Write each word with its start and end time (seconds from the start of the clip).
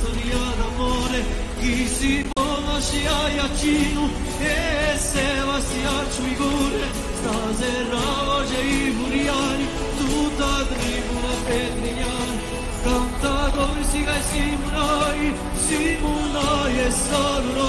sognare 0.00 0.62
amore 0.72 1.24
chi 1.60 1.86
si 1.86 2.26
vova 2.32 2.80
si 2.80 3.04
aiacino 3.06 4.08
e 4.38 4.96
se 4.96 5.26
va 5.44 5.60
si 5.60 5.80
accio 5.84 6.22
mi 6.22 6.34
gore 6.36 6.84
stasera 7.20 8.00
oggi 8.36 8.60
i 8.60 8.90
buriani 8.90 9.66
tutta 9.98 10.64
tribu 10.72 11.14
la 11.26 11.36
pedrignani 11.46 12.38
cantatori 12.82 13.84
si 13.84 14.04
gai 14.04 14.22
simunai 14.30 15.34
simunai 15.66 16.80
e 16.80 16.90
solo 16.90 17.62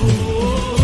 oh, 0.00 0.06
oh, 0.06 0.74
oh. 0.74 0.79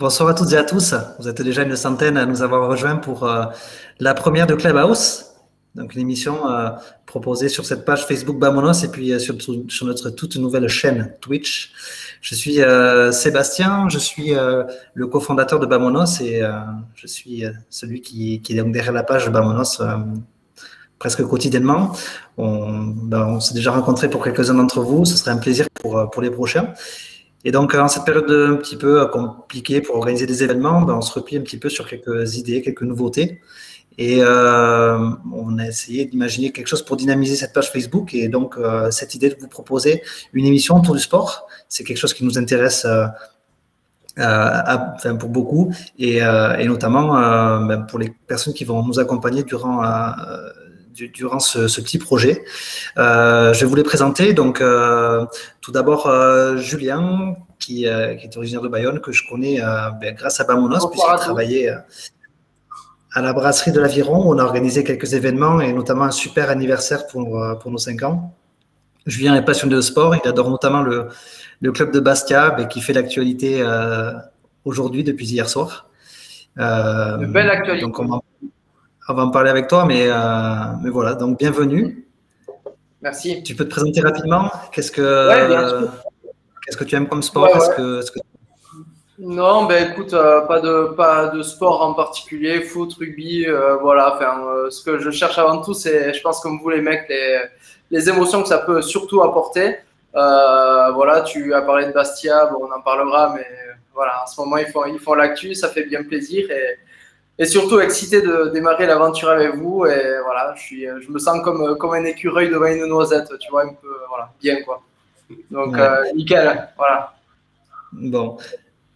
Bonsoir 0.00 0.30
à 0.30 0.34
toutes 0.34 0.50
et 0.52 0.56
à 0.56 0.64
tous. 0.64 0.94
Vous 1.18 1.28
êtes 1.28 1.42
déjà 1.42 1.60
une 1.62 1.76
centaine 1.76 2.16
à 2.16 2.24
nous 2.24 2.40
avoir 2.40 2.66
rejoints 2.70 2.96
pour 2.96 3.24
euh, 3.24 3.44
la 3.98 4.14
première 4.14 4.46
de 4.46 4.54
Clubhouse, 4.54 5.26
donc 5.74 5.94
une 5.94 6.00
émission 6.00 6.50
euh, 6.50 6.70
proposée 7.04 7.50
sur 7.50 7.66
cette 7.66 7.84
page 7.84 8.06
Facebook 8.06 8.38
Bamonos 8.38 8.82
et 8.82 8.88
puis 8.88 9.12
euh, 9.12 9.18
sur, 9.18 9.36
notre 9.84 10.08
toute 10.08 10.36
nouvelle 10.36 10.68
chaîne 10.68 11.12
Twitch. 11.20 11.72
Je 12.22 12.34
suis 12.34 12.60
Sébastien, 13.12 13.90
je 13.90 13.98
suis 13.98 14.32
le 14.94 15.06
cofondateur 15.06 15.60
de 15.60 15.66
Bamonos 15.66 16.22
et 16.22 16.40
je 16.94 17.06
suis 17.06 17.44
celui 17.68 18.00
qui, 18.00 18.40
est 18.48 18.54
donc 18.54 18.72
derrière 18.72 18.94
la 18.94 19.02
page 19.02 19.28
Bamonos 19.28 19.82
euh, 19.82 19.98
presque 20.98 21.22
quotidiennement. 21.24 21.94
On, 22.38 22.84
ben, 22.84 23.26
on 23.26 23.40
s'est 23.40 23.54
déjà 23.54 23.70
rencontrés 23.70 24.08
pour 24.08 24.24
quelques-uns 24.24 24.54
d'entre 24.54 24.80
vous, 24.80 25.04
ce 25.04 25.18
serait 25.18 25.32
un 25.32 25.36
plaisir 25.36 25.66
pour, 25.74 26.08
pour 26.10 26.22
les 26.22 26.30
prochains. 26.30 26.72
Et 27.44 27.52
donc, 27.52 27.74
en 27.74 27.88
cette 27.88 28.04
période 28.04 28.30
un 28.30 28.56
petit 28.56 28.76
peu 28.76 29.00
euh, 29.00 29.06
compliquée 29.06 29.80
pour 29.80 29.96
organiser 29.96 30.26
des 30.26 30.42
événements, 30.42 30.82
ben, 30.82 30.94
on 30.94 31.00
se 31.00 31.12
replie 31.12 31.36
un 31.36 31.40
petit 31.40 31.58
peu 31.58 31.68
sur 31.68 31.88
quelques 31.88 32.36
idées, 32.36 32.60
quelques 32.60 32.82
nouveautés. 32.82 33.40
Et 33.98 34.18
euh, 34.20 35.10
on 35.34 35.58
a 35.58 35.66
essayé 35.66 36.06
d'imaginer 36.06 36.52
quelque 36.52 36.68
chose 36.68 36.82
pour 36.82 36.96
dynamiser 36.96 37.36
cette 37.36 37.52
page 37.52 37.70
Facebook. 37.70 38.14
Et 38.14 38.28
donc, 38.28 38.56
euh, 38.56 38.90
cette 38.90 39.14
idée 39.14 39.28
de 39.28 39.36
vous 39.38 39.48
proposer 39.48 40.02
une 40.32 40.46
émission 40.46 40.76
autour 40.76 40.94
du 40.94 41.00
sport, 41.00 41.46
c'est 41.68 41.84
quelque 41.84 41.98
chose 41.98 42.14
qui 42.14 42.24
nous 42.24 42.38
intéresse 42.38 42.84
euh, 42.84 43.06
euh, 44.18 44.62
enfin, 44.96 45.16
pour 45.16 45.28
beaucoup, 45.28 45.72
et, 45.98 46.16
et 46.16 46.64
notamment 46.64 47.60
ben, 47.60 47.82
pour 47.82 47.98
les 47.98 48.10
personnes 48.26 48.52
qui 48.52 48.64
vont 48.64 48.84
nous 48.84 48.98
accompagner 48.98 49.44
durant, 49.44 49.82
du- 51.00 51.08
durant 51.08 51.38
ce, 51.40 51.68
ce 51.68 51.80
petit 51.80 51.98
projet. 51.98 52.44
Euh, 52.98 53.52
je 53.54 53.60
vais 53.60 53.66
vous 53.66 53.74
les 53.76 53.82
présenter. 53.82 54.32
Donc, 54.34 54.60
euh, 54.60 55.24
tout 55.60 55.72
d'abord, 55.72 56.06
euh, 56.06 56.56
Julien, 56.56 57.34
qui, 57.58 57.74
qui 57.74 57.84
est 57.86 58.36
originaire 58.36 58.62
de 58.62 58.68
Bayonne, 58.68 59.00
que 59.00 59.12
je 59.12 59.22
connais 59.28 59.60
ben, 60.00 60.14
grâce 60.14 60.40
à 60.40 60.44
Bamonos, 60.44 60.88
puisqu'il 60.90 61.16
travaillait 61.18 61.70
à 63.12 63.20
la 63.22 63.32
brasserie 63.32 63.72
de 63.72 63.80
l'Aviron. 63.80 64.22
On 64.26 64.38
a 64.38 64.44
organisé 64.44 64.84
quelques 64.84 65.12
événements 65.14 65.60
et 65.60 65.72
notamment 65.72 66.04
un 66.04 66.10
super 66.10 66.48
anniversaire 66.50 67.06
pour, 67.06 67.42
pour 67.60 67.70
nos 67.70 67.78
5 67.78 68.02
ans. 68.04 68.34
Julien 69.06 69.34
est 69.34 69.44
passionné 69.44 69.74
de 69.74 69.80
sport. 69.80 70.14
Il 70.16 70.26
adore 70.28 70.48
notamment 70.50 70.82
le, 70.82 71.08
le 71.60 71.72
club 71.72 71.90
de 71.92 72.00
Bastia, 72.00 72.50
ben, 72.50 72.66
qui 72.66 72.80
fait 72.80 72.92
l'actualité 72.92 73.62
aujourd'hui, 74.64 75.04
depuis 75.04 75.26
hier 75.26 75.48
soir. 75.48 75.86
Euh, 76.58 77.18
Une 77.18 77.32
belle 77.32 77.50
actualité. 77.50 77.82
Donc, 77.84 77.98
on 77.98 78.19
va 79.14 79.22
en 79.24 79.30
parler 79.30 79.50
avec 79.50 79.68
toi, 79.68 79.84
mais, 79.84 80.06
euh, 80.08 80.14
mais 80.82 80.90
voilà. 80.90 81.14
Donc, 81.14 81.38
bienvenue. 81.38 82.06
Merci. 83.02 83.42
Tu 83.42 83.54
peux 83.54 83.64
te 83.64 83.70
présenter 83.70 84.00
rapidement 84.02 84.50
Qu'est-ce 84.72 84.92
que 84.92 85.00
Ouais, 85.28 85.56
qu'est-ce 86.64 86.76
que 86.76 86.84
tu 86.84 86.94
aimes 86.96 87.08
comme 87.08 87.22
sport? 87.22 87.44
Ouais, 87.44 87.50
Est-ce 87.56 87.70
ouais. 87.70 87.76
que, 87.76 87.98
est-ce 88.00 88.10
que- 88.12 88.20
Non, 89.18 89.64
ben 89.64 89.90
écoute, 89.90 90.12
euh, 90.14 90.42
pas 90.42 90.60
de 90.60 90.94
pas 90.96 91.26
de 91.28 91.42
sport 91.42 91.82
en 91.82 91.94
particulier, 91.94 92.62
foot, 92.62 92.94
rugby, 92.98 93.46
euh, 93.46 93.76
voilà. 93.76 94.14
Enfin, 94.14 94.42
euh, 94.46 94.70
ce 94.70 94.82
que 94.82 94.98
je 94.98 95.10
cherche 95.10 95.38
avant 95.38 95.60
tout, 95.60 95.74
c'est, 95.74 96.12
je 96.14 96.20
pense 96.22 96.40
comme 96.40 96.58
vous 96.60 96.70
les 96.70 96.80
mecs, 96.80 97.06
les 97.08 97.38
les 97.90 98.08
émotions 98.08 98.40
que 98.42 98.48
ça 98.48 98.58
peut 98.58 98.80
surtout 98.82 99.20
apporter. 99.22 99.76
Voilà, 100.14 101.22
tu 101.22 101.52
as 101.54 101.62
parlé 101.62 101.86
de 101.86 101.92
Bastia, 101.92 102.46
bon, 102.46 102.66
on 102.68 102.72
en 102.74 102.80
parlera, 102.82 103.32
mais 103.34 103.46
voilà, 103.94 104.22
en 104.22 104.26
ce 104.26 104.40
moment 104.40 104.56
ils 104.58 104.66
font 104.66 104.84
ils 104.86 104.98
font 104.98 105.14
l'actu, 105.14 105.54
ça 105.54 105.68
fait 105.68 105.84
bien 105.84 106.02
plaisir 106.04 106.50
et 106.50 106.78
et 107.40 107.46
surtout 107.46 107.78
excité 107.80 108.20
de 108.22 108.50
démarrer 108.56 108.86
l'aventure 108.86 109.30
avec 109.30 109.54
vous 109.56 109.84
et 109.86 110.02
voilà, 110.26 110.54
je 110.56 110.60
suis 110.66 110.82
je 111.04 111.08
me 111.10 111.18
sens 111.18 111.36
comme 111.44 111.76
comme 111.80 111.92
un 111.94 112.04
écureuil 112.04 112.48
devant 112.50 112.66
une 112.66 112.86
noisette, 112.86 113.30
tu 113.42 113.48
vois, 113.50 113.64
un 113.64 113.74
peu 113.82 113.92
voilà, 114.10 114.26
bien 114.42 114.56
quoi. 114.64 114.76
Donc 115.50 115.72
Ouais. 115.74 115.80
euh, 115.80 116.12
nickel, 116.14 116.68
voilà. 116.76 117.14
Bon, 117.92 118.36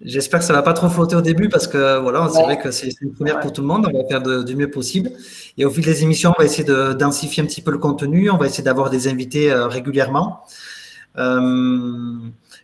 j'espère 0.01 0.41
que 0.41 0.45
ça 0.47 0.53
va 0.53 0.63
pas 0.63 0.73
trop 0.73 0.89
flotter 0.89 1.17
au 1.17 1.21
début 1.21 1.49
parce 1.49 1.67
que 1.67 1.99
voilà, 1.99 2.29
c'est 2.31 2.39
Ouais. 2.39 2.45
vrai 2.45 2.59
que 2.63 2.71
c'est 2.71 2.91
une 3.01 3.13
première 3.15 3.37
Ouais. 3.37 3.43
pour 3.43 3.53
tout 3.53 3.63
le 3.63 3.67
monde. 3.69 3.89
On 3.93 3.97
va 4.03 4.07
faire 4.09 4.23
de- 4.23 4.43
du 4.43 4.55
mieux 4.57 4.71
possible. 4.71 5.11
Et 5.59 5.65
au 5.65 5.71
fil 5.71 5.85
des 5.85 6.03
émissions, 6.03 6.31
on 6.37 6.39
va 6.41 6.45
essayer 6.45 6.65
de 6.65 6.93
densifier 6.93 7.43
un 7.43 7.47
petit 7.47 7.63
peu 7.63 7.71
le 7.73 7.79
contenu. 7.79 8.31
On 8.31 8.37
va 8.37 8.47
essayer 8.47 8.65
d'avoir 8.65 8.91
des 8.91 9.09
invités 9.09 9.51
euh, 9.51 9.67
régulièrement. 9.67 10.45
Euh, 11.17 11.41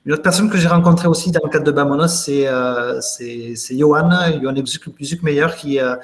une 0.07 0.13
autre 0.13 0.23
personne 0.23 0.51
que 0.51 0.59
j'ai 0.59 0.67
rencontrée 0.67 1.07
aussi 1.07 1.31
dans 1.31 1.41
le 1.45 1.51
cadre 1.51 1.65
de 1.65 1.71
Bamonos, 1.71 2.09
c'est 2.09 2.49
euh, 2.49 3.01
Johan, 3.71 4.11
Johan 4.43 4.55
Zuckmeyer, 5.03 5.47
qui, 5.57 5.79
euh, 5.79 5.97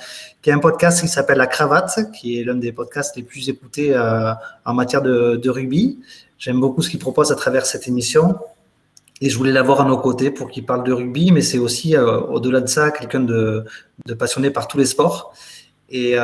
qui 0.43 0.51
a 0.51 0.55
un 0.55 0.59
podcast 0.59 1.01
qui 1.01 1.09
s'appelle 1.09 1.39
La 1.39 1.47
Cravate, 1.47 2.13
qui 2.13 2.39
est 2.39 2.45
l'un 2.45 2.55
des 2.55 2.73
podcasts 2.73 3.17
les 3.17 3.23
plus 3.23 3.49
écoutés 3.49 3.97
en 4.65 4.75
matière 4.75 5.03
de, 5.03 5.37
de 5.37 5.51
rugby. 5.51 5.99
J'aime 6.39 6.61
beaucoup 6.61 6.83
ce 6.83 6.91
qu'il 6.91 7.01
propose 7.01 7.33
à 7.33 7.35
travers 7.35 7.67
cette 7.67 7.89
émission. 7.89 8.37
Et 9.23 9.31
je 9.31 9.39
voulais 9.39 9.53
l'avoir 9.53 9.81
à 9.81 9.85
nos 9.85 9.97
côtés 9.97 10.31
pour 10.31 10.51
qu'il 10.51 10.67
parle 10.67 10.85
de 10.85 10.93
rugby, 10.93 11.33
mais 11.33 11.41
c'est 11.41 11.57
aussi, 11.57 11.97
au-delà 11.97 12.61
de 12.61 12.67
ça, 12.67 12.91
quelqu'un 12.91 13.21
de, 13.21 13.65
de, 14.05 14.15
passionné 14.15 14.51
par 14.51 14.69
tous 14.69 14.77
les 14.77 14.85
sports. 14.85 15.33
Et 15.89 16.17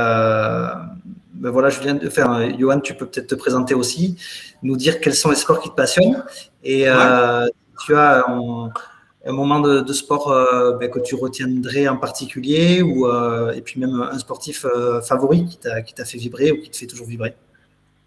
ben 1.33 1.51
voilà, 1.51 1.71
je 1.71 1.81
viens 1.81 1.95
de 1.95 2.09
faire. 2.09 2.59
Johan, 2.59 2.81
tu 2.81 2.95
peux 2.95 3.07
peut-être 3.07 3.29
te 3.29 3.35
présenter 3.35 3.75
aussi, 3.75 4.17
nous 4.63 4.77
dire 4.77 5.01
quels 5.01 5.15
sont 5.15 5.31
les 5.31 5.37
sports 5.37 5.61
qui 5.61 5.71
te 5.71 5.75
passionnent. 5.75 6.25
Et 6.63 6.87
tu 7.85 7.97
as 7.97 8.25
un 9.25 9.33
moment 9.33 9.61
de, 9.61 9.93
sport 9.93 10.31
euh, 10.31 10.77
ben, 10.79 10.91
que 10.91 10.99
tu 10.99 11.15
retiendrais 11.15 11.89
en 11.89 11.97
particulier 11.97 12.83
ou, 12.83 13.07
euh, 13.07 13.53
et 13.53 13.61
puis 13.61 13.79
même 13.79 14.01
un 14.01 14.19
sportif 14.19 14.65
euh, 14.65 15.01
favori 15.01 15.47
qui 15.47 15.59
t'a 15.59 16.05
fait 16.05 16.19
vibrer 16.19 16.53
ou 16.53 16.61
qui 16.61 16.71
te 16.71 16.77
fait 16.77 16.87
toujours 16.87 17.07
vibrer? 17.07 17.35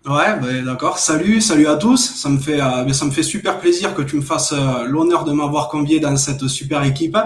Ouais, 0.05 0.39
ben, 0.39 0.65
d'accord. 0.65 0.99
Salut, 0.99 1.41
salut 1.41 1.67
à 1.67 1.77
tous. 1.77 1.97
Ça 1.97 2.29
me 2.29 2.37
fait, 2.37 2.57
ben, 2.57 2.93
ça 2.93 3.05
me 3.05 3.11
fait 3.11 3.23
super 3.23 3.59
plaisir 3.59 3.95
que 3.95 4.01
tu 4.01 4.17
me 4.17 4.21
fasses 4.21 4.53
l'honneur 4.87 5.23
de 5.23 5.31
m'avoir 5.31 5.69
convié 5.69 5.99
dans 5.99 6.15
cette 6.17 6.47
super 6.47 6.83
équipe. 6.83 7.17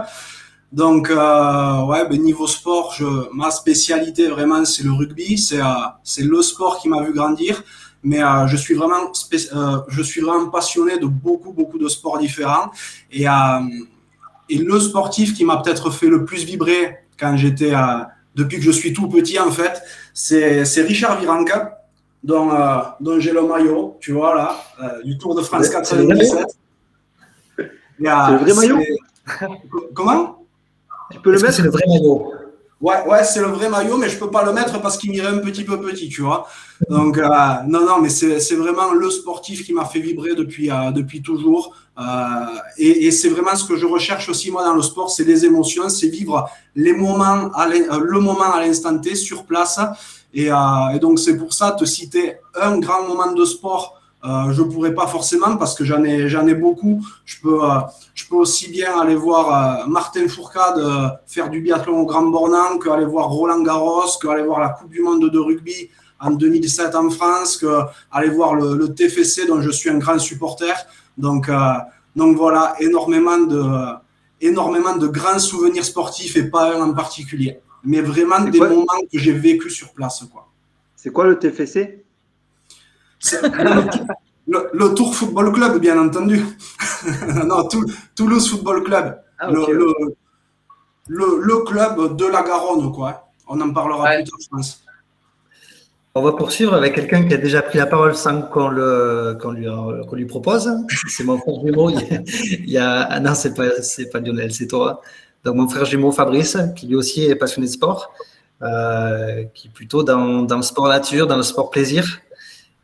Donc, 0.72 1.10
ouais, 1.10 2.08
ben, 2.10 2.22
niveau 2.22 2.46
sport, 2.46 2.94
je, 2.98 3.06
ma 3.34 3.50
spécialité 3.52 4.28
vraiment, 4.28 4.64
c'est 4.66 4.84
le 4.84 4.92
rugby. 4.92 5.38
C'est 5.38 5.62
c'est 6.04 6.24
le 6.24 6.42
sport 6.42 6.80
qui 6.80 6.90
m'a 6.90 7.02
vu 7.04 7.14
grandir. 7.14 7.64
Mais 8.04 8.24
euh, 8.24 8.48
je 8.48 8.56
suis 8.56 8.76
vraiment 8.76 9.12
euh, 9.34 9.78
je 9.88 10.02
suis 10.02 10.22
vraiment 10.22 10.50
passionné 10.50 10.98
de 10.98 11.06
beaucoup 11.06 11.52
beaucoup 11.52 11.78
de 11.78 11.88
sports 11.88 12.18
différents. 12.18 12.72
Et 13.12 13.28
euh, 13.28 13.34
et 14.50 14.58
le 14.58 14.80
sportif 14.80 15.36
qui 15.36 15.44
m'a 15.44 15.58
peut-être 15.58 15.92
fait 15.92 16.08
le 16.08 16.26
plus 16.26 16.44
vibrer 16.44 16.98
quand 17.20 17.36
j'étais 17.36 17.74
depuis 18.36 18.58
que 18.58 18.64
je 18.64 18.72
suis 18.72 18.94
tout 18.94 19.08
petit 19.08 19.38
en 19.38 19.52
fait 19.52 19.84
c'est 20.14 20.82
Richard 20.82 21.20
Viranka 21.20 21.84
dont 22.24 22.50
dont 23.00 23.20
j'ai 23.20 23.32
le 23.32 23.44
maillot 23.44 23.98
tu 24.00 24.14
vois 24.14 24.34
là 24.34 25.00
du 25.04 25.20
Tour 25.20 25.36
de 25.36 25.44
France 25.44 25.70
97 25.70 26.48
c'est 27.58 27.68
le 28.00 28.38
vrai 28.38 28.54
maillot 28.56 28.80
comment? 29.94 30.39
Tu 31.12 31.20
peux 31.20 31.32
le 31.32 31.40
mettre 31.40 31.56
c'est 31.56 31.64
le 31.64 31.72
vrai 31.72 31.84
maillot 31.88 32.34
Ouais, 32.82 33.06
ouais, 33.08 33.26
c'est 33.26 33.42
le 33.42 33.48
vrai 33.48 33.68
maillot, 33.68 33.98
mais 33.98 34.08
je 34.08 34.18
peux 34.18 34.32
pas 34.32 34.46
le 34.46 34.54
mettre 34.54 34.82
parce 34.82 34.98
qu'il 34.98 35.12
m'irait 35.12 35.28
un 35.28 35.40
petit 35.40 35.66
peu 35.66 35.82
petit, 35.82 36.08
tu 36.08 36.22
vois. 36.22 36.48
Donc, 36.90 37.18
euh, 37.18 37.28
non, 37.68 37.86
non, 37.86 38.00
mais 38.00 38.08
c'est 38.08 38.56
vraiment 38.56 38.94
le 38.94 39.10
sportif 39.10 39.66
qui 39.66 39.74
m'a 39.74 39.84
fait 39.84 40.00
vibrer 40.00 40.34
depuis, 40.34 40.72
euh, 40.72 40.92
depuis 40.92 41.22
toujours. 41.22 41.76
Euh, 42.00 42.04
et, 42.78 43.08
et 43.08 43.12
c'est 43.12 43.28
vraiment 43.28 43.54
ce 43.54 43.66
que 43.66 43.76
je 43.76 43.86
recherche 43.86 44.30
aussi, 44.30 44.50
moi, 44.50 44.64
dans 44.64 44.74
le 44.74 44.82
sport, 44.82 45.10
c'est 45.10 45.26
les 45.26 45.44
émotions, 45.44 45.90
c'est 45.90 46.08
vivre 46.08 46.50
les 46.74 46.94
moments 46.94 47.52
à 47.54 47.68
le 47.68 48.20
moment 48.22 48.54
à 48.54 48.62
l'instant 48.62 48.98
T 48.98 49.14
sur 49.16 49.44
place. 49.44 49.78
Et, 50.34 50.46
et 50.46 51.00
donc, 51.00 51.20
c'est 51.20 51.36
pour 51.36 51.52
ça, 51.54 51.72
te 51.72 51.84
citer 51.84 52.38
un 52.56 52.80
grand 52.80 53.06
moment 53.06 53.34
de 53.34 53.44
sport 53.44 53.99
euh, 54.26 54.52
je 54.52 54.62
pourrais 54.64 54.94
pas 54.94 55.08
forcément 55.08 55.56
parce 55.56 55.76
que 55.76 55.86
j'en 55.86 56.04
ai, 56.04 56.28
j'en 56.28 56.46
ai 56.48 56.54
beaucoup. 56.54 57.06
Je 57.26 57.40
peux, 57.42 57.64
euh, 57.64 57.80
je 58.14 58.26
peux 58.28 58.36
aussi 58.36 58.70
bien 58.70 59.00
aller 59.00 59.16
voir 59.16 59.84
euh, 59.84 59.88
Martin 59.88 60.28
Fourcade 60.28 61.20
faire 61.26 61.50
du 61.50 61.62
biathlon 61.62 62.00
au 62.00 62.06
Grand 62.06 62.24
Bornand 62.24 62.80
qu'aller 62.80 63.06
voir 63.06 63.30
Roland 63.30 63.62
Garros, 63.62 64.10
qu'aller 64.22 64.44
voir 64.44 64.60
la 64.60 64.70
Coupe 64.70 64.90
du 64.90 65.02
Monde 65.02 65.30
de 65.30 65.40
rugby 65.40 65.90
en 66.20 66.32
2007 66.32 66.96
en 66.96 67.10
France, 67.10 67.58
qu'aller 67.58 68.30
voir 68.30 68.56
le, 68.56 68.76
le, 68.76 68.94
TFC 68.94 69.48
dont 69.48 69.62
je 69.62 69.70
suis 69.70 69.90
un 69.90 70.00
grand 70.00 70.20
supporter. 70.20 70.74
Donc, 71.18 71.50
donc 72.16 72.38
voilà, 72.38 72.76
énormément 72.80 73.38
de, 73.38 73.64
énormément 74.42 74.96
de 74.98 75.08
grands 75.08 75.40
souvenirs 75.40 75.86
sportifs 75.86 76.36
et 76.36 76.50
pas 76.50 76.76
un 76.76 76.90
en 76.90 76.94
particulier, 76.94 77.60
mais 77.84 78.02
vraiment 78.02 78.42
des 78.42 78.60
moments 78.60 79.02
que 79.12 79.18
j'ai 79.18 79.32
vécu 79.32 79.70
sur 79.70 79.94
place. 79.94 80.24
Quoi. 80.32 80.48
C'est 80.96 81.12
quoi 81.12 81.26
le 81.26 81.40
TFC 81.40 82.04
le, 84.48 84.94
Tour 84.96 85.16
Football 85.16 85.52
Club, 85.54 85.80
bien 85.80 86.00
entendu. 86.00 86.44
non, 87.46 87.68
Toulouse 88.16 88.50
Football 88.50 88.84
Club. 88.84 89.18
Ah, 89.40 89.50
le, 89.52 89.66
le, 91.08 91.64
club 91.66 92.16
de 92.18 92.26
la 92.26 92.44
Garonne, 92.44 92.92
quoi. 92.92 93.32
On 93.48 93.60
en 93.62 93.72
parlera 93.74 94.16
plus 94.16 94.24
tard, 94.26 94.40
je 94.42 94.48
pense. 94.50 94.84
On 96.16 96.22
va 96.22 96.34
poursuivre 96.34 96.74
avec 96.74 96.96
quelqu'un 96.96 97.28
qui 97.28 97.34
a 97.34 97.38
déjà 97.38 97.62
pris 97.62 97.78
la 97.78 97.86
parole 97.86 98.16
sans 98.16 98.42
qu'on 98.42 98.68
le, 98.68 99.38
lui, 99.54 99.68
lui, 100.12 100.26
propose. 100.26 100.70
C'est 101.08 101.24
mon 101.24 101.38
frère 101.38 101.56
jumeau. 101.64 101.90
Il 101.90 102.70
y 102.70 102.78
a, 102.78 103.04
ah 103.04 103.20
non, 103.20 103.36
c'est 103.36 103.54
pas, 103.54 103.70
pas 104.12 104.20
Lionel, 104.20 104.52
c'est 104.52 104.68
toi. 104.68 105.02
Donc 105.44 105.56
mon 105.56 105.70
frère 105.70 105.86
jumeau 105.86 106.12
Fabrice, 106.12 106.58
qui 106.76 106.88
lui 106.88 106.96
aussi 106.96 107.26
est 107.26 107.36
passionné 107.36 107.68
de 107.68 107.72
sport, 107.72 108.12
euh, 108.62 109.44
qui 109.54 109.68
est 109.68 109.72
plutôt 109.72 110.04
dans, 110.04 110.42
dans, 110.42 110.58
le 110.58 110.64
sport 110.64 110.88
nature, 110.90 111.28
dans 111.28 111.38
le 111.38 111.44
sport 111.44 111.70
plaisir 111.70 112.20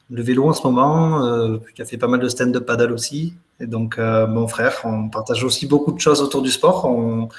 le 0.10 0.22
vélo 0.22 0.48
en 0.48 0.54
ce 0.54 0.64
moment, 0.66 1.26
euh, 1.26 1.58
qui 1.76 1.82
a 1.82 1.86
fait 1.86 1.98
pas 1.98 2.08
mal 2.08 2.20
de 2.20 2.30
stand-up 2.30 2.66
paddle 2.66 2.92
aussi. 2.92 3.34
Et 3.60 3.68
donc, 3.68 3.98
euh, 3.98 4.28
mon 4.28 4.48
frère, 4.48 4.82
on 4.84 5.10
partage 5.10 5.44
aussi 5.44 5.66
beaucoup 5.66 5.92
de 5.92 6.00
choses 6.00 6.22
autour 6.22 6.42
du 6.42 6.52
sport. 6.52 6.86
On, 6.86 7.30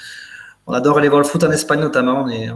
adore 0.72 0.98
aller 0.98 1.08
voir 1.08 1.22
le 1.22 1.28
foot 1.28 1.44
en 1.44 1.50
Espagne 1.52 1.78
notamment. 1.80 2.24
On 2.24 2.28
est, 2.28 2.50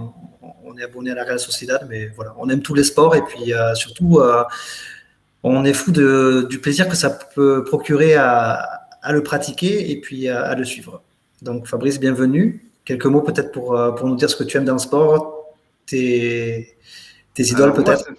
on 0.65 0.77
est 0.77 0.83
abonné 0.83 1.13
à 1.13 1.15
la 1.15 1.23
Real 1.23 1.39
Sociedad, 1.39 1.87
mais 1.89 2.09
voilà, 2.17 2.35
on 2.39 2.49
aime 2.49 2.61
tous 2.61 2.75
les 2.75 2.83
sports 2.83 3.15
et 3.15 3.23
puis 3.23 3.55
euh, 3.55 3.73
surtout, 3.77 4.21
on 5.45 5.65
est 5.65 5.73
fou 5.73 5.93
de, 5.93 6.47
du 6.51 6.59
plaisir 6.59 6.89
que 6.89 6.97
ça 6.97 7.11
peut 7.11 7.63
procurer 7.63 8.17
à, 8.17 8.81
le 9.09 9.23
pratiquer 9.23 9.93
et 9.93 10.01
puis 10.01 10.29
à, 10.29 10.55
le 10.57 10.65
suivre. 10.65 11.03
Donc, 11.41 11.69
Fabrice, 11.69 12.01
bienvenue. 12.01 12.69
Quelques 12.85 13.07
mots 13.07 13.21
peut-être 13.21 13.53
pour, 13.53 13.79
pour 13.97 14.09
nous 14.09 14.17
dire 14.17 14.29
ce 14.29 14.35
que 14.35 14.43
tu 14.43 14.57
aimes 14.57 14.65
dans 14.65 14.73
le 14.73 14.81
sport, 14.81 15.55
tes, 15.87 16.77
tes 17.35 17.45
idoles 17.45 17.75
peut-être 17.75 18.11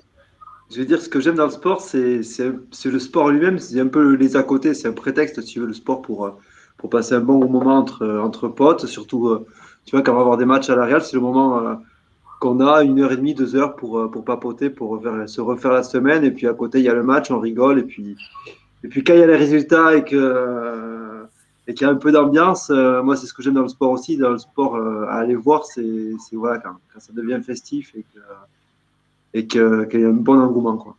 je 0.72 0.78
vais 0.78 0.86
dire, 0.86 1.02
ce 1.02 1.10
que 1.10 1.20
j'aime 1.20 1.36
dans 1.36 1.46
le 1.46 1.52
sport, 1.52 1.82
c'est 1.82 2.22
le 2.22 3.00
sport 3.00 3.30
lui-même, 3.30 3.60
c'est 3.60 3.80
un 3.80 3.88
peu 3.88 4.14
les 4.16 4.38
à 4.38 4.44
côté, 4.44 4.74
c'est 4.74 4.88
un 4.88 4.94
prétexte, 4.94 5.42
si 5.42 5.54
tu 5.54 5.60
veux, 5.60 5.66
le 5.66 5.74
sport 5.74 6.02
pour, 6.02 6.26
euh, 6.26 6.32
pour 6.78 6.90
passer 6.90 7.14
un 7.14 7.20
bon 7.20 7.46
moment 7.50 7.78
entre, 7.78 8.08
entre 8.08 8.48
potes, 8.48 8.86
surtout, 8.86 9.28
euh, 9.28 9.46
tu 9.86 9.96
vois, 9.96 10.02
quand 10.02 10.14
on 10.14 10.16
va 10.16 10.22
avoir 10.22 10.38
des 10.38 10.46
matchs 10.46 10.70
à 10.70 10.76
la 10.76 11.00
c'est 11.02 11.16
le 11.16 11.22
moment 11.22 11.60
euh, 11.60 11.76
qu'on 12.40 12.66
a 12.66 12.84
une 12.84 13.02
heure 13.02 13.12
et 13.12 13.18
demie, 13.18 13.34
deux 13.36 13.56
heures 13.56 13.76
pour, 13.76 14.10
pour 14.12 14.24
papoter, 14.24 14.70
pour 14.70 15.02
se 15.28 15.42
refaire 15.42 15.74
la 15.74 15.84
semaine, 15.84 16.24
et 16.24 16.32
puis 16.32 16.48
à 16.48 16.54
côté, 16.54 16.80
il 16.80 16.86
y 16.86 16.90
a 16.90 16.94
le 16.94 17.04
match, 17.04 17.32
on 17.32 17.40
rigole, 17.40 17.80
et 17.80 17.84
puis, 17.84 18.16
et 18.84 18.88
puis 18.88 19.04
quand 19.04 19.14
il 19.14 19.20
y 19.20 19.24
a 19.24 19.28
les 19.28 19.36
résultats 19.36 19.96
et 19.96 20.04
et 21.68 21.76
qu'il 21.76 21.86
y 21.86 21.90
a 21.90 21.94
un 21.94 21.96
peu 21.96 22.12
d'ambiance, 22.12 22.72
moi, 22.72 23.16
c'est 23.16 23.28
ce 23.28 23.34
que 23.34 23.44
j'aime 23.44 23.54
dans 23.54 23.62
le 23.62 23.70
sport 23.70 23.92
aussi, 23.92 24.18
dans 24.18 24.32
le 24.32 24.40
sport, 24.40 24.78
à 24.78 25.18
aller 25.18 25.36
voir, 25.36 25.66
c'est 25.66 25.84
voilà, 26.34 26.58
quand, 26.58 26.78
quand, 26.92 27.00
ça 27.00 27.14
devient 27.14 27.40
festif 27.44 27.94
et 27.96 28.02
que 28.02 28.20
et 29.34 29.48
qu'il 29.48 29.62
y 29.94 29.98
ait 29.98 30.06
un 30.06 30.12
bon 30.12 30.40
engouement. 30.40 30.78
Quoi. 30.78 30.96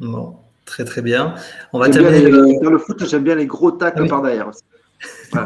Bon, 0.00 0.36
très 0.64 0.84
très 0.84 1.02
bien. 1.02 1.34
On 1.72 1.78
va 1.78 1.88
terminer. 1.88 2.58
Dans 2.60 2.70
le 2.70 2.78
foot, 2.78 3.04
j'aime 3.06 3.24
bien 3.24 3.34
les 3.34 3.46
gros 3.46 3.70
tacles 3.70 4.02
ah 4.04 4.08
par 4.08 4.22
derrière. 4.22 4.50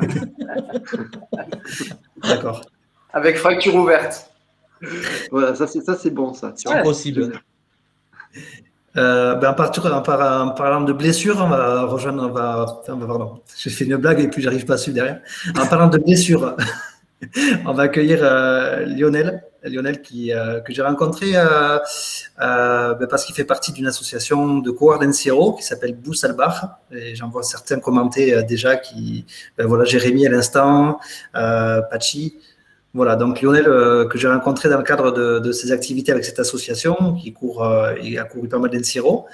D'accord. 2.22 2.62
Avec 3.12 3.36
fracture 3.36 3.74
ouverte. 3.74 4.30
Voilà, 5.30 5.54
ça 5.54 5.66
c'est 5.66 5.82
ça 5.82 5.96
c'est 5.96 6.10
bon 6.10 6.32
ça. 6.32 6.52
C'est 6.56 6.82
possible. 6.82 7.32
Euh, 8.96 9.36
ben, 9.36 9.50
en, 9.50 10.50
parlant 10.50 10.80
de 10.80 10.92
blessures, 10.92 11.36
on 11.40 11.48
va 11.48 11.84
rejoindre, 11.84 12.24
on 12.24 12.32
va, 12.32 12.82
pardon, 12.84 13.40
j'ai 13.56 13.70
fait 13.70 13.84
une 13.84 13.96
blague 13.96 14.20
et 14.20 14.28
puis 14.28 14.42
j'arrive 14.42 14.64
pas 14.64 14.74
à 14.74 14.78
suivre 14.78 14.96
derrière. 14.96 15.20
En 15.56 15.66
parlant 15.66 15.86
de 15.86 15.98
blessures, 15.98 16.56
on 17.66 17.72
va 17.72 17.84
accueillir 17.84 18.18
euh, 18.22 18.86
Lionel, 18.86 19.44
Lionel 19.64 20.00
qui, 20.00 20.32
euh, 20.32 20.60
que 20.60 20.72
j'ai 20.72 20.82
rencontré 20.82 21.32
euh, 21.34 21.78
ben 22.36 23.06
parce 23.08 23.24
qu'il 23.24 23.34
fait 23.34 23.44
partie 23.44 23.72
d'une 23.72 23.86
association 23.86 24.58
de 24.58 24.70
coureurs 24.70 24.98
d'Enciro 24.98 25.54
qui 25.54 25.62
s'appelle 25.62 25.94
Boussalbar. 25.94 26.78
Et 26.92 27.14
j'en 27.14 27.28
vois 27.28 27.42
certains 27.42 27.78
commenter 27.78 28.42
déjà 28.44 28.76
qui, 28.76 29.26
ben 29.58 29.66
voilà, 29.66 29.84
Jérémy 29.84 30.26
à 30.26 30.30
l'instant, 30.30 30.98
Pachi. 31.32 32.38
Voilà, 32.92 33.14
donc 33.14 33.40
Lionel 33.40 33.64
que 33.64 34.18
j'ai 34.18 34.28
rencontré 34.28 34.68
dans 34.68 34.78
le 34.78 34.82
cadre 34.82 35.12
de, 35.12 35.38
de, 35.38 35.52
ses 35.52 35.70
activités 35.70 36.10
avec 36.10 36.24
cette 36.24 36.40
association 36.40 37.14
qui 37.14 37.32
court, 37.32 37.64
il 38.02 38.18
a 38.18 38.24
couru 38.24 38.48
pas 38.48 38.58
mal 38.58 38.70
d'Enciro. 38.70 39.26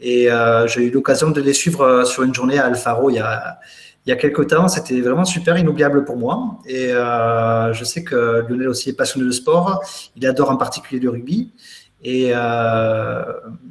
Et 0.00 0.28
j'ai 0.66 0.82
eu 0.82 0.90
l'occasion 0.90 1.30
de 1.30 1.40
les 1.40 1.52
suivre 1.52 2.04
sur 2.04 2.22
une 2.22 2.34
journée 2.34 2.58
à 2.58 2.66
Alfaro 2.66 3.10
il 3.10 3.16
y 3.16 3.18
a 3.20 3.58
il 4.06 4.10
y 4.10 4.12
a 4.12 4.16
quelques 4.16 4.46
temps. 4.48 4.68
C'était 4.68 5.00
vraiment 5.00 5.24
super 5.24 5.58
inoubliable 5.58 6.04
pour 6.04 6.16
moi. 6.16 6.58
Et 6.66 6.92
euh, 6.92 7.72
je 7.72 7.84
sais 7.84 8.04
que 8.04 8.44
Lionel 8.48 8.68
aussi 8.68 8.90
est 8.90 8.96
passionné 8.96 9.26
de 9.26 9.32
sport. 9.32 9.82
Il 10.14 10.26
adore 10.26 10.50
en 10.50 10.56
particulier 10.56 11.00
le 11.00 11.10
rugby. 11.10 11.52
Et 12.04 12.30
euh, 12.32 13.24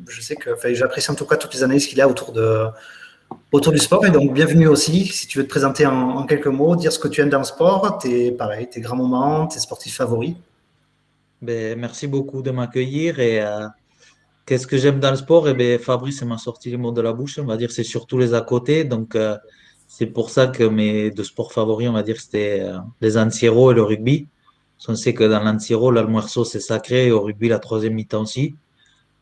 je 0.10 0.22
sais 0.22 0.36
que 0.36 0.52
j'apprécie 0.74 1.10
en 1.10 1.16
tout 1.16 1.26
cas 1.26 1.38
toutes 1.38 1.54
les 1.54 1.64
analyses 1.64 1.88
qu'il 1.88 2.02
a 2.02 2.10
autour, 2.10 2.34
de, 2.34 2.66
autour 3.54 3.72
du 3.72 3.80
sport. 3.80 4.06
Et 4.06 4.12
donc, 4.12 4.34
bienvenue 4.34 4.68
aussi. 4.68 5.06
Si 5.06 5.26
tu 5.26 5.38
veux 5.38 5.46
te 5.46 5.50
présenter 5.50 5.86
en, 5.86 6.26
quelques 6.26 6.48
mots, 6.48 6.76
dire 6.76 6.92
ce 6.92 7.00
que 7.00 7.08
tu 7.08 7.22
aimes 7.22 7.30
dans 7.30 7.40
le 7.40 7.46
sport, 7.46 7.98
tes, 8.00 8.32
pareil, 8.32 8.68
tes 8.70 8.82
grands 8.82 8.98
moments, 8.98 9.48
tes 9.48 9.60
sportifs 9.60 9.96
favoris. 9.96 10.36
Ben, 11.42 11.80
merci 11.80 12.08
beaucoup 12.08 12.42
de 12.42 12.52
m'accueillir. 12.52 13.22
Et 13.22 13.40
euh, 13.40 13.68
qu'est-ce 14.46 14.68
que 14.68 14.76
j'aime 14.76 15.00
dans 15.00 15.12
le 15.12 15.18
sport? 15.18 15.48
Et 15.48 15.52
eh 15.52 15.54
ben, 15.54 15.80
Fabrice 15.80 16.22
m'a 16.24 16.38
sorti 16.38 16.72
les 16.72 16.78
mots 16.78 16.92
de 16.92 17.02
la 17.02 17.14
bouche. 17.14 17.40
On 17.40 17.46
va 17.46 17.56
dire 17.56 17.72
c'est 17.72 17.84
surtout 17.84 18.18
les 18.18 18.34
à 18.34 18.42
côté. 18.42 18.84
Donc, 18.84 19.16
c'est 19.88 20.08
pour 20.08 20.30
ça 20.30 20.48
que 20.48 20.64
mes 20.64 21.12
deux 21.12 21.24
sports 21.24 21.54
favoris, 21.54 21.88
on 21.88 21.94
va 21.94 22.04
dire, 22.04 22.20
c'était 22.20 22.62
euh, 22.62 22.78
les 23.02 23.18
anciros 23.18 23.72
et 23.72 23.76
le 23.76 23.84
rugby. 23.84 24.28
On 24.88 24.96
sait 24.96 25.14
que 25.14 25.24
dans 25.24 25.42
l'antiro, 25.42 25.90
l'almuerzo, 25.92 26.44
c'est 26.44 26.60
sacré 26.60 27.08
et 27.08 27.12
au 27.12 27.22
rugby, 27.22 27.48
la 27.48 27.60
troisième 27.60 27.94
mi-temps 27.94 28.24
aussi. 28.24 28.56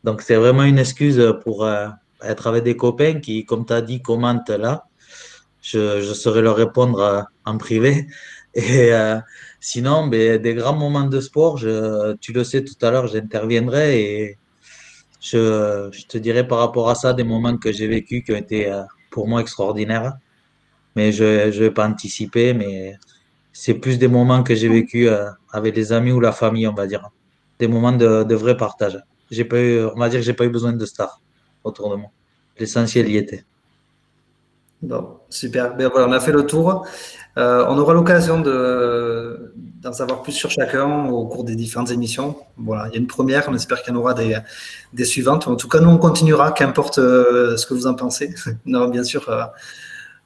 Donc, 0.02 0.20
c'est 0.20 0.36
vraiment 0.36 0.64
une 0.64 0.78
excuse 0.78 1.22
pour 1.42 1.64
euh, 1.64 1.88
être 2.22 2.46
avec 2.46 2.64
des 2.64 2.76
copains 2.76 3.20
qui, 3.20 3.44
comme 3.44 3.64
tu 3.64 3.72
as 3.72 3.82
dit, 3.82 4.02
commentent 4.02 4.50
là. 4.50 4.86
je, 5.62 6.00
je 6.00 6.12
saurais 6.12 6.42
leur 6.42 6.56
répondre 6.56 6.98
euh, 7.00 7.22
en 7.44 7.56
privé. 7.58 8.06
Et 8.54 8.92
sinon, 9.60 10.06
ben, 10.06 10.40
des 10.40 10.54
grands 10.54 10.76
moments 10.76 11.08
de 11.08 11.20
sport, 11.20 11.56
je, 11.58 12.14
tu 12.16 12.32
le 12.32 12.44
sais 12.44 12.62
tout 12.62 12.76
à 12.82 12.92
l'heure, 12.92 13.08
j'interviendrai 13.08 14.00
et 14.00 14.38
je, 15.20 15.88
je, 15.90 16.06
te 16.06 16.18
dirai 16.18 16.46
par 16.46 16.58
rapport 16.58 16.88
à 16.88 16.94
ça 16.94 17.12
des 17.14 17.24
moments 17.24 17.56
que 17.56 17.72
j'ai 17.72 17.88
vécu 17.88 18.22
qui 18.22 18.30
ont 18.32 18.36
été 18.36 18.72
pour 19.10 19.26
moi 19.26 19.40
extraordinaires. 19.40 20.12
Mais 20.96 21.12
je 21.12 21.46
ne 21.46 21.50
vais 21.50 21.70
pas 21.70 21.86
anticiper, 21.86 22.54
mais 22.54 22.96
c'est 23.52 23.74
plus 23.74 23.98
des 23.98 24.08
moments 24.08 24.42
que 24.42 24.54
j'ai 24.54 24.68
vécu 24.68 25.08
avec 25.52 25.76
les 25.76 25.92
amis 25.92 26.12
ou 26.12 26.20
la 26.20 26.32
famille, 26.32 26.66
on 26.68 26.74
va 26.74 26.86
dire. 26.86 27.10
Des 27.58 27.68
moments 27.68 27.92
de, 27.92 28.34
vrai 28.34 28.56
partage. 28.56 28.98
J'ai 29.30 29.44
pas 29.44 29.58
eu, 29.58 29.84
on 29.84 29.98
va 29.98 30.08
dire 30.08 30.20
que 30.20 30.26
j'ai 30.26 30.34
pas 30.34 30.44
eu 30.44 30.50
besoin 30.50 30.72
de 30.72 30.86
stars 30.86 31.20
autour 31.62 31.90
de 31.90 31.96
moi. 31.96 32.10
L'essentiel 32.58 33.08
y 33.08 33.16
était. 33.16 33.44
Bon, 34.82 35.16
super. 35.30 35.74
Ben 35.76 35.88
voilà, 35.88 36.08
on 36.08 36.12
a 36.12 36.20
fait 36.20 36.32
le 36.32 36.44
tour. 36.44 36.86
Euh, 37.36 37.64
on 37.68 37.78
aura 37.78 37.94
l'occasion 37.94 38.40
d'en 38.40 39.92
savoir 39.92 40.22
plus 40.22 40.32
sur 40.32 40.50
chacun 40.50 41.06
au 41.06 41.26
cours 41.26 41.44
des 41.44 41.56
différentes 41.56 41.90
émissions. 41.90 42.36
Voilà, 42.56 42.88
il 42.88 42.92
y 42.92 42.96
a 42.96 43.00
une 43.00 43.06
première, 43.06 43.48
on 43.48 43.54
espère 43.54 43.82
qu'il 43.82 43.94
y 43.94 43.96
en 43.96 44.00
aura 44.00 44.14
des, 44.14 44.36
des 44.92 45.04
suivantes. 45.04 45.48
En 45.48 45.56
tout 45.56 45.68
cas, 45.68 45.80
nous, 45.80 45.88
on 45.88 45.98
continuera, 45.98 46.52
qu'importe 46.52 46.98
euh, 46.98 47.56
ce 47.56 47.66
que 47.66 47.74
vous 47.74 47.86
en 47.86 47.94
pensez. 47.94 48.34
non, 48.66 48.88
bien 48.88 49.04
sûr, 49.04 49.28
euh, 49.30 49.44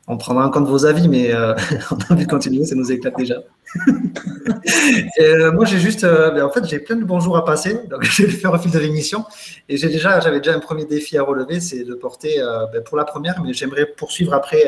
on 0.08 0.16
prendra 0.16 0.46
en 0.46 0.50
compte 0.50 0.66
vos 0.66 0.86
avis, 0.86 1.06
mais 1.06 1.32
euh, 1.34 1.54
on 1.90 1.96
a 1.96 2.12
envie 2.12 2.24
de 2.24 2.30
continuer, 2.30 2.64
ça 2.64 2.74
nous 2.74 2.90
éclate 2.90 3.14
déjà. 3.16 3.36
euh, 5.20 5.52
moi, 5.52 5.66
j'ai 5.66 5.78
juste, 5.78 6.02
euh, 6.04 6.30
ben, 6.30 6.44
en 6.44 6.50
fait, 6.50 6.64
j'ai 6.66 6.78
plein 6.78 6.96
de 6.96 7.04
bonjours 7.04 7.36
à 7.36 7.44
passer, 7.44 7.74
donc 7.90 8.02
je 8.02 8.22
vais 8.22 8.28
le 8.28 8.34
faire 8.34 8.52
au 8.52 8.58
fil 8.58 8.70
de 8.70 8.78
l'émission. 8.78 9.24
Et 9.68 9.76
j'ai 9.76 9.88
déjà, 9.88 10.18
j'avais 10.20 10.38
déjà 10.38 10.54
un 10.54 10.60
premier 10.60 10.86
défi 10.86 11.18
à 11.18 11.22
relever, 11.22 11.60
c'est 11.60 11.84
de 11.84 11.94
porter 11.94 12.40
ben, 12.72 12.82
pour 12.82 12.96
la 12.96 13.04
première, 13.04 13.42
mais 13.42 13.52
j'aimerais 13.52 13.86
poursuivre 13.86 14.32
après 14.32 14.64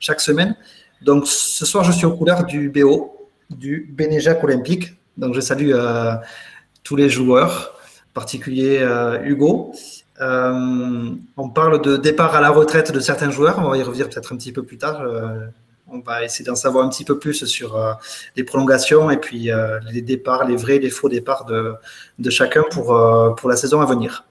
chaque 0.00 0.20
semaine. 0.20 0.56
Donc, 1.00 1.26
ce 1.26 1.64
soir, 1.64 1.84
je 1.84 1.92
suis 1.92 2.06
aux 2.06 2.16
couleurs 2.16 2.44
du 2.44 2.68
BO, 2.68 3.28
du 3.50 3.88
Bénéjac 3.92 4.42
Olympique. 4.42 4.94
Donc, 5.16 5.34
je 5.34 5.40
salue 5.40 5.72
tous 6.82 6.96
les 6.96 7.08
joueurs, 7.08 7.74
en 8.10 8.14
particulier 8.14 8.84
Hugo. 9.24 9.72
Euh, 10.22 11.10
on 11.36 11.48
parle 11.48 11.82
de 11.82 11.96
départ 11.96 12.34
à 12.34 12.40
la 12.40 12.50
retraite 12.50 12.92
de 12.92 13.00
certains 13.00 13.30
joueurs. 13.30 13.58
On 13.58 13.70
va 13.70 13.76
y 13.76 13.82
revenir 13.82 14.08
peut-être 14.08 14.32
un 14.32 14.36
petit 14.36 14.52
peu 14.52 14.62
plus 14.62 14.78
tard. 14.78 15.00
Euh, 15.00 15.46
on 15.88 15.98
va 15.98 16.24
essayer 16.24 16.44
d'en 16.44 16.54
savoir 16.54 16.86
un 16.86 16.88
petit 16.88 17.04
peu 17.04 17.18
plus 17.18 17.44
sur 17.44 17.76
euh, 17.76 17.92
les 18.36 18.44
prolongations 18.44 19.10
et 19.10 19.18
puis 19.18 19.50
les 19.90 20.00
départs, 20.02 20.46
les 20.46 20.56
vrais, 20.56 20.78
les 20.78 20.90
faux 20.90 21.08
départs 21.08 21.44
de, 21.44 21.74
de 22.18 22.30
chacun 22.30 22.62
pour, 22.70 22.98
pour 23.36 23.50
la 23.50 23.56
saison 23.56 23.80
à 23.80 23.86
venir. 23.86 24.24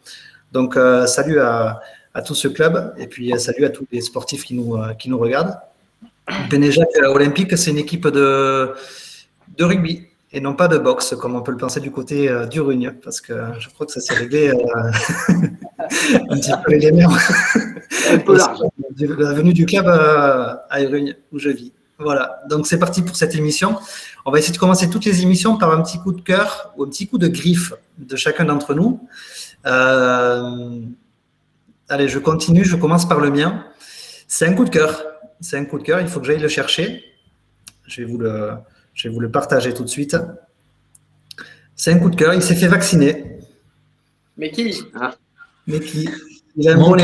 Donc, 0.53 0.75
salut 1.05 1.39
à, 1.39 1.81
à, 2.13 2.21
tout 2.21 2.36
ce 2.36 2.48
club 2.48 2.93
et 2.98 3.07
puis 3.07 3.38
salut 3.39 3.65
à 3.65 3.69
tous 3.69 3.86
les 3.91 4.01
sportifs 4.01 4.43
qui 4.43 4.55
nous, 4.55 4.75
qui 4.98 5.10
nous 5.10 5.19
regardent. 5.19 5.55
Benéjac 6.50 6.88
Olympique, 7.03 7.55
c'est 7.57 7.71
une 7.71 7.77
équipe 7.77 8.07
de, 8.07 8.74
de 9.57 9.63
rugby 9.63 10.07
et 10.33 10.39
non 10.39 10.53
pas 10.53 10.69
de 10.69 10.77
boxe, 10.77 11.13
comme 11.19 11.35
on 11.35 11.41
peut 11.41 11.51
le 11.51 11.57
penser 11.57 11.81
du 11.81 11.91
côté 11.91 12.29
euh, 12.29 12.45
du 12.45 12.61
Rugne, 12.61 12.93
parce 13.03 13.19
que 13.19 13.33
je 13.59 13.67
crois 13.69 13.85
que 13.85 13.91
ça 13.91 14.00
s'est 14.00 14.13
réglé 14.13 14.50
euh, 14.50 14.55
un 16.29 16.38
petit 16.38 16.51
peu 16.65 16.71
les 16.75 16.91
nerfs. 16.91 17.09
La 18.27 19.33
venue 19.33 19.53
du 19.53 19.65
club 19.65 19.88
euh, 19.88 20.55
à 20.69 20.77
Rugne, 20.77 21.15
où 21.31 21.39
je 21.39 21.50
vis. 21.50 21.73
Voilà, 22.00 22.41
donc 22.50 22.65
c'est 22.65 22.79
parti 22.79 23.01
pour 23.01 23.15
cette 23.15 23.35
émission. 23.35 23.77
On 24.25 24.31
va 24.31 24.39
essayer 24.39 24.53
de 24.53 24.57
commencer 24.57 24.89
toutes 24.89 25.05
les 25.05 25.21
émissions 25.21 25.57
par 25.57 25.71
un 25.71 25.81
petit 25.81 26.00
coup 26.00 26.13
de 26.13 26.21
cœur 26.21 26.73
ou 26.77 26.83
un 26.83 26.88
petit 26.88 27.07
coup 27.07 27.17
de 27.17 27.27
griffe 27.27 27.73
de 27.97 28.15
chacun 28.15 28.45
d'entre 28.45 28.73
nous. 28.73 29.07
allez, 29.65 30.88
je 32.07 32.19
continue, 32.19 32.63
je 32.63 32.75
commence 32.75 33.07
par 33.07 33.19
le 33.19 33.29
mien. 33.29 33.65
C'est 34.27 34.47
un 34.47 34.53
coup 34.53 34.65
de 34.65 34.69
cœur. 34.69 35.03
C'est 35.41 35.57
un 35.57 35.65
coup 35.65 35.77
de 35.77 35.83
cœur, 35.83 36.00
il 36.00 36.07
faut 36.07 36.19
que 36.19 36.25
j'aille 36.25 36.39
le 36.39 36.47
chercher. 36.47 37.03
Je 37.85 38.01
vais 38.01 38.07
vous 38.07 38.17
le, 38.17 38.51
je 39.01 39.08
vais 39.08 39.15
vous 39.15 39.20
le 39.20 39.31
partager 39.31 39.74
tout 39.74 39.84
de 39.84 39.89
suite. 39.89 40.15
C'est 41.75 41.91
un 41.91 41.98
coup 41.98 42.12
de 42.12 42.15
cœur. 42.15 42.36
Il 42.36 42.43
s'est 42.43 42.53
fait 42.53 42.67
vacciner. 42.67 43.39
Mais 44.38 44.51
qui? 44.51 44.79
Ah. 44.93 45.15
Mais 45.65 45.79
qui? 45.79 46.08
Il 46.55 46.70
a 46.70 46.74
un 46.74 46.77
bon 46.77 46.96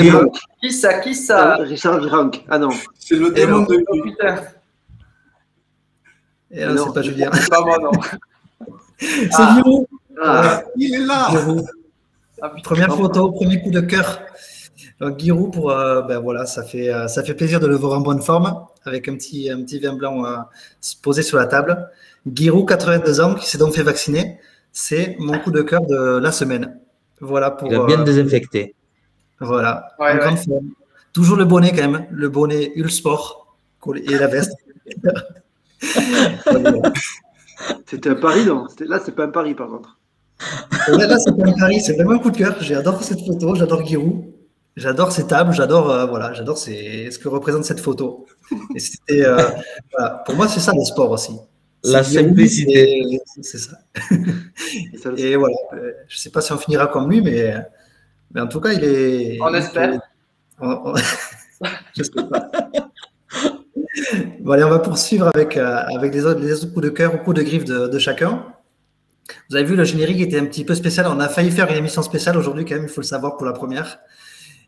Qui 0.62 0.72
ça 0.72 1.00
Qui 1.00 1.16
ça? 1.16 1.56
Ah, 1.56 1.64
Richard 1.64 2.00
Virenque. 2.00 2.46
Ah 2.50 2.60
non. 2.60 2.70
C'est 3.00 3.16
le 3.16 3.32
démon 3.32 3.64
de 3.64 3.84
oh, 3.88 4.04
putain. 4.04 4.44
Et 6.52 6.60
là, 6.60 6.76
c'est 6.78 6.94
pas 6.94 7.02
Julien. 7.02 7.32
C'est 7.34 7.50
pas 7.50 7.62
moi, 7.62 7.80
non. 7.80 7.92
c'est 9.00 9.30
ah. 9.34 9.64
Ah. 10.24 10.64
Il 10.76 10.94
est 10.94 11.00
là. 11.00 11.30
Ah, 12.44 12.50
Première 12.64 12.96
photo, 12.96 13.32
premier 13.32 13.60
coup 13.60 13.72
de 13.72 13.82
cœur. 13.82 14.22
Donc, 15.00 15.20
Giroud, 15.20 15.54
pour, 15.54 15.70
euh, 15.70 16.02
ben 16.02 16.20
voilà, 16.20 16.46
ça 16.46 16.64
fait, 16.64 16.92
euh, 16.92 17.08
ça 17.08 17.24
fait 17.24 17.36
plaisir 17.36 17.60
de 17.60 17.68
le 17.68 17.76
voir 17.76 18.00
en 18.00 18.02
bonne 18.02 18.22
forme, 18.22 18.66
avec 18.84 19.08
un 19.08 19.16
petit, 19.16 19.50
un 19.50 19.62
petit 19.62 19.80
vin 19.80 19.94
blanc 19.94 20.26
euh, 20.26 20.38
posé 21.04 21.22
sur 21.22 21.38
la 21.38 21.46
table. 21.46 21.90
Giroud, 22.32 22.68
82 22.68 23.22
ans, 23.22 23.36
qui 23.36 23.48
s'est 23.48 23.60
donc 23.60 23.74
fait 23.74 23.84
vacciner. 23.84 24.40
C'est 24.72 25.16
mon 25.20 25.38
coup 25.40 25.52
de 25.52 25.62
cœur 25.62 25.86
de 25.86 26.18
la 26.18 26.32
semaine. 26.32 26.80
Voilà 27.20 27.52
pour, 27.52 27.68
Il 27.68 27.76
a 27.76 27.86
bien 27.86 28.04
désinfecté. 28.04 28.76
Voilà. 29.40 29.88
Toujours 31.14 31.38
le 31.38 31.46
bonnet 31.46 31.72
quand 31.72 31.90
même, 31.90 32.06
le 32.12 32.30
bonnet 32.30 32.72
Ulsport 32.76 33.56
et 33.96 34.18
la 34.18 34.28
veste. 34.28 34.54
C'était 37.86 38.10
un 38.10 38.16
pari, 38.16 38.46
non? 38.46 38.68
Là, 38.82 39.00
c'est 39.04 39.16
pas 39.16 39.26
un 39.26 39.30
pari, 39.30 39.54
par 39.56 39.68
contre. 39.70 39.98
Là, 40.90 41.08
là 41.08 41.18
c'est 41.18 41.36
pas 41.36 41.48
un 41.48 41.54
pari, 41.54 41.80
c'est 41.82 41.94
vraiment 41.94 42.12
un 42.12 42.20
coup 42.20 42.32
de 42.32 42.38
cœur. 42.38 42.56
J'adore 42.62 43.02
cette 43.04 43.26
photo, 43.26 43.56
j'adore 43.56 43.86
Giroud. 43.86 44.37
J'adore 44.78 45.12
ces 45.12 45.26
tables, 45.26 45.54
j'adore 45.54 45.90
euh, 45.90 46.06
voilà, 46.06 46.34
j'adore 46.34 46.60
ce 46.60 47.18
que 47.18 47.28
représente 47.28 47.66
cette 47.66 47.80
photo. 47.80 48.28
Et 49.08 49.26
euh, 49.26 49.42
Pour 50.24 50.36
moi, 50.36 50.48
c'est 50.48 50.60
ça 50.60 50.72
le 50.72 50.84
sport 50.86 51.10
aussi. 51.10 51.36
La 51.84 52.04
simplicité. 52.04 53.20
C'est 53.42 53.58
ça. 53.58 53.80
et 55.18 55.36
voilà, 55.36 55.56
euh, 55.74 55.94
je 56.08 56.16
ne 56.16 56.20
sais 56.20 56.30
pas 56.30 56.42
si 56.42 56.52
on 56.54 56.60
finira 56.60 56.86
comme 56.88 57.10
lui, 57.10 57.22
mais, 57.22 57.56
mais 58.32 58.42
en 58.42 58.46
tout 58.46 58.62
cas, 58.62 58.72
il 58.74 58.84
est. 58.84 59.40
On 59.42 59.52
espère. 59.56 60.00
je 60.62 62.04
sais 62.04 62.12
pas. 62.30 62.52
bon, 64.42 64.52
allez, 64.52 64.64
on 64.64 64.70
va 64.70 64.80
poursuivre 64.80 65.32
avec, 65.34 65.58
avec 65.58 66.14
les, 66.14 66.24
autres, 66.24 66.40
les 66.40 66.54
autres 66.54 66.72
coups 66.72 66.86
de 66.86 66.90
cœur 66.90 67.16
ou 67.16 67.18
coups 67.18 67.38
de 67.38 67.42
griffe 67.42 67.66
de, 67.66 67.88
de 67.88 68.00
chacun. 68.00 68.46
Vous 69.50 69.56
avez 69.56 69.66
vu, 69.66 69.76
le 69.76 69.86
générique 69.86 70.22
était 70.22 70.38
un 70.40 70.46
petit 70.46 70.66
peu 70.66 70.76
spécial. 70.76 71.08
On 71.08 71.20
a 71.20 71.30
failli 71.30 71.50
faire 71.50 71.68
une 71.72 71.78
émission 71.78 72.04
spéciale 72.04 72.38
aujourd'hui, 72.38 72.64
quand 72.64 72.76
même, 72.76 72.84
il 72.84 72.90
faut 72.90 73.02
le 73.02 73.08
savoir 73.08 73.38
pour 73.38 73.48
la 73.48 73.54
première 73.54 74.00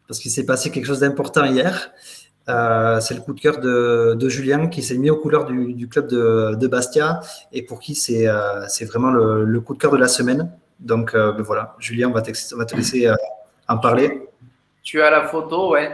parce 0.09 0.17
qu'il 0.19 0.31
s'est 0.31 0.45
passé 0.45 0.71
quelque 0.71 0.87
chose 0.87 1.01
d'important 1.01 1.45
hier. 1.45 1.91
Euh, 2.49 2.99
c'est 2.99 3.13
le 3.13 3.21
coup 3.21 3.33
de 3.33 3.39
cœur 3.39 3.59
de, 3.59 4.27
Julien 4.27 4.65
qui 4.67 4.81
s'est 4.81 4.97
mis 4.97 5.11
aux 5.11 5.17
couleurs 5.17 5.45
du, 5.45 5.87
club 5.87 6.07
de, 6.07 6.67
Bastia 6.67 7.19
et 7.53 7.61
pour 7.61 7.79
qui 7.79 7.93
c'est 7.93 8.27
euh, 8.27 8.65
vraiment 8.87 9.11
le, 9.11 9.61
coup 9.61 9.75
de 9.75 9.79
cœur 9.79 9.91
de 9.91 9.97
la 9.97 10.07
semaine. 10.07 10.51
Donc 10.79 11.13
euh, 11.13 11.31
ben 11.33 11.43
voilà, 11.43 11.75
Julien, 11.77 12.09
on 12.09 12.11
va, 12.11 12.23
te 12.23 12.75
laisser 12.75 13.07
en 13.67 13.77
parler. 13.77 14.27
Tu 14.81 14.99
as 14.99 15.11
la 15.11 15.27
photo, 15.27 15.73
ouais. 15.73 15.91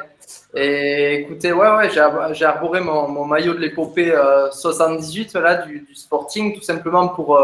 Et 0.53 1.15
écoutez, 1.15 1.51
ouais, 1.51 1.69
ouais, 1.75 1.89
j'ai 1.89 2.45
arboré 2.45 2.79
mon, 2.79 3.25
maillot 3.25 3.53
de 3.53 3.60
l'épopée 3.60 4.17
78 4.50 5.34
là, 5.34 5.55
du, 5.55 5.86
Sporting, 5.93 6.55
tout 6.55 6.63
simplement 6.63 7.10
pour, 7.10 7.38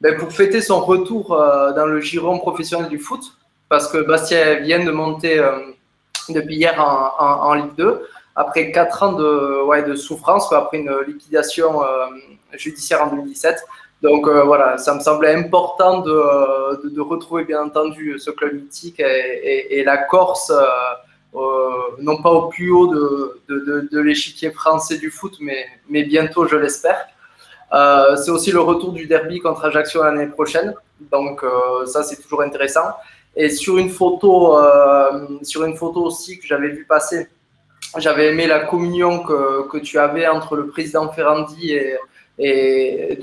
ben, 0.00 0.16
pour 0.16 0.30
fêter 0.32 0.60
son 0.60 0.78
retour 0.78 1.30
dans 1.74 1.86
le 1.86 2.00
giron 2.00 2.38
professionnel 2.38 2.88
du 2.88 3.00
foot. 3.00 3.24
Parce 3.68 3.88
que 3.88 3.98
Bastia 3.98 4.60
vient 4.60 4.84
de 4.84 4.92
monter 4.92 5.44
depuis 6.30 6.56
hier 6.56 6.74
en, 6.78 7.54
Ligue 7.54 7.74
2, 7.76 8.06
après 8.34 8.70
4 8.70 9.02
ans 9.02 9.12
de, 9.12 9.62
ouais, 9.64 9.82
de 9.82 9.94
souffrance, 9.94 10.52
après 10.52 10.78
une 10.78 10.94
liquidation 11.06 11.82
euh, 11.82 12.06
judiciaire 12.52 13.04
en 13.04 13.08
2017. 13.08 13.64
Donc 14.02 14.28
euh, 14.28 14.42
voilà, 14.42 14.76
ça 14.78 14.94
me 14.94 15.00
semblait 15.00 15.34
important 15.34 16.00
de, 16.00 16.88
de, 16.88 17.00
retrouver 17.00 17.44
bien 17.44 17.62
entendu 17.62 18.18
ce 18.18 18.30
club 18.30 18.54
mythique 18.54 19.00
et, 19.00 19.82
la 19.84 19.96
Corse, 19.96 20.52
euh, 21.34 21.38
non 21.98 22.20
pas 22.20 22.30
au 22.30 22.48
plus 22.48 22.70
haut 22.70 22.88
de, 22.88 23.40
de 23.48 24.00
l'échiquier 24.00 24.50
français 24.50 24.98
du 24.98 25.10
foot, 25.10 25.36
mais, 25.40 25.66
mais 25.88 26.02
bientôt, 26.04 26.46
je 26.46 26.56
l'espère. 26.56 27.06
c'est 27.72 28.30
aussi 28.30 28.52
le 28.52 28.60
retour 28.60 28.92
du 28.92 29.06
derby 29.06 29.40
contre 29.40 29.64
Ajaccio 29.64 30.02
l'année 30.02 30.26
prochaine, 30.26 30.74
donc 31.10 31.42
ça 31.86 32.02
c'est 32.02 32.16
toujours 32.22 32.42
intéressant. 32.42 32.90
Et 33.36 33.50
sur 33.50 33.76
une 33.76 33.90
photo, 33.90 34.58
euh, 34.58 35.26
sur 35.42 35.64
une 35.64 35.76
photo 35.76 36.04
aussi 36.04 36.38
que 36.38 36.46
j'avais 36.46 36.70
vu 36.70 36.86
passer, 36.86 37.28
j'avais 37.98 38.28
aimé 38.28 38.46
la 38.46 38.60
communion 38.60 39.22
que, 39.22 39.68
que, 39.68 39.78
tu 39.78 39.98
avais 39.98 40.26
entre 40.26 40.56
le 40.56 40.68
président 40.68 41.12
Ferrandi 41.12 41.72
et, 41.72 41.96
et 42.38 43.18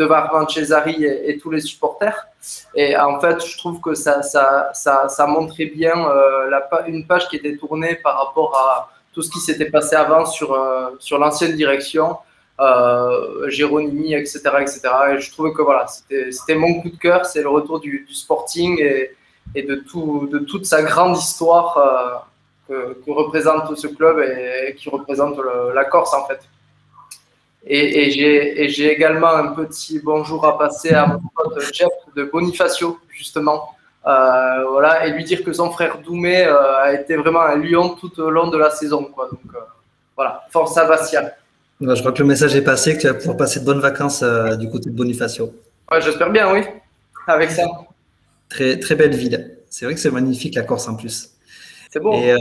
Cesari 0.49 1.03
et, 1.03 1.37
tous 1.37 1.51
les 1.51 1.61
supporters. 1.61 2.27
Et 2.75 2.95
en 2.97 3.19
fait, 3.19 3.45
je 3.45 3.57
trouve 3.57 3.79
que 3.81 3.93
ça, 3.93 4.21
ça, 4.23 4.71
ça, 4.73 5.09
ça 5.09 5.27
montrait 5.27 5.65
bien 5.65 5.93
euh, 6.09 6.49
la, 6.49 6.67
une 6.87 7.05
page 7.05 7.27
qui 7.27 7.37
était 7.37 7.55
tournée 7.55 7.95
par 7.95 8.17
rapport 8.25 8.55
à 8.55 8.89
tout 9.13 9.21
ce 9.21 9.29
qui 9.29 9.39
s'était 9.39 9.69
passé 9.69 9.95
avant 9.95 10.25
sur, 10.25 10.53
euh, 10.53 10.89
sur 10.99 11.19
l'ancienne 11.19 11.55
direction, 11.55 12.17
euh, 12.59 13.47
etc., 13.47 14.41
etc. 14.61 14.81
Et 15.15 15.19
je 15.19 15.31
trouvais 15.31 15.53
que 15.53 15.61
voilà, 15.61 15.85
c'était 15.87 16.55
mon 16.55 16.81
coup 16.81 16.89
de 16.89 16.97
cœur, 16.97 17.25
c'est 17.25 17.41
le 17.41 17.49
retour 17.49 17.79
du, 17.79 18.05
du 18.07 18.13
Sporting 18.13 18.79
et, 18.79 19.15
et 19.55 19.63
de, 19.63 19.75
tout, 19.75 20.27
de 20.31 20.39
toute 20.39 20.65
sa 20.65 20.81
grande 20.81 21.17
histoire 21.17 22.23
euh, 22.69 22.93
que, 23.05 23.11
représente 23.11 23.75
ce 23.75 23.87
club 23.87 24.19
et, 24.19 24.75
qui 24.75 24.89
représente 24.89 25.37
la 25.73 25.85
Corse 25.85 26.13
en 26.13 26.25
fait. 26.25 26.39
Et, 27.65 28.07
et 28.07 28.69
j'ai 28.69 28.91
également 28.91 29.29
un 29.29 29.47
petit 29.53 29.99
bonjour 29.99 30.45
à 30.45 30.57
passer 30.57 30.93
à 30.93 31.07
mon 31.07 31.21
pote 31.33 31.61
Jeff 31.73 31.91
de 32.15 32.23
Bonifacio, 32.23 32.99
justement. 33.09 33.69
Euh, 34.05 34.65
voilà, 34.69 35.07
et 35.07 35.11
lui 35.11 35.23
dire 35.23 35.43
que 35.43 35.53
son 35.53 35.71
frère 35.71 35.99
Doumé 35.99 36.43
euh, 36.43 36.83
a 36.83 36.93
été 36.93 37.15
vraiment 37.15 37.41
un 37.41 37.55
lion 37.55 37.95
tout 37.95 38.19
au 38.19 38.29
long 38.29 38.47
de 38.47 38.57
la 38.57 38.69
saison. 38.69 39.05
Quoi. 39.05 39.29
Donc 39.31 39.55
euh, 39.55 39.59
voilà, 40.15 40.43
force 40.49 40.77
à 40.77 40.85
Bastia. 40.85 41.33
Ouais, 41.79 41.95
Je 41.95 42.01
crois 42.01 42.11
que 42.11 42.19
le 42.19 42.27
message 42.27 42.53
est 42.55 42.63
passé, 42.63 42.95
que 42.97 43.01
tu 43.01 43.07
vas 43.07 43.13
pouvoir 43.13 43.37
passer 43.37 43.61
de 43.61 43.65
bonnes 43.65 43.79
vacances 43.79 44.21
du 44.59 44.69
côté 44.69 44.89
de 44.89 44.95
Bonifacio. 44.95 45.53
Ouais, 45.89 46.01
J'espère 46.01 46.29
bien, 46.29 46.51
oui, 46.51 46.63
avec 47.27 47.51
ça. 47.51 47.63
Très, 48.53 48.77
très 48.79 48.93
belle 48.95 49.15
ville. 49.15 49.57
C'est 49.67 49.85
vrai 49.85 49.95
que 49.95 49.99
c'est 49.99 50.11
magnifique 50.11 50.53
la 50.53 50.61
Corse 50.61 50.87
en 50.87 50.95
plus. 50.95 51.31
C'est 51.91 51.99
bon. 51.99 52.13
Et 52.21 52.31
euh, 52.33 52.37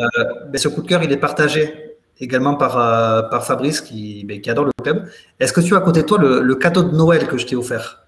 ben, 0.51 0.59
ce 0.59 0.69
coup 0.69 0.83
de 0.83 0.87
cœur, 0.89 1.03
il 1.03 1.11
est 1.11 1.17
partagé 1.17 1.97
également 2.21 2.55
par, 2.55 2.77
euh, 2.79 3.23
par 3.23 3.47
Fabrice 3.47 3.81
qui, 3.81 4.23
ben, 4.27 4.39
qui 4.43 4.51
adore 4.51 4.67
le 4.67 4.73
club. 4.83 5.09
Est-ce 5.41 5.55
que 5.55 5.63
tu 5.63 5.75
as 5.75 5.79
à 5.79 5.81
côté 5.81 6.03
de 6.03 6.07
toi 6.07 6.19
le, 6.19 6.41
le 6.43 6.55
cadeau 6.57 6.83
de 6.83 6.95
Noël 6.95 7.27
que 7.27 7.39
je 7.39 7.47
t'ai 7.47 7.57
offert? 7.57 8.07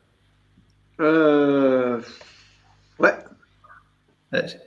Euh, 1.00 1.98
Ouais. 2.98 3.14
Ouais, 4.32 4.44
j'ai- 4.48 4.58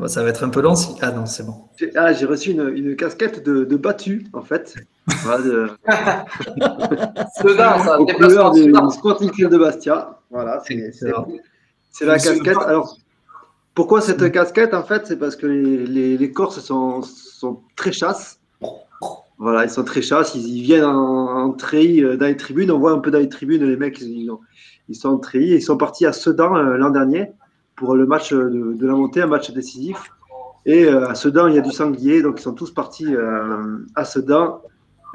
Bon, 0.00 0.08
ça 0.08 0.22
va 0.22 0.30
être 0.30 0.42
un 0.42 0.48
peu 0.48 0.60
long. 0.62 0.74
si- 0.74 0.94
Ah 1.02 1.10
non, 1.12 1.26
c'est 1.26 1.44
bon. 1.44 1.54
J'ai 1.78 1.94
ah, 1.96 2.12
j'ai 2.12 2.24
reçu 2.26 2.50
une, 2.52 2.68
une 2.74 2.96
casquette 2.96 3.44
de, 3.44 3.64
de 3.64 3.76
battu, 3.76 4.26
en 4.32 4.42
fait. 4.42 4.74
Voilà, 5.24 5.42
de, 5.42 5.70
Dedans, 7.44 7.78
ça, 7.84 7.98
déplacement 7.98 8.14
couleurs 8.14 8.50
du 8.52 8.62
Sedan. 8.62 8.90
Sporting 8.90 9.30
Club 9.30 9.50
de 9.52 9.58
Bastia. 9.58 10.18
Voilà, 10.30 10.62
c'est 11.90 12.04
la 12.06 12.18
casquette. 12.18 12.56
Alors, 12.66 12.96
pourquoi 13.74 14.00
cette 14.00 14.30
casquette 14.32 14.74
En 14.74 14.82
fait, 14.84 15.06
c'est 15.06 15.18
parce 15.18 15.36
que 15.36 15.46
les, 15.46 15.86
les, 15.86 16.16
les 16.18 16.32
Corses 16.32 16.60
sont, 16.60 17.02
sont 17.02 17.60
très 17.76 17.92
chasses. 17.92 18.38
Voilà, 19.38 19.64
ils 19.64 19.70
sont 19.70 19.84
très 19.84 20.02
chasses. 20.02 20.34
Ils, 20.34 20.46
ils 20.58 20.62
viennent 20.62 20.84
en, 20.84 21.44
en 21.46 21.50
treillis 21.52 22.04
euh, 22.04 22.16
dans 22.16 22.26
les 22.26 22.36
tribunes. 22.36 22.70
On 22.70 22.78
voit 22.78 22.92
un 22.92 22.98
peu 22.98 23.10
dans 23.10 23.18
les 23.18 23.28
tribunes, 23.28 23.64
les 23.64 23.76
mecs, 23.76 24.00
ils, 24.00 24.30
ont- 24.30 24.40
ils 24.88 24.94
sont 24.96 25.08
en 25.08 25.18
treillis. 25.18 25.54
Ils 25.54 25.62
sont 25.62 25.76
partis 25.76 26.04
à 26.06 26.12
Sedan 26.12 26.56
euh, 26.56 26.76
l'an 26.76 26.90
dernier 26.90 27.32
pour 27.80 27.96
le 27.96 28.04
match 28.04 28.32
de, 28.32 28.74
de 28.80 28.86
la 28.86 28.92
montée, 28.92 29.22
un 29.22 29.26
match 29.26 29.50
décisif. 29.50 30.12
Et 30.66 30.84
euh, 30.84 31.08
à 31.08 31.14
Sedan, 31.14 31.48
il 31.48 31.54
y 31.54 31.58
a 31.58 31.62
du 31.62 31.72
sanglier, 31.72 32.20
donc 32.20 32.38
ils 32.38 32.42
sont 32.42 32.52
tous 32.52 32.70
partis 32.70 33.12
euh, 33.16 33.78
à 33.94 34.04
Sedan, 34.04 34.60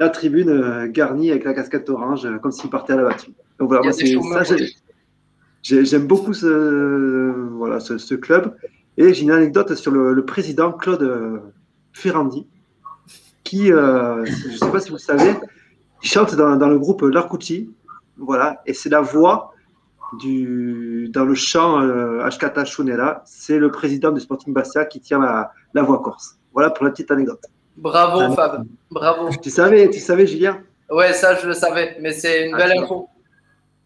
la 0.00 0.08
tribune 0.08 0.50
euh, 0.50 0.88
garnie 0.88 1.30
avec 1.30 1.44
la 1.44 1.54
casquette 1.54 1.88
orange, 1.88 2.26
euh, 2.26 2.38
comme 2.38 2.50
s'ils 2.50 2.68
partaient 2.68 2.94
à 2.94 2.96
la 2.96 3.04
battue. 3.04 3.30
Donc 3.58 3.68
voilà, 3.68 3.92
j'aime 5.62 6.06
beaucoup 6.06 6.34
ce, 6.34 6.50
voilà, 7.52 7.78
ce, 7.78 7.98
ce 7.98 8.16
club. 8.16 8.56
Et 8.98 9.14
j'ai 9.14 9.22
une 9.22 9.30
anecdote 9.30 9.72
sur 9.74 9.92
le, 9.92 10.12
le 10.12 10.24
président 10.24 10.72
Claude 10.72 11.02
euh, 11.04 11.38
Ferrandi, 11.92 12.48
qui, 13.44 13.70
euh, 13.70 14.24
je 14.24 14.48
ne 14.48 14.56
sais 14.56 14.72
pas 14.72 14.80
si 14.80 14.88
vous 14.90 14.96
le 14.96 15.00
savez, 15.00 15.32
il 16.02 16.08
chante 16.08 16.34
dans, 16.34 16.56
dans 16.56 16.68
le 16.68 16.78
groupe 16.80 17.02
L'Arcucci. 17.02 17.70
Voilà, 18.18 18.60
et 18.66 18.74
c'est 18.74 18.88
la 18.88 19.02
voix 19.02 19.52
du, 20.14 21.08
dans 21.12 21.24
le 21.24 21.34
chant 21.34 21.80
euh, 21.82 22.20
Ashkata 22.24 22.64
Shunera. 22.64 23.22
C'est 23.24 23.58
le 23.58 23.70
président 23.70 24.12
du 24.12 24.20
Sporting 24.20 24.52
Bastia 24.54 24.84
qui 24.84 25.00
tient 25.00 25.18
la, 25.20 25.50
la 25.74 25.82
voix 25.82 26.00
corse. 26.02 26.38
Voilà 26.52 26.70
pour 26.70 26.84
la 26.84 26.90
petite 26.92 27.10
anecdote. 27.10 27.40
Bravo, 27.76 28.20
Ah, 28.22 28.30
Fab. 28.30 28.64
Bravo. 28.90 29.28
Tu 29.42 29.50
savais, 29.50 29.90
tu 29.90 30.00
savais, 30.00 30.26
Julien? 30.26 30.58
Ouais, 30.90 31.12
ça, 31.12 31.34
je 31.34 31.46
le 31.46 31.52
savais, 31.52 31.96
mais 32.00 32.12
c'est 32.12 32.48
une 32.48 32.54
Ah, 32.54 32.58
belle 32.58 32.74
vois. 32.76 32.84
info. 32.84 33.08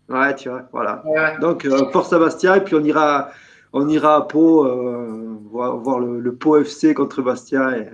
Ouais, 0.08 0.34
tu 0.34 0.48
vois, 0.48 0.62
voilà. 0.72 1.02
Ouais, 1.06 1.18
ouais. 1.18 1.38
Donc, 1.40 1.64
euh, 1.64 1.88
force 1.90 2.12
à 2.12 2.18
Bastia, 2.18 2.56
et 2.58 2.64
puis 2.64 2.74
on 2.74 2.84
ira, 2.84 3.30
on 3.72 3.88
ira 3.88 4.16
à 4.16 4.20
Pau, 4.22 4.64
euh, 4.66 5.36
voir, 5.50 5.76
voir 5.78 5.98
le, 6.00 6.20
le 6.20 6.34
Pau 6.34 6.56
FC 6.56 6.94
contre 6.94 7.22
Bastia, 7.22 7.76
et 7.78 7.88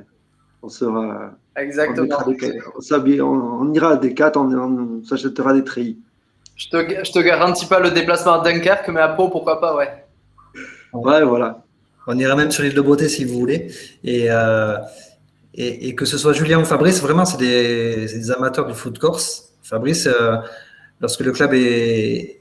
on 0.62 0.68
sera. 0.68 1.30
On, 1.56 1.60
Exactement. 1.60 2.02
mettra 2.02 2.24
des- 2.24 3.20
on 3.22 3.26
on- 3.28 3.60
on 3.68 3.72
ira 3.72 3.90
à 3.92 3.96
des 3.96 4.12
4, 4.14 4.36
on, 4.38 4.52
on 4.52 5.04
s'achètera 5.04 5.52
des 5.54 5.64
treillis. 5.64 5.98
Je 6.56 6.68
te, 6.70 7.04
je 7.04 7.12
te 7.12 7.18
garantis 7.18 7.66
pas 7.66 7.80
le 7.80 7.90
déplacement 7.90 8.40
à 8.40 8.44
Dunkerque, 8.44 8.88
mais 8.88 9.00
à 9.00 9.08
Pau, 9.08 9.28
pourquoi 9.28 9.60
pas, 9.60 9.76
ouais. 9.76 10.04
Ouais, 10.92 11.22
voilà. 11.22 11.62
On 12.06 12.18
ira 12.18 12.34
même 12.34 12.50
sur 12.50 12.62
l'île 12.62 12.74
de 12.74 12.80
Beauté 12.80 13.08
si 13.08 13.24
vous 13.24 13.38
voulez. 13.38 13.70
Et, 14.02 14.30
euh, 14.30 14.78
et, 15.54 15.88
et 15.88 15.94
que 15.94 16.04
ce 16.06 16.16
soit 16.16 16.32
Julien 16.32 16.60
ou 16.60 16.64
Fabrice, 16.64 17.02
vraiment, 17.02 17.24
c'est 17.24 17.38
des, 17.38 18.30
amateurs 18.30 18.66
du 18.66 18.74
foot 18.74 18.98
corse. 18.98 19.52
Fabrice, 19.62 20.06
euh, 20.06 20.36
lorsque 21.00 21.20
le 21.20 21.32
club 21.32 21.52
est, 21.52 22.40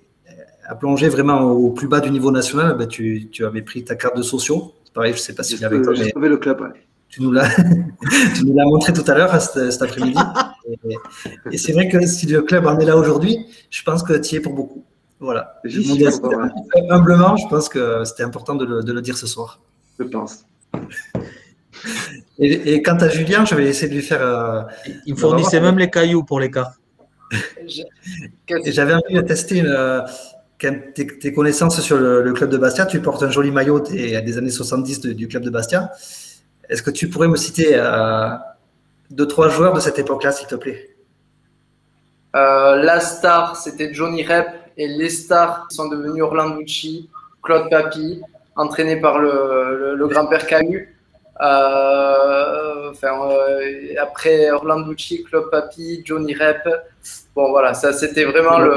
a 0.66 0.76
plongé 0.76 1.10
vraiment 1.10 1.42
au 1.42 1.72
plus 1.72 1.88
bas 1.88 2.00
du 2.00 2.10
niveau 2.10 2.32
national, 2.32 2.78
ben, 2.78 2.88
tu, 2.88 3.28
tu 3.32 3.46
avais 3.46 3.64
pris 3.64 3.84
ta 3.84 3.96
carte 3.96 4.16
de 4.16 4.22
sociaux. 4.22 4.74
C'est 4.86 4.94
pareil, 4.94 5.12
je 5.12 5.18
ne 5.18 5.22
sais 5.22 5.36
pas 5.36 5.44
si 5.44 5.54
J'ai 5.54 5.58
c'est 5.58 5.66
avec 5.66 5.82
toi, 5.82 5.94
mais 5.98 6.10
sauvé 6.12 6.30
le 6.30 6.38
club. 6.38 6.62
ouais. 6.62 6.70
Tu 7.16 7.22
nous 7.22 7.32
l'as 7.32 7.50
tu 8.36 8.46
nous 8.46 8.56
l'as 8.56 8.66
montré 8.66 8.94
tout 8.94 9.04
à 9.10 9.16
l'heure 9.16 9.34
hein, 9.34 9.40
cet, 9.40 9.72
cet 9.72 9.82
après-midi. 9.82 10.20
Et, 10.90 10.98
et 11.52 11.58
c'est 11.60 11.74
vrai 11.74 11.88
que 11.90 12.04
si 12.08 12.26
le 12.26 12.42
club 12.42 12.66
en 12.66 12.80
est 12.80 12.86
là 12.86 12.98
aujourd'hui, 12.98 13.38
je 13.70 13.84
pense 13.84 14.02
que 14.02 14.14
tu 14.14 14.34
y 14.34 14.38
es 14.38 14.42
pour 14.42 14.54
beaucoup. 14.54 14.84
Voilà. 15.20 15.60
J'y 15.64 15.84
suis 15.84 15.94
Modeste- 15.94 16.26
encore, 16.26 16.40
ouais, 16.42 16.50
Humblement, 16.90 17.38
je 17.38 17.48
pense 17.48 17.70
que 17.70 18.04
c'était 18.04 18.24
important 18.24 18.56
de 18.56 18.66
le, 18.66 18.82
de 18.84 18.92
le 18.92 19.02
dire 19.02 19.16
ce 19.16 19.28
soir. 19.28 19.60
je 20.00 20.04
pense. 20.06 20.44
Et, 22.40 22.74
et 22.74 22.82
quant 22.82 22.96
à 22.98 23.08
Julien, 23.10 23.46
je 23.46 23.54
vais 23.56 23.66
essayer 23.68 23.88
de 23.90 23.94
lui 23.94 24.02
faire. 24.02 24.22
euh, 24.22 24.62
Il 25.06 25.14
me 25.14 25.20
fournissait 25.20 25.60
même 25.62 25.78
les 25.78 25.90
cailloux 25.90 26.24
pour 26.24 26.40
les 26.40 26.50
Qu'est-ce- 26.50 28.72
J'avais 28.72 28.94
envie 28.94 29.14
de 29.16 29.22
tester 29.22 29.62
euh, 29.66 30.02
tes, 30.58 31.06
tes 31.20 31.34
connaissances 31.34 31.80
sur 31.82 31.98
le, 31.98 32.22
le 32.24 32.34
club 32.34 32.50
de 32.50 32.58
Bastia. 32.58 32.86
Tu 32.86 33.00
portes 33.02 33.24
un 33.24 33.30
joli 33.30 33.52
maillot 33.52 33.80
des, 33.82 34.22
des 34.22 34.38
années 34.38 34.50
70 34.50 35.02
de- 35.02 35.14
du 35.14 35.28
club 35.28 35.44
de 35.44 35.50
Bastia. 35.50 35.92
Est-ce 36.70 36.82
que 36.84 36.92
tu 36.92 37.10
pourrais 37.10 37.28
me 37.28 37.36
citer 37.38 37.72
euh, 37.74 38.30
deux, 39.12 39.28
trois 39.28 39.50
joueurs 39.50 39.74
de 39.74 39.80
cette 39.80 40.00
époque-là, 40.00 40.32
s'il 40.32 40.48
te 40.48 40.56
plaît? 40.56 40.90
Euh, 42.36 42.76
la 42.78 43.00
star, 43.00 43.56
c'était 43.56 43.94
Johnny 43.94 44.24
Rep, 44.24 44.48
et 44.78 44.88
les 44.88 45.10
stars 45.10 45.68
sont 45.70 45.88
devenus 45.88 46.22
Orlanducci, 46.24 47.10
Claude 47.42 47.70
Papi, 47.70 48.22
entraîné 48.56 48.98
par 49.00 49.20
le, 49.20 49.78
le- 49.80 49.96
le 49.96 50.08
grand-père 50.08 50.46
Camus. 50.48 50.94
Euh, 51.42 52.92
enfin, 52.92 53.30
euh, 53.30 53.94
après 54.02 54.52
Orlanducci, 54.52 55.24
Claude 55.24 55.50
Papi, 55.50 56.02
Johnny 56.04 56.34
Rep. 56.34 56.68
Bon, 57.36 57.50
voilà, 57.52 57.74
ça 57.74 57.94
c'était 57.94 58.26
vraiment 58.26 58.60
le, 58.60 58.76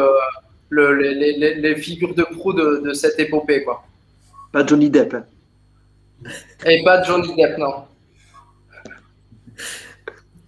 le- 0.68 0.94
les, 0.94 1.14
les- 1.14 1.36
les- 1.36 1.54
les 1.54 1.76
figures 1.76 2.14
de 2.14 2.22
proue 2.24 2.52
de, 2.52 2.82
de 2.84 2.92
cette 2.92 3.18
épopée, 3.18 3.64
quoi. 3.64 3.82
Pas 4.52 4.64
Johnny 4.66 4.90
Depp. 4.90 5.14
hein. 5.14 5.24
Et 6.66 6.82
pas 6.84 7.02
Johnny 7.02 7.34
Depp, 7.36 7.58
non. 7.58 7.84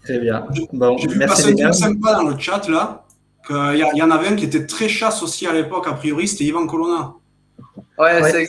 Très 0.04 0.18
bien. 0.18 0.46
Bon, 0.72 0.96
J'ai 0.98 1.08
vu 1.08 1.18
merci 1.18 1.42
passer 1.42 1.54
les 1.54 1.62
un 1.62 1.66
gars. 1.66 1.70
truc 1.70 1.82
sympa 1.84 2.14
dans 2.14 2.28
le 2.28 2.38
chat 2.38 2.68
là. 2.68 3.04
y, 3.50 3.54
il 3.94 3.98
y 3.98 4.02
en 4.02 4.10
avait 4.10 4.28
un 4.28 4.36
qui 4.36 4.44
était 4.46 4.66
très 4.66 4.88
chasse 4.88 5.22
aussi 5.22 5.46
à 5.46 5.52
l'époque, 5.52 5.86
a 5.88 5.92
priori, 5.94 6.26
c'était 6.28 6.44
Ivan 6.44 6.66
Colonna. 6.66 7.14
Ouais, 7.98 8.20
Ouais. 8.22 8.46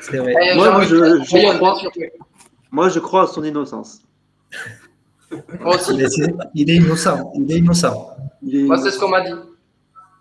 c'est 0.00 0.18
vrai. 0.18 0.54
Moi, 0.54 0.82
je- 0.84 1.24
crois- 1.58 1.78
Moi, 2.70 2.88
je 2.88 2.98
crois 2.98 3.22
à 3.24 3.26
son 3.26 3.42
innocence. 3.44 4.00
Il 6.54 6.70
est 6.70 6.74
innocent. 6.76 7.32
Il 7.34 7.50
est 7.52 7.56
innocent. 7.58 8.10
Il 8.42 8.56
est- 8.56 8.62
Moi, 8.64 8.78
c'est 8.78 8.90
ce 8.90 8.98
qu'on 8.98 9.08
m'a 9.08 9.22
dit. 9.22 9.32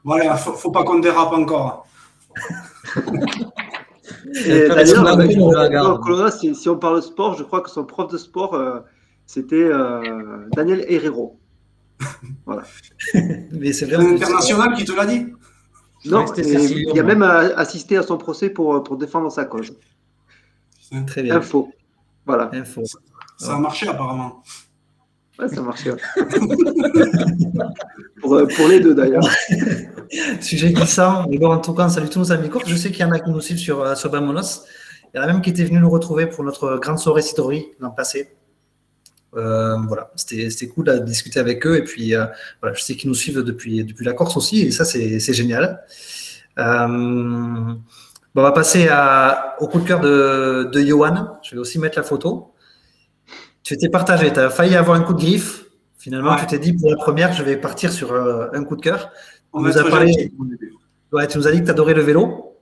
Voilà, 0.03 0.35
faut, 0.37 0.53
faut 0.53 0.71
pas 0.71 0.83
qu'on 0.83 0.99
dérape 0.99 1.31
encore. 1.33 1.87
D'ailleurs. 4.33 5.99
Colonna, 6.01 6.31
si, 6.31 6.55
si 6.55 6.69
on 6.69 6.77
parle 6.77 7.01
sport, 7.01 7.35
je 7.37 7.43
crois 7.43 7.61
que 7.61 7.69
son 7.69 7.85
prof 7.85 8.11
de 8.11 8.17
sport, 8.17 8.53
euh, 8.53 8.79
c'était 9.25 9.63
euh, 9.63 10.47
Daniel 10.55 10.85
Herrero. 10.87 11.39
Mais 13.13 13.71
c'est 13.73 13.85
C'est 13.85 13.85
vrai. 13.85 13.97
en 13.97 14.07
plus. 14.07 14.23
international 14.23 14.73
qui 14.75 14.85
te 14.85 14.91
l'a 14.91 15.05
dit 15.05 15.27
Non, 16.05 16.25
et 16.33 16.41
il 16.41 16.99
a 16.99 17.03
même 17.03 17.23
euh, 17.23 17.55
assisté 17.55 17.97
à 17.97 18.03
son 18.03 18.17
procès 18.17 18.49
pour, 18.49 18.83
pour 18.83 18.97
défendre 18.97 19.31
sa 19.31 19.45
cause. 19.45 19.73
Très 21.07 21.23
bien. 21.23 21.37
Info. 21.37 21.71
Voilà. 22.25 22.49
Info. 22.53 22.83
Ça 23.37 23.55
a 23.55 23.59
marché 23.59 23.87
apparemment. 23.87 24.43
Ouais, 25.39 25.49
ça 25.49 25.61
marchait. 25.61 25.91
pour, 28.21 28.35
euh, 28.35 28.47
pour 28.55 28.67
les 28.67 28.79
deux 28.79 28.95
d'ailleurs. 28.95 29.27
Sujet 30.39 30.71
glissant. 30.73 31.25
Bon, 31.25 31.51
en 31.51 31.59
tout 31.59 31.73
cas, 31.73 31.85
on 31.85 31.89
salue 31.89 32.07
tous 32.07 32.19
nos 32.19 32.31
amis 32.31 32.49
courts. 32.49 32.63
Je 32.65 32.75
sais 32.75 32.89
qu'il 32.91 33.01
y 33.01 33.03
en 33.03 33.11
a 33.11 33.19
qui 33.19 33.29
nous 33.29 33.41
suivent 33.41 33.57
sur, 33.57 33.81
euh, 33.81 33.95
sur 33.95 34.09
Bamonos. 34.09 34.63
Il 35.13 35.17
y 35.17 35.19
en 35.19 35.23
a 35.23 35.27
même 35.27 35.41
qui 35.41 35.49
étaient 35.49 35.65
venus 35.65 35.81
nous 35.81 35.89
retrouver 35.89 36.27
pour 36.27 36.43
notre 36.43 36.77
grande 36.77 36.99
soirée 36.99 37.21
Sidori 37.21 37.67
l'an 37.79 37.91
passé. 37.91 38.35
Euh, 39.35 39.75
voilà, 39.87 40.11
c'était 40.15 40.67
cool 40.67 40.85
de 40.85 40.99
discuter 40.99 41.39
avec 41.39 41.67
eux. 41.67 41.77
Et 41.77 41.83
puis, 41.83 42.13
voilà, 42.61 42.73
je 42.73 42.81
sais 42.81 42.95
qu'ils 42.95 43.09
nous 43.09 43.15
suivent 43.15 43.41
depuis, 43.41 43.83
depuis 43.83 44.05
la 44.05 44.13
Corse 44.13 44.37
aussi. 44.37 44.61
Et 44.61 44.71
ça, 44.71 44.85
c'est 44.85 45.33
génial. 45.33 45.83
On 46.57 47.77
va 48.33 48.51
passer 48.53 48.87
au 49.59 49.67
coup 49.67 49.79
de 49.79 49.87
cœur 49.87 49.99
de, 49.99 50.69
de 50.71 50.79
Johan. 50.81 51.37
Je 51.43 51.55
vais 51.55 51.59
aussi 51.59 51.79
mettre 51.79 51.97
la 51.97 52.03
photo. 52.03 52.54
Tu 53.65 53.73
étais 53.73 53.89
partagé. 53.89 54.31
Tu 54.31 54.39
as 54.39 54.51
failli 54.51 54.75
avoir 54.75 54.95
un 54.95 55.01
coup 55.01 55.13
de 55.13 55.19
griffe. 55.19 55.65
Finalement, 55.97 56.31
Ouais. 56.33 56.39
tu 56.41 56.45
t'es 56.45 56.59
dit 56.59 56.71
pour 56.73 56.89
la 56.91 56.97
première, 56.97 57.33
je 57.33 57.41
vais 57.41 57.57
partir 57.57 57.91
sur 57.91 58.11
euh, 58.13 58.47
un 58.53 58.63
coup 58.63 58.75
de 58.75 58.81
cœur. 58.81 59.09
On 59.51 59.61
nous 59.61 59.75
a 59.77 59.83
parlé-. 59.89 60.31
Ouais, 61.11 61.27
tu 61.27 61.37
nous 61.39 61.47
as 61.47 61.51
dit 61.51 61.61
que 61.61 61.65
tu 61.65 61.71
adorais 61.71 61.95
le 61.95 62.03
vélo. 62.03 62.53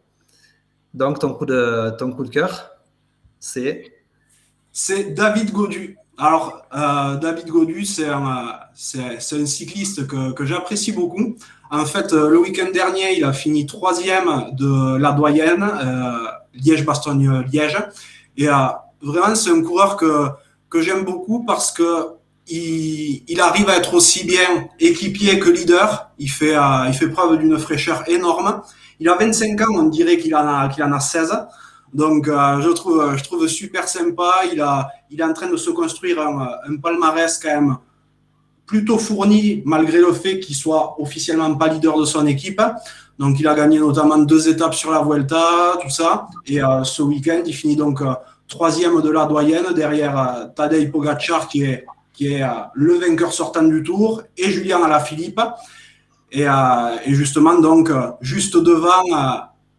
Donc, 0.93 1.19
ton 1.19 1.33
coup 1.33 1.45
de, 1.45 1.89
ton 1.99 2.11
coup 2.13 2.23
de 2.23 2.29
cœur, 2.29 2.69
c'est? 3.37 3.91
C'est 4.71 5.13
David 5.13 5.51
Godu. 5.51 5.97
Alors, 6.17 6.65
euh, 6.73 7.15
David 7.17 7.47
Godu, 7.47 7.83
c'est 7.83 8.07
un, 8.07 8.53
c'est, 8.73 9.19
c'est 9.19 9.41
un 9.41 9.45
cycliste 9.45 10.07
que, 10.07 10.31
que 10.31 10.45
j'apprécie 10.45 10.93
beaucoup. 10.93 11.35
En 11.69 11.85
fait, 11.85 12.13
euh, 12.13 12.29
le 12.29 12.37
week-end 12.39 12.69
dernier, 12.71 13.17
il 13.17 13.25
a 13.25 13.33
fini 13.33 13.65
troisième 13.65 14.29
de 14.53 14.95
la 14.97 15.11
doyenne, 15.11 15.63
euh, 15.63 16.27
Liège-Bastogne-Liège. 16.53 17.77
Et 18.37 18.47
euh, 18.47 18.53
vraiment, 19.01 19.35
c'est 19.35 19.49
un 19.49 19.61
coureur 19.63 19.97
que, 19.97 20.27
que 20.73 20.81
j'aime 20.81 21.03
beaucoup 21.05 21.45
parce 21.45 21.71
que 21.71 22.07
il, 22.47 23.39
arrive 23.39 23.69
à 23.69 23.77
être 23.77 23.93
aussi 23.93 24.25
bien 24.25 24.67
équipier 24.79 25.37
que 25.39 25.49
leader. 25.51 26.09
Il 26.17 26.29
fait, 26.29 26.55
euh, 26.55 26.87
il 26.87 26.93
fait 26.93 27.09
preuve 27.09 27.37
d'une 27.37 27.57
fraîcheur 27.59 28.03
énorme. 28.09 28.61
Il 28.99 29.07
a 29.07 29.15
25 29.15 29.61
ans, 29.61 29.75
on 29.75 29.83
dirait 29.83 30.17
qu'il 30.17 30.35
en 30.35 30.47
a, 30.47 30.69
qu'il 30.69 30.83
en 30.83 30.91
a 30.91 30.99
16. 30.99 31.31
Donc, 31.93 32.27
euh, 32.27 32.59
je 32.61 32.69
trouve, 32.69 33.15
je 33.15 33.23
trouve 33.23 33.47
super 33.47 33.87
sympa. 33.87 34.31
Il 34.51 34.59
a, 34.61 34.89
il 35.11 35.21
est 35.21 35.23
en 35.23 35.33
train 35.33 35.47
de 35.47 35.57
se 35.57 35.69
construire 35.69 36.19
un, 36.19 36.77
palmarès 36.77 37.37
quand 37.37 37.49
même 37.49 37.77
plutôt 38.65 38.97
fourni, 38.97 39.61
malgré 39.65 39.99
le 39.99 40.11
fait 40.11 40.39
qu'il 40.39 40.55
soit 40.55 40.99
officiellement 40.99 41.53
pas 41.55 41.67
leader 41.67 41.99
de 41.99 42.05
son 42.05 42.25
équipe. 42.25 42.61
Donc, 43.19 43.39
il 43.39 43.47
a 43.47 43.53
gagné 43.53 43.77
notamment 43.77 44.17
deux 44.17 44.49
étapes 44.49 44.73
sur 44.73 44.91
la 44.91 45.03
Vuelta, 45.03 45.77
tout 45.81 45.91
ça. 45.91 46.27
Et 46.47 46.63
euh, 46.63 46.83
ce 46.83 47.03
week-end, 47.03 47.43
il 47.45 47.53
finit 47.53 47.75
donc 47.75 48.01
troisième 48.53 49.01
de 49.01 49.09
la 49.09 49.25
doyenne 49.25 49.73
derrière 49.75 50.17
euh, 50.17 50.45
Tadej 50.55 50.91
Pogacar, 50.91 51.47
qui 51.47 51.63
est, 51.63 51.85
qui 52.13 52.33
est 52.33 52.43
le 52.73 52.93
vainqueur 52.95 53.33
sortant 53.33 53.63
du 53.63 53.81
Tour, 53.83 54.23
et 54.37 54.49
Julien 54.49 54.81
Alaphilippe. 54.83 55.41
Et, 56.31 56.45
et 57.05 57.13
justement, 57.13 57.59
donc, 57.59 57.91
juste 58.21 58.57
devant 58.57 59.03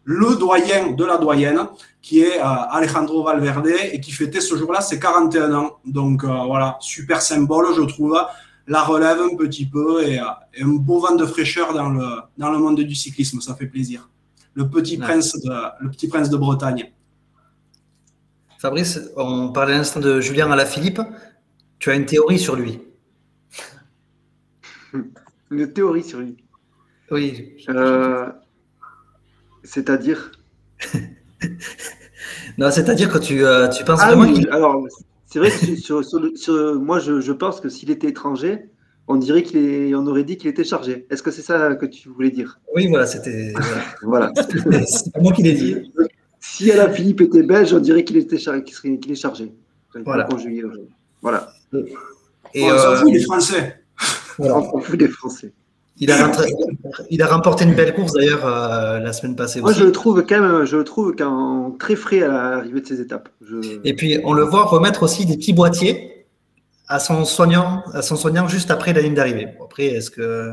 le 0.03 0.35
doyen 0.35 0.91
de 0.91 1.05
la 1.05 1.17
doyenne, 1.17 1.61
qui 2.01 2.21
est 2.21 2.37
Alejandro 2.39 3.23
Valverde, 3.23 3.71
et 3.93 3.99
qui 3.99 4.11
fêtait 4.11 4.41
ce 4.41 4.55
jour-là 4.55 4.81
ses 4.81 4.99
41 4.99 5.53
ans. 5.53 5.71
Donc, 5.85 6.23
voilà, 6.23 6.77
super 6.81 7.21
symbole, 7.21 7.67
je 7.75 7.83
trouve 7.83 8.17
la 8.67 8.83
relève 8.83 9.19
un 9.21 9.35
petit 9.35 9.65
peu 9.65 10.03
et, 10.03 10.15
et, 10.53 10.63
un 10.63 10.67
beau 10.67 10.99
vent 10.99 11.15
de 11.15 11.25
fraîcheur 11.25 11.73
dans 11.73 11.89
le, 11.89 12.05
dans 12.37 12.51
le 12.51 12.57
monde 12.57 12.79
du 12.79 12.95
cyclisme. 12.95 13.41
Ça 13.41 13.55
fait 13.55 13.67
plaisir. 13.67 14.09
Le 14.53 14.69
petit, 14.69 14.97
ouais. 14.97 15.05
prince, 15.05 15.39
de, 15.41 15.53
le 15.81 15.89
petit 15.91 16.07
prince 16.07 16.29
de 16.29 16.37
Bretagne. 16.37 16.91
Fabrice, 18.59 19.11
on 19.15 19.51
parlait 19.51 19.73
à 19.73 19.77
l'instant 19.77 19.99
de 19.99 20.21
Julien 20.21 20.51
Alaphilippe. 20.51 21.01
Tu 21.79 21.89
as 21.89 21.95
une 21.95 22.05
théorie 22.05 22.39
sur 22.39 22.55
lui 22.55 22.79
Une 25.51 25.73
théorie 25.73 26.03
sur 26.03 26.19
lui 26.19 26.37
Oui. 27.11 27.57
Euh, 27.69 28.27
c'est-à-dire 29.63 30.31
Non, 32.57 32.71
c'est-à-dire 32.71 33.11
que 33.11 33.17
tu, 33.17 33.43
euh, 33.43 33.67
tu 33.67 33.83
penses 33.83 33.99
ah, 34.01 34.15
vraiment 34.15 34.31
oui. 34.31 34.47
Alors, 34.51 34.87
c'est 35.25 35.39
vrai 35.39 35.51
que 35.51 35.75
sur, 35.75 36.03
sur 36.05 36.19
le, 36.19 36.35
sur, 36.35 36.79
moi, 36.79 36.99
je, 36.99 37.19
je, 37.19 37.31
pense 37.33 37.59
que 37.59 37.67
s'il 37.69 37.91
était 37.91 38.07
étranger, 38.07 38.69
on 39.07 39.17
dirait 39.17 39.43
qu'il 39.43 39.57
est, 39.57 39.93
on 39.93 40.07
aurait 40.07 40.23
dit 40.23 40.37
qu'il 40.37 40.49
était 40.49 40.63
chargé. 40.63 41.05
Est-ce 41.09 41.21
que 41.21 41.31
c'est 41.31 41.41
ça 41.41 41.75
que 41.75 41.85
tu 41.85 42.09
voulais 42.09 42.31
dire? 42.31 42.59
Oui, 42.73 42.87
voilà, 42.87 43.05
c'était. 43.05 43.53
Voilà. 44.01 44.31
c'est 44.87 45.11
pas 45.11 45.19
moi 45.19 45.33
qui 45.33 45.43
l'ai 45.43 45.53
dit. 45.53 45.91
Si 46.53 46.71
Alain 46.71 46.89
Philippe 46.89 47.21
était 47.21 47.43
belge, 47.43 47.73
on 47.73 47.79
dirait 47.79 48.03
qu'il 48.03 48.17
était 48.17 48.37
char... 48.37 48.63
qu'il 48.63 48.99
qu 48.99 49.11
est 49.11 49.15
chargé. 49.15 49.51
Voilà. 50.03 50.27
voilà. 51.21 51.53
Et 52.53 52.63
on 52.63 52.77
s'en 52.77 52.91
euh... 52.91 52.95
fout 52.97 53.11
des 53.11 53.19
Français. 53.19 53.81
Voilà. 54.37 54.57
On 54.57 54.71
s'en 54.71 54.79
fout 54.79 54.99
des 54.99 55.07
Français. 55.07 55.53
Il 55.97 56.11
a, 56.11 56.25
rentré... 56.25 56.49
il 57.09 57.21
a, 57.21 57.27
remporté 57.27 57.63
une 57.63 57.73
belle 57.73 57.93
course 57.95 58.11
d'ailleurs 58.11 58.45
euh, 58.45 58.99
la 58.99 59.13
semaine 59.13 59.35
passée. 59.35 59.61
Moi, 59.61 59.71
aussi. 59.71 59.79
je 59.79 59.85
le 59.85 59.91
trouve 59.93 60.25
quand 60.27 60.41
même, 60.41 60.65
je 60.65 60.75
le 60.75 60.83
trouve 60.83 61.15
quand 61.17 61.77
très 61.79 61.95
frais 61.95 62.21
à 62.21 62.27
l'arrivée 62.27 62.81
de 62.81 62.85
ces 62.85 62.99
étapes. 62.99 63.29
Je... 63.41 63.79
Et 63.85 63.93
puis, 63.93 64.19
on 64.25 64.33
le 64.33 64.43
voit 64.43 64.65
remettre 64.65 65.03
aussi 65.03 65.25
des 65.25 65.37
petits 65.37 65.53
boîtiers 65.53 66.25
à 66.87 66.99
son 66.99 67.23
soignant, 67.23 67.83
à 67.93 68.01
son 68.01 68.17
soignant 68.17 68.47
juste 68.47 68.71
après 68.71 68.91
la 68.91 69.01
ligne 69.01 69.13
d'arrivée. 69.13 69.47
Bon, 69.57 69.65
après, 69.65 69.85
est-ce 69.85 70.11
que 70.11 70.51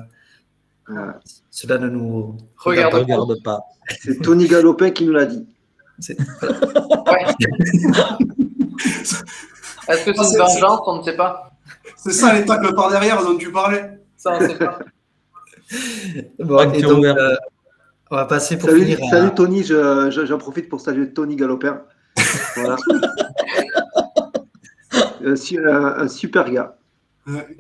voilà. 0.89 1.21
cela 1.51 1.79
ne 1.79 1.89
nous 1.89 2.37
regarde, 2.57 2.95
regarde 2.95 3.43
pas, 3.43 3.57
pas. 3.57 3.65
C'est 4.01 4.23
Tony 4.23 4.47
Galopin 4.47 4.91
qui 4.91 5.05
nous 5.07 5.13
l'a 5.13 5.27
dit. 5.27 5.45
Ouais. 6.11 6.17
Est-ce 9.89 10.05
que 10.05 10.13
c'est 10.15 10.33
une 10.33 10.39
vengeance 10.39 10.81
On 10.87 10.99
ne 10.99 11.03
sait 11.03 11.17
pas. 11.17 11.51
C'est 11.97 12.13
ça 12.13 12.33
les 12.35 12.45
tacles 12.45 12.75
par 12.75 12.91
derrière 12.91 13.23
dont 13.25 13.37
tu 13.37 13.51
parlais. 13.51 13.99
Ça, 14.17 14.33
on 14.35 14.41
ne 14.41 14.49
sait 14.49 14.59
pas. 14.59 14.79
Bon, 16.39 16.71
et 16.71 16.83
donc, 16.83 17.03
euh, 17.03 17.35
on 18.11 18.17
va 18.17 18.27
passer 18.27 18.59
pour 18.59 18.69
salut, 18.69 18.83
finir. 18.83 18.99
Salut 19.09 19.29
à... 19.29 19.31
Tony, 19.31 19.65
j'en 19.65 20.11
je, 20.11 20.27
je, 20.27 20.35
profite 20.35 20.69
pour 20.69 20.83
saluer 20.83 21.15
Tony 21.15 21.35
Galopin. 21.37 21.81
Voilà. 22.57 22.77
un, 25.23 26.03
un, 26.03 26.09
super 26.09 26.51
gars. 26.51 26.77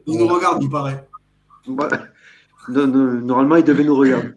il 0.07 0.19
nous 0.19 0.29
regarde, 0.29 0.63
il 0.63 0.69
paraît. 0.69 1.09
Ouais. 1.67 1.89
Normalement, 2.69 3.57
il 3.57 3.65
devait 3.65 3.85
nous 3.85 3.97
regarder. 3.97 4.33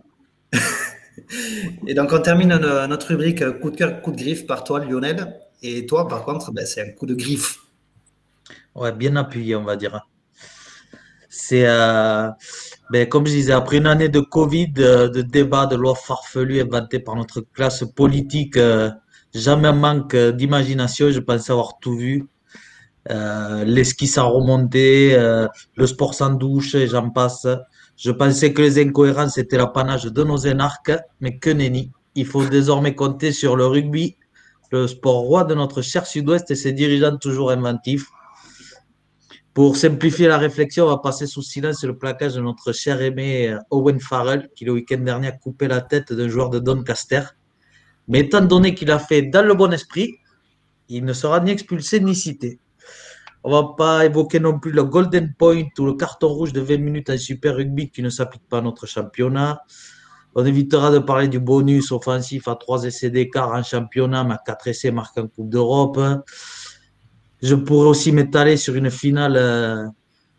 Et 1.88 1.94
donc, 1.94 2.12
on 2.12 2.20
termine 2.20 2.56
notre 2.90 3.08
rubrique 3.08 3.44
coup 3.60 3.72
de 3.72 3.78
cœur, 3.78 4.02
coup 4.02 4.12
de 4.12 4.18
griffe 4.18 4.46
par 4.46 4.64
toi, 4.64 4.80
Lionel. 4.80 5.40
Et 5.62 5.86
toi, 5.86 6.08
par 6.08 6.24
contre, 6.26 6.52
ben, 6.52 6.66
c'est 6.66 6.82
un 6.82 6.92
coup 6.92 7.06
de 7.06 7.16
griffe. 7.16 7.60
Ouais, 8.76 8.92
bien 8.92 9.16
appuyé, 9.16 9.56
on 9.56 9.64
va 9.64 9.76
dire. 9.76 10.06
C'est, 11.30 11.66
euh, 11.66 12.30
ben, 12.92 13.08
comme 13.08 13.26
je 13.26 13.32
disais, 13.32 13.54
après 13.54 13.78
une 13.78 13.88
année 13.88 14.10
de 14.10 14.20
Covid, 14.20 14.70
de, 14.70 15.08
de 15.08 15.22
débats, 15.22 15.66
de 15.66 15.76
lois 15.76 15.96
farfelues 15.96 16.62
inventées 16.62 17.00
par 17.00 17.16
notre 17.16 17.42
classe 17.42 17.84
politique, 17.96 18.58
euh, 18.58 18.92
jamais 19.34 19.74
manque 19.74 20.16
d'imagination. 20.16 21.12
Je 21.12 21.20
pensais 21.20 21.52
avoir 21.52 21.80
tout 21.80 21.96
vu. 21.96 22.28
Euh, 23.12 23.64
L'esquisse 23.66 24.18
à 24.18 24.24
remonter, 24.24 25.16
euh, 25.16 25.48
le 25.76 25.88
sport 25.88 26.14
sans 26.14 26.32
douche, 26.32 26.76
et 26.76 26.88
j'en 26.88 27.10
passe. 27.10 27.48
Je 27.98 28.12
pensais 28.12 28.52
que 28.54 28.62
les 28.62 28.80
incohérences 28.80 29.38
étaient 29.38 29.58
l'apanage 29.58 30.06
de 30.06 30.24
nos 30.24 30.38
énarques, 30.38 30.92
mais 31.22 31.38
que 31.38 31.50
nenni. 31.50 31.92
Il 32.16 32.26
faut 32.26 32.46
désormais 32.46 32.96
compter 32.96 33.32
sur 33.32 33.56
le 33.56 33.66
rugby, 33.66 34.18
le 34.72 34.88
sport 34.88 35.22
roi 35.22 35.44
de 35.44 35.56
notre 35.56 35.82
cher 35.82 36.06
sud-ouest 36.06 36.52
et 36.52 36.56
ses 36.56 36.74
dirigeants 36.74 37.18
toujours 37.18 37.52
inventifs. 37.52 38.08
Pour 39.54 39.78
simplifier 39.78 40.28
la 40.28 40.38
réflexion, 40.38 40.86
on 40.86 40.90
va 40.90 40.98
passer 40.98 41.28
sous 41.28 41.42
silence 41.42 41.86
le 41.86 41.98
plaquage 41.98 42.34
de 42.34 42.42
notre 42.42 42.74
cher 42.74 43.02
aimé 43.02 43.58
Owen 43.72 44.02
Farrell, 44.02 44.50
qui 44.54 44.66
le 44.66 44.74
week-end 44.74 44.98
dernier 44.98 45.30
a 45.30 45.32
coupé 45.32 45.70
la 45.70 45.80
tête 45.80 46.12
d'un 46.12 46.28
joueur 46.28 46.50
de 46.50 46.60
Doncaster. 46.60 47.22
Mais 48.10 48.20
étant 48.20 48.42
donné 48.42 48.76
qu'il 48.76 48.92
a 48.92 49.00
fait 49.00 49.22
dans 49.22 49.46
le 49.46 49.54
bon 49.54 49.72
esprit, 49.72 50.16
il 50.90 51.06
ne 51.06 51.14
sera 51.14 51.40
ni 51.40 51.52
expulsé 51.52 52.02
ni 52.02 52.16
cité. 52.16 52.60
On 53.48 53.52
va 53.52 53.76
pas 53.78 54.06
évoquer 54.06 54.40
non 54.40 54.58
plus 54.58 54.72
le 54.72 54.84
Golden 54.84 55.36
Point 55.38 55.68
ou 55.78 55.86
le 55.86 55.94
carton 55.94 56.30
rouge 56.30 56.52
de 56.52 56.62
20 56.62 56.80
minutes 56.80 57.12
en 57.12 57.18
Super 57.20 57.56
Rugby 57.58 57.92
qui 57.92 58.02
ne 58.02 58.10
s'applique 58.10 58.50
pas 58.50 58.58
à 58.58 58.62
notre 58.62 58.88
championnat. 58.88 59.62
On 60.34 60.44
évitera 60.44 60.90
de 60.90 60.98
parler 60.98 61.28
du 61.28 61.40
bonus 61.40 61.92
offensif 61.92 62.48
à 62.48 62.56
3 62.56 62.86
essais 62.86 63.12
d'écart 63.12 63.52
en 63.52 63.62
championnat, 63.62 64.24
mais 64.24 64.34
à 64.34 64.42
4 64.44 64.70
essais 64.70 64.90
marqués 64.90 65.22
en 65.22 65.28
Coupe 65.28 65.52
d'Europe. 65.52 66.00
Je 67.44 67.54
pourrais 67.54 67.88
aussi 67.88 68.12
m'étaler 68.12 68.58
sur 68.58 68.74
une 68.74 68.90
finale 68.90 69.36
euh, 69.38 69.86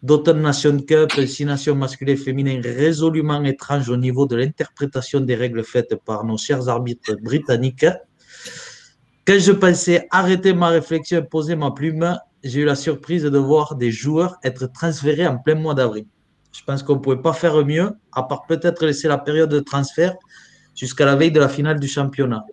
d'Autumn 0.03 0.41
Nation 0.41 0.77
Cup, 0.81 1.13
6 1.13 1.45
nations 1.45 1.77
masculines 1.77 2.17
et 2.17 2.19
féminines 2.19 2.61
résolument 2.61 3.41
étrange 3.45 3.89
au 3.89 3.97
niveau 3.97 4.27
de 4.27 4.35
l'interprétation 4.35 5.21
des 5.21 5.37
règles 5.37 5.63
faites 5.63 5.95
par 6.05 6.25
nos 6.25 6.39
chers 6.39 6.69
arbitres 6.69 7.15
britanniques. 7.23 7.87
Quand 9.25 9.39
je 9.39 9.53
pensais 9.53 10.09
arrêter 10.11 10.55
ma 10.55 10.69
réflexion 10.71 11.19
et 11.19 11.23
poser 11.23 11.55
ma 11.55 11.71
plume, 11.71 12.19
j'ai 12.49 12.61
eu 12.61 12.65
la 12.65 12.75
surprise 12.75 13.25
de 13.25 13.39
voir 13.39 13.75
des 13.75 13.91
joueurs 13.91 14.37
être 14.45 14.67
transférés 14.73 15.27
en 15.27 15.39
plein 15.39 15.55
mois 15.55 15.75
d'avril. 15.75 16.07
Je 16.53 16.63
pense 16.65 16.83
qu'on 16.83 16.95
ne 16.95 17.01
pouvait 17.01 17.21
pas 17.21 17.33
faire 17.33 17.65
mieux, 17.65 17.91
à 18.13 18.23
part 18.23 18.47
peut-être 18.47 18.85
laisser 18.87 19.09
la 19.09 19.19
période 19.19 19.51
de 19.51 19.61
transfert 19.61 20.15
jusqu'à 20.75 21.05
la 21.05 21.17
veille 21.17 21.33
de 21.33 21.41
la 21.41 21.49
finale 21.49 21.81
du 21.81 21.89
championnat. 21.89 22.45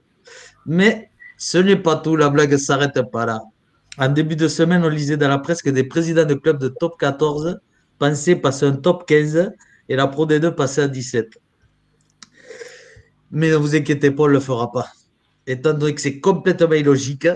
Mais 0.66 1.10
ce 1.38 1.58
n'est 1.58 1.78
pas 1.78 1.96
tout, 1.98 2.16
la 2.16 2.30
blague 2.30 2.52
ne 2.52 2.58
s'arrête 2.58 3.00
pas 3.12 3.26
là. 3.26 3.42
En 3.98 4.10
début 4.10 4.36
de 4.36 4.48
semaine, 4.48 4.84
on 4.84 4.90
lisait 4.90 5.18
dans 5.18 5.28
la 5.28 5.38
presse 5.38 5.62
que 5.62 5.70
des 5.70 5.84
présidents 5.84 6.26
de 6.26 6.34
clubs 6.34 6.58
de 6.58 6.68
top 6.68 6.98
14 7.00 7.60
pensaient 8.00 8.36
passer 8.36 8.66
un 8.66 8.74
top 8.74 9.06
15 9.06 9.52
et 9.90 9.96
la 9.96 10.08
Pro 10.08 10.26
D2 10.26 10.52
passer 10.52 10.82
à 10.82 10.88
17. 10.88 11.38
Mais 13.32 13.50
ne 13.50 13.56
vous 13.56 13.76
inquiétez 13.76 14.12
pas, 14.12 14.24
on 14.24 14.28
ne 14.28 14.34
le 14.34 14.40
fera 14.40 14.72
pas. 14.72 14.88
Étant 15.46 15.74
donné 15.74 15.94
que 15.94 16.02
c'est 16.02 16.20
complètement 16.20 16.74
illogique, 16.74 17.28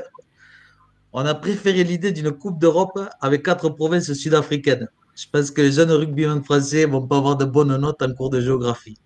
on 1.13 1.25
a 1.25 1.35
préféré 1.35 1.83
l'idée 1.83 2.11
d'une 2.11 2.31
Coupe 2.31 2.59
d'Europe 2.59 2.99
avec 3.21 3.43
quatre 3.43 3.69
provinces 3.69 4.13
sud-africaines. 4.13 4.89
Je 5.15 5.25
pense 5.31 5.51
que 5.51 5.61
les 5.61 5.71
jeunes 5.71 5.91
rugbymen 5.91 6.43
français 6.43 6.85
vont 6.85 7.05
pas 7.05 7.17
avoir 7.17 7.37
de 7.37 7.45
bonnes 7.45 7.75
notes 7.75 8.01
en 8.01 8.13
cours 8.13 8.29
de 8.29 8.39
géographie. 8.39 8.97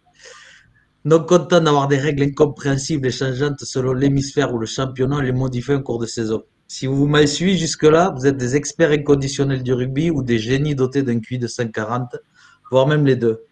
Donc, 1.05 1.29
content 1.29 1.61
d'avoir 1.61 1.87
des 1.87 1.97
règles 1.97 2.23
incompréhensibles 2.23 3.07
et 3.07 3.11
changeantes 3.11 3.61
selon 3.61 3.93
l'hémisphère 3.93 4.53
ou 4.53 4.59
le 4.59 4.65
championnat, 4.65 5.21
les 5.21 5.31
modifier 5.31 5.75
en 5.75 5.81
cours 5.81 5.99
de 5.99 6.05
saison. 6.05 6.43
Si 6.67 6.85
vous 6.85 7.07
m'avez 7.07 7.27
suivi 7.27 7.57
jusque-là, 7.57 8.13
vous 8.15 8.27
êtes 8.27 8.37
des 8.37 8.55
experts 8.55 8.91
inconditionnels 8.91 9.63
du 9.63 9.73
rugby 9.73 10.11
ou 10.11 10.21
des 10.21 10.37
génies 10.37 10.75
dotés 10.75 11.03
d'un 11.03 11.19
QI 11.19 11.39
de 11.39 11.47
140, 11.47 12.17
voire 12.69 12.87
même 12.87 13.05
les 13.05 13.15
deux. 13.15 13.43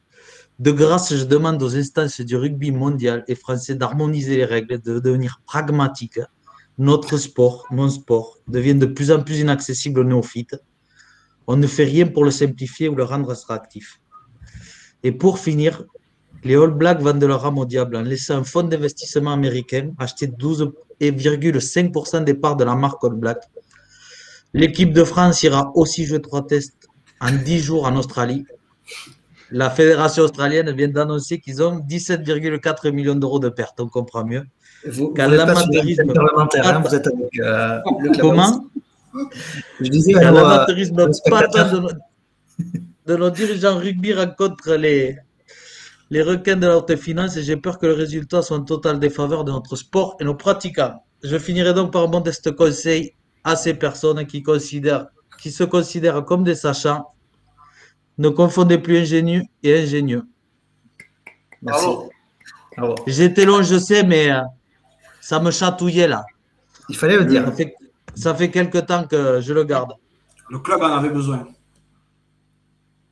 De 0.59 0.71
grâce, 0.71 1.15
je 1.15 1.23
demande 1.23 1.63
aux 1.63 1.75
instances 1.75 2.21
du 2.21 2.35
rugby 2.35 2.71
mondial 2.71 3.23
et 3.27 3.35
français 3.35 3.75
d'harmoniser 3.75 4.37
les 4.37 4.45
règles, 4.45 4.79
de 4.81 4.99
devenir 4.99 5.41
pragmatiques, 5.45 6.19
notre 6.79 7.17
sport, 7.17 7.65
mon 7.71 7.89
sport, 7.89 8.37
devient 8.47 8.73
de 8.73 8.85
plus 8.85 9.11
en 9.11 9.21
plus 9.21 9.39
inaccessible 9.39 9.99
aux 9.99 10.03
néophytes. 10.05 10.55
On 11.45 11.57
ne 11.57 11.67
fait 11.67 11.83
rien 11.83 12.07
pour 12.07 12.23
le 12.23 12.31
simplifier 12.31 12.87
ou 12.87 12.95
le 12.95 13.03
rendre 13.03 13.31
attractif. 13.31 13.99
Et 15.03 15.11
pour 15.11 15.39
finir, 15.39 15.83
les 16.45 16.55
All 16.55 16.71
Blacks 16.71 17.01
vendent 17.01 17.23
leur 17.23 17.45
âme 17.45 17.57
au 17.57 17.65
diable 17.65 17.97
en 17.97 18.01
laissant 18.01 18.37
un 18.37 18.43
fonds 18.45 18.63
d'investissement 18.63 19.33
américain 19.33 19.91
acheter 19.99 20.27
12,5% 20.27 22.23
des 22.23 22.33
parts 22.33 22.55
de 22.55 22.63
la 22.63 22.75
marque 22.75 23.03
All 23.03 23.13
Black. 23.15 23.39
L'équipe 24.53 24.93
de 24.93 25.03
France 25.03 25.43
ira 25.43 25.71
aussi 25.75 26.05
jouer 26.05 26.21
trois 26.21 26.47
tests 26.47 26.87
en 27.19 27.31
10 27.31 27.59
jours 27.59 27.85
en 27.85 27.95
Australie. 27.97 28.45
La 29.51 29.69
fédération 29.69 30.23
australienne 30.23 30.71
vient 30.71 30.87
d'annoncer 30.87 31.39
qu'ils 31.39 31.61
ont 31.61 31.79
17,4 31.79 32.91
millions 32.91 33.15
d'euros 33.15 33.39
de 33.39 33.49
pertes. 33.49 33.81
On 33.81 33.87
comprend 33.87 34.23
mieux. 34.23 34.45
Vous, 34.87 35.13
l'amateurisme- 35.15 36.13
parlementaire, 36.13 36.67
hein, 36.67 36.81
vous 36.85 36.95
êtes 36.95 37.07
avec 37.07 37.39
euh, 37.39 37.79
le. 38.01 38.19
Comment 38.21 38.65
Je 39.81 39.89
disais, 39.89 40.15
euh, 40.15 40.31
l'amateurisme 40.31 40.95
de, 40.95 41.05
nos- 43.17 43.29
dirigeants 43.29 43.77
rugby 43.77 44.13
rencontre 44.13 44.73
les, 44.75 45.17
les 46.09 46.21
requins 46.21 46.55
de 46.55 46.67
la 46.67 46.77
haute 46.77 46.95
finance 46.95 47.35
et 47.37 47.43
j'ai 47.43 47.57
peur 47.57 47.77
que 47.79 47.87
le 47.87 47.93
résultat 47.93 48.41
soit 48.41 48.57
en 48.57 48.63
totale 48.63 48.99
défaveur 48.99 49.43
de 49.43 49.51
notre 49.51 49.75
sport 49.75 50.15
et 50.19 50.23
nos 50.23 50.35
pratiquants. 50.35 51.03
Je 51.23 51.37
finirai 51.37 51.73
donc 51.73 51.91
par 51.91 52.03
un 52.03 52.07
modeste 52.07 52.51
conseil 52.55 53.13
à 53.43 53.55
ces 53.55 53.73
personnes 53.73 54.25
qui, 54.25 54.41
considèrent, 54.43 55.07
qui 55.41 55.51
se 55.51 55.63
considèrent 55.65 56.23
comme 56.23 56.43
des 56.43 56.55
sachants. 56.55 57.07
Ne 58.17 58.29
confondez 58.29 58.77
plus 58.77 58.97
ingénu 58.99 59.45
et 59.63 59.81
ingénieux. 59.81 60.23
Merci. 61.61 61.87
J'étais 63.07 63.43
long, 63.45 63.61
je 63.63 63.77
sais, 63.77 64.03
mais 64.03 64.31
euh, 64.31 64.41
ça 65.29 65.39
me 65.39 65.51
chatouillait 65.51 66.07
là. 66.07 66.25
Il 66.89 66.97
fallait 66.97 67.17
le 67.17 67.25
dire. 67.25 67.45
Ça 67.45 67.51
fait, 67.51 67.75
ça 68.15 68.33
fait 68.33 68.49
quelque 68.49 68.79
temps 68.79 69.03
que 69.05 69.41
je 69.41 69.53
le 69.53 69.63
garde. 69.63 69.93
Le 70.49 70.57
club 70.57 70.81
en 70.81 70.91
avait 70.97 71.11
besoin. 71.11 71.47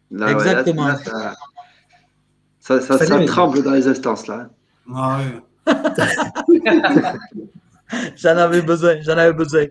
Là, 0.09 0.25
ouais, 0.25 0.31
là, 0.33 0.39
Exactement. 0.39 0.87
là, 0.87 0.97
ça, 2.59 2.81
ça, 2.81 3.25
tremble 3.25 3.61
dans 3.61 3.69
les 3.71 3.87
instances 3.87 4.25
là. 4.25 4.49
Ah 4.91 5.19
ouais. 5.19 5.73
J'en 8.15 8.35
avais 8.37 8.63
besoin, 8.63 8.99
j'en 9.01 9.17
avais 9.17 9.33
besoin. 9.33 9.65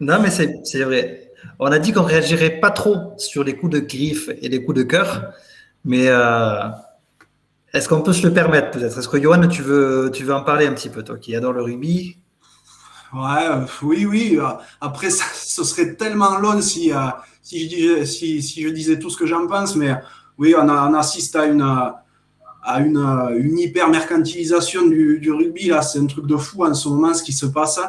Non, 0.00 0.18
mais 0.22 0.30
c'est 0.30 0.60
c'est 0.64 0.84
vrai. 0.84 1.30
On 1.58 1.70
a 1.70 1.78
dit 1.78 1.92
qu'on 1.92 2.04
réagirait 2.04 2.58
pas 2.58 2.70
trop 2.70 3.12
sur 3.18 3.44
les 3.44 3.54
coups 3.54 3.74
de 3.74 3.80
griffe 3.80 4.30
et 4.40 4.48
les 4.48 4.64
coups 4.64 4.78
de 4.78 4.84
cœur, 4.84 5.34
mais 5.84 6.08
euh, 6.08 6.68
est-ce 7.72 7.88
qu'on 7.88 8.02
peut 8.02 8.12
se 8.12 8.26
le 8.26 8.32
permettre 8.32 8.70
peut-être? 8.70 8.98
Est-ce 8.98 9.08
que 9.08 9.20
Johan, 9.20 9.48
tu 9.48 9.62
veux, 9.62 10.10
tu 10.12 10.24
veux 10.24 10.34
en 10.34 10.42
parler 10.42 10.66
un 10.66 10.74
petit 10.74 10.90
peu, 10.90 11.02
toi 11.02 11.16
qui 11.18 11.34
adore 11.34 11.52
le 11.52 11.62
rugby? 11.62 12.18
Ouais, 13.14 13.46
euh, 13.50 13.66
oui, 13.82 14.06
oui. 14.06 14.38
euh, 14.38 14.48
Après, 14.80 15.10
ça, 15.10 15.24
ce 15.34 15.64
serait 15.64 15.94
tellement 15.94 16.38
long 16.38 16.60
si, 16.60 16.92
euh, 16.92 16.98
si, 17.42 17.64
je 17.64 17.68
disais, 17.74 18.06
si, 18.06 18.42
si 18.42 18.62
je 18.62 18.68
disais 18.68 18.98
tout 18.98 19.10
ce 19.10 19.16
que 19.16 19.26
j'en 19.26 19.46
pense, 19.46 19.76
mais 19.76 19.94
oui, 20.38 20.54
on, 20.58 20.68
assiste 20.94 21.36
à 21.36 21.46
une, 21.46 21.62
à 21.62 22.80
une 22.80 23.58
hyper 23.58 23.88
mercantilisation 23.88 24.86
du, 24.86 25.18
du 25.18 25.30
rugby. 25.30 25.68
Là, 25.68 25.82
c'est 25.82 25.98
un 25.98 26.06
truc 26.06 26.26
de 26.26 26.36
fou 26.36 26.64
en 26.64 26.74
ce 26.74 26.88
moment 26.88 27.12
ce 27.12 27.22
qui 27.22 27.32
se 27.32 27.46
passe. 27.46 27.80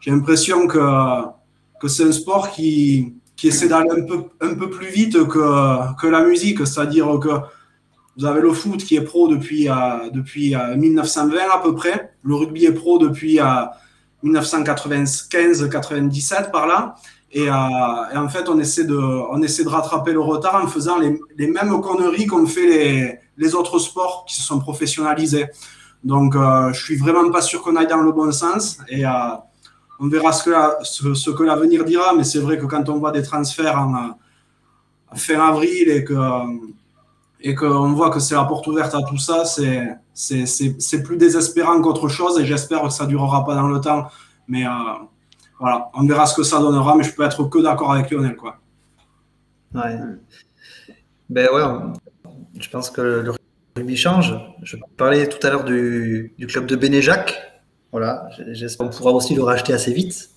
J'ai 0.00 0.10
l'impression 0.10 0.66
que, 0.66 0.78
que 1.80 1.88
c'est 1.88 2.04
un 2.04 2.12
sport 2.12 2.50
qui, 2.50 3.14
qui 3.36 3.48
essaie 3.48 3.68
d'aller 3.68 3.90
un 3.90 4.02
peu, 4.02 4.24
un 4.40 4.54
peu 4.54 4.68
plus 4.70 4.88
vite 4.88 5.26
que, 5.26 5.94
que 6.00 6.06
la 6.06 6.22
musique, 6.22 6.66
c'est-à-dire 6.66 7.18
que 7.18 7.28
vous 8.18 8.26
avez 8.26 8.40
le 8.40 8.52
foot 8.52 8.84
qui 8.84 8.96
est 8.96 9.02
pro 9.02 9.28
depuis, 9.28 9.68
euh, 9.68 10.10
depuis 10.12 10.54
euh, 10.54 10.76
1920 10.76 11.38
à 11.52 11.58
peu 11.58 11.74
près. 11.74 12.12
Le 12.22 12.34
rugby 12.34 12.66
est 12.66 12.72
pro 12.72 12.98
depuis. 12.98 13.40
euh, 13.40 13.64
1995-97 14.24 16.50
par 16.50 16.66
là. 16.66 16.94
Et, 17.32 17.48
euh, 17.48 17.52
en 17.52 18.28
fait, 18.28 18.48
on 18.48 18.58
essaie, 18.58 18.82
de, 18.84 18.96
on 18.96 19.40
essaie 19.42 19.62
de 19.64 19.68
rattraper 19.68 20.12
le 20.12 20.20
retard 20.20 20.56
en 20.62 20.66
faisant 20.66 20.98
les, 20.98 21.18
mêmes 21.46 21.80
conneries 21.80 22.26
qu'ont 22.26 22.44
fait 22.46 22.66
les, 22.66 23.18
les 23.36 23.54
autres 23.54 23.78
sports 23.78 24.24
qui 24.26 24.34
se 24.34 24.42
sont 24.42 24.58
professionnalisés. 24.58 25.46
Donc, 26.02 26.34
euh, 26.34 26.72
je 26.72 26.82
suis 26.82 26.96
vraiment 26.96 27.30
pas 27.30 27.42
sûr 27.42 27.62
qu'on 27.62 27.76
aille 27.76 27.86
dans 27.86 28.02
le 28.02 28.10
bon 28.12 28.32
sens. 28.32 28.78
Et 28.88 29.06
euh, 29.06 29.10
on 30.00 30.08
verra 30.08 30.32
ce 30.32 30.42
que, 30.44 30.50
ce, 31.14 31.30
que 31.30 31.42
l'avenir 31.44 31.84
dira. 31.84 32.12
Mais 32.16 32.24
c'est 32.24 32.40
vrai 32.40 32.58
que 32.58 32.66
quand 32.66 32.88
on 32.88 32.98
voit 32.98 33.12
des 33.12 33.22
transferts 33.22 33.78
en, 33.78 33.94
euh, 33.94 34.08
fin 35.14 35.38
avril 35.40 35.88
et 35.88 36.02
que 36.04 36.14
et 37.42 37.54
qu'on 37.54 37.92
voit 37.92 38.10
que 38.10 38.20
c'est 38.20 38.34
la 38.34 38.44
porte 38.44 38.66
ouverte 38.66 38.94
à 38.94 39.02
tout 39.02 39.18
ça, 39.18 39.44
c'est 39.44 41.02
plus 41.02 41.16
désespérant 41.16 41.80
qu'autre 41.80 42.08
chose 42.08 42.38
et 42.38 42.44
j'espère 42.44 42.82
que 42.82 42.90
ça 42.90 43.06
durera 43.06 43.44
pas 43.44 43.54
dans 43.54 43.68
le 43.68 43.80
temps. 43.80 44.06
Mais 44.48 44.66
euh, 44.66 44.70
voilà, 45.58 45.90
on 45.94 46.06
verra 46.06 46.26
ce 46.26 46.34
que 46.34 46.42
ça 46.42 46.58
donnera, 46.58 46.96
mais 46.96 47.04
je 47.04 47.14
peux 47.14 47.22
être 47.22 47.44
que 47.44 47.58
d'accord 47.60 47.92
avec 47.92 48.10
Lionel. 48.10 48.36
Quoi. 48.36 48.58
Ouais. 49.74 49.98
Ben 51.28 51.48
ouais, 51.52 51.62
je 52.58 52.68
pense 52.68 52.90
que 52.90 53.00
le 53.00 53.32
rugby 53.76 53.96
change. 53.96 54.34
Je 54.62 54.76
parlais 54.96 55.28
tout 55.28 55.44
à 55.46 55.50
l'heure 55.50 55.64
du, 55.64 56.34
du 56.38 56.46
club 56.46 56.66
de 56.66 56.76
Bénéjac. 56.76 57.38
Voilà, 57.92 58.28
j'espère 58.52 58.88
qu'on 58.88 58.96
pourra 58.96 59.12
aussi 59.12 59.34
le 59.34 59.42
racheter 59.42 59.72
assez 59.72 59.92
vite. 59.92 60.30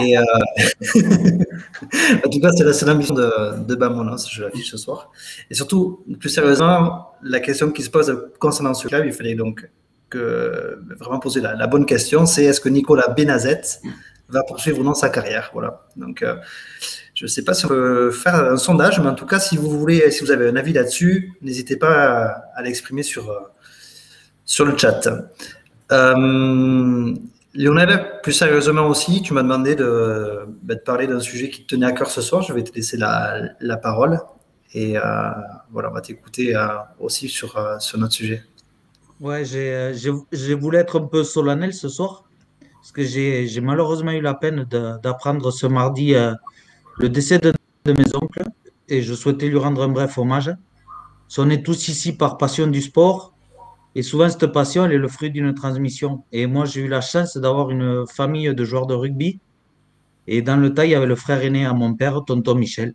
Et 0.00 0.18
euh, 0.18 0.22
en 2.24 2.28
tout 2.28 2.40
cas, 2.40 2.50
c'est 2.56 2.64
la 2.64 2.72
seule 2.72 2.90
ambition 2.90 3.14
de, 3.14 3.64
de 3.66 3.74
Bamonos, 3.74 4.28
je 4.30 4.42
l'affiche 4.42 4.70
ce 4.70 4.76
soir. 4.76 5.10
Et 5.50 5.54
surtout, 5.54 6.04
plus 6.18 6.30
sérieusement, 6.30 7.12
la 7.22 7.40
question 7.40 7.70
qui 7.70 7.82
se 7.82 7.90
pose 7.90 8.30
concernant 8.38 8.74
ce 8.74 8.88
club, 8.88 9.04
il 9.06 9.12
fallait 9.12 9.34
donc 9.34 9.68
vraiment 10.14 11.18
poser 11.18 11.40
la, 11.40 11.66
bonne 11.66 11.86
question, 11.86 12.26
c'est 12.26 12.44
est-ce 12.44 12.60
que 12.60 12.68
Nicolas 12.68 13.08
Benazet 13.08 13.62
va 14.28 14.42
poursuivre 14.42 14.80
ou 14.80 14.82
non 14.82 14.94
sa 14.94 15.08
carrière? 15.08 15.50
Voilà. 15.52 15.86
Donc, 15.96 16.22
euh, 16.22 16.36
je 17.14 17.24
ne 17.24 17.28
sais 17.28 17.42
pas 17.42 17.54
si 17.54 17.66
on 17.66 17.68
peut 17.68 18.10
faire 18.10 18.34
un 18.34 18.56
sondage, 18.56 19.00
mais 19.00 19.08
en 19.08 19.14
tout 19.14 19.26
cas, 19.26 19.38
si 19.38 19.56
vous 19.56 19.70
voulez, 19.70 20.10
si 20.10 20.24
vous 20.24 20.30
avez 20.30 20.48
un 20.48 20.56
avis 20.56 20.72
là-dessus, 20.72 21.32
n'hésitez 21.42 21.76
pas 21.76 22.42
à, 22.54 22.62
l'exprimer 22.62 23.02
sur, 23.02 23.30
euh, 23.30 23.40
sur 24.44 24.64
le 24.64 24.76
chat. 24.76 25.00
Lionel, 27.56 28.20
plus 28.22 28.32
sérieusement 28.32 28.86
aussi, 28.86 29.22
tu 29.22 29.32
m'as 29.32 29.42
demandé 29.42 29.74
de, 29.74 30.46
bah, 30.62 30.74
de 30.74 30.80
parler 30.80 31.06
d'un 31.06 31.20
sujet 31.20 31.48
qui 31.48 31.62
te 31.64 31.74
tenait 31.74 31.86
à 31.86 31.92
cœur 31.92 32.10
ce 32.10 32.20
soir. 32.20 32.42
Je 32.42 32.52
vais 32.52 32.62
te 32.62 32.74
laisser 32.74 32.96
la, 32.98 33.76
parole. 33.82 34.20
Et 34.74 34.98
euh, 34.98 35.02
voilà, 35.70 35.90
on 35.90 35.94
va 35.94 36.02
t'écouter 36.02 36.54
euh, 36.54 36.66
aussi 37.00 37.28
sur, 37.28 37.56
euh, 37.56 37.78
sur 37.78 37.98
notre 37.98 38.12
sujet. 38.12 38.44
Ouais, 39.20 39.44
j'ai, 39.44 40.54
voulu 40.54 40.76
être 40.76 41.00
un 41.00 41.06
peu 41.06 41.24
solennel 41.24 41.72
ce 41.72 41.88
soir, 41.88 42.24
parce 42.74 42.92
que 42.92 43.02
j'ai, 43.02 43.60
malheureusement 43.62 44.12
eu 44.12 44.20
la 44.20 44.34
peine 44.34 44.64
d'apprendre 45.02 45.50
ce 45.50 45.66
mardi 45.66 46.14
le 46.98 47.08
décès 47.08 47.38
de, 47.38 47.54
de 47.86 47.92
mes 47.92 48.14
oncles, 48.14 48.44
et 48.88 49.00
je 49.00 49.14
souhaitais 49.14 49.48
lui 49.48 49.56
rendre 49.56 49.82
un 49.82 49.88
bref 49.88 50.18
hommage. 50.18 50.54
On 51.38 51.48
est 51.48 51.64
tous 51.64 51.88
ici 51.88 52.14
par 52.14 52.36
passion 52.36 52.66
du 52.66 52.82
sport, 52.82 53.35
et 53.96 54.02
souvent 54.02 54.28
cette 54.28 54.48
passion, 54.48 54.84
elle 54.84 54.92
est 54.92 54.98
le 54.98 55.08
fruit 55.08 55.30
d'une 55.30 55.54
transmission. 55.54 56.22
Et 56.30 56.46
moi, 56.46 56.66
j'ai 56.66 56.82
eu 56.82 56.88
la 56.88 57.00
chance 57.00 57.38
d'avoir 57.38 57.70
une 57.70 58.06
famille 58.06 58.54
de 58.54 58.62
joueurs 58.62 58.86
de 58.86 58.92
rugby, 58.92 59.40
et 60.26 60.42
dans 60.42 60.58
le 60.58 60.74
tas, 60.74 60.84
il 60.84 60.90
y 60.90 60.94
avait 60.94 61.06
le 61.06 61.16
frère 61.16 61.42
aîné 61.42 61.64
à 61.64 61.72
mon 61.72 61.94
père, 61.94 62.22
tonton 62.26 62.56
Michel. 62.56 62.92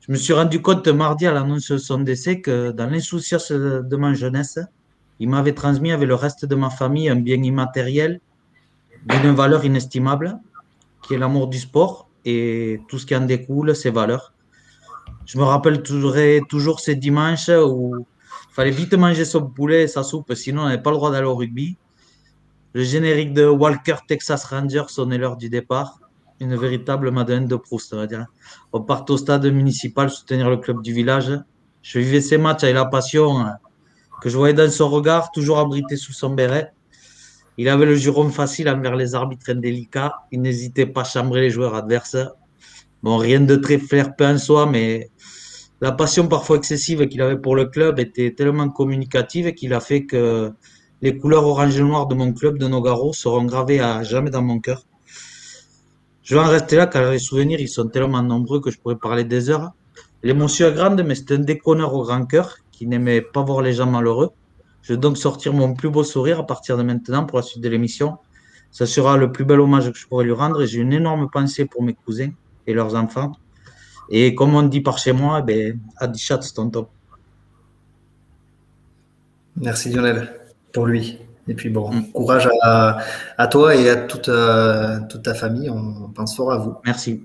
Je 0.00 0.12
me 0.12 0.18
suis 0.18 0.34
rendu 0.34 0.60
compte 0.60 0.86
mardi 0.88 1.26
à 1.26 1.32
l'annonce 1.32 1.70
de 1.70 1.78
son 1.78 2.00
décès 2.00 2.42
que 2.42 2.72
dans 2.72 2.90
l'insouciance 2.90 3.50
de 3.52 3.96
ma 3.96 4.12
jeunesse, 4.12 4.58
il 5.18 5.30
m'avait 5.30 5.54
transmis 5.54 5.92
avec 5.92 6.06
le 6.06 6.14
reste 6.14 6.44
de 6.44 6.54
ma 6.56 6.68
famille 6.68 7.08
un 7.08 7.16
bien 7.16 7.42
immatériel 7.42 8.20
d'une 9.06 9.30
valeur 9.30 9.64
inestimable, 9.64 10.38
qui 11.02 11.14
est 11.14 11.18
l'amour 11.18 11.48
du 11.48 11.58
sport 11.58 12.10
et 12.26 12.82
tout 12.86 12.98
ce 12.98 13.06
qui 13.06 13.16
en 13.16 13.24
découle, 13.24 13.74
ses 13.74 13.90
valeurs. 13.90 14.34
Je 15.24 15.38
me 15.38 15.44
rappelle 15.44 15.82
toujours, 15.82 16.16
toujours 16.50 16.80
ces 16.80 16.96
dimanches 16.96 17.48
où 17.48 18.04
fallait 18.52 18.70
vite 18.70 18.94
manger 18.94 19.24
son 19.24 19.46
poulet 19.46 19.84
et 19.84 19.88
sa 19.88 20.02
soupe, 20.02 20.34
sinon 20.34 20.62
on 20.62 20.64
n'avait 20.66 20.82
pas 20.82 20.90
le 20.90 20.96
droit 20.96 21.10
d'aller 21.10 21.26
au 21.26 21.34
rugby. 21.34 21.76
Le 22.74 22.84
générique 22.84 23.32
de 23.32 23.46
Walker 23.46 23.96
Texas 24.06 24.44
Rangers 24.44 24.84
sonnait 24.88 25.18
l'heure 25.18 25.36
du 25.36 25.48
départ. 25.48 26.00
Une 26.40 26.56
véritable 26.56 27.10
Madeleine 27.10 27.46
de 27.46 27.56
Proust, 27.56 27.92
on 27.94 27.98
va 27.98 28.06
dire. 28.06 28.26
On 28.72 28.80
part 28.80 29.04
au 29.08 29.16
stade 29.16 29.46
municipal 29.46 30.10
soutenir 30.10 30.50
le 30.50 30.56
club 30.56 30.82
du 30.82 30.92
village. 30.92 31.32
Je 31.82 31.98
vivais 31.98 32.20
ces 32.20 32.38
matchs 32.38 32.64
avec 32.64 32.74
la 32.74 32.86
passion 32.86 33.44
que 34.22 34.28
je 34.28 34.36
voyais 34.36 34.54
dans 34.54 34.70
son 34.70 34.88
regard, 34.88 35.30
toujours 35.32 35.58
abrité 35.58 35.96
sous 35.96 36.12
son 36.12 36.30
béret. 36.30 36.72
Il 37.58 37.68
avait 37.68 37.86
le 37.86 37.94
juron 37.94 38.30
facile 38.30 38.68
envers 38.68 38.96
les 38.96 39.14
arbitres 39.14 39.50
indélicats. 39.50 40.14
Il 40.30 40.40
n'hésitait 40.40 40.86
pas 40.86 41.02
à 41.02 41.04
chambrer 41.04 41.42
les 41.42 41.50
joueurs 41.50 41.74
adverses. 41.74 42.16
Bon, 43.02 43.16
rien 43.18 43.40
de 43.40 43.56
très 43.56 43.78
flair-peu 43.78 44.24
en 44.24 44.38
soi, 44.38 44.66
mais 44.66 45.10
la 45.82 45.90
passion 45.90 46.28
parfois 46.28 46.58
excessive 46.58 47.08
qu'il 47.08 47.20
avait 47.22 47.36
pour 47.36 47.56
le 47.56 47.66
club 47.66 47.98
était 47.98 48.32
tellement 48.32 48.68
communicative 48.68 49.52
qu'il 49.52 49.74
a 49.74 49.80
fait 49.80 50.06
que 50.06 50.52
les 51.02 51.18
couleurs 51.18 51.44
orange 51.44 51.76
et 51.76 51.82
noir 51.82 52.06
de 52.06 52.14
mon 52.14 52.32
club 52.32 52.56
de 52.56 52.68
Nogaro 52.68 53.12
seront 53.12 53.44
gravées 53.46 53.80
à 53.80 54.04
jamais 54.04 54.30
dans 54.30 54.42
mon 54.42 54.60
cœur. 54.60 54.86
Je 56.22 56.36
vais 56.36 56.40
en 56.40 56.46
rester 56.46 56.76
là 56.76 56.86
car 56.86 57.10
les 57.10 57.18
souvenirs 57.18 57.60
ils 57.60 57.68
sont 57.68 57.88
tellement 57.88 58.22
nombreux 58.22 58.60
que 58.60 58.70
je 58.70 58.78
pourrais 58.78 58.94
parler 58.94 59.24
des 59.24 59.50
heures. 59.50 59.72
L'émotion 60.22 60.68
est 60.68 60.72
grande, 60.72 61.02
mais 61.02 61.16
c'est 61.16 61.32
un 61.32 61.38
déconneur 61.38 61.92
au 61.94 62.04
grand 62.04 62.26
cœur 62.26 62.58
qui 62.70 62.86
n'aimait 62.86 63.20
pas 63.20 63.42
voir 63.42 63.60
les 63.60 63.72
gens 63.72 63.86
malheureux. 63.86 64.30
Je 64.82 64.92
vais 64.92 65.00
donc 65.00 65.18
sortir 65.18 65.52
mon 65.52 65.74
plus 65.74 65.90
beau 65.90 66.04
sourire 66.04 66.38
à 66.38 66.46
partir 66.46 66.78
de 66.78 66.84
maintenant 66.84 67.26
pour 67.26 67.38
la 67.38 67.42
suite 67.42 67.60
de 67.60 67.68
l'émission. 67.68 68.18
ça 68.70 68.86
sera 68.86 69.16
le 69.16 69.32
plus 69.32 69.44
bel 69.44 69.58
hommage 69.58 69.90
que 69.90 69.98
je 69.98 70.06
pourrais 70.06 70.26
lui 70.26 70.32
rendre. 70.32 70.62
Et 70.62 70.68
j'ai 70.68 70.78
une 70.78 70.92
énorme 70.92 71.28
pensée 71.28 71.64
pour 71.64 71.82
mes 71.82 71.94
cousins 71.94 72.30
et 72.68 72.72
leurs 72.72 72.94
enfants. 72.94 73.32
Et 74.10 74.34
comme 74.34 74.54
on 74.54 74.62
dit 74.62 74.80
par 74.80 74.98
chez 74.98 75.12
moi, 75.12 75.42
ben, 75.42 75.78
Adichat, 75.96 76.40
c'est 76.42 76.54
ton 76.54 76.70
top. 76.70 76.90
Merci 79.56 79.90
Lionel 79.90 80.32
pour 80.72 80.86
lui. 80.86 81.18
Et 81.48 81.54
puis 81.54 81.70
bon, 81.70 81.92
mm. 81.92 82.12
courage 82.12 82.48
à, 82.62 82.98
à, 83.36 83.46
toi 83.48 83.74
et 83.74 83.88
à 83.88 83.96
toute, 83.96 84.28
euh, 84.28 85.00
toute 85.08 85.22
ta 85.22 85.34
famille. 85.34 85.68
On 85.70 86.08
pense 86.08 86.36
fort 86.36 86.52
à 86.52 86.58
vous. 86.58 86.76
Merci. 86.84 87.24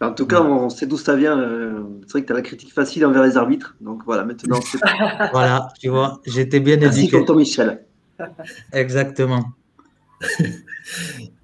En 0.00 0.12
tout 0.12 0.26
cas, 0.26 0.40
on 0.40 0.70
sait 0.70 0.86
d'où 0.86 0.96
ça 0.96 1.14
vient. 1.14 1.38
Euh, 1.38 1.82
c'est 2.06 2.12
vrai 2.12 2.22
que 2.22 2.26
tu 2.28 2.32
as 2.32 2.36
la 2.36 2.42
critique 2.42 2.72
facile 2.72 3.04
envers 3.04 3.22
les 3.22 3.36
arbitres. 3.36 3.76
Donc 3.82 4.02
voilà, 4.06 4.24
maintenant 4.24 4.58
voilà, 5.32 5.68
tu 5.78 5.88
vois, 5.88 6.20
j'étais 6.24 6.60
bien 6.60 6.76
éduqué. 6.76 7.18
Merci 7.18 7.32
Michel. 7.34 7.84
Exactement. 8.72 9.44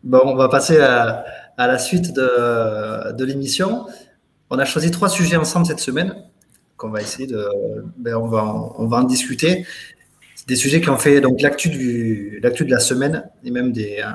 bon, 0.04 0.20
on 0.24 0.36
va 0.36 0.48
passer 0.48 0.80
à, 0.80 1.24
à 1.58 1.66
la 1.66 1.78
suite 1.78 2.14
de, 2.14 3.12
de 3.12 3.24
l'émission. 3.26 3.86
On 4.50 4.58
a 4.58 4.64
choisi 4.64 4.90
trois 4.90 5.08
sujets 5.08 5.36
ensemble 5.36 5.66
cette 5.66 5.80
semaine 5.80 6.14
qu'on 6.76 6.90
va 6.90 7.00
essayer 7.00 7.26
de. 7.26 7.48
Ben, 7.96 8.14
on, 8.14 8.26
va, 8.26 8.44
on 8.44 8.86
va 8.86 8.98
en 8.98 9.04
discuter 9.04 9.66
des 10.46 10.56
sujets 10.56 10.80
qui 10.80 10.90
ont 10.90 10.98
fait 10.98 11.20
donc 11.20 11.40
l'actu 11.40 11.68
de 11.68 12.70
la 12.70 12.78
semaine 12.78 13.28
et 13.44 13.50
même 13.50 13.72
des 13.72 14.00
euh, 14.04 14.10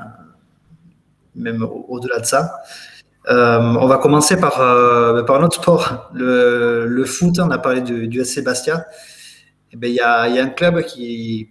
même 1.34 1.62
au-delà 1.88 2.20
de 2.20 2.26
ça. 2.26 2.54
Euh, 3.30 3.58
on 3.58 3.86
va 3.86 3.98
commencer 3.98 4.38
par 4.38 4.60
euh, 4.60 5.22
par 5.22 5.40
notre 5.40 5.56
sport, 5.60 6.10
le, 6.14 6.86
le, 6.86 7.04
foot. 7.04 7.38
On 7.38 7.50
a 7.50 7.58
parlé 7.58 7.82
du, 7.82 8.08
du 8.08 8.24
SC 8.24 8.42
Bastia. 8.42 8.86
Eh 9.72 9.76
ben 9.76 9.88
il 9.88 9.94
y 9.94 10.00
a, 10.00 10.28
y 10.28 10.38
a 10.38 10.44
un 10.44 10.48
club 10.48 10.82
qui 10.82 11.50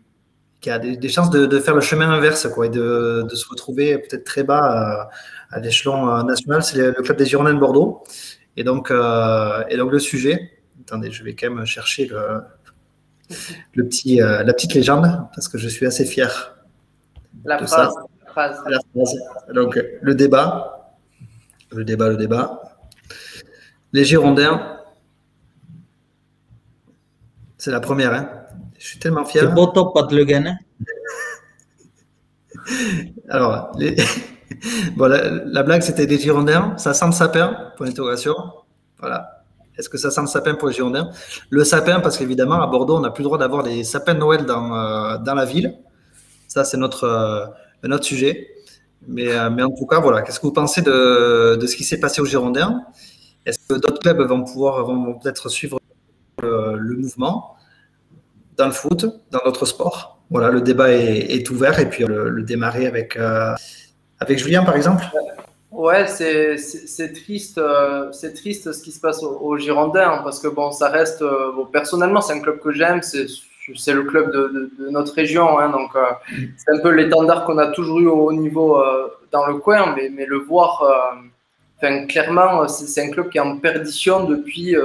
qui 0.59 0.69
a 0.69 0.77
des, 0.77 1.09
chances 1.09 1.31
de, 1.31 1.47
de, 1.47 1.59
faire 1.59 1.73
le 1.73 1.81
chemin 1.81 2.11
inverse 2.11 2.47
quoi 2.47 2.67
et 2.67 2.69
de, 2.69 3.25
de 3.27 3.35
se 3.35 3.49
retrouver 3.49 3.97
peut-être 3.97 4.23
très 4.23 4.43
bas 4.43 4.59
à, 4.59 5.09
à 5.49 5.59
l'échelon 5.59 6.23
national. 6.23 6.61
C'est 6.61 6.77
le, 6.77 6.91
club 6.93 7.17
des 7.17 7.25
Girondins 7.25 7.53
de 7.53 7.59
Bordeaux. 7.59 8.03
Et 8.57 8.63
donc 8.63 8.91
et 8.91 9.77
donc 9.77 9.91
le 9.91 9.99
sujet. 9.99 10.51
Attendez, 10.81 11.11
je 11.11 11.23
vais 11.23 11.35
quand 11.35 11.51
même 11.51 11.65
chercher 11.65 12.07
le 12.07 12.41
le 13.73 13.85
petit, 13.85 14.21
euh, 14.21 14.43
la 14.43 14.53
petite 14.53 14.73
légende, 14.73 15.27
parce 15.33 15.47
que 15.47 15.57
je 15.57 15.67
suis 15.67 15.85
assez 15.85 16.05
fier. 16.05 16.55
La, 17.45 17.57
phrase, 17.57 17.93
La 18.25 18.27
phrase. 18.27 18.63
Donc, 19.53 19.79
le 20.01 20.15
débat, 20.15 20.95
le 21.71 21.83
débat, 21.83 22.09
le 22.09 22.17
débat. 22.17 22.61
Les 23.93 24.05
Girondins, 24.05 24.79
c'est 27.57 27.71
la 27.71 27.79
première. 27.79 28.13
Hein. 28.13 28.29
Je 28.77 28.87
suis 28.87 28.99
tellement 28.99 29.25
fier. 29.25 29.43
C'est 29.43 29.53
beau 29.53 29.67
top, 29.67 29.93
Pat 29.93 30.11
Le 30.11 30.25
Guen. 30.25 30.57
Alors, 33.29 33.71
les... 33.77 33.95
bon, 34.95 35.07
la, 35.07 35.63
blague, 35.63 35.81
c'était 35.81 36.05
les 36.05 36.19
Girondins. 36.19 36.75
Ça 36.77 36.93
sent 36.93 37.05
le 37.07 37.11
sapin, 37.11 37.57
pour 37.75 37.85
l'interrogation. 37.85 38.35
Voilà. 38.99 39.43
Est-ce 39.77 39.89
que 39.89 39.97
ça 39.97 40.11
sent 40.11 40.21
le 40.21 40.27
sapin 40.27 40.55
pour 40.55 40.67
les 40.67 40.73
Girondins? 40.73 41.09
Le 41.49 41.63
sapin, 41.63 41.99
parce 41.99 42.17
qu'évidemment, 42.17 42.61
à 42.61 42.67
Bordeaux, 42.67 42.97
on 42.97 43.01
n'a 43.01 43.11
plus 43.11 43.23
le 43.23 43.25
droit 43.25 43.37
d'avoir 43.37 43.63
des 43.63 43.83
sapins 43.83 44.13
de 44.13 44.19
Noël 44.19 44.45
dans, 44.45 44.75
euh, 44.75 45.17
dans 45.17 45.35
la 45.35 45.45
ville. 45.45 45.75
Ça, 46.47 46.63
c'est 46.63 46.77
notre, 46.77 47.05
euh, 47.05 47.45
notre 47.83 48.05
sujet. 48.05 48.47
Mais, 49.07 49.31
euh, 49.31 49.49
mais 49.49 49.63
en 49.63 49.71
tout 49.71 49.85
cas, 49.85 49.99
voilà. 49.99 50.21
Qu'est-ce 50.21 50.39
que 50.39 50.45
vous 50.45 50.53
pensez 50.53 50.81
de, 50.81 51.55
de 51.55 51.67
ce 51.67 51.75
qui 51.75 51.83
s'est 51.83 51.99
passé 51.99 52.21
aux 52.21 52.25
Girondins? 52.25 52.81
Est-ce 53.45 53.59
que 53.67 53.79
d'autres 53.79 53.99
clubs 53.99 54.21
vont 54.21 54.43
pouvoir 54.43 54.85
vont 54.85 55.17
peut-être 55.17 55.49
suivre 55.49 55.79
le, 56.41 56.95
mouvement? 56.97 57.55
Dans 58.57 58.67
le 58.67 58.73
foot, 58.73 59.05
dans 59.31 59.39
d'autres 59.43 59.65
sports 59.65 60.19
Voilà, 60.29 60.51
le 60.51 60.61
débat 60.61 60.91
est, 60.91 61.49
ouvert 61.49 61.79
et 61.79 61.89
puis 61.89 62.03
le 62.05 62.43
démarrer 62.43 62.85
avec, 62.85 63.17
avec 64.21 64.37
Julien, 64.37 64.63
par 64.63 64.75
exemple? 64.75 65.03
Ouais, 65.71 66.05
c'est 66.05 67.13
triste, 67.13 67.57
euh, 67.57 68.11
c'est 68.11 68.33
triste 68.33 68.71
ce 68.71 68.83
qui 68.83 68.91
se 68.91 68.99
passe 68.99 69.23
aux, 69.23 69.57
Girondins 69.57 70.21
parce 70.23 70.39
que 70.39 70.47
bon, 70.47 70.71
ça 70.71 70.89
reste. 70.89 71.21
Euh, 71.23 71.51
personnellement, 71.71 72.21
c'est 72.21 72.33
un 72.33 72.39
club 72.39 72.59
que 72.59 72.71
j'aime, 72.71 73.01
c'est 73.01 73.93
le 73.93 74.03
club 74.03 74.31
de, 74.31 74.69
notre 74.91 75.13
région, 75.13 75.57
hein, 75.57 75.69
donc 75.69 75.95
euh, 75.95 76.01
c'est 76.57 76.71
un 76.71 76.79
peu 76.79 76.89
l'étendard 76.89 77.45
qu'on 77.45 77.57
a 77.57 77.67
toujours 77.67 77.99
eu 77.99 78.07
au 78.07 78.31
niveau 78.31 78.79
dans 79.31 79.47
le 79.47 79.55
coin, 79.55 79.93
mais, 79.95 80.09
mais 80.13 80.25
le 80.25 80.37
voir, 80.37 80.83
clairement, 82.07 82.67
c'est 82.67 83.01
un 83.01 83.09
club 83.09 83.29
qui 83.29 83.39
est 83.39 83.41
en 83.41 83.57
perdition 83.57 84.25
depuis, 84.25 84.75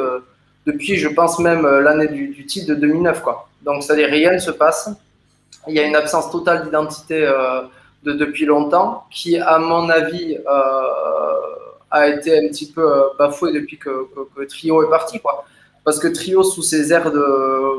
depuis, 0.66 0.96
je 0.96 1.08
pense 1.08 1.38
même 1.40 1.66
l'année 1.66 2.08
du, 2.08 2.46
titre 2.46 2.68
de 2.68 2.74
2009, 2.74 3.22
quoi. 3.22 3.48
Donc, 3.62 3.82
c'est-à-dire 3.82 4.08
rien 4.08 4.32
ne 4.32 4.38
se 4.38 4.52
passe. 4.52 4.88
Il 5.68 5.74
y 5.74 5.80
a 5.80 5.82
une 5.82 5.96
absence 5.96 6.30
totale 6.30 6.64
d'identité 6.64 7.28
depuis 8.12 8.44
longtemps, 8.44 9.04
qui, 9.10 9.38
à 9.38 9.58
mon 9.58 9.88
avis, 9.88 10.36
euh, 10.36 11.40
a 11.90 12.08
été 12.08 12.38
un 12.38 12.48
petit 12.48 12.70
peu 12.70 12.82
euh, 12.82 13.02
bafoué 13.18 13.52
depuis 13.52 13.78
que, 13.78 14.08
Trio 14.48 14.82
est 14.84 14.90
parti, 14.90 15.20
quoi. 15.20 15.44
Parce 15.84 16.00
que 16.00 16.08
Trio, 16.08 16.42
sous 16.42 16.62
ses 16.62 16.92
airs 16.92 17.12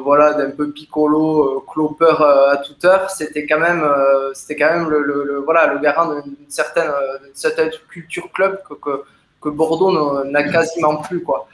voilà 0.04 0.34
d'un 0.34 0.52
peu 0.52 0.72
piccolo, 0.72 1.58
euh, 1.58 1.72
clopeur 1.72 2.22
à 2.22 2.58
toute 2.58 2.84
heure, 2.86 3.10
c'était 3.10 3.46
quand 3.46 3.60
même, 3.60 3.86
c'était 4.34 4.56
quand 4.56 4.72
même 4.74 4.90
le, 4.90 5.42
voilà 5.44 5.74
le 5.74 5.80
garant 5.80 6.13
d'une 6.22 6.36
certaine, 6.48 6.90
certaine 7.34 7.70
culture 7.90 8.32
club 8.32 8.62
que, 8.68 8.76
que, 8.76 9.04
que 9.42 9.50
Bordeaux 9.50 10.24
n'a 10.24 10.44
quasiment 10.44 10.98
plus, 10.98 11.22
quoi. 11.22 11.50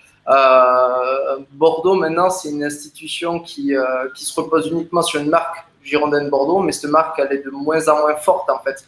Bordeaux 1.54 1.96
maintenant, 1.96 2.30
c'est 2.30 2.50
une 2.50 2.64
institution 2.64 3.40
qui, 3.40 3.74
qui 4.14 4.24
se 4.24 4.40
repose 4.40 4.68
uniquement 4.68 5.02
sur 5.02 5.22
une 5.22 5.30
marque 5.30 5.66
Girondin 5.84 6.28
Bordeaux, 6.30 6.60
mais 6.60 6.72
cette 6.72 6.90
marque, 6.90 7.20
elle 7.20 7.34
est 7.34 7.46
de 7.46 7.50
moins 7.50 7.88
en 7.88 8.02
moins 8.02 8.16
forte 8.16 8.50
en 8.50 8.60
fait. 8.60 8.86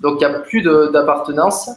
Donc 0.00 0.20
il 0.20 0.28
n'y 0.28 0.34
a 0.34 0.38
plus 0.40 0.62
d'appartenance. 0.62 1.70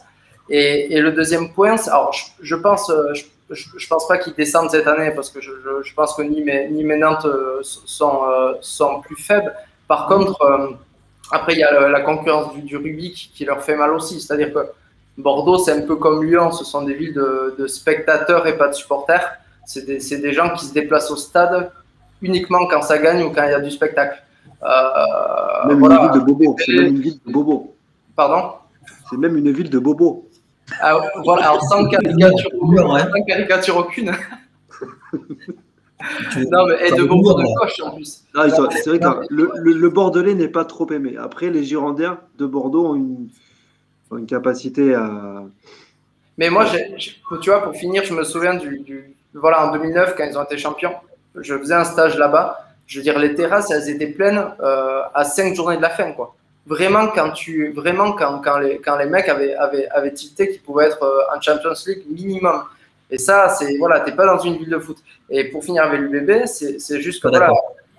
Et, 0.48 0.94
et, 0.94 1.00
le 1.00 1.12
deuxième 1.12 1.52
point, 1.52 1.76
alors 1.86 2.12
je, 2.40 2.54
pense, 2.56 2.90
euh, 2.90 3.12
je, 3.50 3.88
pense 3.88 4.08
pas 4.08 4.18
qu'ils 4.18 4.34
descendent 4.34 4.70
cette 4.70 4.88
année 4.88 5.12
parce 5.12 5.30
que 5.30 5.40
je, 5.40 5.52
je 5.82 5.94
pense 5.94 6.14
que 6.14 6.22
ni 6.22 6.42
mes, 6.42 6.68
ni 6.68 6.82
Nantes 6.82 7.24
euh, 7.24 7.60
sont, 7.62 8.22
euh, 8.28 8.54
sont 8.60 9.00
plus 9.00 9.16
faibles. 9.16 9.54
Par 9.86 10.06
contre, 10.08 10.76
après 11.30 11.54
il 11.54 11.60
y 11.60 11.64
a 11.64 11.88
la 11.88 12.00
concurrence 12.00 12.52
du, 12.54 12.62
du 12.62 12.76
rugby 12.76 13.12
qui, 13.12 13.44
leur 13.44 13.62
fait 13.62 13.76
mal 13.76 13.92
aussi. 13.92 14.20
C'est-à-dire 14.20 14.52
que 14.52 14.66
Bordeaux, 15.16 15.58
c'est 15.58 15.72
un 15.72 15.82
peu 15.82 15.96
comme 15.96 16.24
Lyon, 16.24 16.50
ce 16.50 16.64
sont 16.64 16.82
des 16.82 16.94
villes 16.94 17.14
de, 17.14 17.54
de 17.56 17.66
spectateurs 17.66 18.46
et 18.46 18.56
pas 18.56 18.68
de 18.68 18.74
supporters. 18.74 19.36
C'est 19.66 19.86
des, 19.86 19.98
des 19.98 20.32
gens 20.32 20.50
qui 20.50 20.66
se 20.66 20.72
déplacent 20.72 21.10
au 21.12 21.16
stade 21.16 21.70
uniquement 22.22 22.66
quand 22.66 22.82
ça 22.82 22.98
gagne 22.98 23.22
ou 23.22 23.30
quand 23.30 23.44
il 23.44 23.50
y 23.50 23.54
a 23.54 23.60
du 23.60 23.70
spectacle. 23.70 24.20
Euh, 24.62 25.66
même 25.66 25.80
une 25.82 25.98
ville 25.98 26.10
de 26.12 26.20
Bobo. 26.20 26.56
C'est 26.58 26.72
même 26.72 26.86
une 26.86 27.00
ville 27.00 27.20
de 27.26 27.32
Bobo. 27.32 27.74
Pardon? 28.14 28.52
C'est 29.08 29.16
même 29.16 29.36
une 29.36 29.50
ville 29.50 29.70
de 29.70 29.78
Bobo. 29.78 30.28
Ah, 30.80 31.00
voilà, 31.24 31.48
alors 31.48 31.62
sans 31.64 31.88
caricature, 31.88 32.50
sans 32.76 33.24
caricature 33.26 33.76
aucune. 33.76 34.12
non, 36.52 36.66
mais 36.66 36.88
et 36.88 36.92
de 36.92 37.02
Bobo 37.02 37.34
de 37.34 37.44
coche 37.58 37.80
en 37.80 37.94
plus. 37.94 38.22
C'est 38.32 38.88
vrai 38.88 38.98
que 39.00 39.26
le, 39.30 39.50
le, 39.56 39.88
Bordelais 39.88 40.34
n'est 40.34 40.48
pas 40.48 40.64
trop 40.64 40.88
aimé. 40.92 41.16
Après, 41.18 41.50
les 41.50 41.64
Girondins 41.64 42.20
de 42.38 42.46
Bordeaux 42.46 42.86
ont 42.86 42.94
une, 42.94 43.28
ont 44.10 44.18
une 44.18 44.26
capacité 44.26 44.94
à. 44.94 45.42
Mais 46.38 46.50
moi, 46.50 46.66
tu 46.96 47.50
vois, 47.50 47.62
pour 47.62 47.74
finir, 47.74 48.04
je 48.04 48.14
me 48.14 48.22
souviens 48.24 48.54
du, 48.54 48.78
du, 48.80 49.14
Voilà, 49.34 49.68
en 49.68 49.72
2009, 49.72 50.14
quand 50.16 50.24
ils 50.24 50.38
ont 50.38 50.44
été 50.44 50.56
champions, 50.56 50.94
je 51.34 51.58
faisais 51.58 51.74
un 51.74 51.84
stage 51.84 52.16
là-bas 52.16 52.69
je 52.90 52.98
veux 52.98 53.04
dire, 53.04 53.18
les 53.20 53.36
terrasses, 53.36 53.70
elles 53.70 53.88
étaient 53.88 54.08
pleines 54.08 54.44
euh, 54.60 55.02
à 55.14 55.22
cinq 55.22 55.54
journées 55.54 55.76
de 55.76 55.82
la 55.82 55.90
fin, 55.90 56.10
quoi. 56.10 56.34
Vraiment, 56.66 57.06
quand 57.06 57.30
tu, 57.30 57.72
vraiment, 57.72 58.12
quand, 58.12 58.40
quand 58.40 58.58
les, 58.58 58.78
quand 58.78 58.96
les 58.96 59.06
mecs 59.06 59.28
avaient, 59.28 59.54
avaient, 59.54 59.88
avaient 59.90 60.12
tilté 60.12 60.50
qu'ils 60.50 60.60
pouvaient 60.60 60.86
être 60.86 61.02
euh, 61.04 61.36
en 61.36 61.40
Champions 61.40 61.72
League 61.86 62.02
minimum. 62.08 62.64
Et 63.08 63.16
ça, 63.16 63.48
c'est, 63.50 63.78
voilà, 63.78 64.00
t'es 64.00 64.10
pas 64.10 64.26
dans 64.26 64.38
une 64.38 64.56
ville 64.56 64.70
de 64.70 64.78
foot. 64.80 64.98
Et 65.30 65.44
pour 65.44 65.64
finir 65.64 65.84
avec 65.84 66.00
l'UBB, 66.00 66.46
c'est, 66.46 66.80
c'est 66.80 67.00
juste 67.00 67.22
que, 67.22 67.28
voilà, 67.28 67.52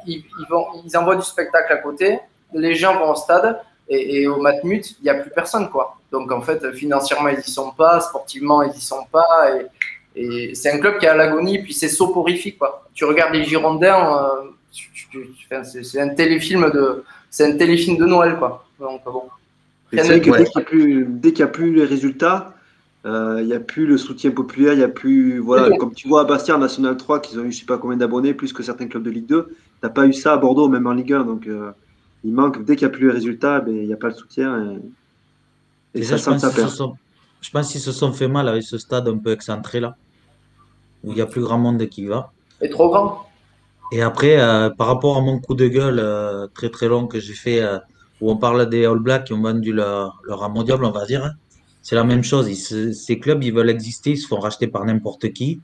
ils, 0.06 0.26
ils, 0.39 0.46
vont, 0.50 0.66
ils 0.86 0.98
envoient 0.98 1.16
du 1.16 1.24
spectacle 1.24 1.72
à 1.72 1.78
côté, 1.78 2.20
les 2.54 2.76
gens 2.76 3.00
vont 3.00 3.12
au 3.12 3.16
stade, 3.16 3.62
et, 3.88 4.28
au 4.28 4.38
Matmut, 4.42 4.96
il 5.00 5.04
n'y 5.04 5.10
a 5.10 5.16
plus 5.16 5.32
personne, 5.32 5.70
quoi. 5.70 5.98
Donc, 6.12 6.32
en 6.32 6.42
fait, 6.42 6.72
financièrement, 6.74 7.30
ils 7.30 7.39
y 7.39 7.50
sont 7.50 7.72
pas, 7.72 8.02
sportivement, 8.02 8.62
ils 8.62 8.76
y 8.76 8.82
sont 8.82 9.06
pas, 9.12 9.52
et, 9.56 9.68
et 10.22 10.56
c'est 10.56 10.72
un 10.72 10.80
club 10.80 10.98
qui 10.98 11.06
est 11.06 11.10
à 11.10 11.16
l'agonie, 11.16 11.60
puis 11.60 11.74
c'est 11.74 11.89
soporifique, 11.89 12.58
quoi. 12.58 12.86
Tu 12.94 13.06
regardes 13.06 13.34
les 13.34 13.44
Girondins, 13.46 14.18
euh, 14.18 14.52
c'est 14.72 16.02
un 16.02 16.10
téléfilm 16.10 16.70
de, 16.72 17.04
c'est 17.30 17.46
un 17.46 17.58
téléfilm 17.58 17.98
de 17.98 18.06
Noël, 18.06 18.38
quoi. 18.38 18.68
Donc 18.80 19.04
bon. 19.06 19.24
C'est 19.94 20.04
vrai 20.04 20.22
que 20.22 20.30
dès 21.04 21.34
qu'il 21.34 21.44
n'y 21.44 21.50
a, 21.50 21.52
plus 21.52 21.74
les 21.74 21.84
résultats, 21.84 22.54
euh, 23.06 23.40
il 23.42 23.48
n'y 23.48 23.54
a 23.54 23.60
plus 23.60 23.86
le 23.86 23.98
soutien 23.98 24.32
populaire, 24.32 24.74
il 24.74 24.78
n'y 24.78 24.84
a 24.84 24.90
plus, 24.90 25.40
voilà, 25.40 25.76
comme 25.78 25.94
tu 25.94 26.08
vois 26.08 26.22
à 26.22 26.24
Bastia 26.24 26.56
en 26.56 26.60
National 26.60 26.96
3, 26.96 27.20
qu'ils 27.20 27.40
ont 27.40 27.44
eu 27.44 27.52
je 27.52 27.60
sais 27.60 27.66
pas 27.66 27.78
combien 27.78 27.98
d'abonnés, 27.98 28.34
plus 28.34 28.54
que 28.54 28.64
certains 28.64 28.88
clubs 28.88 29.04
de 29.04 29.10
Ligue 29.10 29.26
2, 29.26 29.48
tu 29.48 29.56
n'as 29.84 29.90
pas 29.90 30.06
eu 30.06 30.14
ça 30.14 30.34
à 30.34 30.38
Bordeaux, 30.38 30.70
même 30.70 30.88
en 30.88 30.94
Ligue 30.94 31.12
1, 31.12 31.24
donc 31.26 31.48
euh, 31.48 31.72
il 32.24 32.34
manque, 32.34 32.64
dès 32.64 32.78
qu'il 32.78 32.88
n'y 32.88 32.94
a 32.94 32.98
plus 32.98 33.08
les 33.08 33.14
résultats, 33.14 33.60
ben, 33.60 33.76
il 33.76 33.88
n'y 33.88 33.94
a 33.94 33.98
pas 33.98 34.08
le 34.08 34.14
soutien, 34.14 34.78
et, 35.94 36.04
ça, 36.04 36.18
ça, 36.18 36.38
je 37.42 37.50
pense 37.50 37.72
qu'ils 37.72 37.82
se 37.82 37.92
sont 37.92 38.14
fait 38.14 38.30
mal 38.30 38.48
avec 38.48 38.64
ce 38.64 38.78
stade 38.78 39.10
un 39.10 39.18
peu 39.18 39.32
excentré 39.32 39.82
là, 39.82 39.98
où 41.04 41.10
il 41.12 41.16
n'y 41.16 41.22
a 41.22 41.26
plus 41.26 41.42
grand 41.42 41.58
monde 41.58 41.86
qui 41.90 42.06
va. 42.06 42.32
Et 42.62 42.70
trop 42.70 42.90
grand 42.90 43.31
et 43.92 44.02
après, 44.02 44.39
euh, 44.39 44.70
par 44.70 44.88
rapport 44.88 45.18
à 45.18 45.22
mon 45.22 45.39
coup 45.39 45.54
de 45.54 45.68
gueule 45.68 46.00
euh, 46.00 46.48
très 46.54 46.70
très 46.70 46.88
long 46.88 47.08
que 47.08 47.20
j'ai 47.20 47.34
fait 47.34 47.62
euh, 47.62 47.78
où 48.22 48.32
on 48.32 48.38
parle 48.38 48.70
des 48.70 48.86
All 48.86 49.00
Blacks 49.00 49.26
qui 49.26 49.34
ont 49.34 49.42
vendu 49.42 49.74
leur, 49.74 50.22
leur 50.24 50.50
mondial, 50.50 50.84
on 50.84 50.92
va 50.92 51.06
dire. 51.06 51.26
Hein. 51.26 51.32
C'est 51.82 51.96
la 51.96 52.04
même 52.04 52.24
chose. 52.24 52.50
ces 52.54 53.20
clubs, 53.20 53.44
ils 53.44 53.54
veulent 53.54 53.70
exister, 53.70 54.12
ils 54.12 54.18
se 54.18 54.28
font 54.28 54.39
racheter 54.39 54.68
par 54.68 54.86
n'importe 54.86 55.34
qui 55.34 55.60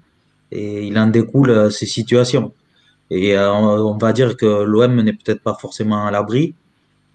et 0.51 0.87
il 0.87 0.97
en 0.97 1.07
découle 1.07 1.71
ces 1.71 1.85
situations. 1.85 2.53
Et 3.11 3.37
on 3.37 3.97
va 3.97 4.13
dire 4.13 4.35
que 4.35 4.63
l'OM 4.63 4.99
n'est 5.01 5.13
peut-être 5.13 5.43
pas 5.43 5.53
forcément 5.53 6.07
à 6.07 6.11
l'abri 6.11 6.55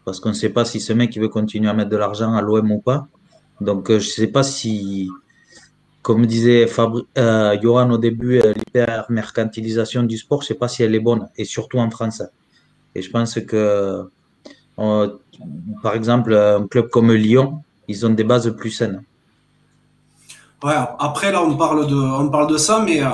parce 0.05 0.21
qu'on 0.21 0.29
ne 0.29 0.35
sait 0.35 0.51
pas 0.51 0.65
si 0.65 0.79
ce 0.79 0.93
mec 0.93 1.19
veut 1.19 1.29
continuer 1.29 1.69
à 1.69 1.75
mettre 1.75 1.91
de 1.91 1.97
l'argent 1.97 2.33
à 2.35 2.43
l'OM 2.43 2.71
ou 2.71 2.79
pas. 2.79 3.09
Donc 3.61 3.89
je 3.89 3.95
ne 3.95 4.01
sais 4.01 4.29
pas 4.29 4.45
si, 4.45 5.11
comme 6.03 6.27
disait 6.27 6.67
Fabri 6.67 7.07
Johan 7.63 7.91
au 7.91 7.99
début, 7.99 8.41
l'hyper-mercantilisation 8.41 10.03
du 10.03 10.19
sport, 10.19 10.41
je 10.41 10.47
ne 10.47 10.49
sais 10.49 10.55
pas 10.55 10.69
si 10.69 10.83
elle 10.83 10.95
est 10.95 11.01
bonne, 11.01 11.29
et 11.37 11.45
surtout 11.45 11.79
en 11.79 11.91
France. 11.91 12.23
Et 12.95 13.03
je 13.03 13.11
pense 13.11 13.39
que, 13.41 14.05
par 14.77 15.95
exemple, 15.95 16.35
un 16.35 16.67
club 16.67 16.89
comme 16.91 17.13
Lyon, 17.13 17.63
ils 17.89 18.05
ont 18.07 18.11
des 18.11 18.25
bases 18.25 18.55
plus 18.57 18.71
saines. 18.71 19.03
Ouais, 20.63 20.75
après, 20.99 21.33
là, 21.33 21.43
on 21.43 21.57
parle 21.57 21.87
de, 21.89 21.95
on 21.95 22.29
parle 22.29 22.49
de 22.53 22.57
ça, 22.57 22.81
mais 22.85 23.03
euh, 23.03 23.09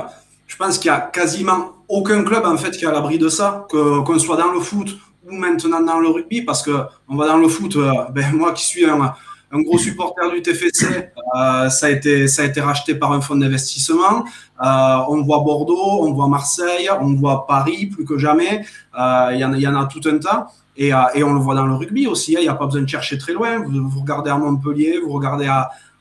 je 0.45 0.55
pense 0.55 0.77
qu'il 0.77 0.89
y 0.89 0.93
a 0.93 0.99
quasiment 0.99 1.71
aucun 1.87 2.23
club, 2.23 2.45
en 2.45 2.57
fait, 2.57 2.71
qui 2.71 2.85
est 2.85 2.87
à 2.87 2.91
l'abri 2.91 3.17
de 3.17 3.29
ça, 3.29 3.65
qu'on 3.69 4.19
soit 4.19 4.37
dans 4.37 4.51
le 4.51 4.59
foot 4.59 4.89
ou 5.27 5.33
maintenant 5.35 5.81
dans 5.81 5.99
le 5.99 6.09
rugby, 6.09 6.43
parce 6.43 6.61
que 6.61 6.71
on 7.07 7.15
va 7.15 7.27
dans 7.27 7.37
le 7.37 7.47
foot, 7.47 7.75
euh, 7.75 7.91
ben, 8.11 8.35
moi 8.35 8.51
qui 8.53 8.65
suis 8.65 8.85
un, 8.85 9.13
un, 9.51 9.61
gros 9.61 9.77
supporter 9.77 10.31
du 10.31 10.41
TFC, 10.41 11.11
euh, 11.35 11.69
ça, 11.69 11.85
a 11.85 11.89
été, 11.89 12.27
ça 12.27 12.43
a 12.43 12.45
été 12.45 12.61
racheté 12.61 12.95
par 12.95 13.11
un 13.13 13.21
fonds 13.21 13.35
d'investissement. 13.35 14.25
on 14.59 15.21
voit 15.21 15.39
Bordeaux, 15.39 16.03
on 16.03 16.13
voit 16.13 16.27
Marseille, 16.27 16.89
on 17.01 17.15
voit 17.15 17.47
Paris 17.47 17.87
plus 17.87 18.05
que 18.05 18.17
jamais. 18.17 18.65
Il 18.95 19.37
y, 19.37 19.67
en, 19.67 19.75
a 19.75 19.85
tout 19.85 20.01
un 20.05 20.17
tas. 20.17 20.47
Et, 20.77 20.91
et 21.15 21.23
on 21.23 21.33
le 21.33 21.39
voit 21.39 21.55
dans 21.55 21.65
le 21.65 21.75
rugby 21.75 22.07
aussi, 22.07 22.35
hein. 22.35 22.39
il 22.41 22.43
n'y 22.43 22.49
a 22.49 22.53
pas 22.53 22.65
besoin 22.65 22.81
de 22.81 22.87
chercher 22.87 23.17
très 23.17 23.33
loin. 23.33 23.63
Vous, 23.65 23.99
regardez 23.99 24.29
à 24.29 24.37
Montpellier, 24.37 24.99
vous 25.03 25.11
regardez 25.11 25.49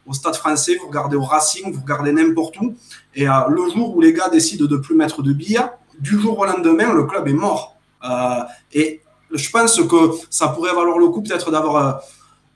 au 0.09 0.15
Stade 0.15 0.35
français, 0.35 0.77
vous 0.81 0.89
regardez 0.89 1.17
au 1.17 1.23
Racing, 1.23 1.73
vous 1.73 1.83
regardez 1.83 2.13
n'importe 2.13 2.59
où. 2.61 2.75
Et 3.15 3.29
euh, 3.29 3.33
le 3.49 3.71
jour 3.71 3.95
où 3.95 4.01
les 4.01 4.13
gars 4.13 4.29
décident 4.29 4.65
de 4.65 4.77
plus 4.79 4.95
mettre 4.95 5.23
de 5.23 5.33
billets, 5.33 5.71
du 6.01 6.19
jour 6.19 6.39
au 6.39 6.47
lendemain, 6.47 6.93
le 6.93 7.05
club 7.05 7.29
est 7.29 7.33
mort. 7.33 7.77
Euh, 8.05 8.43
et 8.73 9.03
je 9.31 9.51
pense 9.51 9.81
que 9.83 10.13
ça 10.31 10.49
pourrait 10.49 10.75
valoir 10.75 10.99
le 10.99 11.09
coup 11.09 11.23
peut-être 11.23 11.51
d'avoir 11.51 12.01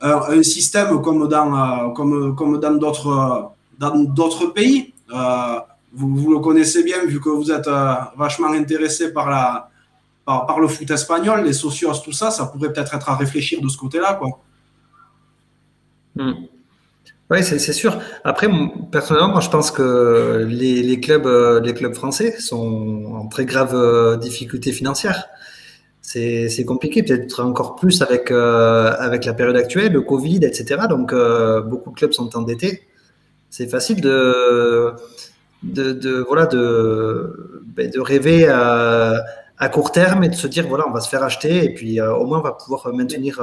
euh, 0.03 0.39
un 0.39 0.43
système 0.43 1.01
comme 1.01 1.29
dans, 1.29 1.91
comme, 1.93 2.35
comme 2.35 2.59
dans 2.61 2.75
d'autres, 2.75 3.53
dans 3.79 3.99
d'autres 3.99 4.47
pays. 4.47 4.93
Vous, 5.95 6.17
vous, 6.17 6.33
le 6.33 6.39
connaissez 6.39 6.83
bien 6.83 7.05
vu 7.05 7.21
que 7.21 7.29
vous 7.29 7.51
êtes 7.51 7.69
vachement 8.17 8.51
intéressé 8.53 9.13
par, 9.13 9.29
la, 9.29 9.69
par, 10.25 10.59
le 10.59 10.69
foot 10.69 10.91
espagnol, 10.91 11.45
les 11.45 11.53
socios, 11.53 11.93
tout 12.03 12.13
ça, 12.13 12.31
ça 12.31 12.47
pourrait 12.47 12.73
peut-être 12.73 12.95
être 12.95 13.09
à 13.11 13.17
réfléchir 13.17 13.61
de 13.61 13.69
ce 13.69 13.77
côté-là. 13.77 14.15
Quoi. 14.15 14.41
Hmm. 16.17 16.47
Oui, 17.33 17.43
c'est 17.43 17.59
sûr. 17.73 17.99
Après, 18.25 18.47
personnellement, 18.91 19.31
moi, 19.31 19.41
je 19.41 19.49
pense 19.49 19.71
que 19.71 20.45
les, 20.47 21.01
clubs, 21.01 21.27
euh, 21.27 21.61
les 21.61 21.73
clubs 21.73 21.95
français 21.95 22.39
sont 22.39 23.07
en 23.07 23.27
très 23.27 23.47
grave 23.47 23.75
euh, 23.75 24.19
difficulté 24.19 24.71
financière. 24.71 25.25
C'est 26.03 26.65
compliqué, 26.67 27.03
peut-être 27.03 27.43
encore 27.43 27.77
plus 27.77 28.03
avec, 28.03 28.31
euh, 28.31 28.93
avec 28.99 29.25
la 29.25 29.35
période 29.35 29.57
actuelle, 29.57 29.93
le 29.93 30.03
Covid, 30.03 30.45
etc. 30.45 30.83
Donc, 30.89 31.15
beaucoup 31.67 31.91
de 31.91 31.95
clubs 31.95 32.13
sont 32.13 32.37
endettés. 32.37 32.83
C'est 33.51 33.69
facile 33.69 34.01
de, 34.01 34.95
de, 35.63 36.25
voilà, 36.27 36.47
de, 36.47 37.63
ben, 37.67 37.89
de 37.91 38.01
rêver 38.01 38.49
à, 38.49 39.23
court 39.73 39.93
terme 39.93 40.25
et 40.25 40.29
de 40.29 40.35
se 40.35 40.49
dire, 40.49 40.67
voilà, 40.69 40.89
on 40.89 40.91
va 40.91 41.01
se 41.01 41.09
faire 41.09 41.23
acheter 41.23 41.65
et 41.65 41.73
puis 41.73 42.01
au 42.01 42.27
moins 42.27 42.41
on 42.41 42.43
va 42.43 42.53
pouvoir 42.53 42.93
maintenir 42.93 43.41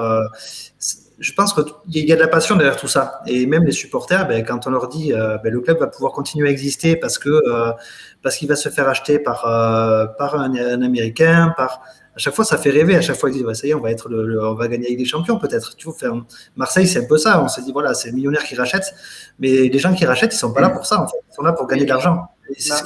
je 1.20 1.34
pense 1.34 1.54
qu'il 1.54 2.06
y 2.06 2.12
a 2.12 2.16
de 2.16 2.22
la 2.22 2.28
passion 2.28 2.56
derrière 2.56 2.78
tout 2.78 2.88
ça. 2.88 3.22
Et 3.28 3.46
même 3.46 3.66
les 3.66 3.72
supporters, 3.72 4.28
ben, 4.28 4.44
quand 4.44 4.68
on 4.68 4.72
leur 4.72 4.88
dit 4.88 5.14
euh, 5.14 5.38
ben, 5.44 5.52
le 5.52 5.60
club 5.60 5.80
va 5.80 5.88
pouvoir 5.88 6.14
continuer 6.14 6.48
à 6.48 6.52
exister 6.52 6.96
parce 6.96 7.20
euh, 7.28 7.72
parce 8.22 8.38
qu'il 8.38 8.48
va 8.48 8.56
se 8.56 8.70
faire 8.70 8.88
acheter 8.88 9.20
par 9.20 9.46
euh, 9.46 10.06
par 10.18 10.36
un, 10.40 10.82
américain, 10.82 11.54
par 11.58 11.82
chaque 12.20 12.36
fois 12.36 12.46
ça 12.46 12.58
fait 12.58 12.70
rêver. 12.70 12.96
À 12.96 13.02
chaque 13.02 13.18
fois 13.18 13.30
ils 13.30 13.34
disent 13.34 13.44
bah, 13.44 13.54
ça 13.54 13.68
y 13.68 13.72
est, 13.72 13.74
on 13.74 13.82
va 13.82 13.92
être 13.92 14.10
le, 14.10 14.44
on 14.44 14.56
va 14.56 14.68
gagner 14.68 14.88
avec 14.88 14.98
des 14.98 15.06
champions 15.06 15.38
peut-être. 15.40 15.76
Tu 15.76 15.88
vois, 15.90 16.26
Marseille 16.56 16.88
c'est 16.88 17.00
un 17.00 17.08
peu 17.08 17.18
ça. 17.18 17.42
On 17.44 17.48
s'est 17.48 17.62
dit 17.62 17.72
voilà 17.72 17.94
c'est 17.94 18.10
le 18.10 18.16
millionnaire 18.16 18.44
qui 18.44 18.56
rachète, 18.56 18.94
mais 19.40 19.70
les 19.70 19.80
gens 19.80 19.94
qui 19.94 20.06
rachètent 20.06 20.34
ils 20.34 20.38
sont 20.38 20.54
pas 20.54 20.62
là 20.62 20.70
pour 20.70 20.86
ça. 20.86 21.02
En 21.02 21.08
fait. 21.08 21.18
Ils 21.32 21.36
sont 21.36 21.44
là 21.44 21.54
pour 21.54 21.68
gagner 21.68 21.86
de 21.86 21.90
l'argent. 21.90 22.28
C'est 22.58 22.70
ça. 22.70 22.84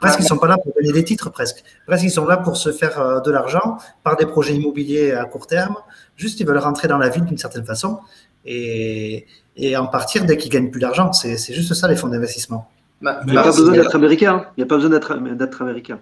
Presque, 0.00 0.20
ils 0.20 0.22
ne 0.24 0.28
sont 0.28 0.38
pas 0.38 0.46
là 0.46 0.58
pour 0.58 0.74
gagner 0.74 0.92
des 0.92 1.04
titres, 1.04 1.30
presque. 1.30 1.64
Presque, 1.86 2.04
ils 2.04 2.10
sont 2.10 2.26
là 2.26 2.36
pour 2.36 2.56
se 2.56 2.70
faire 2.70 3.00
euh, 3.00 3.20
de 3.20 3.30
l'argent 3.30 3.78
par 4.04 4.16
des 4.16 4.26
projets 4.26 4.54
immobiliers 4.54 5.12
à 5.12 5.24
court 5.24 5.46
terme. 5.46 5.76
Juste, 6.16 6.38
ils 6.40 6.46
veulent 6.46 6.58
rentrer 6.58 6.88
dans 6.88 6.98
la 6.98 7.08
ville 7.08 7.24
d'une 7.24 7.38
certaine 7.38 7.64
façon 7.64 8.00
et, 8.44 9.26
et 9.56 9.76
en 9.76 9.86
partir 9.86 10.24
dès 10.24 10.36
qu'ils 10.36 10.50
gagnent 10.50 10.70
plus 10.70 10.80
d'argent. 10.80 11.12
C'est 11.12 11.36
juste 11.52 11.72
ça, 11.74 11.88
les 11.88 11.96
fonds 11.96 12.08
d'investissement. 12.08 12.68
il 13.00 13.08
n'y 13.26 13.36
a 13.38 13.42
pas 13.42 13.50
besoin 13.50 13.72
d'être 13.72 13.94
américain. 13.94 14.46
Il 14.56 14.60
n'y 14.60 14.64
a 14.64 14.66
pas 14.66 14.76
besoin 14.76 14.90
d'être 14.90 15.62
américain. 15.62 16.00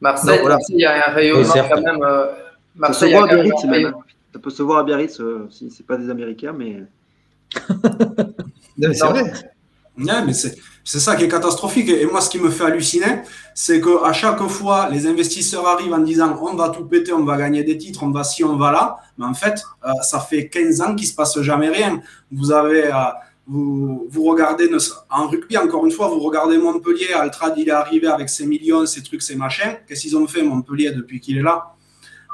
Marseille, 0.00 0.40
il 0.70 0.80
y 0.80 0.84
a 0.84 1.08
un 1.08 1.12
rayonnement 1.12 1.54
quand 1.54 1.80
même. 1.80 2.02
Euh, 2.02 2.26
Marseille, 2.74 3.12
ça, 3.12 3.18
se 3.18 3.22
voit 3.22 3.30
à 3.30 3.34
Biarritz, 3.34 3.64
même. 3.64 3.94
ça 4.32 4.38
peut 4.38 4.50
se 4.50 4.62
voir 4.62 4.78
à 4.78 4.84
Biarritz 4.84 5.20
euh, 5.20 5.48
si 5.50 5.70
ce 5.70 5.78
n'est 5.78 5.86
pas 5.86 5.96
des 5.96 6.10
Américains, 6.10 6.52
mais. 6.52 6.82
c'est 8.92 9.06
vrai. 9.06 9.32
Ouais, 9.98 10.24
mais 10.26 10.34
c'est 10.34 10.56
c'est 10.86 11.00
ça 11.00 11.16
qui 11.16 11.24
est 11.24 11.28
catastrophique. 11.28 11.88
Et 11.88 12.06
moi, 12.06 12.20
ce 12.20 12.30
qui 12.30 12.38
me 12.38 12.48
fait 12.48 12.62
halluciner, 12.62 13.22
c'est 13.54 13.80
qu'à 13.80 14.12
chaque 14.12 14.40
fois, 14.46 14.88
les 14.88 15.08
investisseurs 15.08 15.66
arrivent 15.66 15.92
en 15.92 15.98
disant 15.98 16.38
on 16.40 16.54
va 16.54 16.68
tout 16.68 16.84
péter, 16.84 17.12
on 17.12 17.24
va 17.24 17.36
gagner 17.36 17.64
des 17.64 17.76
titres, 17.76 18.04
on 18.04 18.12
va 18.12 18.22
ci, 18.22 18.44
on 18.44 18.56
va 18.56 18.70
là. 18.70 18.96
Mais 19.18 19.24
en 19.24 19.34
fait, 19.34 19.60
euh, 19.84 19.90
ça 20.02 20.20
fait 20.20 20.46
15 20.46 20.80
ans 20.82 20.94
qu'il 20.94 21.06
ne 21.06 21.10
se 21.10 21.14
passe 21.16 21.40
jamais 21.40 21.70
rien. 21.70 22.00
Vous 22.30 22.52
avez. 22.52 22.86
Euh, 22.86 22.92
vous, 23.46 24.06
vous, 24.10 24.24
regardez 24.24 24.68
en 25.10 25.28
rugby, 25.28 25.56
encore 25.56 25.86
une 25.86 25.92
fois, 25.92 26.08
vous 26.08 26.20
regardez 26.20 26.58
Montpellier, 26.58 27.12
Altrad, 27.14 27.54
il 27.56 27.68
est 27.68 27.72
arrivé 27.72 28.08
avec 28.08 28.28
ses 28.28 28.46
millions, 28.46 28.84
ses 28.86 29.02
trucs, 29.02 29.22
ses 29.22 29.36
machins. 29.36 29.76
Qu'est-ce 29.86 30.02
qu'ils 30.02 30.16
ont 30.16 30.26
fait, 30.26 30.42
Montpellier, 30.42 30.90
depuis 30.90 31.20
qu'il 31.20 31.38
est 31.38 31.42
là? 31.42 31.74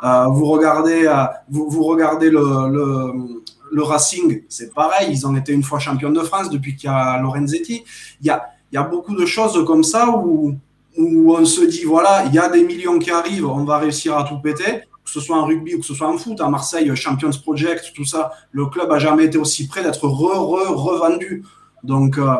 Euh, 0.04 0.26
vous, 0.28 0.46
regardez, 0.46 1.10
vous, 1.48 1.68
vous, 1.70 1.84
regardez 1.84 2.30
le, 2.30 2.40
le 3.72 3.82
Racing, 3.82 4.42
c'est 4.48 4.72
pareil, 4.72 5.08
ils 5.10 5.26
ont 5.26 5.34
été 5.34 5.52
une 5.52 5.62
fois 5.62 5.78
champions 5.78 6.10
de 6.10 6.20
France 6.20 6.50
depuis 6.50 6.76
qu'il 6.76 6.90
y 6.90 6.92
a 6.92 7.18
Lorenzetti. 7.20 7.82
Il 8.20 8.26
y 8.26 8.30
a, 8.30 8.44
il 8.70 8.76
y 8.76 8.78
a 8.78 8.82
beaucoup 8.82 9.14
de 9.14 9.24
choses 9.24 9.64
comme 9.66 9.82
ça 9.82 10.10
où, 10.10 10.54
où 10.96 11.34
on 11.34 11.44
se 11.44 11.64
dit, 11.64 11.84
voilà, 11.84 12.24
il 12.26 12.34
y 12.34 12.38
a 12.38 12.48
des 12.48 12.64
millions 12.64 12.98
qui 12.98 13.10
arrivent, 13.10 13.48
on 13.48 13.64
va 13.64 13.78
réussir 13.78 14.16
à 14.16 14.24
tout 14.24 14.38
péter, 14.40 14.82
ce 15.12 15.20
soit 15.20 15.36
en 15.36 15.46
rugby 15.46 15.74
ou 15.74 15.80
que 15.80 15.86
ce 15.86 15.94
soit 15.94 16.08
en 16.08 16.18
foot, 16.18 16.40
à 16.40 16.48
Marseille, 16.48 16.94
Champions 16.96 17.30
Project, 17.42 17.92
tout 17.94 18.04
ça, 18.04 18.32
le 18.52 18.66
club 18.66 18.90
a 18.90 18.98
jamais 18.98 19.24
été 19.24 19.38
aussi 19.38 19.68
près 19.68 19.82
d'être 19.82 20.06
re, 20.06 20.38
re, 20.38 20.74
revendu. 20.74 21.44
Donc, 21.82 22.18
euh, 22.18 22.36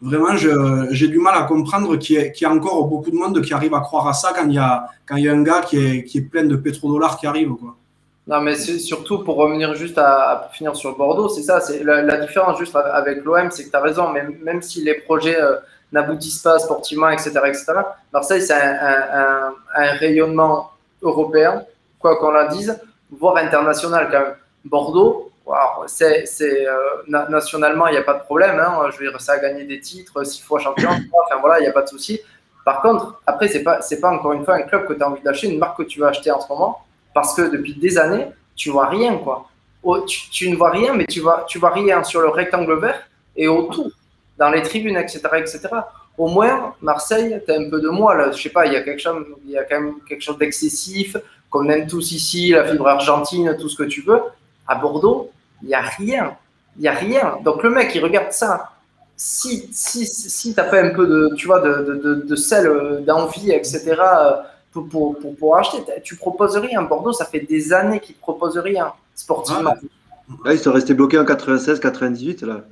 vraiment, 0.00 0.36
j'ai 0.36 1.08
du 1.08 1.18
mal 1.18 1.34
à 1.36 1.42
comprendre 1.42 1.96
qu'il 1.96 2.32
y, 2.40 2.44
a 2.44 2.50
encore 2.50 2.86
beaucoup 2.86 3.10
de 3.10 3.16
monde 3.16 3.40
qui 3.42 3.52
arrive 3.52 3.74
à 3.74 3.80
croire 3.80 4.06
à 4.06 4.12
ça 4.12 4.32
quand 4.34 4.46
il 4.46 4.54
y 4.54 4.58
a, 4.58 4.86
un 5.10 5.42
gars 5.42 5.62
qui 5.62 5.76
est, 5.78 6.30
plein 6.30 6.44
de 6.44 6.56
pétrodollars 6.56 7.18
qui 7.18 7.26
arrive. 7.26 7.52
Non, 8.26 8.40
mais 8.40 8.54
c'est 8.54 8.78
surtout 8.78 9.22
pour 9.22 9.36
revenir 9.36 9.74
juste 9.74 9.98
à, 9.98 10.48
finir 10.52 10.74
sur 10.76 10.96
Bordeaux, 10.96 11.28
c'est 11.28 11.42
ça, 11.42 11.60
c'est 11.60 11.82
la, 11.84 12.16
différence 12.18 12.58
juste 12.58 12.74
avec 12.74 13.22
l'OM, 13.24 13.50
c'est 13.50 13.64
que 13.64 13.70
tu 13.70 13.76
as 13.76 13.80
raison, 13.80 14.10
même, 14.10 14.38
même 14.42 14.62
si 14.62 14.82
les 14.82 14.94
projets 14.94 15.38
euh, 15.40 15.56
n'aboutissent 15.92 16.40
pas 16.42 16.58
sportivement, 16.58 17.10
etc., 17.10 17.30
etc., 17.46 17.64
Marseille, 18.12 18.42
c'est 18.42 18.54
un, 18.54 19.52
rayonnement 19.74 20.70
européen, 21.02 21.64
quoi 22.04 22.16
qu'on 22.16 22.32
la 22.32 22.48
dise, 22.48 22.78
voire 23.10 23.38
international 23.38 24.10
quand 24.10 24.20
même. 24.20 24.34
Bordeaux, 24.66 25.32
c'est, 25.86 26.26
euh, 26.42 27.30
nationalement, 27.30 27.86
il 27.86 27.92
n'y 27.92 27.96
a 27.96 28.02
pas 28.02 28.12
de 28.12 28.24
problème, 28.24 28.60
hein, 28.60 28.90
je 28.92 28.98
veux 28.98 29.10
dire, 29.10 29.18
ça 29.22 29.32
a 29.32 29.38
gagné 29.38 29.64
des 29.64 29.80
titres, 29.80 30.22
six 30.24 30.42
fois 30.42 30.58
champion, 30.58 30.90
enfin 30.90 31.40
voilà, 31.40 31.60
il 31.60 31.62
n'y 31.62 31.68
a 31.68 31.72
pas 31.72 31.80
de 31.80 31.88
souci. 31.88 32.20
Par 32.62 32.82
contre, 32.82 33.22
après, 33.26 33.48
c'est 33.48 33.62
pas, 33.62 33.80
c'est 33.80 34.00
pas 34.00 34.10
encore 34.10 34.34
une 34.34 34.44
fois 34.44 34.56
un 34.56 34.62
club 34.62 34.86
que 34.86 34.92
tu 34.92 35.02
as 35.02 35.08
envie 35.08 35.22
d'acheter, 35.22 35.48
une 35.48 35.58
marque 35.58 35.78
que 35.78 35.82
tu 35.84 35.98
veux 35.98 36.06
acheter 36.06 36.30
en 36.30 36.40
ce 36.40 36.48
moment 36.50 36.82
parce 37.14 37.32
que 37.34 37.42
depuis 37.50 37.74
des 37.74 37.96
années, 37.96 38.26
tu 38.54 38.68
vois 38.68 38.88
rien, 38.88 39.16
quoi. 39.16 39.48
Tu, 40.06 40.50
ne 40.50 40.56
vois 40.56 40.70
rien, 40.70 40.92
mais 40.94 41.06
tu 41.06 41.20
vois, 41.20 41.44
tu 41.48 41.58
vois 41.58 41.70
rien 41.70 42.02
sur 42.04 42.20
le 42.20 42.28
rectangle 42.28 42.78
vert 42.78 43.00
et 43.36 43.48
autour, 43.48 43.90
dans 44.38 44.50
les 44.50 44.62
tribunes, 44.62 44.96
etc., 44.96 45.20
etc. 45.36 45.68
Au 46.16 46.28
moins, 46.28 46.74
Marseille, 46.80 47.42
tu 47.44 47.52
as 47.52 47.56
un 47.56 47.68
peu 47.68 47.80
de 47.80 47.88
moi, 47.88 48.14
là. 48.14 48.30
Je 48.30 48.40
sais 48.40 48.50
pas, 48.50 48.66
il 48.66 48.72
y 48.72 48.76
a 48.76 48.82
quelque 48.82 49.00
chose, 49.00 49.24
y 49.46 49.56
a 49.56 49.64
quand 49.64 49.80
même 49.80 49.94
quelque 50.08 50.22
chose 50.22 50.38
d'excessif, 50.38 51.16
qu'on 51.50 51.68
aime 51.68 51.86
tous 51.86 52.12
ici, 52.12 52.50
la 52.50 52.64
fibre 52.64 52.86
argentine, 52.86 53.56
tout 53.60 53.68
ce 53.68 53.76
que 53.76 53.82
tu 53.82 54.02
veux. 54.02 54.20
À 54.66 54.76
Bordeaux, 54.76 55.30
il 55.62 55.68
n'y 55.68 55.74
a 55.74 55.82
rien. 55.82 56.36
Il 56.76 56.82
n'y 56.82 56.88
a 56.88 56.92
rien. 56.92 57.38
Donc 57.44 57.62
le 57.62 57.70
mec, 57.70 57.94
il 57.94 58.02
regarde 58.02 58.32
ça. 58.32 58.70
Si, 59.16 59.68
si, 59.72 60.06
si 60.06 60.54
tu 60.54 60.60
n'as 60.60 60.66
pas 60.66 60.80
un 60.82 60.90
peu 60.90 61.06
de, 61.06 61.34
tu 61.36 61.46
vois, 61.46 61.60
de, 61.60 62.00
de, 62.02 62.14
de 62.26 62.36
sel, 62.36 63.04
d'envie, 63.06 63.52
etc., 63.52 63.94
pour, 64.72 64.88
pour, 64.88 65.36
pour, 65.36 65.56
acheter. 65.56 65.78
Tu 66.02 66.16
proposes 66.16 66.56
rien. 66.56 66.82
Bordeaux, 66.82 67.12
ça 67.12 67.24
fait 67.24 67.40
des 67.40 67.72
années 67.72 68.00
qu'ils 68.00 68.16
ne 68.16 68.20
proposent 68.20 68.58
rien 68.58 68.92
sportivement. 69.14 69.74
Ils 70.46 70.58
sont 70.58 70.72
restés 70.72 70.94
bloqués 70.94 71.18
en 71.18 71.24
96, 71.24 71.80
98. 71.80 72.42
Là. 72.42 72.64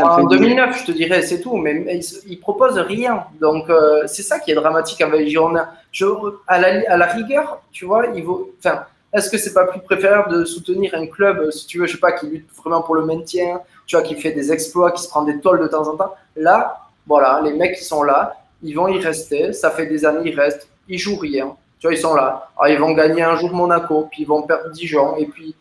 en 0.00 0.24
2009, 0.24 0.80
je 0.80 0.86
te 0.86 0.92
dirais, 0.92 1.22
c'est 1.22 1.40
tout. 1.40 1.56
Mais, 1.56 2.02
ils, 2.26 2.36
ne 2.36 2.40
proposent 2.40 2.78
rien. 2.78 3.24
Donc, 3.40 3.68
euh, 3.70 4.02
c'est 4.06 4.22
ça 4.22 4.38
qui 4.38 4.50
est 4.50 4.54
dramatique 4.54 5.00
avec 5.00 5.28
Girondins. 5.28 5.68
Je, 5.92 6.06
à, 6.46 6.60
la, 6.60 6.90
à 6.90 6.96
la 6.96 7.06
rigueur, 7.06 7.62
tu 7.72 7.84
vois, 7.84 8.06
il 8.14 8.24
vaut, 8.24 8.52
enfin, 8.58 8.84
Est-ce 9.12 9.30
que 9.30 9.38
c'est 9.38 9.54
pas 9.54 9.64
plus 9.64 9.80
préférable 9.80 10.32
de 10.32 10.44
soutenir 10.44 10.94
un 10.94 11.06
club, 11.06 11.50
si 11.50 11.66
tu 11.66 11.78
veux, 11.78 11.86
je 11.86 11.92
sais 11.92 11.98
pas, 11.98 12.12
qui 12.12 12.26
lutte 12.26 12.48
vraiment 12.56 12.82
pour 12.82 12.94
le 12.94 13.04
maintien, 13.04 13.60
tu 13.86 13.96
vois, 13.96 14.04
qui 14.04 14.14
fait 14.14 14.32
des 14.32 14.52
exploits, 14.52 14.92
qui 14.92 15.02
se 15.02 15.08
prend 15.08 15.22
des 15.22 15.40
tolls 15.40 15.60
de 15.60 15.68
temps 15.68 15.88
en 15.88 15.96
temps? 15.96 16.14
Là, 16.36 16.88
voilà, 17.06 17.40
les 17.42 17.52
mecs 17.52 17.76
qui 17.76 17.84
sont 17.84 18.02
là, 18.02 18.36
ils 18.62 18.74
vont 18.74 18.88
y 18.88 18.98
rester. 18.98 19.52
Ça 19.52 19.70
fait 19.70 19.86
des 19.86 20.04
années, 20.04 20.30
ils 20.30 20.38
restent. 20.38 20.68
Ils 20.88 20.98
jouent 20.98 21.18
rien. 21.18 21.54
Tu 21.78 21.86
vois, 21.86 21.94
ils 21.94 22.00
sont 22.00 22.14
là. 22.14 22.50
Alors, 22.58 22.74
ils 22.74 22.80
vont 22.80 22.92
gagner 22.92 23.22
un 23.22 23.36
jour 23.36 23.52
Monaco, 23.52 24.08
puis 24.10 24.22
ils 24.22 24.28
vont 24.28 24.42
perdre 24.42 24.70
Dijon, 24.70 25.16
et 25.16 25.26
puis 25.26 25.54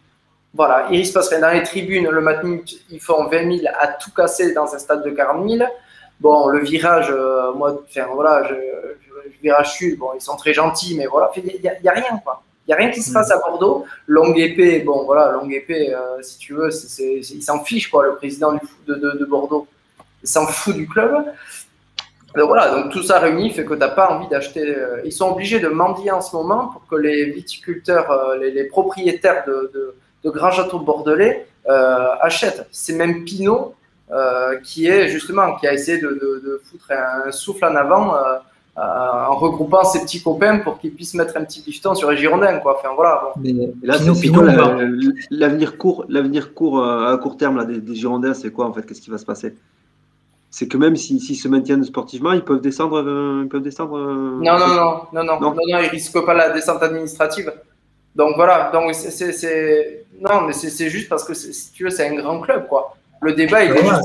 voilà, 0.53 0.87
il 0.91 1.05
se 1.05 1.13
passerait 1.13 1.39
dans 1.39 1.51
les 1.51 1.63
tribunes, 1.63 2.09
le 2.09 2.21
matin, 2.21 2.57
ils 2.89 2.99
font 2.99 3.27
20 3.27 3.57
000 3.59 3.67
à 3.79 3.87
tout 3.87 4.11
casser 4.11 4.53
dans 4.53 4.73
un 4.73 4.79
stade 4.79 5.03
de 5.03 5.11
40 5.11 5.47
000. 5.47 5.69
Bon, 6.19 6.47
le 6.47 6.59
virage, 6.59 7.11
euh, 7.11 7.53
moi, 7.53 7.79
enfin, 7.87 8.07
voilà, 8.11 8.47
je, 8.49 8.55
je, 8.55 9.41
virage 9.41 9.73
sud, 9.73 9.99
bon, 9.99 10.09
ils 10.15 10.21
sont 10.21 10.35
très 10.35 10.53
gentils, 10.53 10.95
mais 10.97 11.05
voilà, 11.05 11.29
il 11.35 11.43
n'y 11.61 11.89
a, 11.89 11.93
rien, 11.93 12.19
quoi. 12.23 12.41
Il 12.65 12.71
n'y 12.71 12.73
a 12.73 12.77
rien 12.77 12.89
qui 12.89 13.03
se 13.03 13.13
passe 13.13 13.29
à 13.29 13.37
Bordeaux. 13.37 13.85
Longue 14.07 14.39
épée, 14.39 14.79
bon, 14.79 15.03
voilà, 15.03 15.31
longue 15.31 15.53
épée, 15.53 15.93
euh, 15.93 16.21
si 16.23 16.39
tu 16.39 16.53
veux, 16.53 16.71
c'est, 16.71 17.19
il 17.19 17.43
s'en 17.43 17.63
fiche, 17.63 17.91
quoi, 17.91 18.03
le 18.03 18.15
président 18.15 18.53
de, 18.87 18.95
de, 18.95 19.25
Bordeaux. 19.25 19.67
Il 20.23 20.27
s'en 20.27 20.47
fout 20.47 20.75
du 20.75 20.87
club. 20.87 21.23
Donc 22.35 22.47
voilà, 22.47 22.71
donc 22.71 22.91
tout 22.91 23.03
ça 23.03 23.19
réuni 23.19 23.51
fait 23.51 23.63
que 23.63 23.73
tu 23.73 23.79
n'as 23.79 23.89
pas 23.89 24.09
envie 24.09 24.27
d'acheter. 24.27 24.75
Euh, 24.75 25.01
ils 25.05 25.13
sont 25.13 25.31
obligés 25.31 25.59
de 25.59 25.67
mendier 25.67 26.11
en 26.11 26.21
ce 26.21 26.35
moment 26.35 26.67
pour 26.67 26.85
que 26.87 26.95
les 26.95 27.25
viticulteurs, 27.25 28.35
les, 28.39 28.51
les, 28.51 28.65
propriétaires 28.65 29.43
de, 29.45 29.71
de, 29.73 29.95
de 30.23 30.29
grands 30.29 30.51
châteaux 30.51 30.79
bordelais 30.79 31.47
euh, 31.69 32.07
achètent. 32.21 32.67
C'est 32.71 32.93
même 32.93 33.23
Pinot 33.23 33.75
euh, 34.11 34.57
qui 34.63 34.87
est 34.87 35.09
justement 35.09 35.55
qui 35.57 35.67
a 35.67 35.73
essayé 35.73 35.99
de, 35.99 36.07
de, 36.07 36.41
de 36.45 36.61
foutre 36.63 36.91
un 36.91 37.31
souffle 37.31 37.65
en 37.65 37.75
avant. 37.75 38.15
Euh, 38.15 38.37
euh, 38.77 38.81
en 38.81 39.35
regroupant 39.37 39.83
ses 39.83 40.01
petits 40.01 40.21
copains 40.21 40.59
pour 40.59 40.77
qu'ils 40.77 40.93
puissent 40.93 41.15
mettre 41.15 41.35
un 41.35 41.43
petit 41.43 41.63
bifton 41.63 41.95
sur 41.95 42.11
les 42.11 42.17
Girondins. 42.17 42.59
Quoi. 42.59 42.77
Enfin, 42.77 42.89
voilà, 42.93 43.23
bon. 43.23 43.41
mais, 43.41 43.73
là, 43.81 43.95
l'avenir 45.31 45.79
court, 45.79 46.05
l'avenir 46.09 46.53
court 46.53 46.79
euh, 46.79 47.11
à 47.11 47.17
court 47.17 47.37
terme 47.37 47.57
là, 47.57 47.65
des, 47.65 47.79
des 47.79 47.95
Girondins, 47.95 48.35
c'est 48.35 48.51
quoi 48.51 48.67
en 48.67 48.73
fait 48.73 48.85
Qu'est-ce 48.85 49.01
qui 49.01 49.09
va 49.09 49.17
se 49.17 49.25
passer? 49.25 49.55
C'est 50.51 50.67
que 50.67 50.77
même 50.77 50.95
s'ils 50.95 51.19
si, 51.21 51.33
si 51.33 51.35
se 51.35 51.47
maintiennent 51.47 51.83
sportivement, 51.83 52.33
ils 52.33 52.43
peuvent 52.43 52.61
descendre. 52.61 53.01
Euh, 53.01 53.41
ils 53.45 53.49
peuvent 53.49 53.63
descendre 53.63 53.97
non, 53.97 54.59
non, 54.59 54.67
non, 54.67 54.75
non, 55.11 55.23
non, 55.23 55.39
non, 55.41 55.55
non, 55.55 55.79
ils 55.79 55.89
risquent 55.89 56.23
pas 56.23 56.35
la 56.35 56.51
descente 56.51 56.83
administrative. 56.83 57.51
Donc 58.17 58.35
voilà, 58.35 58.71
donc 58.73 58.95
c'est, 58.95 60.05
non, 60.19 60.41
mais 60.41 60.53
c'est 60.53 60.89
juste 60.89 61.07
parce 61.07 61.23
que 61.23 61.35
si 61.35 61.71
tu 61.71 61.83
veux, 61.83 61.91
c'est 61.91 62.09
un 62.09 62.15
grand 62.15 62.41
club, 62.41 62.67
quoi. 62.67 62.97
Le 63.21 63.33
débat, 63.33 63.63
il 63.63 63.71
est 63.71 63.77
juste, 63.77 64.01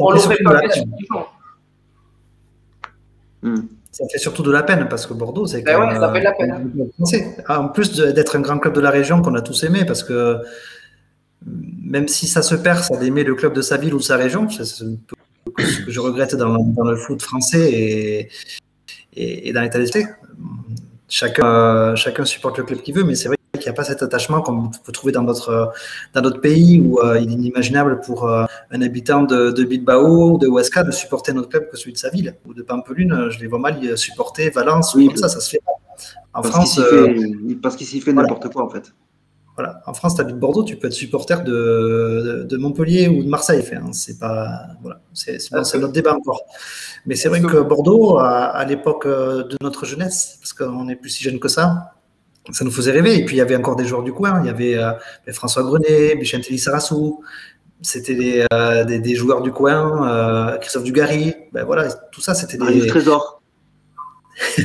on, 0.00 0.10
l'aurait 0.10 0.36
pas 0.42 0.60
fait 0.60 0.84
hmm. 3.42 3.56
Ça 3.90 4.04
fait 4.10 4.18
surtout 4.18 4.42
de 4.42 4.50
la 4.50 4.62
peine 4.62 4.88
parce 4.88 5.06
que 5.06 5.12
Bordeaux, 5.12 5.46
c'est 5.46 5.60
ben 5.60 5.78
ouais, 5.78 5.94
ça 5.98 6.10
fait 6.10 6.20
de 6.20 6.24
la 6.24 6.32
peine. 6.32 6.90
En 7.46 7.68
plus 7.68 7.94
d'être 7.94 8.36
un 8.36 8.40
grand 8.40 8.58
club 8.58 8.72
de 8.72 8.80
la 8.80 8.90
région 8.90 9.20
qu'on 9.20 9.34
a 9.34 9.42
tous 9.42 9.64
aimé, 9.64 9.84
parce 9.84 10.02
que 10.02 10.38
même 11.46 12.08
si 12.08 12.26
ça 12.26 12.40
se 12.40 12.54
perd, 12.54 12.82
ça 12.82 12.96
d'aimer 12.96 13.22
le 13.22 13.34
club 13.34 13.52
de 13.52 13.60
sa 13.60 13.76
ville 13.76 13.92
ou 13.92 13.98
de 13.98 14.02
sa 14.02 14.16
région, 14.16 14.48
c'est 14.48 14.64
ce 14.64 14.84
que 14.84 15.64
je 15.88 16.00
regrette 16.00 16.36
dans, 16.36 16.56
le 16.56 16.96
foot 16.96 17.20
français 17.20 17.70
et, 17.70 18.28
et, 19.14 19.52
dans 19.52 19.60
l'état 19.60 19.78
d'esprit. 19.78 20.04
Chacun, 21.06 21.94
chacun 21.96 22.24
supporte 22.24 22.56
le 22.56 22.64
club 22.64 22.80
qu'il 22.80 22.94
veut, 22.94 23.04
mais 23.04 23.14
c'est 23.14 23.28
vrai 23.28 23.36
qu'il 23.62 23.70
n'y 23.70 23.74
a 23.74 23.76
pas 23.76 23.84
cet 23.84 24.02
attachement 24.02 24.42
qu'on 24.42 24.70
peut 24.84 24.92
trouver 24.92 25.12
dans 25.12 25.22
d'autres 25.22 25.72
dans 26.14 26.20
d'autres 26.20 26.40
pays 26.40 26.80
où 26.80 26.98
euh, 26.98 27.20
il 27.20 27.30
est 27.30 27.34
inimaginable 27.34 28.00
pour 28.00 28.28
euh, 28.28 28.44
un 28.70 28.82
habitant 28.82 29.22
de, 29.22 29.50
de, 29.50 29.64
Bilbao 29.64 30.32
ou 30.32 30.38
de 30.38 30.48
Huesca 30.48 30.82
de 30.82 30.90
supporter 30.90 31.32
notre 31.32 31.48
club 31.48 31.68
que 31.68 31.76
celui 31.76 31.92
de 31.92 31.98
sa 31.98 32.10
ville 32.10 32.34
ou 32.46 32.54
de 32.54 32.62
Pampelune. 32.62 33.28
Je 33.30 33.38
les 33.38 33.46
vois 33.46 33.58
mal 33.58 33.96
supporter 33.96 34.50
Valence 34.50 34.94
oui, 34.94 35.06
comme 35.06 35.16
ça, 35.16 35.28
ça 35.28 35.40
se 35.40 35.50
fait. 35.50 35.60
En 36.34 36.42
parce 36.42 36.48
France, 36.48 36.78
euh, 36.78 37.14
parce 37.62 37.76
qu'il 37.76 37.86
s'y 37.86 38.00
fait 38.00 38.12
n'importe 38.12 38.52
quoi 38.52 38.64
en 38.64 38.68
fait. 38.68 38.92
Voilà. 39.54 39.82
En 39.86 39.92
France, 39.92 40.14
tu 40.14 40.22
habites 40.22 40.38
Bordeaux, 40.38 40.64
tu 40.64 40.76
peux 40.76 40.86
être 40.86 40.94
supporter 40.94 41.44
de, 41.44 42.46
de, 42.48 42.56
Montpellier 42.56 43.08
ou 43.08 43.22
de 43.22 43.28
Marseille. 43.28 43.62
Enfin, 43.62 43.92
c'est 43.92 44.18
pas, 44.18 44.48
voilà, 44.80 45.00
c'est 45.12 45.38
notre 45.74 45.92
débat 45.92 46.14
encore. 46.14 46.40
Mais 47.04 47.16
c'est 47.16 47.28
vrai 47.28 47.42
que 47.42 47.60
Bordeaux, 47.60 48.16
à, 48.16 48.46
à 48.46 48.64
l'époque 48.64 49.06
de 49.06 49.56
notre 49.60 49.84
jeunesse, 49.84 50.38
parce 50.40 50.54
qu'on 50.54 50.86
n'est 50.86 50.96
plus 50.96 51.10
si 51.10 51.22
jeune 51.22 51.38
que 51.38 51.48
ça, 51.48 51.92
ça 52.50 52.64
nous 52.64 52.70
faisait 52.70 52.92
rêver. 52.92 53.18
Et 53.18 53.24
puis, 53.24 53.36
il 53.36 53.38
y 53.38 53.42
avait 53.42 53.56
encore 53.56 53.76
des 53.76 53.84
joueurs 53.84 54.02
du 54.02 54.12
coin. 54.12 54.40
Il 54.40 54.46
y 54.46 54.50
avait 54.50 54.76
euh, 54.76 54.92
François 55.32 55.62
Grenet, 55.62 56.16
Michel 56.16 56.42
Sarassou. 56.58 57.22
C'était 57.80 58.14
des, 58.14 58.46
euh, 58.52 58.84
des, 58.84 58.98
des, 59.00 59.14
joueurs 59.14 59.42
du 59.42 59.50
coin, 59.50 60.08
euh, 60.08 60.58
Christophe 60.58 60.84
Dugarry. 60.84 61.34
Ben 61.52 61.64
voilà, 61.64 61.92
tout 62.12 62.20
ça, 62.20 62.34
c'était 62.34 62.56
des. 62.56 62.86
trésors. 62.86 63.42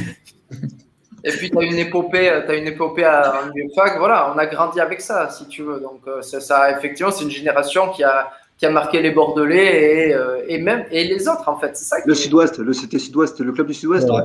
Et 1.23 1.32
puis, 1.32 1.49
tu 1.49 1.57
as 1.57 1.63
une 1.63 1.78
épopée, 1.78 2.30
as 2.30 2.53
une 2.53 2.67
épopée 2.67 3.03
à 3.03 3.41
fac. 3.75 3.97
Voilà, 3.97 4.32
on 4.34 4.38
a 4.38 4.45
grandi 4.45 4.80
avec 4.80 5.01
ça, 5.01 5.30
si 5.30 5.47
tu 5.47 5.63
veux. 5.63 5.80
Donc, 5.80 6.01
ça, 6.21 6.39
ça 6.39 6.71
effectivement, 6.71 7.11
c'est 7.11 7.23
une 7.25 7.32
génération 7.32 7.89
qui 7.89 8.03
a, 8.03 8.30
qui 8.57 8.65
a 8.65 8.69
marqué 8.69 9.01
les 9.01 9.11
Bordelais 9.11 10.09
et, 10.09 10.53
et 10.53 10.57
même 10.59 10.86
et 10.89 11.03
les 11.03 11.28
autres, 11.28 11.49
en 11.49 11.59
fait. 11.59 11.75
C'est 11.75 11.86
ça. 11.86 11.97
le 12.05 12.13
Sud-Ouest, 12.13 12.59
le 12.59 12.71
c'était 12.71 12.99
Sud-Ouest, 12.99 13.39
le 13.41 13.51
club 13.51 13.67
du 13.67 13.73
Sud-Ouest. 13.73 14.09
Ouais. 14.09 14.21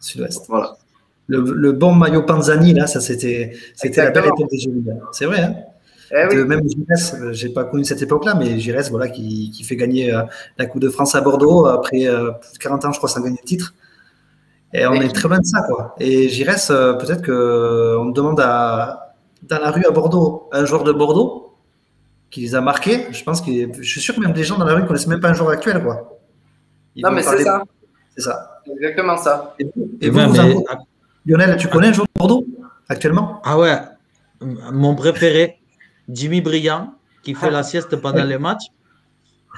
Sud-Ouest. 0.00 0.46
Voilà 0.48 0.76
le, 1.28 1.72
bon 1.72 1.92
maillot 1.92 2.22
Panzani, 2.22 2.74
là, 2.74 2.86
ça 2.86 3.00
c'était 3.00 3.52
la 3.82 4.10
belle 4.10 4.26
époque 4.26 4.50
des 4.50 4.58
Jeux 4.58 4.72
C'est 5.12 5.26
vrai, 5.26 5.40
hein 5.40 5.54
eh 6.12 6.26
oui. 6.28 6.44
Même 6.44 6.62
Giresse, 6.68 7.16
euh, 7.20 7.32
j'ai 7.32 7.48
pas 7.48 7.64
connu 7.64 7.84
cette 7.84 8.02
époque-là, 8.02 8.34
mais 8.34 8.58
Giresse, 8.58 8.90
voilà, 8.90 9.08
qui, 9.08 9.50
qui, 9.50 9.64
fait 9.64 9.76
gagner 9.76 10.14
euh, 10.14 10.22
la 10.58 10.66
Coupe 10.66 10.80
de 10.80 10.88
France 10.88 11.14
à 11.14 11.20
Bordeaux 11.20 11.66
après 11.66 12.06
euh, 12.06 12.30
plus 12.32 12.52
de 12.52 12.58
40 12.58 12.84
ans, 12.84 12.92
je 12.92 12.98
crois, 12.98 13.08
sans 13.08 13.20
gagner 13.20 13.38
le 13.40 13.46
titre. 13.46 13.74
Et 14.72 14.86
on 14.86 14.94
est 14.94 15.08
très 15.08 15.28
loin 15.28 15.38
de 15.38 15.44
ça, 15.44 15.62
quoi. 15.62 15.94
Et 15.98 16.28
Giresse, 16.28 16.68
peut-être 16.68 17.24
qu'on 17.24 18.04
me 18.04 18.12
demande 18.12 18.40
à, 18.40 19.14
dans 19.42 19.58
la 19.58 19.70
rue 19.70 19.84
à 19.84 19.90
Bordeaux 19.90 20.48
un 20.52 20.64
joueur 20.64 20.84
de 20.84 20.92
Bordeaux 20.92 21.54
qui 22.30 22.40
les 22.40 22.54
a 22.54 22.60
marqués. 22.60 23.06
Je 23.10 23.22
pense 23.22 23.40
que 23.40 23.50
je 23.50 23.88
suis 23.88 24.00
sûr 24.00 24.14
que 24.14 24.20
même 24.20 24.32
des 24.32 24.44
gens 24.44 24.58
dans 24.58 24.64
la 24.64 24.74
rue 24.74 24.82
ne 24.82 24.86
connaissent 24.86 25.06
même 25.06 25.20
pas 25.20 25.30
un 25.30 25.34
joueur 25.34 25.50
actuel, 25.50 25.82
quoi. 25.82 26.18
non, 26.96 27.10
mais 27.10 27.22
c'est 27.22 27.42
ça. 27.42 27.62
C'est 28.16 28.22
ça. 28.22 28.60
Exactement 28.70 29.16
ça. 29.16 29.54
Et, 29.58 30.10
vous, 30.10 30.20
vous, 30.28 30.64
Lionel, 31.26 31.56
tu 31.56 31.68
connais 31.68 31.88
un 31.88 31.92
joueur 31.92 32.06
de 32.06 32.18
Bordeaux 32.18 32.46
actuellement? 32.88 33.40
Ah 33.44 33.58
ouais, 33.58 33.76
mon 34.40 34.94
préféré, 34.94 35.58
Jimmy 36.08 36.40
Briand, 36.40 36.94
qui 37.22 37.34
fait 37.34 37.50
la 37.50 37.64
sieste 37.64 37.96
pendant 37.96 38.24
les 38.24 38.38
matchs. 38.38 38.66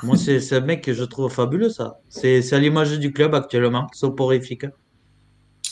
Moi, 0.02 0.16
c'est 0.16 0.52
un 0.54 0.60
mec 0.60 0.82
que 0.82 0.94
je 0.94 1.04
trouve 1.04 1.30
fabuleux, 1.30 1.68
ça. 1.68 1.98
C'est 2.08 2.52
à 2.52 2.58
l'image 2.58 2.98
du 2.98 3.12
club 3.12 3.34
actuellement, 3.34 3.86
soporifique. 3.92 4.64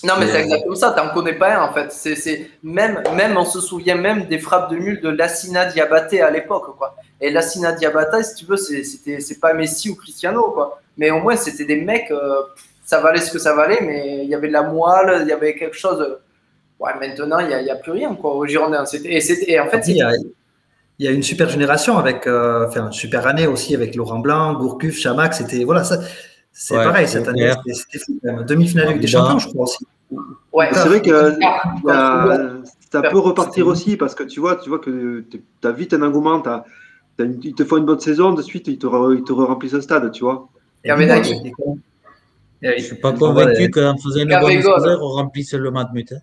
Non, 0.05 0.14
mais 0.20 0.26
c'est 0.26 0.42
exactement 0.42 0.74
ça, 0.74 0.94
tu 0.97 1.03
n'en 1.03 1.14
connais 1.14 1.32
pas 1.32 1.57
un 1.57 1.70
en 1.70 1.72
fait. 1.72 1.90
C'est 1.90 2.51
même, 2.62 3.03
même, 3.14 3.36
on 3.38 3.47
se 3.47 3.61
souvient 3.61 3.97
même 3.97 4.26
des 4.26 4.38
frappes 4.38 4.70
de 4.70 4.76
nul 4.76 5.01
de 5.01 5.09
Lassina 5.09 5.64
Diabaté 5.64 6.20
à 6.20 6.30
l'époque. 6.30 6.76
quoi. 6.76 6.97
Et 7.20 7.30
Lassina 7.30 7.72
Diabaté, 7.72 8.22
si 8.22 8.34
tu 8.34 8.44
veux, 8.44 8.59
c'est 8.59 9.40
pas 9.40 9.55
Messi 9.55 9.88
ou 9.88 9.94
Cristiano. 9.94 10.51
quoi. 10.51 10.80
Mais 10.99 11.11
au 11.11 11.20
moins, 11.20 11.36
c'était 11.36 11.64
des 11.64 11.80
mecs. 11.80 12.11
Euh, 12.11 12.42
ça 12.87 13.01
valait 13.01 13.20
ce 13.20 13.32
que 13.32 13.41
ça 13.41 13.53
valait, 13.53 13.80
mais 13.82 14.20
il 14.22 14.30
y 14.30 14.34
avait 14.34 14.47
de 14.47 14.53
la 14.53 14.62
moelle, 14.62 15.22
il 15.22 15.28
y 15.28 15.32
avait 15.32 15.57
quelque 15.57 15.76
chose. 15.76 16.18
Ouais, 16.78 16.93
maintenant, 17.01 17.41
il 17.41 17.49
n'y 17.49 17.70
a, 17.70 17.72
a, 17.72 17.76
plus 17.76 17.91
rien 17.91 18.14
quoi, 18.14 18.34
au 18.37 18.47
Girondins. 18.47 18.84
Et, 19.05 19.18
et, 19.53 19.61
en 19.61 19.66
fait, 19.66 19.89
il 19.89 19.97
y, 19.97 20.03
a, 20.03 20.12
il 20.99 21.05
y, 21.05 21.09
a, 21.09 21.11
une 21.11 21.24
super 21.24 21.49
génération 21.49 21.99
avec, 21.99 22.28
euh, 22.28 22.64
enfin, 22.68 22.87
une 22.87 22.93
super 22.93 23.26
année 23.26 23.49
aussi 23.49 23.74
avec 23.74 23.97
Laurent 23.97 24.20
Blanc, 24.20 24.55
Gourcuff, 24.55 24.97
Chamac. 24.97 25.34
C'était 25.34 25.64
voilà, 25.64 25.82
ça, 25.82 25.99
c'est 26.53 26.76
pareil 26.76 27.09
cette 27.09 27.26
année. 27.26 27.53
C'était 27.66 27.99
fou 27.99 28.20
Demi-finale 28.47 28.87
avec 28.87 29.01
des 29.01 29.09
champions, 29.09 29.41
je 29.41 29.49
crois 29.49 29.64
aussi. 29.64 29.84
Ouais, 30.53 30.68
c'est 30.72 30.89
vrai 30.89 31.03
que 31.03 31.37
ça 32.93 33.03
peut 33.03 33.18
repartir 33.18 33.66
aussi 33.66 33.97
parce 33.97 34.14
que 34.14 34.22
tu 34.22 34.39
vois, 34.39 34.57
tu 34.57 34.68
vois 34.68 34.78
que 34.78 35.24
tu 35.28 35.43
as 35.64 35.72
vite 35.72 35.93
un 35.93 36.03
engouement, 36.03 36.41
as, 36.47 36.64
ils 37.18 37.55
te 37.55 37.64
font 37.64 37.78
une 37.78 37.84
bonne 37.84 37.99
saison, 37.99 38.32
de 38.32 38.43
suite 38.43 38.68
ils 38.68 38.78
te, 38.78 38.87
ils 39.12 39.24
te 39.24 39.32
remplissent 39.32 39.74
un 39.74 39.80
stade, 39.80 40.12
tu 40.12 40.22
vois. 40.22 40.49
Et 40.84 40.93
je 42.63 42.71
ne 42.71 42.79
suis 42.79 42.97
pas 42.97 43.13
convaincu 43.13 43.71
qu'en 43.71 43.97
faisant 43.97 44.21
une 44.21 44.29
bonne 44.29 44.63
saison, 44.63 44.99
on 45.01 45.09
remplisse 45.09 45.53
le 45.55 45.71
Matmut. 45.71 46.13
Hein. 46.13 46.21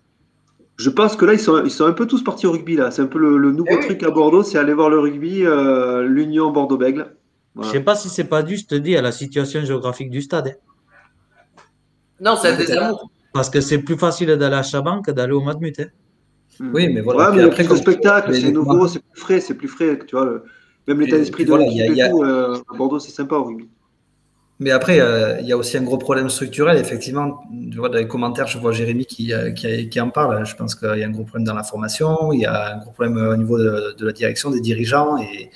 Je 0.76 0.90
pense 0.90 1.14
que 1.14 1.24
là, 1.24 1.34
ils 1.34 1.40
sont, 1.40 1.64
ils 1.64 1.70
sont 1.70 1.86
un 1.86 1.92
peu 1.92 2.06
tous 2.06 2.24
partis 2.24 2.46
au 2.46 2.52
rugby. 2.52 2.76
là. 2.76 2.90
C'est 2.90 3.02
un 3.02 3.06
peu 3.06 3.18
le, 3.18 3.52
nouveau 3.52 3.68
eh 3.70 3.80
truc 3.80 4.02
à 4.02 4.10
Bordeaux, 4.10 4.42
c'est 4.42 4.58
aller 4.58 4.74
voir 4.74 4.90
le 4.90 4.98
rugby, 4.98 5.44
euh, 5.44 6.02
l'Union 6.02 6.50
Bordeaux-Bègle. 6.50 7.14
Je 7.60 7.66
ne 7.66 7.72
sais 7.72 7.80
pas 7.80 7.94
si 7.94 8.08
c'est 8.08 8.24
pas 8.24 8.42
dû, 8.42 8.56
je 8.56 8.66
te 8.66 8.74
dis, 8.74 8.96
à 8.96 9.02
la 9.02 9.12
situation 9.12 9.64
géographique 9.64 10.10
du 10.10 10.22
stade. 10.22 10.48
Hein. 10.48 11.60
Non, 12.20 12.36
c'est 12.36 12.56
des 12.56 12.72
amours. 12.72 13.10
Parce 13.32 13.50
que 13.50 13.60
c'est 13.60 13.78
plus 13.78 13.96
facile 13.96 14.28
d'aller 14.36 14.56
à 14.56 14.62
Chaban 14.62 15.02
que 15.02 15.12
d'aller 15.12 15.32
au 15.32 15.40
Matmut. 15.40 15.78
Hein. 15.78 15.86
Hmm. 16.58 16.70
Oui, 16.74 16.88
mais 16.88 17.00
voilà. 17.00 17.30
Ouais, 17.30 17.36
mais 17.36 17.42
après, 17.44 17.64
le 17.64 17.76
spectacle, 17.76 18.34
c'est 18.34 18.50
nouveau, 18.50 18.88
c'est 18.88 19.00
plus 19.00 19.20
frais, 19.20 19.40
c'est 19.40 19.54
plus 19.54 19.68
frais. 19.68 19.98
Tu 20.06 20.16
vois, 20.16 20.42
même 20.88 21.00
l'état 21.00 21.18
d'esprit 21.18 21.44
de 21.44 21.54
l'équipe 21.54 22.00
a... 22.00 22.10
Euh, 22.10 22.56
à 22.72 22.76
Bordeaux, 22.76 22.98
c'est 22.98 23.12
sympa 23.12 23.36
au 23.36 23.44
rugby. 23.44 23.68
Mais 24.60 24.70
après, 24.70 25.00
euh, 25.00 25.40
il 25.40 25.46
y 25.46 25.52
a 25.52 25.56
aussi 25.56 25.76
un 25.76 25.82
gros 25.82 25.98
problème 25.98 26.28
structurel. 26.30 26.76
Effectivement, 26.78 27.42
je 27.70 27.76
vois 27.76 27.88
dans 27.88 27.98
les 27.98 28.06
commentaires, 28.06 28.46
je 28.46 28.58
vois 28.58 28.72
Jérémy 28.72 29.04
qui, 29.04 29.32
euh, 29.32 29.50
qui, 29.50 30.00
en 30.00 30.10
parle. 30.10 30.46
Je 30.46 30.54
pense 30.54 30.74
qu'il 30.76 30.96
y 30.96 31.02
a 31.02 31.06
un 31.06 31.10
gros 31.10 31.24
problème 31.24 31.44
dans 31.44 31.54
la 31.54 31.64
formation, 31.64 32.32
il 32.32 32.42
y 32.42 32.46
a 32.46 32.74
un 32.74 32.78
gros 32.78 32.92
problème 32.92 33.16
au 33.16 33.36
niveau 33.36 33.58
de, 33.58 33.94
la 33.98 34.12
direction, 34.12 34.50
des 34.50 34.60
dirigeants, 34.60 35.18
et 35.18 35.50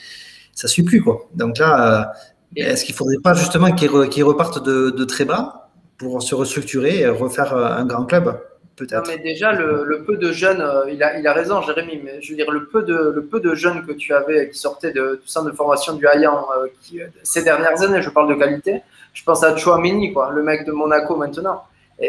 ça 0.52 0.66
ne 0.66 0.70
suit 0.70 0.82
plus. 0.82 1.00
Quoi. 1.00 1.28
Donc 1.34 1.58
là, 1.58 2.10
euh, 2.56 2.60
est-ce 2.60 2.84
qu'il 2.84 2.94
ne 2.94 2.98
faudrait 2.98 3.22
pas 3.22 3.34
justement 3.34 3.70
qu'ils 3.72 4.24
repartent 4.24 4.64
de, 4.64 5.04
très 5.04 5.24
bas 5.24 5.70
pour 5.96 6.22
se 6.22 6.34
restructurer 6.34 7.00
et 7.00 7.08
refaire 7.08 7.54
un 7.54 7.84
grand 7.84 8.04
club? 8.04 8.36
Peut-être. 8.78 9.08
mais 9.08 9.18
déjà, 9.18 9.52
le, 9.52 10.04
peu 10.06 10.16
de 10.16 10.32
jeunes, 10.32 10.60
euh, 10.60 10.90
il, 10.90 11.02
a, 11.02 11.18
il 11.18 11.26
a 11.26 11.32
raison, 11.32 11.60
Jérémy, 11.62 12.00
mais 12.02 12.22
je 12.22 12.30
veux 12.30 12.36
dire, 12.36 12.50
le 12.50 12.66
peu 12.66 12.82
de, 12.82 13.12
le 13.14 13.24
peu 13.24 13.40
de 13.40 13.54
jeunes 13.54 13.84
que 13.84 13.92
tu 13.92 14.14
avais 14.14 14.48
qui 14.50 14.58
sortaient 14.58 14.92
de, 14.92 15.20
du 15.22 15.28
centre 15.28 15.50
de 15.50 15.56
formation 15.56 15.94
du 15.94 16.06
Hayan 16.06 16.46
qui, 16.80 17.00
ces 17.22 17.42
dernières 17.42 17.82
années, 17.82 18.02
je 18.02 18.10
parle 18.10 18.28
de 18.28 18.34
qualité, 18.34 18.82
je 19.12 19.24
pense 19.24 19.42
à 19.42 19.56
Chouameni, 19.56 20.12
quoi, 20.12 20.30
le 20.30 20.42
mec 20.42 20.64
de 20.64 20.72
Monaco 20.72 21.16
maintenant. 21.16 21.64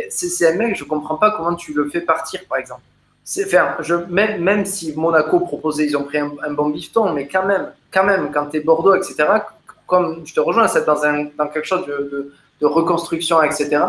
C'est 0.10 0.48
un 0.48 0.56
mec, 0.56 0.76
je 0.76 0.84
comprends 0.84 1.16
pas 1.16 1.32
comment 1.32 1.56
tu 1.56 1.74
le 1.74 1.90
fais 1.90 2.02
partir, 2.02 2.42
par 2.48 2.60
exemple. 2.60 2.82
Enfin, 3.46 3.76
je, 3.82 3.94
même, 3.94 4.42
même 4.42 4.66
si 4.66 4.94
Monaco 4.96 5.40
proposait, 5.40 5.86
ils 5.86 5.96
ont 5.96 6.04
pris 6.04 6.18
un, 6.18 6.52
bon 6.52 6.70
bifton, 6.70 7.14
mais 7.14 7.28
quand 7.28 7.46
même, 7.46 7.72
quand 7.92 8.04
même, 8.04 8.32
quand 8.32 8.48
tu 8.48 8.58
es 8.58 8.60
Bordeaux, 8.60 8.96
etc., 8.96 9.28
comme 9.86 10.26
je 10.26 10.34
te 10.34 10.40
rejoins, 10.40 10.68
c'est 10.68 10.86
dans, 10.86 11.04
un, 11.04 11.28
dans 11.38 11.48
quelque 11.48 11.66
chose 11.66 11.86
de, 11.86 12.32
de, 12.60 12.66
reconstruction, 12.66 13.42
etc., 13.44 13.82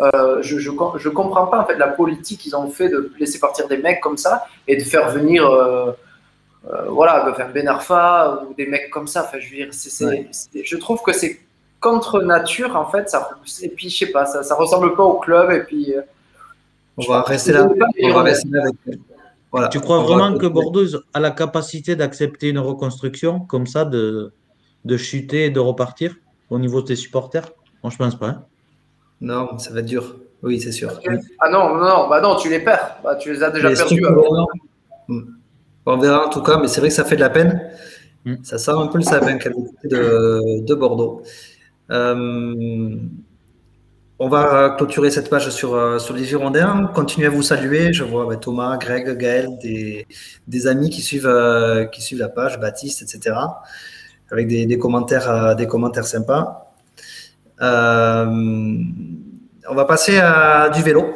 euh, 0.00 0.42
je, 0.42 0.58
je, 0.58 0.70
je, 0.96 1.08
comprends 1.08 1.46
pas 1.46 1.60
en 1.60 1.64
fait 1.66 1.76
la 1.76 1.88
politique 1.88 2.40
qu'ils 2.40 2.56
ont 2.56 2.70
fait 2.70 2.88
de 2.88 3.12
laisser 3.18 3.38
partir 3.38 3.68
des 3.68 3.78
mecs 3.78 4.00
comme 4.00 4.16
ça 4.16 4.44
et 4.66 4.76
de 4.76 4.82
faire 4.82 5.10
venir 5.10 5.46
euh, 5.46 5.92
euh, 6.72 6.84
voilà 6.88 7.28
enfin 7.30 7.48
Ben 7.52 7.68
Arfa 7.68 8.44
ou 8.48 8.54
des 8.54 8.66
mecs 8.66 8.90
comme 8.90 9.06
ça 9.06 9.24
enfin 9.24 9.38
je 9.40 9.50
veux 9.50 9.56
dire 9.56 9.68
c'est, 9.72 10.28
je 10.54 10.76
trouve 10.76 11.02
que 11.02 11.12
c'est 11.12 11.40
contre 11.80 12.22
nature 12.22 12.76
en 12.76 12.86
fait 12.86 13.10
ça 13.10 13.30
et 13.62 13.68
puis 13.68 13.90
je 13.90 13.98
sais 13.98 14.12
pas 14.12 14.26
ça, 14.26 14.42
ça 14.42 14.54
ressemble 14.54 14.94
pas 14.94 15.04
au 15.04 15.18
club 15.18 15.50
et 15.50 15.60
puis 15.60 15.94
on 16.96 17.06
va 17.06 17.22
rester 17.22 17.52
là. 17.52 17.68
On 18.02 18.12
va 18.12 18.22
rester 18.22 18.48
là 18.50 18.64
voilà. 19.52 19.68
Tu 19.68 19.80
crois 19.80 20.02
vraiment 20.02 20.36
que 20.38 20.46
Bordeaux 20.46 20.86
a 21.12 21.20
la 21.20 21.30
capacité 21.30 21.96
d'accepter 21.96 22.50
une 22.50 22.58
reconstruction 22.58 23.40
comme 23.40 23.66
ça, 23.66 23.84
de, 23.84 24.32
de 24.84 24.96
chuter 24.96 25.46
et 25.46 25.50
de 25.50 25.60
repartir 25.60 26.14
au 26.50 26.58
niveau 26.58 26.82
des 26.82 26.96
supporters? 26.96 27.50
Moi, 27.82 27.90
je 27.90 27.96
pense 27.96 28.16
pas. 28.16 28.28
Hein. 28.28 28.44
Non, 29.20 29.58
ça 29.58 29.72
va 29.72 29.80
être 29.80 29.86
dur. 29.86 30.16
Oui, 30.42 30.60
c'est 30.60 30.72
sûr. 30.72 30.98
Ah 31.38 31.50
non, 31.50 31.76
non, 31.76 32.08
bah 32.08 32.20
non, 32.20 32.36
tu 32.36 32.48
les 32.48 32.60
perds. 32.60 32.96
Bah, 33.04 33.16
tu 33.16 33.32
les 33.32 33.42
as 33.42 33.50
déjà 33.50 33.70
perdus. 33.70 34.02
On 35.86 35.96
verra 35.98 36.26
en 36.26 36.30
tout 36.30 36.42
cas, 36.42 36.58
mais 36.58 36.68
c'est 36.68 36.80
vrai 36.80 36.88
que 36.88 36.94
ça 36.94 37.04
fait 37.04 37.16
de 37.16 37.20
la 37.20 37.30
peine. 37.30 37.60
Hmm. 38.24 38.36
Ça 38.42 38.58
sort 38.58 38.80
un 38.80 38.86
peu 38.86 38.98
le 38.98 39.04
sapin 39.04 39.36
de, 39.36 40.64
de 40.64 40.74
Bordeaux. 40.74 41.22
Euh, 41.90 42.96
on 44.22 44.28
va 44.28 44.74
clôturer 44.76 45.10
cette 45.10 45.30
page 45.30 45.48
sur, 45.48 45.74
euh, 45.74 45.98
sur 45.98 46.14
les 46.14 46.24
Girondins. 46.24 46.90
Continuez 46.94 47.28
à 47.28 47.30
vous 47.30 47.42
saluer. 47.42 47.94
Je 47.94 48.04
vois 48.04 48.36
Thomas, 48.36 48.76
Greg, 48.76 49.16
Gaël, 49.16 49.48
des, 49.62 50.66
amis 50.66 50.90
qui 50.90 51.00
suivent, 51.00 51.26
euh, 51.26 51.86
qui 51.86 52.02
suivent 52.02 52.18
la 52.18 52.28
page, 52.28 52.60
Baptiste, 52.60 53.00
etc. 53.00 53.34
Avec 54.30 54.46
des, 54.46 54.78
commentaires, 54.78 55.30
euh, 55.30 55.54
des 55.54 55.66
commentaires 55.66 56.06
sympas. 56.06 56.69
On 57.60 58.84
va 59.74 59.84
passer 59.84 60.18
à 60.18 60.70
du 60.70 60.82
vélo. 60.82 61.14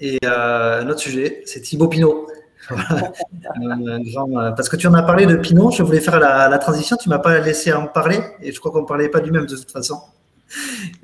Et 0.00 0.18
un 0.26 0.88
autre 0.88 1.00
sujet, 1.00 1.42
c'est 1.46 1.60
Thibaut 1.60 1.88
Pinot. 1.88 2.26
parce 2.68 4.68
que 4.68 4.76
tu 4.76 4.86
en 4.86 4.94
as 4.94 5.02
parlé 5.02 5.26
de 5.26 5.36
Pinot, 5.36 5.70
je 5.70 5.82
voulais 5.82 6.00
faire 6.00 6.18
la, 6.18 6.58
transition, 6.58 6.96
tu 6.96 7.08
m'as 7.08 7.18
pas 7.18 7.38
laissé 7.38 7.72
en 7.72 7.86
parler, 7.86 8.18
et 8.42 8.52
je 8.52 8.58
crois 8.58 8.72
qu'on 8.72 8.82
ne 8.82 8.86
parlait 8.86 9.08
pas 9.08 9.20
du 9.20 9.30
même 9.30 9.46
de 9.46 9.54
toute 9.54 9.70
façon. 9.70 10.00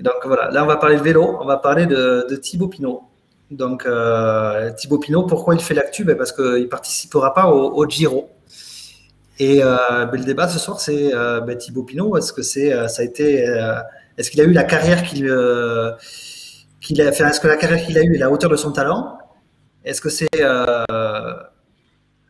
Donc 0.00 0.14
voilà, 0.24 0.50
là 0.50 0.64
on 0.64 0.66
va 0.66 0.76
parler 0.76 0.96
de 0.96 1.02
vélo, 1.02 1.38
on 1.40 1.44
va 1.44 1.56
parler 1.56 1.86
de, 1.86 2.36
Thibaut 2.36 2.68
Pinot. 2.68 3.02
Donc 3.50 3.86
euh, 3.86 4.70
Thibaut 4.72 4.98
Pinot, 4.98 5.24
pourquoi 5.24 5.54
il 5.54 5.60
fait 5.60 5.74
l'actu? 5.74 6.04
Ben, 6.04 6.16
Parce 6.16 6.32
qu'il 6.32 6.44
ne 6.44 6.66
participera 6.66 7.34
pas 7.34 7.48
au, 7.48 7.88
Giro. 7.88 8.30
Et 9.38 9.62
euh, 9.62 10.06
ben, 10.06 10.18
le 10.18 10.24
débat 10.24 10.48
ce 10.48 10.58
soir, 10.58 10.80
c'est 10.80 11.14
euh, 11.14 11.40
ben, 11.40 11.56
Thibaut 11.56 11.82
Pinot, 11.82 12.16
est-ce 12.16 12.32
que 12.32 12.42
c'est, 12.42 12.70
ça 12.88 13.02
a 13.02 13.04
été, 13.04 13.46
est-ce 14.18 14.30
qu'il 14.30 14.40
a 14.40 14.44
eu 14.44 14.52
la 14.52 14.64
carrière 14.64 15.02
qu'il, 15.02 15.32
qu'il 16.80 17.02
a 17.02 17.12
fait 17.12 17.24
Est-ce 17.24 17.40
que 17.40 17.48
la 17.48 17.56
carrière 17.56 17.84
qu'il 17.84 17.98
a 17.98 18.02
eue 18.02 18.14
est 18.14 18.18
la 18.18 18.30
hauteur 18.30 18.50
de 18.50 18.56
son 18.56 18.72
talent? 18.72 19.18
Est-ce 19.84 20.00
que 20.00 20.10
c'est 20.10 20.42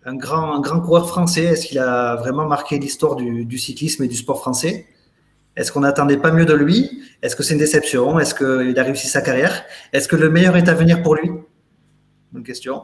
un 0.05 0.16
grand, 0.16 0.55
un 0.55 0.61
grand 0.61 0.80
coureur 0.80 1.09
français? 1.09 1.45
Est-ce 1.45 1.66
qu'il 1.66 1.78
a 1.78 2.16
vraiment 2.16 2.47
marqué 2.47 2.78
l'histoire 2.78 3.16
du, 3.16 3.59
cyclisme 3.59 4.03
et 4.05 4.09
du 4.09 4.16
sport 4.16 4.41
français? 4.41 4.87
Est-ce 5.55 5.70
qu'on 5.70 5.80
n'attendait 5.80 6.16
pas 6.16 6.33
mieux 6.33 6.47
de 6.47 6.55
lui? 6.55 7.03
Est-ce 7.22 7.37
que 7.37 7.43
c'est 7.43 7.55
une 7.55 7.61
déception? 7.61 8.18
Est-ce 8.18 8.35
qu'il 8.35 8.78
a 8.78 8.83
réussi 8.83 9.09
sa 9.09 9.20
carrière? 9.20 9.64
Est-ce 9.93 10.09
que 10.09 10.16
le 10.16 10.30
meilleur 10.30 10.57
est 10.57 10.68
à 10.68 10.74
venir 10.74 11.03
pour 11.03 11.14
lui? 11.14 11.30
Une 12.35 12.43
question. 12.43 12.83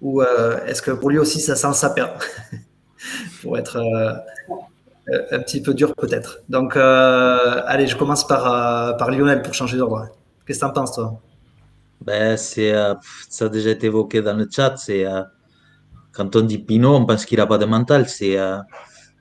Ou 0.00 0.20
euh, 0.20 0.64
est-ce 0.66 0.82
que 0.82 0.90
pour 0.90 1.10
lui 1.10 1.18
aussi 1.18 1.40
ça 1.40 1.54
sent 1.54 1.68
le 1.68 1.74
sapin? 1.74 2.10
Pour 3.42 3.58
être 3.58 3.76
euh, 3.76 4.12
un 5.08 5.40
petit 5.40 5.60
peu 5.62 5.74
dur 5.74 5.94
peut-être. 5.94 6.40
Donc, 6.48 6.76
euh, 6.76 7.62
allez, 7.66 7.86
je 7.86 7.96
commence 7.96 8.26
par, 8.26 8.96
par 8.96 9.10
Lionel 9.10 9.42
pour 9.42 9.54
changer 9.54 9.76
d'ordre. 9.76 10.08
Qu'est-ce 10.46 10.60
que 10.60 10.64
tu 10.64 10.70
en 10.70 10.72
penses 10.72 10.92
toi? 10.92 11.20
Ben, 12.00 12.36
c'est, 12.36 12.72
Ça 13.28 13.46
a 13.46 13.48
déjà 13.48 13.70
été 13.70 13.86
évoqué 13.86 14.22
dans 14.22 14.34
le 14.34 14.48
chat. 14.50 14.76
C'est, 14.76 15.04
quand 16.12 16.36
on 16.36 16.42
dit 16.42 16.58
Pinot, 16.58 16.94
on 16.94 17.06
pense 17.06 17.24
qu'il 17.24 17.38
n'a 17.38 17.46
pas 17.46 17.58
de 17.58 17.64
mental. 17.64 18.08
C'est 18.08 18.38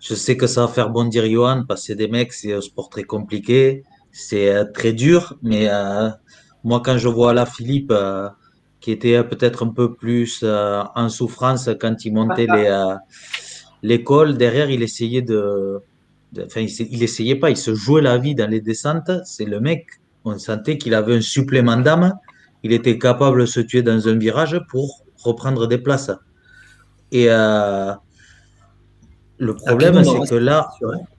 je 0.01 0.15
sais 0.15 0.35
que 0.35 0.47
ça 0.47 0.61
va 0.61 0.67
faire 0.67 0.89
bondir 0.89 1.25
Johan 1.29 1.63
parce 1.67 1.81
que 1.81 1.87
c'est 1.87 1.95
des 1.95 2.07
mecs, 2.07 2.33
c'est 2.33 2.53
un 2.53 2.61
sport 2.61 2.89
très 2.89 3.03
compliqué, 3.03 3.83
c'est 4.11 4.49
euh, 4.49 4.65
très 4.65 4.93
dur, 4.93 5.35
mais 5.43 5.69
euh, 5.69 6.09
moi 6.63 6.81
quand 6.83 6.97
je 6.97 7.07
vois 7.07 7.33
là 7.33 7.45
Philippe 7.45 7.91
euh, 7.91 8.27
qui 8.79 8.91
était 8.91 9.23
peut-être 9.23 9.63
un 9.63 9.69
peu 9.69 9.93
plus 9.93 10.43
en 10.43 11.07
souffrance 11.09 11.69
quand 11.79 12.03
il 12.03 12.15
montait 12.15 12.47
l'école, 13.83 14.37
derrière 14.37 14.69
il 14.69 14.83
essayait 14.83 15.21
de, 15.21 15.81
enfin 16.37 16.61
il, 16.61 17.03
essayait 17.03 17.35
pas, 17.35 17.49
il 17.49 17.57
se 17.57 17.75
jouait 17.75 18.01
la 18.01 18.17
vie 18.17 18.35
dans 18.35 18.49
les 18.49 18.61
descentes. 18.61 19.11
C'est 19.25 19.45
le 19.45 19.59
mec, 19.59 19.87
on 20.25 20.37
sentait 20.37 20.77
qu'il 20.77 20.93
avait 20.93 21.15
un 21.15 21.21
supplément 21.21 21.77
d'âme, 21.77 22.13
il 22.63 22.73
était 22.73 22.97
capable 22.97 23.41
de 23.41 23.45
se 23.45 23.59
tuer 23.59 23.81
dans 23.81 24.07
un 24.07 24.17
virage 24.17 24.59
pour 24.69 25.03
reprendre 25.23 25.67
des 25.67 25.77
places. 25.77 26.11
Et 27.11 27.27
le 29.41 29.55
problème, 29.55 30.03
c'est 30.03 30.29
que 30.29 30.35
là, 30.35 30.69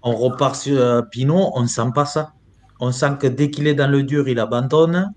on 0.03 0.15
repart 0.15 0.55
sur 0.55 0.79
euh, 0.79 1.03
Pinot, 1.03 1.51
on 1.57 1.63
ne 1.63 1.67
sent 1.67 1.91
pas 1.93 2.07
ça. 2.07 2.35
On 2.79 2.93
sent 2.93 3.17
que 3.19 3.27
dès 3.27 3.51
qu'il 3.51 3.67
est 3.67 3.75
dans 3.75 3.91
le 3.91 4.05
dur, 4.05 4.29
il 4.29 4.39
abandonne. 4.39 5.13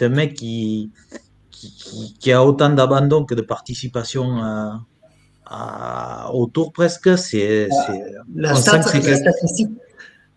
Un 0.00 0.08
mec 0.08 0.34
qui, 0.34 0.92
qui, 1.50 2.32
a 2.32 2.44
autant 2.44 2.70
d'abandon 2.70 3.24
que 3.24 3.34
de 3.34 3.42
participation 3.42 4.44
euh, 4.44 4.70
au 6.32 6.46
tour 6.46 6.72
presque. 6.72 7.16
C'est, 7.18 7.68
la, 8.34 8.54
statistique, 8.54 9.68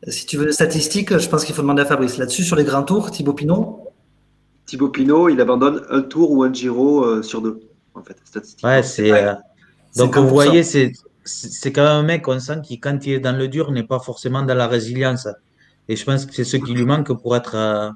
si 0.07 0.25
tu 0.25 0.37
veux 0.37 0.45
des 0.45 0.51
statistiques, 0.51 1.17
je 1.17 1.29
pense 1.29 1.45
qu'il 1.45 1.55
faut 1.55 1.61
demander 1.61 1.81
à 1.81 1.85
Fabrice. 1.85 2.17
Là-dessus, 2.17 2.43
sur 2.43 2.55
les 2.55 2.63
grands 2.63 2.83
tours, 2.83 3.11
Thibaut 3.11 3.33
Pinot? 3.33 3.83
Thibaut 4.65 4.89
Pinot, 4.89 5.29
il 5.29 5.39
abandonne 5.39 5.83
un 5.89 6.01
tour 6.01 6.31
ou 6.31 6.43
un 6.43 6.51
Giro 6.51 7.03
euh, 7.03 7.23
sur 7.23 7.41
deux, 7.41 7.61
en 7.95 8.03
fait, 8.03 8.17
Ouais, 8.63 8.83
c'est. 8.83 9.11
donc, 9.95 10.17
vous 10.17 10.27
voyez, 10.27 10.63
c'est 10.63 10.91
c'est 11.27 11.71
quand 11.71 11.83
même 11.83 11.91
un 11.91 12.03
mec, 12.03 12.27
on 12.27 12.39
sent 12.39 12.61
qui, 12.63 12.79
quand 12.79 13.05
il 13.05 13.13
est 13.13 13.19
dans 13.19 13.35
le 13.35 13.47
dur, 13.47 13.71
n'est 13.71 13.83
pas 13.83 13.99
forcément 13.99 14.43
dans 14.43 14.55
la 14.55 14.67
résilience. 14.67 15.27
Et 15.87 15.95
je 15.95 16.05
pense 16.05 16.25
que 16.25 16.33
c'est 16.33 16.43
ce 16.43 16.57
qui 16.57 16.73
lui 16.73 16.85
manque 16.85 17.11
pour 17.21 17.35
être. 17.35 17.55
Euh, 17.55 17.89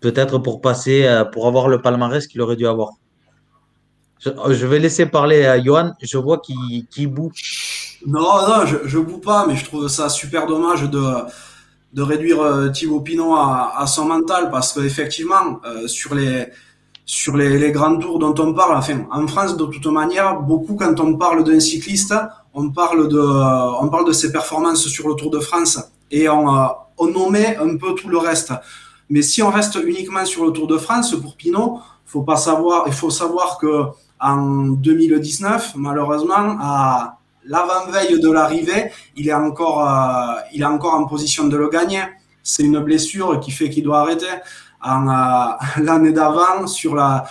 peut-être 0.00 0.38
pour 0.38 0.60
passer, 0.60 1.04
euh, 1.04 1.24
pour 1.24 1.46
avoir 1.46 1.68
le 1.68 1.80
palmarès 1.80 2.26
qu'il 2.26 2.40
aurait 2.42 2.56
dû 2.56 2.66
avoir. 2.66 2.90
Je, 4.20 4.66
vais 4.66 4.78
laisser 4.78 5.06
parler 5.06 5.44
à 5.44 5.62
Johan. 5.62 5.92
Je 6.02 6.18
vois 6.18 6.38
qu'il 6.38 6.86
qu 6.86 7.06
boue. 7.06 7.30
Non, 8.06 8.20
non, 8.20 8.66
je 8.66 8.98
ne 8.98 9.04
boue 9.04 9.18
pas, 9.18 9.46
mais 9.46 9.56
je 9.56 9.64
trouve 9.64 9.88
ça 9.88 10.08
super 10.08 10.46
dommage 10.46 10.88
de, 10.90 11.04
de 11.92 12.02
réduire 12.02 12.40
euh, 12.40 12.68
Thibaut 12.68 13.00
Pinot 13.00 13.34
à, 13.34 13.84
son 13.86 14.06
mental 14.06 14.50
parce 14.50 14.72
qu'effectivement, 14.72 15.60
sur 15.86 16.14
les 16.14 16.46
sur 17.06 17.36
les, 17.36 17.70
grands 17.70 17.98
tours 17.98 18.18
dont 18.18 18.34
on 18.38 18.54
parle, 18.54 18.76
enfin, 18.76 19.06
en 19.10 19.26
France, 19.26 19.56
de 19.56 19.66
toute 19.66 19.86
manière, 19.86 20.40
beaucoup, 20.40 20.74
quand 20.74 20.98
on 21.00 21.16
parle 21.16 21.44
d'un 21.44 21.60
cycliste, 21.60 22.14
on 22.54 22.70
parle 22.70 23.08
de, 23.08 23.20
on 23.20 23.88
parle 23.88 24.06
de 24.06 24.12
ses 24.12 24.32
performances 24.32 24.86
sur 24.86 25.08
le 25.08 25.14
Tour 25.14 25.30
de 25.30 25.40
France 25.40 25.78
et 26.10 26.28
on, 26.28 26.54
euh, 26.54 26.66
on 26.98 27.08
nommait 27.08 27.56
un 27.56 27.76
peu 27.76 27.94
tout 27.94 28.08
le 28.08 28.18
reste. 28.18 28.52
Mais 29.10 29.22
si 29.22 29.42
on 29.42 29.50
reste 29.50 29.78
uniquement 29.84 30.24
sur 30.24 30.46
le 30.46 30.52
Tour 30.52 30.66
de 30.66 30.78
France, 30.78 31.14
pour 31.20 31.36
Pinot, 31.36 31.80
il 32.14 32.92
faut 32.92 33.10
savoir 33.10 33.58
que 33.58 33.84
en 34.24 34.68
2019, 34.70 35.74
malheureusement, 35.76 36.56
à 36.58 37.18
l'avant-veille 37.44 38.18
de 38.18 38.30
l'arrivée, 38.30 38.90
il 39.16 39.28
est 39.28 39.34
encore, 39.34 39.86
euh, 39.86 40.40
il 40.54 40.62
est 40.62 40.66
encore 40.66 40.94
en 40.94 41.04
position 41.04 41.46
de 41.46 41.56
le 41.58 41.68
gagner. 41.68 42.02
C'est 42.42 42.62
une 42.62 42.80
blessure 42.80 43.38
qui 43.40 43.50
fait 43.50 43.68
qu'il 43.68 43.84
doit 43.84 44.00
arrêter 44.00 44.26
l'année 45.78 46.12
d'avant 46.12 46.66
sur, 46.66 46.94
la, 46.94 47.24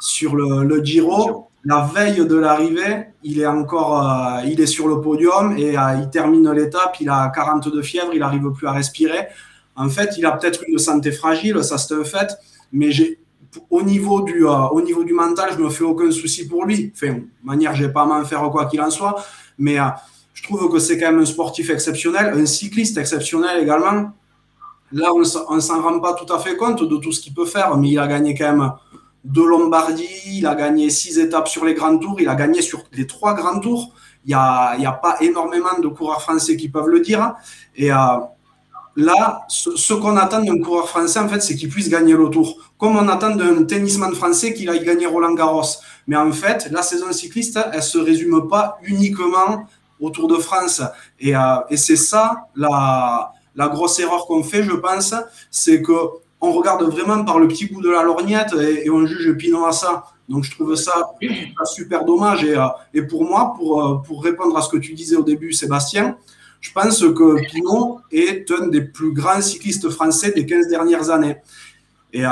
sur 0.00 0.34
le, 0.34 0.64
le, 0.64 0.84
Giro. 0.84 1.48
La 1.64 1.88
veille 1.94 2.26
de 2.26 2.36
l'arrivée, 2.36 3.06
il 3.22 3.40
est 3.40 3.46
encore 3.46 4.04
euh, 4.04 4.42
il 4.44 4.60
est 4.60 4.66
sur 4.66 4.88
le 4.88 5.00
podium 5.00 5.56
et 5.56 5.78
euh, 5.78 6.00
il 6.00 6.10
termine 6.10 6.50
l'étape. 6.50 6.96
Il 7.00 7.08
a 7.08 7.30
42 7.32 7.82
fièvre, 7.82 8.10
il 8.12 8.18
n'arrive 8.20 8.50
plus 8.50 8.66
à 8.66 8.72
respirer. 8.72 9.28
En 9.76 9.88
fait, 9.88 10.14
il 10.18 10.26
a 10.26 10.32
peut-être 10.32 10.64
une 10.66 10.78
santé 10.78 11.12
fragile, 11.12 11.62
ça 11.62 11.78
c'est 11.78 11.94
un 11.94 12.04
fait, 12.04 12.36
mais 12.72 12.90
j'ai 12.90 13.21
au 13.70 13.82
niveau 13.82 14.22
du 14.22 14.46
euh, 14.46 14.68
au 14.68 14.80
niveau 14.80 15.04
du 15.04 15.12
mental, 15.12 15.50
je 15.52 15.58
me 15.58 15.70
fais 15.70 15.84
aucun 15.84 16.10
souci 16.10 16.46
pour 16.48 16.64
lui. 16.64 16.92
Enfin, 16.94 17.14
de 17.14 17.24
manière, 17.44 17.74
j'ai 17.74 17.88
pas 17.88 18.02
à 18.02 18.06
m'en 18.06 18.24
faire 18.24 18.42
quoi 18.50 18.66
qu'il 18.66 18.80
en 18.80 18.90
soit, 18.90 19.24
mais 19.58 19.76
je 20.34 20.42
trouve 20.42 20.70
que 20.70 20.78
c'est 20.78 20.98
quand 20.98 21.10
même 21.12 21.20
un 21.20 21.26
sportif 21.26 21.70
exceptionnel, 21.70 22.34
un 22.34 22.46
cycliste 22.46 22.96
exceptionnel 22.98 23.62
également. 23.62 24.12
Là, 24.92 25.10
on 25.14 25.54
ne 25.54 25.60
s'en 25.60 25.82
rend 25.82 26.00
pas 26.00 26.14
tout 26.14 26.30
à 26.32 26.38
fait 26.38 26.56
compte 26.56 26.82
de 26.82 26.96
tout 26.98 27.12
ce 27.12 27.20
qu'il 27.20 27.32
peut 27.32 27.46
faire, 27.46 27.76
mais 27.76 27.90
il 27.90 27.98
a 27.98 28.06
gagné 28.06 28.34
quand 28.34 28.52
même 28.52 28.72
de 29.24 29.42
Lombardie, 29.42 30.08
il 30.26 30.46
a 30.46 30.54
gagné 30.54 30.90
six 30.90 31.18
étapes 31.18 31.48
sur 31.48 31.64
les 31.64 31.74
grands 31.74 31.96
tours, 31.96 32.20
il 32.20 32.28
a 32.28 32.34
gagné 32.34 32.60
sur 32.60 32.82
les 32.92 33.06
trois 33.06 33.34
grands 33.34 33.60
tours. 33.60 33.92
Il 34.24 34.28
n'y 34.28 34.34
a, 34.34 34.76
y 34.78 34.86
a 34.86 34.92
pas 34.92 35.16
énormément 35.20 35.78
de 35.80 35.88
coureurs 35.88 36.22
français 36.22 36.56
qui 36.56 36.68
peuvent 36.68 36.88
le 36.88 37.00
dire. 37.00 37.34
Et 37.74 37.92
euh, 37.92 37.96
là, 38.96 39.44
ce, 39.48 39.94
qu'on 39.94 40.16
attend 40.16 40.42
d'un 40.42 40.58
coureur 40.60 40.88
français, 40.88 41.18
en 41.18 41.28
fait, 41.28 41.40
c'est 41.40 41.56
qu'il 41.56 41.68
puisse 41.68 41.88
gagner 41.88 42.14
le 42.14 42.28
tour. 42.28 42.58
Comme 42.78 42.96
on 42.96 43.08
attend 43.08 43.34
d'un 43.34 43.64
tennisman 43.64 44.14
français 44.14 44.52
qu'il 44.54 44.68
aille 44.68 44.84
gagner 44.84 45.06
Roland 45.06 45.34
Garros. 45.34 45.62
Mais 46.06 46.16
en 46.16 46.32
fait, 46.32 46.68
la 46.70 46.82
saison 46.82 47.12
cycliste, 47.12 47.58
elle 47.72 47.82
se 47.82 47.98
résume 47.98 48.48
pas 48.48 48.78
uniquement 48.82 49.66
au 50.00 50.10
Tour 50.10 50.28
de 50.28 50.36
France. 50.36 50.82
Et, 51.20 51.34
euh, 51.34 51.40
et 51.70 51.76
c'est 51.76 51.96
ça 51.96 52.48
la, 52.56 53.32
grosse 53.56 53.98
erreur 54.00 54.26
qu'on 54.26 54.42
fait, 54.42 54.62
je 54.62 54.72
pense, 54.72 55.14
c'est 55.50 55.80
que 55.80 55.92
on 56.44 56.50
regarde 56.50 56.82
vraiment 56.82 57.24
par 57.24 57.38
le 57.38 57.46
petit 57.46 57.66
bout 57.66 57.80
de 57.80 57.88
la 57.88 58.02
lorgnette 58.02 58.52
et, 58.54 58.90
on 58.90 59.06
juge 59.06 59.36
Pinot 59.36 59.64
à 59.64 59.70
ça. 59.70 60.04
Donc 60.28 60.42
je 60.42 60.50
trouve 60.50 60.74
ça, 60.74 60.92
super 61.64 62.04
dommage. 62.04 62.42
Et, 62.42 62.56
euh, 62.56 62.66
et, 62.92 63.02
pour 63.02 63.24
moi, 63.24 63.54
euh, 63.60 63.94
pour 64.04 64.24
répondre 64.24 64.56
à 64.56 64.62
ce 64.62 64.68
que 64.68 64.78
tu 64.78 64.92
disais 64.92 65.14
au 65.14 65.22
début, 65.22 65.52
Sébastien, 65.52 66.16
je 66.62 66.72
pense 66.72 67.00
que 67.00 67.44
Pinot 67.50 68.00
est 68.10 68.50
un 68.50 68.68
des 68.68 68.80
plus 68.80 69.12
grands 69.12 69.42
cyclistes 69.42 69.90
français 69.90 70.30
des 70.30 70.46
15 70.46 70.68
dernières 70.68 71.10
années. 71.10 71.36
Et 72.14 72.24
euh, 72.24 72.30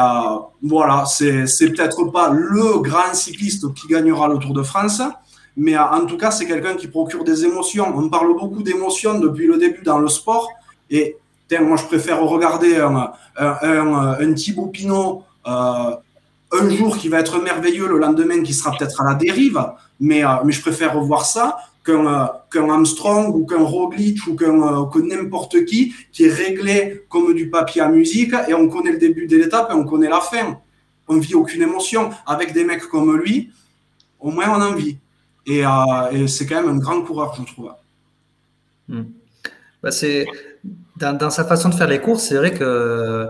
voilà, 0.62 1.04
c'est 1.04 1.44
peut-être 1.72 2.04
pas 2.04 2.30
le 2.30 2.78
grand 2.78 3.12
cycliste 3.12 3.74
qui 3.74 3.88
gagnera 3.88 4.28
le 4.28 4.38
Tour 4.38 4.54
de 4.54 4.62
France, 4.62 5.02
mais 5.56 5.76
euh, 5.76 5.82
en 5.82 6.06
tout 6.06 6.16
cas, 6.16 6.30
c'est 6.30 6.46
quelqu'un 6.46 6.76
qui 6.76 6.86
procure 6.86 7.24
des 7.24 7.44
émotions. 7.44 7.92
On 7.94 8.08
parle 8.08 8.32
beaucoup 8.38 8.62
d'émotions 8.62 9.18
depuis 9.18 9.46
le 9.46 9.58
début 9.58 9.82
dans 9.82 9.98
le 9.98 10.08
sport. 10.08 10.48
Et 10.88 11.16
moi, 11.60 11.76
je 11.76 11.84
préfère 11.84 12.22
regarder 12.22 12.76
un, 12.76 13.12
un, 13.36 14.32
Thibaut 14.34 14.68
Pinot 14.68 15.24
euh, 15.46 15.96
un 16.52 16.68
jour 16.70 16.96
qui 16.96 17.08
va 17.08 17.20
être 17.20 17.40
merveilleux, 17.40 17.88
le 17.88 17.98
lendemain 17.98 18.42
qui 18.42 18.54
sera 18.54 18.76
peut-être 18.76 19.00
à 19.00 19.04
la 19.04 19.14
dérive, 19.14 19.64
mais, 20.00 20.24
euh, 20.24 20.28
mais 20.44 20.52
je 20.52 20.60
préfère 20.60 20.94
revoir 20.94 21.24
ça 21.24 21.58
qu'un 21.84 22.06
euh, 22.06 22.68
Armstrong 22.68 23.34
ou 23.34 23.46
qu'un 23.46 23.62
Roglic 23.62 24.26
ou 24.26 24.36
qu'un 24.36 24.86
que 24.92 24.98
n'importe 24.98 25.64
qui 25.64 25.94
qui 26.12 26.24
est 26.24 26.32
réglé 26.32 27.04
comme 27.08 27.34
du 27.34 27.50
papier 27.50 27.80
à 27.82 27.88
musique 27.88 28.34
et 28.48 28.54
on 28.54 28.68
connaît 28.68 28.92
le 28.92 28.98
début 28.98 29.26
de 29.26 29.36
l'étape 29.36 29.70
et 29.70 29.74
on 29.74 29.84
connaît 29.84 30.08
la 30.08 30.20
fin. 30.20 30.60
On 31.08 31.18
vit 31.18 31.34
aucune 31.34 31.62
émotion. 31.62 32.10
Avec 32.26 32.52
des 32.52 32.64
mecs 32.64 32.82
comme 32.82 33.16
lui, 33.16 33.50
au 34.20 34.30
moins 34.30 34.48
on 34.48 34.62
en 34.62 34.74
vit. 34.74 34.98
Et, 35.46 35.64
c'est 36.28 36.46
quand 36.46 36.62
même 36.62 36.76
un 36.76 36.78
grand 36.78 37.02
coureur, 37.02 37.34
je 37.34 37.52
trouve. 37.52 37.72
Hmm. 38.88 39.04
Bah 39.82 39.90
dans, 40.96 41.30
sa 41.30 41.44
façon 41.44 41.70
de 41.70 41.74
faire 41.74 41.88
les 41.88 42.00
courses, 42.00 42.24
c'est 42.24 42.36
vrai 42.36 42.52
que 42.52 43.26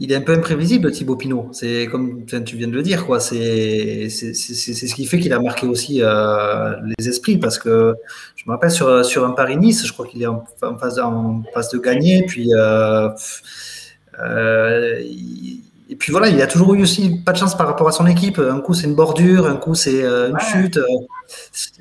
il 0.00 0.12
est 0.12 0.16
un 0.16 0.20
peu 0.20 0.32
imprévisible, 0.32 0.90
Thibaut 0.92 1.16
Pinot. 1.16 1.48
C'est 1.52 1.88
comme 1.90 2.24
tu 2.24 2.56
viens 2.56 2.68
de 2.68 2.72
le 2.72 2.82
dire, 2.82 3.04
quoi. 3.04 3.18
C'est 3.20 4.08
ce 4.08 4.94
qui 4.94 5.06
fait 5.06 5.18
qu'il 5.18 5.32
a 5.32 5.40
marqué 5.40 5.66
aussi 5.66 6.02
euh, 6.02 6.74
les 6.98 7.08
esprits, 7.08 7.38
parce 7.38 7.58
que 7.58 7.96
je 8.36 8.44
me 8.46 8.52
rappelle 8.52 8.70
sur, 8.70 9.04
sur 9.04 9.24
un 9.26 9.32
Paris-Nice, 9.32 9.86
je 9.86 9.92
crois 9.92 10.06
qu'il 10.06 10.22
est 10.22 10.26
en, 10.26 10.44
phase, 10.80 10.98
en 11.00 11.42
phase 11.52 11.70
de 11.70 11.78
gagner, 11.78 12.24
puis 12.26 12.50
euh, 12.54 13.08
euh, 14.20 15.02
et 15.90 15.96
puis 15.96 16.12
voilà, 16.12 16.28
il 16.28 16.40
a 16.42 16.46
toujours 16.46 16.74
eu 16.74 16.82
aussi 16.82 17.18
pas 17.24 17.32
de 17.32 17.38
chance 17.38 17.56
par 17.56 17.66
rapport 17.66 17.88
à 17.88 17.92
son 17.92 18.06
équipe. 18.06 18.38
Un 18.38 18.60
coup, 18.60 18.74
c'est 18.74 18.86
une 18.86 18.94
bordure, 18.94 19.46
un 19.46 19.56
coup, 19.56 19.74
c'est 19.74 20.04
euh, 20.04 20.28
une 20.28 20.38
chute. 20.38 20.76
Euh, 20.76 20.84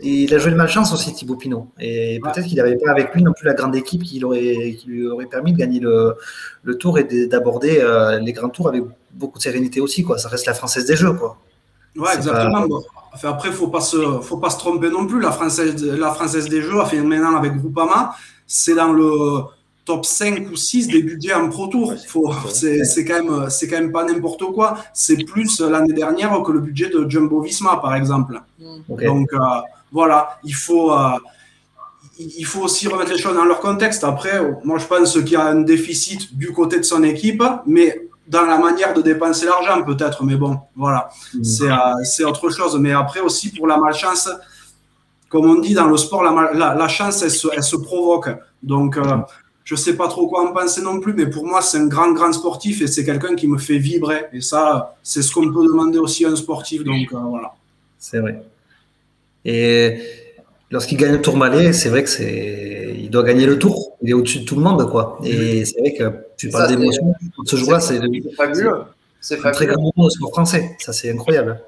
il 0.02 0.34
a 0.34 0.38
joué 0.38 0.52
de 0.52 0.56
malchance 0.56 0.94
aussi, 0.94 1.14
Thibaut 1.14 1.36
Pinot. 1.36 1.68
Et 1.78 2.22
peut-être 2.24 2.48
qu'il 2.48 2.56
n'avait 2.56 2.78
pas 2.78 2.92
avec 2.92 3.14
lui 3.14 3.22
non 3.22 3.34
plus 3.34 3.46
la 3.46 3.54
grande 3.54 3.76
équipe 3.76 4.04
qui, 4.04 4.24
aurait, 4.24 4.78
qui 4.80 4.88
lui 4.88 5.08
aurait 5.08 5.26
permis 5.26 5.52
de 5.52 5.58
gagner 5.58 5.82
le, 5.82 6.16
le 6.64 6.78
tour 6.78 6.98
et 7.00 7.04
d'aborder 7.28 7.80
euh, 7.82 8.18
les 8.20 8.32
grands 8.32 8.48
tours 8.48 8.70
avec 8.70 8.84
beaucoup 9.12 9.40
de 9.40 9.44
sérénité 9.44 9.82
aussi. 9.82 10.04
Quoi. 10.04 10.18
Ça 10.18 10.30
reste 10.30 10.46
la 10.46 10.54
française 10.54 10.86
des 10.86 10.96
jeux. 10.96 11.14
Quoi. 11.14 11.38
Ouais, 11.98 12.16
exactement. 12.16 12.66
Enfin, 13.14 13.30
après, 13.32 13.50
il 13.50 13.52
ne 13.52 13.58
faut, 13.58 13.68
pas 13.68 13.82
se, 13.82 14.22
faut 14.22 14.38
pas 14.38 14.52
se 14.52 14.58
tromper 14.58 14.90
non 14.90 15.06
plus. 15.06 15.20
La 15.20 15.32
française, 15.32 15.84
la 15.84 16.14
française 16.14 16.48
des 16.48 16.62
jeux, 16.62 16.80
a 16.80 16.86
fait 16.86 17.02
maintenant 17.02 17.36
avec 17.36 17.58
Groupama, 17.58 18.16
c'est 18.46 18.76
dans 18.76 18.94
le 18.94 19.42
top 19.88 20.06
5 20.06 20.50
ou 20.52 20.56
6 20.58 20.88
des 20.90 21.02
budgets 21.02 21.34
en 21.34 21.50
Pro 21.50 21.68
Tour. 21.68 21.94
C'est 22.54 23.06
quand, 23.06 23.24
même, 23.24 23.48
quand 23.48 23.80
même 23.80 23.92
pas 23.92 24.04
n'importe 24.04 24.44
quoi. 24.54 24.78
C'est 24.94 25.24
plus 25.24 25.62
l'année 25.62 25.94
dernière 25.94 26.44
que 26.44 26.52
le 26.52 26.60
budget 26.60 26.90
de 26.90 27.10
Jumbo 27.10 27.42
Visma, 27.42 27.78
par 27.78 27.96
exemple. 27.96 28.40
Donc 28.90 29.34
euh, 29.34 29.40
voilà, 29.92 30.40
il 30.44 30.54
faut, 30.54 30.92
euh, 30.92 31.18
il 32.20 32.46
faut 32.46 32.64
aussi 32.64 32.90
remettre 32.90 33.12
les 33.12 33.18
choses 33.18 33.36
dans 33.36 33.46
leur 33.46 33.62
contexte. 33.62 34.04
Après, 34.04 34.38
moi 34.66 34.78
je 34.78 34.86
pense 34.86 35.14
qu'il 35.14 35.32
y 35.32 35.36
a 35.38 35.46
un 35.46 35.62
déficit 35.62 36.38
du 36.38 36.52
côté 36.52 36.78
de 36.78 36.84
son 36.84 37.02
équipe, 37.04 37.44
mais 37.66 38.10
dans 38.28 38.46
la 38.46 38.58
manière 38.58 38.94
de 38.94 39.02
dépenser 39.02 39.46
l'argent 39.46 39.82
peut-être. 39.84 40.22
Mais 40.26 40.36
bon, 40.36 40.60
voilà, 40.76 41.10
mm. 41.34 41.40
euh, 41.62 42.04
c'est 42.04 42.26
autre 42.26 42.50
chose. 42.50 42.78
Mais 42.78 42.92
après 42.92 43.22
aussi 43.22 43.54
pour 43.54 43.68
la 43.68 43.78
malchance, 43.78 44.30
comme 45.30 45.46
on 45.50 45.60
dit 45.62 45.74
dans 45.74 45.88
le 45.88 45.96
sport, 45.96 46.24
la, 46.24 46.74
la, 46.74 46.88
chance, 46.90 47.22
elle 47.22 47.32
se, 47.32 47.48
elle 47.56 47.64
se, 47.64 47.78
provoque. 47.78 48.30
Donc, 48.64 48.98
je 49.68 49.74
ne 49.74 49.78
sais 49.78 49.98
pas 49.98 50.08
trop 50.08 50.30
quoi 50.30 50.50
en 50.50 50.54
penser 50.54 50.82
non 50.82 51.02
plus, 51.02 51.12
mais 51.12 51.30
pour 51.30 51.46
moi, 51.46 51.62
c'est 51.62 51.78
un 51.78 51.88
grand, 51.88 52.14
grand 52.14 52.32
sportif 52.32 52.82
et 52.82 52.88
c'est 52.88 53.04
quelqu'un 53.04 53.36
qui 53.36 53.50
me 53.50 53.58
fait 53.58 53.78
vibrer. 53.78 54.28
Et 54.32 54.40
ça, 54.40 54.96
c'est 55.04 55.22
ce 55.22 55.30
qu'on 55.34 55.52
peut 55.52 55.68
demander 55.68 55.98
aussi 55.98 56.24
à 56.24 56.30
un 56.30 56.38
sportif. 56.38 56.86
Donc 56.86 57.12
euh, 57.12 57.18
voilà. 57.18 57.52
C'est 58.00 58.20
vrai. 58.20 58.42
Et 59.44 59.98
lorsqu'il 60.72 60.98
gagne 60.98 61.12
le 61.12 61.22
Tour 61.22 61.36
Malais, 61.36 61.74
c'est 61.74 61.90
vrai 61.90 62.02
que 62.06 62.10
c'est, 62.10 62.96
il 62.98 63.10
doit 63.10 63.24
gagner 63.24 63.46
le 63.46 63.60
Tour. 63.60 63.98
Il 64.02 64.10
est 64.10 64.14
au-dessus 64.14 64.40
de 64.40 64.46
tout 64.46 64.56
le 64.56 64.62
monde, 64.62 64.90
quoi. 64.90 65.20
Et 65.26 65.66
c'est 65.66 65.82
vrai 65.82 65.94
que 65.94 66.14
tu 66.38 66.48
parles 66.50 66.70
d'émotion. 66.70 67.14
Ce 67.46 67.58
jour-là, 67.58 67.82
c'est 67.82 68.00
fabuleux. 68.38 68.84
C'est 69.20 69.46
un 69.46 69.52
très 69.52 69.66
grand 69.66 69.82
moment 69.82 70.08
au 70.08 70.10
sport 70.10 70.30
français. 70.30 70.78
Ça, 70.80 70.94
c'est 70.94 71.12
incroyable. 71.12 71.60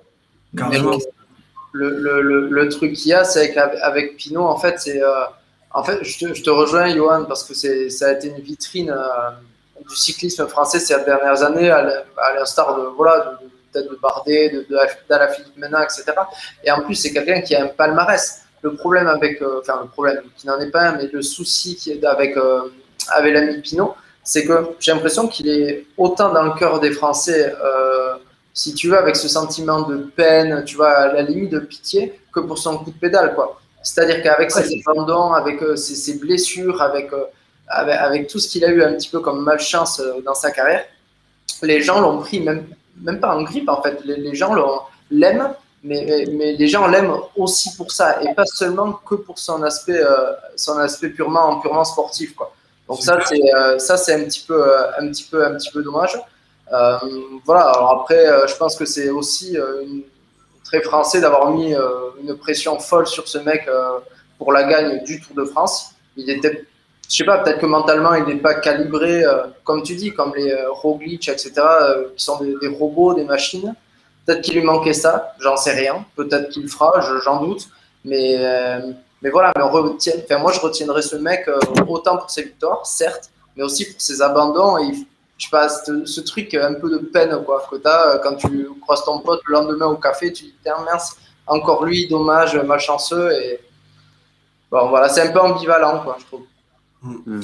Le, 1.74 2.00
le, 2.00 2.48
le, 2.48 2.70
truc 2.70 2.94
qu'il 2.94 3.10
y 3.10 3.14
a, 3.14 3.26
c'est 3.26 3.54
qu'avec 3.54 3.78
avec 3.82 4.16
Pinot, 4.16 4.46
en 4.46 4.58
fait, 4.58 4.76
c'est 4.80 5.04
euh, 5.04 5.26
en 5.72 5.84
fait, 5.84 6.04
je 6.04 6.44
te, 6.44 6.50
rejoins, 6.50 6.90
Johan, 6.96 7.26
parce 7.26 7.44
que 7.44 7.54
ça 7.54 8.08
a 8.08 8.14
été 8.14 8.28
une 8.30 8.42
vitrine 8.42 8.90
euh, 8.90 9.82
du 9.88 9.96
cyclisme 9.96 10.48
français 10.48 10.80
ces 10.80 10.96
dernières 11.04 11.44
années, 11.44 11.70
à 11.70 12.34
l'instar 12.36 12.76
de, 12.76 12.88
voilà, 12.98 13.38
de, 13.74 13.82
de, 13.82 13.88
de 13.88 13.96
Bardet, 14.02 14.50
de, 14.50 14.78
Philippe 15.36 15.58
Mena, 15.58 15.84
etc. 15.84 16.06
Et 16.64 16.72
en 16.72 16.82
plus, 16.82 16.96
c'est 16.96 17.14
quelqu'un 17.14 17.42
qui 17.42 17.56
a 17.56 17.64
un 17.64 17.68
palmarès. 17.68 18.42
Le 18.62 18.76
problème 18.76 19.08
avec, 19.08 19.42
euh, 19.42 19.60
enfin, 19.62 19.82
le 19.84 19.90
problème 19.90 20.22
qui 20.36 20.48
n'en 20.48 20.60
est 20.60 20.72
pas 20.72 20.90
un, 20.90 20.98
mais 20.98 21.08
le 21.08 21.22
souci 21.22 21.76
qui 21.76 21.92
est 21.92 22.04
avec, 22.04 22.36
euh, 22.36 22.62
l'ami 23.24 23.62
Pinot, 23.62 23.96
c'est 24.24 24.46
que 24.46 24.72
j'ai 24.80 24.92
l'impression 24.92 25.28
qu'il 25.28 25.50
est 25.50 25.86
autant 25.98 26.34
dans 26.34 26.44
le 26.44 26.52
cœur 26.58 26.80
des 26.80 26.92
Français, 26.92 27.54
si 28.54 28.74
tu 28.74 28.90
veux, 28.90 28.98
avec 28.98 29.16
ce 29.16 29.28
sentiment 29.28 29.84
de 29.84 29.98
peine, 29.98 30.64
tu 30.66 30.76
vois, 30.76 30.90
à 30.90 31.14
la 31.14 31.22
limite 31.22 31.52
de 31.52 31.60
pitié, 31.60 32.20
que 32.34 32.42
pour 32.42 32.58
son 32.58 32.80
coup 32.80 32.92
de 32.92 33.00
pédale, 33.00 33.34
quoi. 33.34 33.59
C'est-à-dire 33.82 34.22
qu'avec 34.22 34.52
ses 34.52 34.82
abandons, 34.86 35.32
avec 35.34 35.62
euh, 35.62 35.76
ses, 35.76 36.16
blessures, 36.16 36.82
avec, 36.82 37.14
euh, 37.14 37.26
avec, 37.68 37.96
avec, 37.96 38.28
tout 38.28 38.40
ce 38.40 38.48
qu'il 38.50 38.66
a 38.66 38.70
eu 38.70 38.84
un 38.84 38.94
petit 38.94 39.10
peu 39.10 39.20
comme 39.20 39.44
malchance 39.44 40.00
euh, 40.00 40.22
dans 40.22 40.34
sa 40.34 40.52
carrière, 40.52 40.86
les 41.62 41.82
gens 41.82 42.02
l'ont 42.02 42.20
pris, 42.20 42.42
même, 42.42 42.66
même 43.02 43.20
pas 43.20 43.36
en 43.36 43.44
grippe 43.44 43.70
en 43.70 43.82
fait. 43.82 44.00
Les, 44.04 44.18
les 44.18 44.36
gens 44.36 44.54
l'aiment, 45.10 45.54
mais, 45.84 46.26
mais, 46.32 46.54
les 46.54 46.68
gens 46.68 46.88
l'aiment 46.88 47.16
aussi 47.38 47.76
pour 47.78 47.92
ça 47.92 48.22
et 48.22 48.34
pas 48.34 48.46
seulement 48.46 48.94
que 48.94 49.16
pour 49.16 49.40
son 49.40 49.64
aspect, 49.64 50.02
son 50.58 50.78
aspect 50.78 51.10
purement, 51.10 51.60
purement 51.62 51.86
sportif. 51.86 52.36
Quoi. 52.36 52.54
Donc 52.88 53.02
ça, 53.02 53.18
c'est 53.26 53.80
ça, 53.80 53.96
c'est 53.96 54.14
un 54.14 54.26
petit 54.26 54.44
peu, 54.46 54.62
un 55.00 55.08
petit 55.08 55.24
peu, 55.24 55.46
un 55.46 55.56
petit 55.56 55.72
peu 55.72 55.82
dommage. 55.82 56.20
voilà. 57.46 57.62
Alors 57.70 58.02
après, 58.02 58.26
je 58.48 58.56
pense 58.56 58.76
que 58.76 58.84
c'est 58.84 59.10
aussi 59.10 59.56
une 59.56 60.04
très 60.70 60.82
français 60.82 61.20
d'avoir 61.20 61.52
mis 61.52 61.74
euh, 61.74 61.90
une 62.22 62.36
pression 62.38 62.80
folle 62.80 63.08
sur 63.08 63.28
ce 63.28 63.40
mec 63.40 63.68
euh, 63.68 64.00
pour 64.38 64.54
la 64.54 64.64
gagne 64.64 65.04
du 65.04 65.20
Tour 65.20 65.36
de 65.36 65.46
France. 65.46 65.96
Il 66.16 66.30
était, 66.30 66.66
je 67.10 67.16
sais 67.16 67.24
pas, 67.24 67.40
peut-être 67.40 67.60
que 67.60 67.66
mentalement 67.66 68.14
il 68.14 68.26
n'est 68.26 68.42
pas 68.42 68.54
calibré, 68.54 69.24
euh, 69.24 69.44
comme 69.64 69.82
tu 69.82 69.96
dis, 69.96 70.14
comme 70.14 70.34
les 70.36 70.54
Roglic, 70.70 71.28
etc., 71.28 71.54
qui 72.16 72.24
sont 72.24 72.40
des, 72.44 72.68
robots, 72.68 73.16
des 73.16 73.24
machines. 73.24 73.74
Peut-être 74.26 74.42
qu'il 74.42 74.56
lui 74.56 74.62
manquait 74.62 74.94
ça, 74.94 75.34
j'en 75.40 75.58
sais 75.58 75.72
rien. 75.72 76.06
Sais 76.18 76.50
qu'il 76.50 76.68
fera, 76.70 77.00
j'en 77.24 77.44
doute. 77.44 77.68
Mais, 78.06 78.38
mais 79.24 79.30
voilà, 79.32 79.52
mais 79.56 79.64
on 79.64 79.72
retient, 79.72 80.14
enfin, 80.24 80.38
moi 80.38 80.52
je 80.52 80.60
retiendrai 80.60 81.02
ce 81.02 81.16
mec 81.16 81.50
autant 81.88 82.18
pour 82.18 82.30
ses 82.30 82.44
victoires, 82.44 82.86
certes, 82.86 83.32
mais 83.56 83.64
aussi 83.64 83.92
pour 83.92 84.00
ses 84.00 84.22
abandons. 84.22 84.78
Et 84.78 84.92
je 85.40 85.46
sais 85.46 85.52
pas, 85.52 85.70
ce, 85.70 86.20
truc 86.20 86.54
un 86.54 86.74
peu 86.74 86.90
de 86.92 86.98
peine 86.98 87.44
quoi, 87.46 87.66
que 87.72 87.78
tu 87.78 87.88
as 87.88 88.16
euh, 88.16 88.18
quand 88.22 88.36
tu 88.36 88.68
croises 88.82 89.04
ton 89.06 89.20
pote 89.20 89.40
le 89.48 89.54
lendemain 89.54 89.86
au 89.86 89.96
café, 89.96 90.34
tu 90.34 90.44
dis, 90.44 90.54
mince, 90.86 91.16
encore 91.48 91.86
lui, 91.86 92.08
dommage, 92.08 92.58
malchanceux. 92.58 93.32
Et 93.32 93.60
bon, 94.70 94.90
voilà, 94.90 95.08
c'est 95.08 95.22
un 95.22 95.32
peu 95.32 95.40
ambivalent, 95.40 96.04
quoi, 96.04 96.18
je 96.20 96.26
trouve. 96.26 96.42
Mm. 97.02 97.40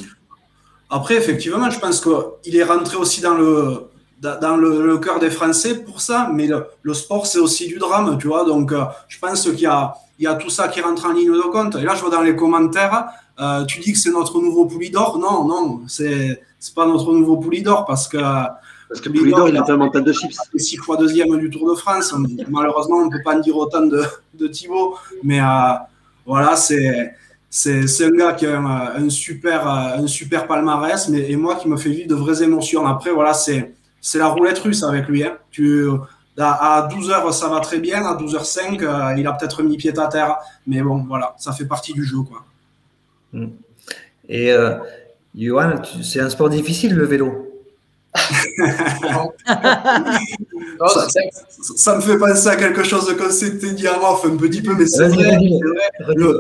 Après, 0.90 1.16
effectivement, 1.16 1.70
je 1.70 1.80
pense 1.80 2.02
qu'il 2.02 2.56
est 2.58 2.64
rentré 2.64 2.98
aussi 2.98 3.22
dans 3.22 3.34
le, 3.34 3.90
dans 4.20 4.58
le, 4.58 4.98
cœur 4.98 5.20
des 5.20 5.32
Français 5.32 5.80
pour 5.84 6.02
ça, 6.02 6.30
mais 6.34 6.48
le, 6.48 6.94
sport, 6.94 7.26
c'est 7.26 7.40
aussi 7.40 7.66
du 7.68 7.78
drame, 7.78 8.18
tu 8.18 8.28
vois. 8.28 8.44
Donc, 8.44 8.74
euh, 8.74 8.84
je 9.08 9.18
pense 9.20 9.44
qu'il 9.44 9.62
y 9.62 9.66
a, 9.66 9.94
il 10.20 10.26
y 10.26 10.28
a 10.28 10.36
tout 10.36 10.50
ça 10.50 10.68
qui 10.68 10.82
rentre 10.82 11.06
en 11.06 11.14
ligne 11.14 11.32
de 11.32 11.50
compte. 11.50 11.76
Et 11.76 11.82
là, 11.84 11.96
je 11.96 12.02
vois 12.02 12.10
dans 12.10 12.22
les 12.22 12.36
commentaires, 12.36 13.06
euh, 13.40 13.64
tu 13.66 13.80
dis 13.80 13.94
que 13.94 14.00
c'est 14.00 14.12
notre 14.12 14.40
nouveau 14.42 14.66
Poulidor. 14.66 15.18
Non, 15.18 15.46
non, 15.46 15.82
c'est 15.88 16.42
c'est 16.66 16.74
pas 16.74 16.88
notre 16.88 17.14
nouveau 17.14 17.38
Poulidor 17.38 17.86
parce 17.86 18.08
que 18.08 18.18
Parce 18.18 19.00
que 19.00 19.10
Poulidor, 19.10 19.48
il 19.50 19.58
a 19.58 19.64
un 19.68 19.78
mental 19.78 20.04
de 20.04 20.12
chips. 20.12 20.40
Et 20.56 20.58
six 20.58 20.78
fois 20.78 20.98
deuxième 20.98 21.38
du 21.38 21.52
Tour 21.52 21.70
de 21.70 21.76
France. 21.76 22.12
Malheureusement, 22.50 22.98
on 22.98 23.06
ne 23.06 23.12
peut 23.12 23.22
pas 23.24 23.36
en 23.36 23.40
dire 23.40 23.56
autant 23.56 23.86
de, 23.86 24.02
de 24.34 24.48
Thibaut. 24.48 24.98
Mais 25.22 25.40
euh, 25.40 25.74
voilà, 26.26 26.56
c'est. 26.56 27.14
C'est 27.48 28.04
un 28.04 28.10
gars 28.10 28.34
qui 28.34 28.46
a 28.48 28.60
un, 28.60 29.10
super, 29.10 29.66
un 29.66 30.08
super 30.08 30.46
palmarès, 30.46 31.08
mais 31.08 31.32
et 31.32 31.38
moi 31.38 31.56
qui 31.56 31.70
me 31.70 31.78
fait 31.78 31.90
vivre 31.90 32.10
de 32.10 32.16
vraies 32.16 32.44
émotions. 32.44 32.86
Après, 32.86 33.12
voilà, 33.12 33.34
c'est 33.34 33.74
la 34.16 34.28
roulette 34.28 34.60
russe 34.60 34.84
avec 34.84 35.08
lui. 35.08 35.24
Hein. 35.24 35.38
Tu, 35.52 35.88
à 36.38 36.90
12h, 36.92 37.32
ça 37.32 37.48
va 37.48 37.62
très 37.62 37.78
bien. 37.78 38.04
À 38.06 38.18
12h05, 38.18 38.82
euh, 38.82 39.16
il 39.18 39.26
a 39.26 39.34
peut-être 39.34 39.64
mis 39.64 39.78
pied 39.78 39.98
à 39.98 40.08
terre. 40.08 40.36
Mais 40.68 40.82
bon, 40.82 41.06
voilà, 41.08 41.36
ça 41.38 41.54
fait 41.54 41.66
partie 41.66 41.94
du 41.94 42.04
jeu. 42.04 42.24
Quoi. 42.28 42.44
Mm. 43.32 43.52
Et 44.28 44.52
euh, 44.52 44.78
Johan, 45.38 45.82
c'est 46.02 46.22
un 46.22 46.30
sport 46.30 46.50
difficile, 46.50 46.96
le 46.96 47.06
vélo. 47.06 47.52
ça, 50.88 51.08
ça, 51.76 51.96
me 51.98 52.02
fait 52.02 52.18
penser 52.18 52.48
à 52.48 52.56
quelque 52.56 52.84
chose 52.84 53.14
qu'on 53.18 53.30
s'était 53.30 53.74
dit 53.74 53.88
avant, 53.88 54.16
un 54.24 54.38
petit 54.38 54.62
peu, 54.62 54.74
mais 54.74 54.86
c'est 54.86 55.10
vrai. 55.10 55.38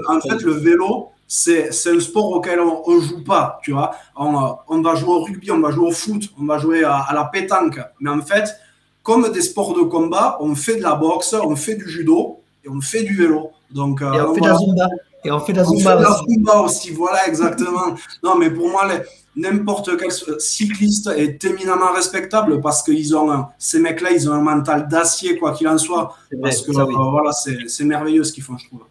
en 0.07 0.21
fait, 0.21 0.41
le 0.41 0.53
vélo, 0.53 1.09
c'est 1.27 1.69
un 1.87 1.99
sport 1.99 2.31
auquel 2.31 2.61
on 2.61 2.95
ne 2.95 3.01
joue 3.01 3.23
pas, 3.23 3.59
tu 3.61 3.73
vois. 3.73 3.91
On, 4.15 4.55
on, 4.69 4.81
va 4.81 4.95
jouer 4.95 5.09
au 5.09 5.23
rugby, 5.23 5.51
on 5.51 5.59
va 5.59 5.71
jouer 5.71 5.87
au 5.87 5.91
foot, 5.91 6.29
on 6.39 6.45
va 6.45 6.57
jouer 6.59 6.85
à, 6.85 6.99
à, 6.99 7.13
la 7.13 7.25
pétanque. 7.25 7.81
Mais 7.99 8.09
en 8.09 8.21
fait, 8.21 8.55
comme 9.03 9.29
des 9.33 9.41
sports 9.41 9.73
de 9.73 9.81
combat, 9.81 10.37
on 10.39 10.55
fait 10.55 10.77
de 10.77 10.83
la 10.83 10.95
boxe, 10.95 11.33
on 11.33 11.57
fait 11.57 11.75
du 11.75 11.89
judo 11.89 12.39
et 12.63 12.69
on 12.69 12.79
fait 12.79 13.03
du 13.03 13.15
vélo. 13.15 13.51
Donc, 13.71 14.01
et 14.01 14.05
on, 14.05 14.33
fait 14.33 14.41
de 14.41 14.47
la 14.47 14.55
zumba. 14.55 14.87
Et 15.25 15.31
on 15.31 15.39
fait 15.39 15.53
de 15.53 15.57
la 15.57 15.63
zumba, 15.63 15.99
zumba 16.29 16.59
aussi. 16.59 16.91
Voilà, 16.91 17.27
exactement. 17.27 17.95
non, 18.23 18.37
mais 18.37 18.51
pour 18.51 18.69
moi, 18.69 18.87
n'importe 19.35 19.97
quel 19.97 20.11
cycliste 20.39 21.07
est 21.07 21.43
éminemment 21.43 21.91
respectable 21.93 22.61
parce 22.61 22.83
que 22.83 22.91
ont 23.15 23.47
ces 23.57 23.79
mecs-là, 23.79 24.11
ils 24.11 24.29
ont 24.29 24.33
un 24.33 24.41
mental 24.41 24.87
d'acier, 24.87 25.37
quoi 25.37 25.53
qu'il 25.53 25.67
en 25.67 25.79
soit. 25.79 26.15
parce 26.41 26.61
que 26.61 26.71
euh, 26.71 27.09
voilà, 27.11 27.31
c'est 27.31 27.83
merveilleux 27.83 28.23
ce 28.23 28.31
qu'ils 28.31 28.43
font, 28.43 28.57
je 28.57 28.67
trouve. 28.67 28.81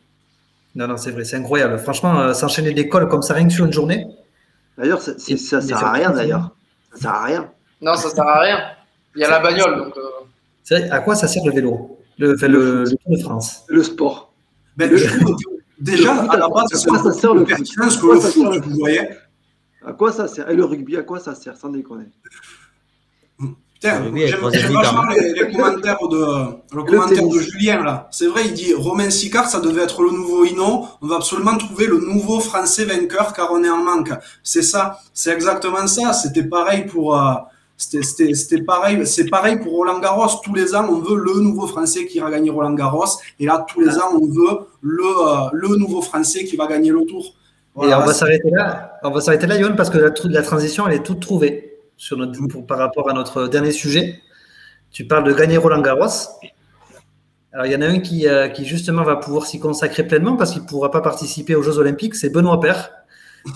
Non, 0.74 0.89
non, 0.89 0.97
c'est 0.97 1.12
vrai, 1.12 1.24
c'est 1.24 1.37
incroyable. 1.37 1.78
Franchement, 1.78 2.18
euh, 2.18 2.35
s'enchaîner 2.35 2.72
d'école 2.72 3.09
comme 3.09 3.22
ça, 3.22 3.35
rien 3.35 3.47
que 3.47 3.53
sur 3.53 3.64
une 3.64 3.72
journée. 3.72 4.07
D'ailleurs, 4.76 5.01
ça, 5.01 5.12
ne 5.12 5.37
sert 5.37 5.85
à 5.85 5.93
rien, 5.93 6.11
d'ailleurs. 6.11 6.51
Ça 6.95 7.01
sert 7.01 7.11
à 7.12 7.24
rien. 7.24 7.51
Non, 7.80 7.95
ça 7.95 8.11
sert 8.11 8.26
à 8.26 8.41
rien. 8.41 8.59
Il 9.14 9.20
y 9.20 9.24
a 9.24 9.30
la 9.30 9.39
bagnole. 9.39 9.76
Donc, 9.76 9.95
euh... 9.97 10.89
À 10.91 10.99
quoi 10.99 11.14
ça 11.14 11.28
sert 11.28 11.45
le 11.45 11.53
vélo? 11.53 11.97
Le, 12.18 12.35
le, 12.35 12.85
Tour 12.85 13.16
de 13.16 13.22
France 13.22 13.62
Le 13.68 13.85
sport. 13.85 14.32
Ben, 14.76 14.91
le 14.91 14.97
déjà, 15.85 16.14
à 16.24 16.37
la 16.37 16.49
base, 16.49 16.68
ça, 16.70 17.03
ça 17.03 17.12
sert 17.12 17.35
le 17.35 17.45
pertinence 17.45 17.97
que 17.97 18.07
le 18.07 18.20
foot, 18.20 18.64
vous 18.64 18.78
voyez. 18.78 19.09
À 19.87 19.93
quoi 19.93 20.12
ça 20.12 20.26
sert 20.28 20.49
Et 20.51 20.57
le 20.57 20.64
rugby, 20.64 20.97
à 20.97 21.03
quoi 21.03 21.20
ça 21.20 21.35
sert 21.35 21.57
Sans 21.57 21.68
déconner. 21.68 22.07
J'aime 23.82 24.14
vachement 24.72 25.05
les, 25.11 25.35
les, 25.35 25.53
commentaires 25.53 26.09
de, 26.09 26.74
le 26.74 26.82
commentaire 26.85 27.28
de 27.28 27.39
Julien 27.39 27.82
là. 27.82 28.09
C'est 28.11 28.28
vrai, 28.28 28.47
il 28.47 28.55
dit 28.55 28.72
Romain 28.72 29.11
Sicard, 29.11 29.47
ça 29.47 29.61
devait 29.61 29.82
être 29.82 30.01
le 30.03 30.11
nouveau 30.11 30.47
Hino. 30.47 30.87
On 31.03 31.07
va 31.07 31.16
absolument 31.16 31.57
trouver 31.59 31.87
le 31.87 31.99
nouveau 31.99 32.41
Français 32.41 32.87
vainqueur 32.87 33.35
car 33.35 33.53
on 33.53 33.62
est 33.62 33.68
en 33.68 33.85
manque. 33.85 34.11
C'est 34.43 34.62
ça, 34.62 35.01
c'est 35.12 35.32
exactement 35.32 35.87
ça. 35.87 36.14
C'était 36.14 36.45
pareil 36.45 36.87
pour. 36.87 37.18
Euh, 37.18 37.35
c'était 37.77 38.62
pareil, 38.62 39.05
c'est 39.07 39.29
pareil 39.29 39.59
pour 39.59 39.72
Roland 39.72 39.99
Garros. 39.99 40.41
Tous 40.43 40.55
les 40.55 40.75
ans, 40.75 40.87
on 40.89 41.01
veut 41.01 41.16
le 41.16 41.41
nouveau 41.41 41.66
Français 41.66 42.07
qui 42.07 42.20
va 42.20 42.31
gagner 42.31 42.51
Roland 42.51 42.72
Garros. 42.75 43.18
Et 43.41 43.47
là, 43.47 43.64
tous 43.68 43.81
les 43.81 43.99
ans, 43.99 44.12
on 44.14 44.27
veut 44.27 44.66
le, 44.81 45.05
euh, 45.05 45.49
le 45.53 45.77
nouveau 45.77 46.01
Français 46.01 46.45
qui 46.45 46.57
va 46.57 46.66
gagner 46.66 46.91
le 46.91 47.05
Tour. 47.05 47.35
et 47.83 47.95
on 47.95 47.99
va 47.99 48.14
s'arrêter 48.14 48.51
là. 48.51 48.99
On 49.03 49.11
va 49.11 49.20
s'arrêter 49.20 49.47
là, 49.47 49.57
Yoann, 49.59 49.77
parce 49.77 49.91
que 49.91 49.99
la, 49.99 50.11
la, 50.25 50.43
transition, 50.43 50.87
elle 50.87 50.95
est 50.95 51.03
toute 51.03 51.20
trouvée 51.20 51.81
sur 51.97 52.16
notre, 52.16 52.41
par 52.66 52.79
rapport 52.79 53.11
à 53.11 53.12
notre 53.12 53.49
dernier 53.49 53.72
sujet. 53.72 54.20
Tu 54.91 55.07
parles 55.07 55.25
de 55.25 55.33
gagner 55.33 55.57
Roland 55.57 55.81
Garros. 55.81 56.07
Alors, 57.53 57.66
il 57.66 57.72
y 57.72 57.77
en 57.77 57.83
a 57.83 57.87
un 57.87 57.99
qui, 57.99 58.29
euh, 58.29 58.49
qui 58.49 58.64
justement 58.64 59.03
va 59.03 59.16
pouvoir 59.16 59.47
s'y 59.47 59.59
consacrer 59.59 60.05
pleinement 60.05 60.37
parce 60.37 60.53
qu'il 60.53 60.62
ne 60.62 60.66
pourra 60.66 60.91
pas 60.91 61.01
participer 61.01 61.57
aux 61.57 61.62
Jeux 61.62 61.79
Olympiques. 61.79 62.14
C'est 62.14 62.31
Benoît 62.31 62.61
Père. 62.61 62.91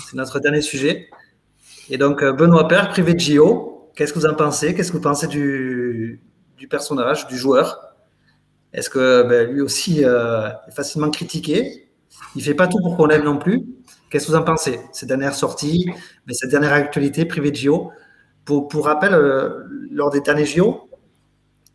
C'est 0.09 0.17
notre 0.17 0.41
dernier 0.41 0.61
sujet. 0.61 1.09
Et 1.91 1.99
donc, 1.99 2.23
euh, 2.23 2.33
Benoît 2.33 2.69
Père, 2.69 2.91
privé 2.91 3.15
de 3.15 3.21
JO. 3.21 3.78
Qu'est-ce 3.99 4.13
que 4.13 4.21
vous 4.21 4.27
en 4.27 4.35
pensez? 4.35 4.77
Qu'est-ce 4.77 4.93
que 4.93 4.97
vous 4.97 5.03
pensez 5.03 5.27
du, 5.27 6.23
du 6.57 6.69
personnage, 6.69 7.27
du 7.27 7.37
joueur? 7.37 7.97
Est-ce 8.73 8.89
que 8.91 9.25
ben, 9.25 9.51
lui 9.51 9.61
aussi 9.61 10.05
euh, 10.05 10.51
est 10.69 10.71
facilement 10.71 11.11
critiqué? 11.11 11.89
Il 12.37 12.45
fait 12.45 12.55
pas 12.55 12.69
tout 12.69 12.79
pour 12.79 12.97
qu'on 12.97 13.07
l'aime 13.07 13.25
non 13.25 13.39
plus. 13.39 13.67
Qu'est-ce 14.09 14.27
que 14.27 14.31
vous 14.31 14.37
en 14.39 14.45
pensez? 14.45 14.79
Ces 14.93 15.07
dernières 15.07 15.35
sorties, 15.35 15.91
mais 16.29 16.35
cette 16.35 16.51
dernière 16.51 16.75
actualité 16.75 17.25
privée 17.25 17.51
de 17.51 17.57
JO. 17.57 17.91
Pour, 18.45 18.69
pour 18.69 18.85
rappel, 18.85 19.15
euh, 19.15 19.65
lors 19.91 20.11
des 20.11 20.21
derniers 20.21 20.47
JO, 20.47 20.89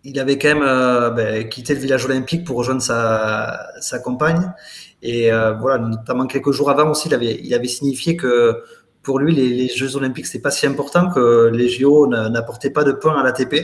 il 0.06 0.18
avait 0.18 0.38
quand 0.38 0.48
même 0.48 0.64
euh, 0.64 1.10
ben, 1.10 1.50
quitté 1.50 1.74
le 1.74 1.82
village 1.82 2.06
olympique 2.06 2.46
pour 2.46 2.56
rejoindre 2.56 2.82
sa, 2.82 3.68
sa 3.82 4.00
compagne. 4.00 4.54
Et 5.02 5.30
voilà, 5.60 5.80
notamment 5.80 6.26
quelques 6.26 6.54
jours 6.54 6.70
avant 6.70 6.90
aussi, 6.90 7.10
il 7.10 7.14
avait, 7.14 7.38
il 7.44 7.54
avait 7.54 7.68
signifié 7.68 8.16
que 8.16 8.64
pour 9.04 9.20
lui, 9.20 9.36
les, 9.36 9.68
Jeux 9.68 9.96
Olympiques, 9.96 10.28
c'est 10.28 10.42
pas 10.42 10.52
si 10.52 10.66
important 10.66 11.10
que 11.10 11.50
les 11.54 11.70
JO 11.70 12.08
n'apportaient 12.08 12.72
pas 12.72 12.84
de 12.84 12.94
points 12.94 13.20
à 13.20 13.24
l'ATP 13.24 13.56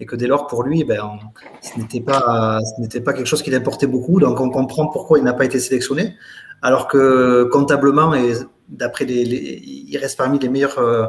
et 0.00 0.06
que 0.06 0.16
dès 0.16 0.26
lors, 0.26 0.46
pour 0.46 0.64
lui, 0.64 0.82
ben, 0.84 1.18
ce 1.60 1.78
n'était 1.78 2.00
pas, 2.00 2.58
ce 2.92 2.98
pas 2.98 3.12
quelque 3.12 3.26
chose 3.26 3.42
qui 3.42 3.50
l'importait 3.50 3.86
beaucoup. 3.86 4.18
Donc, 4.18 4.40
on 4.40 4.50
comprend 4.50 4.88
pourquoi 4.88 5.18
il 5.18 5.24
n'a 5.24 5.34
pas 5.34 5.44
été 5.44 5.60
sélectionné, 5.60 6.16
alors 6.62 6.88
que 6.88 7.44
comptablement 7.44 8.14
et 8.14 8.32
d'après 8.68 9.04
les, 9.04 9.22
il 9.22 9.96
reste 9.98 10.16
parmi 10.16 10.38
les 10.38 10.48
meilleurs 10.48 10.78
euh, 10.78 11.06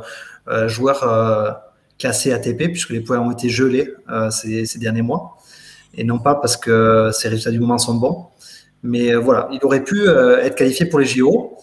euh, 0.47 0.67
joueurs 0.67 1.03
euh, 1.03 1.51
classés 1.97 2.33
ATP 2.33 2.67
puisque 2.67 2.89
les 2.89 3.01
points 3.01 3.19
ont 3.19 3.31
été 3.31 3.49
gelés 3.49 3.93
ces, 4.29 4.65
ces, 4.65 4.79
derniers 4.79 5.01
mois 5.01 5.37
et 5.93 6.03
non 6.03 6.19
pas 6.19 6.35
parce 6.35 6.57
que 6.57 7.09
ses 7.13 7.29
résultats 7.29 7.51
du 7.51 7.59
moment 7.59 7.77
sont 7.77 7.95
bons. 7.95 8.25
Mais 8.83 9.15
voilà, 9.15 9.47
il 9.51 9.59
aurait 9.63 9.83
pu 9.83 10.07
être 10.07 10.55
qualifié 10.55 10.85
pour 10.85 10.99
les 10.99 11.05
JO. 11.05 11.57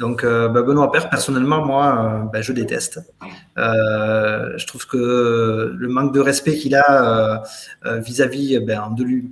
Donc, 0.00 0.24
euh, 0.24 0.48
bah, 0.48 0.62
Benoît 0.62 0.90
Père, 0.90 1.10
personnellement, 1.10 1.64
moi, 1.64 2.22
euh, 2.24 2.24
bah, 2.32 2.40
je 2.40 2.54
déteste. 2.54 3.00
Euh, 3.58 4.54
je 4.56 4.66
trouve 4.66 4.86
que 4.86 5.74
le 5.76 5.88
manque 5.88 6.14
de 6.14 6.20
respect 6.20 6.56
qu'il 6.56 6.74
a 6.74 7.42
vis-à-vis 7.84 8.58
ben, 8.60 8.90
de 8.96 9.04
lui. 9.04 9.30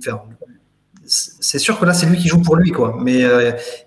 c'est 1.07 1.57
sûr 1.57 1.79
que 1.79 1.85
là, 1.85 1.93
c'est 1.95 2.05
lui 2.05 2.19
qui 2.19 2.27
joue 2.27 2.43
pour 2.43 2.55
lui, 2.55 2.69
quoi. 2.69 2.95
Mais 3.01 3.21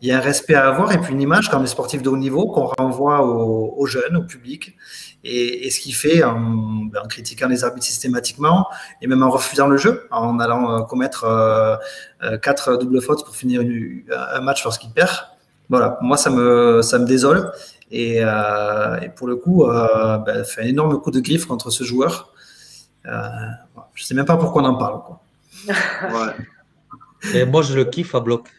il 0.03 0.09
y 0.09 0.11
a 0.11 0.19
un 0.19 0.21
respect 0.21 0.55
à 0.55 0.67
avoir 0.67 0.91
et 0.91 0.99
puis 0.99 1.13
une 1.13 1.21
image 1.21 1.49
comme 1.51 1.63
les 1.63 1.69
sportifs 1.69 2.03
de 2.03 2.09
haut 2.09 2.17
niveau 2.17 2.49
qu'on 2.49 2.67
renvoie 2.67 3.25
aux, 3.25 3.87
jeunes, 3.87 4.17
au 4.17 4.25
public. 4.25 4.77
Et, 5.23 5.71
ce 5.71 5.79
qu'il 5.79 5.95
fait 5.95 6.25
en, 6.25 6.41
ben, 6.41 7.03
en, 7.05 7.07
critiquant 7.07 7.47
les 7.47 7.63
arbitres 7.63 7.87
systématiquement 7.87 8.67
et 9.01 9.07
même 9.07 9.23
en 9.23 9.31
refusant 9.31 9.69
le 9.69 9.77
jeu, 9.77 10.09
en 10.11 10.41
allant 10.41 10.83
commettre 10.83 11.79
quatre 12.43 12.77
doubles 12.77 13.01
fautes 13.01 13.25
pour 13.25 13.37
finir 13.37 13.63
un 14.11 14.41
match 14.41 14.65
lorsqu'il 14.65 14.91
perd. 14.91 15.32
Voilà, 15.73 15.97
moi, 16.03 16.19
ça 16.19 16.29
me, 16.29 16.83
ça 16.83 16.99
me 16.99 17.07
désole. 17.07 17.51
Et, 17.91 18.19
euh, 18.21 19.09
pour 19.17 19.27
le 19.27 19.37
coup, 19.37 19.65
euh, 19.65 20.19
ben, 20.19 20.45
fait 20.45 20.65
un 20.65 20.67
énorme 20.67 21.01
coup 21.01 21.11
de 21.11 21.19
griffe 21.19 21.47
contre 21.47 21.71
ce 21.71 21.83
joueur. 21.83 22.31
Euh, 23.07 23.11
je 23.95 24.03
ne 24.03 24.07
sais 24.07 24.15
même 24.15 24.27
pas 24.27 24.37
pourquoi 24.37 24.61
on 24.61 24.67
en 24.67 24.75
parle. 24.75 25.01
Et 27.35 27.47
moi, 27.47 27.63
je 27.63 27.75
le 27.75 27.87
kiffe 27.87 28.15
à 28.15 28.21
bloc. 28.21 28.51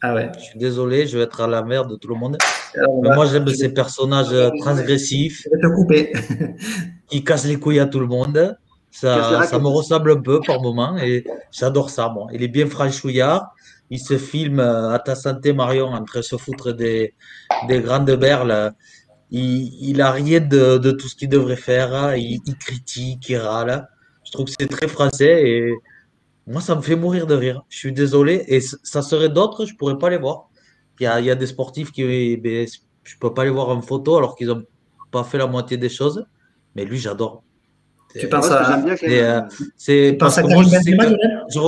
Ah 0.00 0.14
ouais. 0.14 0.30
Je 0.38 0.44
suis 0.44 0.58
désolé, 0.60 1.08
je 1.08 1.18
vais 1.18 1.24
être 1.24 1.40
à 1.40 1.48
la 1.48 1.62
merde 1.62 1.90
de 1.90 1.96
tout 1.96 2.06
le 2.06 2.14
monde. 2.14 2.38
Mais 2.76 3.12
moi, 3.12 3.26
j'aime 3.26 3.48
ces 3.48 3.74
personnages 3.74 4.32
transgressifs. 4.60 5.42
Je 5.46 5.50
vais 5.50 5.60
te 5.60 5.74
couper. 5.74 6.12
qui 7.08 7.24
cassent 7.24 7.46
les 7.46 7.58
couilles 7.58 7.80
à 7.80 7.86
tout 7.86 7.98
le 7.98 8.06
monde. 8.06 8.56
Ça, 8.92 9.44
ça 9.46 9.58
me 9.58 9.66
ressemble 9.66 10.12
un 10.12 10.20
peu 10.20 10.40
par 10.46 10.62
moment 10.62 10.96
et 10.96 11.24
j'adore 11.50 11.90
ça. 11.90 12.08
Bon, 12.08 12.28
il 12.32 12.44
est 12.44 12.48
bien 12.48 12.68
franchouillard 12.68 13.52
il 13.90 14.00
se 14.00 14.18
filme 14.18 14.60
euh, 14.60 14.90
à 14.92 14.98
ta 14.98 15.14
santé, 15.14 15.52
Marion, 15.52 15.88
en 15.88 16.04
train 16.04 16.20
de 16.20 16.24
se 16.24 16.36
foutre 16.36 16.72
des, 16.72 17.14
des 17.68 17.80
grandes 17.80 18.10
berles. 18.12 18.74
Il, 19.30 19.96
n'a 19.96 20.08
a 20.08 20.12
rien 20.12 20.40
de, 20.40 20.78
de, 20.78 20.90
tout 20.92 21.08
ce 21.08 21.16
qu'il 21.16 21.28
devrait 21.28 21.56
faire. 21.56 22.16
Il, 22.16 22.40
critique, 22.60 23.28
il 23.28 23.38
râle. 23.38 23.88
Je 24.24 24.32
trouve 24.32 24.46
que 24.46 24.52
c'est 24.58 24.68
très 24.68 24.88
français 24.88 25.48
et 25.48 25.74
moi, 26.46 26.60
ça 26.60 26.76
me 26.76 26.80
fait 26.80 26.96
mourir 26.96 27.26
de 27.26 27.34
rire. 27.34 27.64
Je 27.68 27.78
suis 27.78 27.92
désolé. 27.92 28.44
Et 28.48 28.60
ça 28.60 29.02
serait 29.02 29.28
d'autres, 29.28 29.66
je 29.66 29.74
pourrais 29.74 29.98
pas 29.98 30.10
les 30.10 30.18
voir. 30.18 30.48
Il 31.00 31.04
y 31.04 31.06
a, 31.06 31.20
il 31.20 31.26
y 31.26 31.30
a 31.30 31.34
des 31.34 31.46
sportifs 31.46 31.90
qui, 31.92 32.36
ben, 32.36 32.66
je 33.02 33.16
peux 33.18 33.34
pas 33.34 33.44
les 33.44 33.50
voir 33.50 33.68
en 33.68 33.82
photo 33.82 34.16
alors 34.16 34.36
qu'ils 34.36 34.50
ont 34.50 34.64
pas 35.10 35.24
fait 35.24 35.38
la 35.38 35.46
moitié 35.46 35.76
des 35.76 35.88
choses. 35.88 36.24
Mais 36.74 36.84
lui, 36.84 36.98
j'adore. 36.98 37.42
Tu 38.18 38.28
penses 38.28 38.50
à. 38.50 38.82
C'est 39.76 40.16
parce 40.18 40.36
que 40.36 40.46
moi, 40.46 40.62
je, 40.64 41.60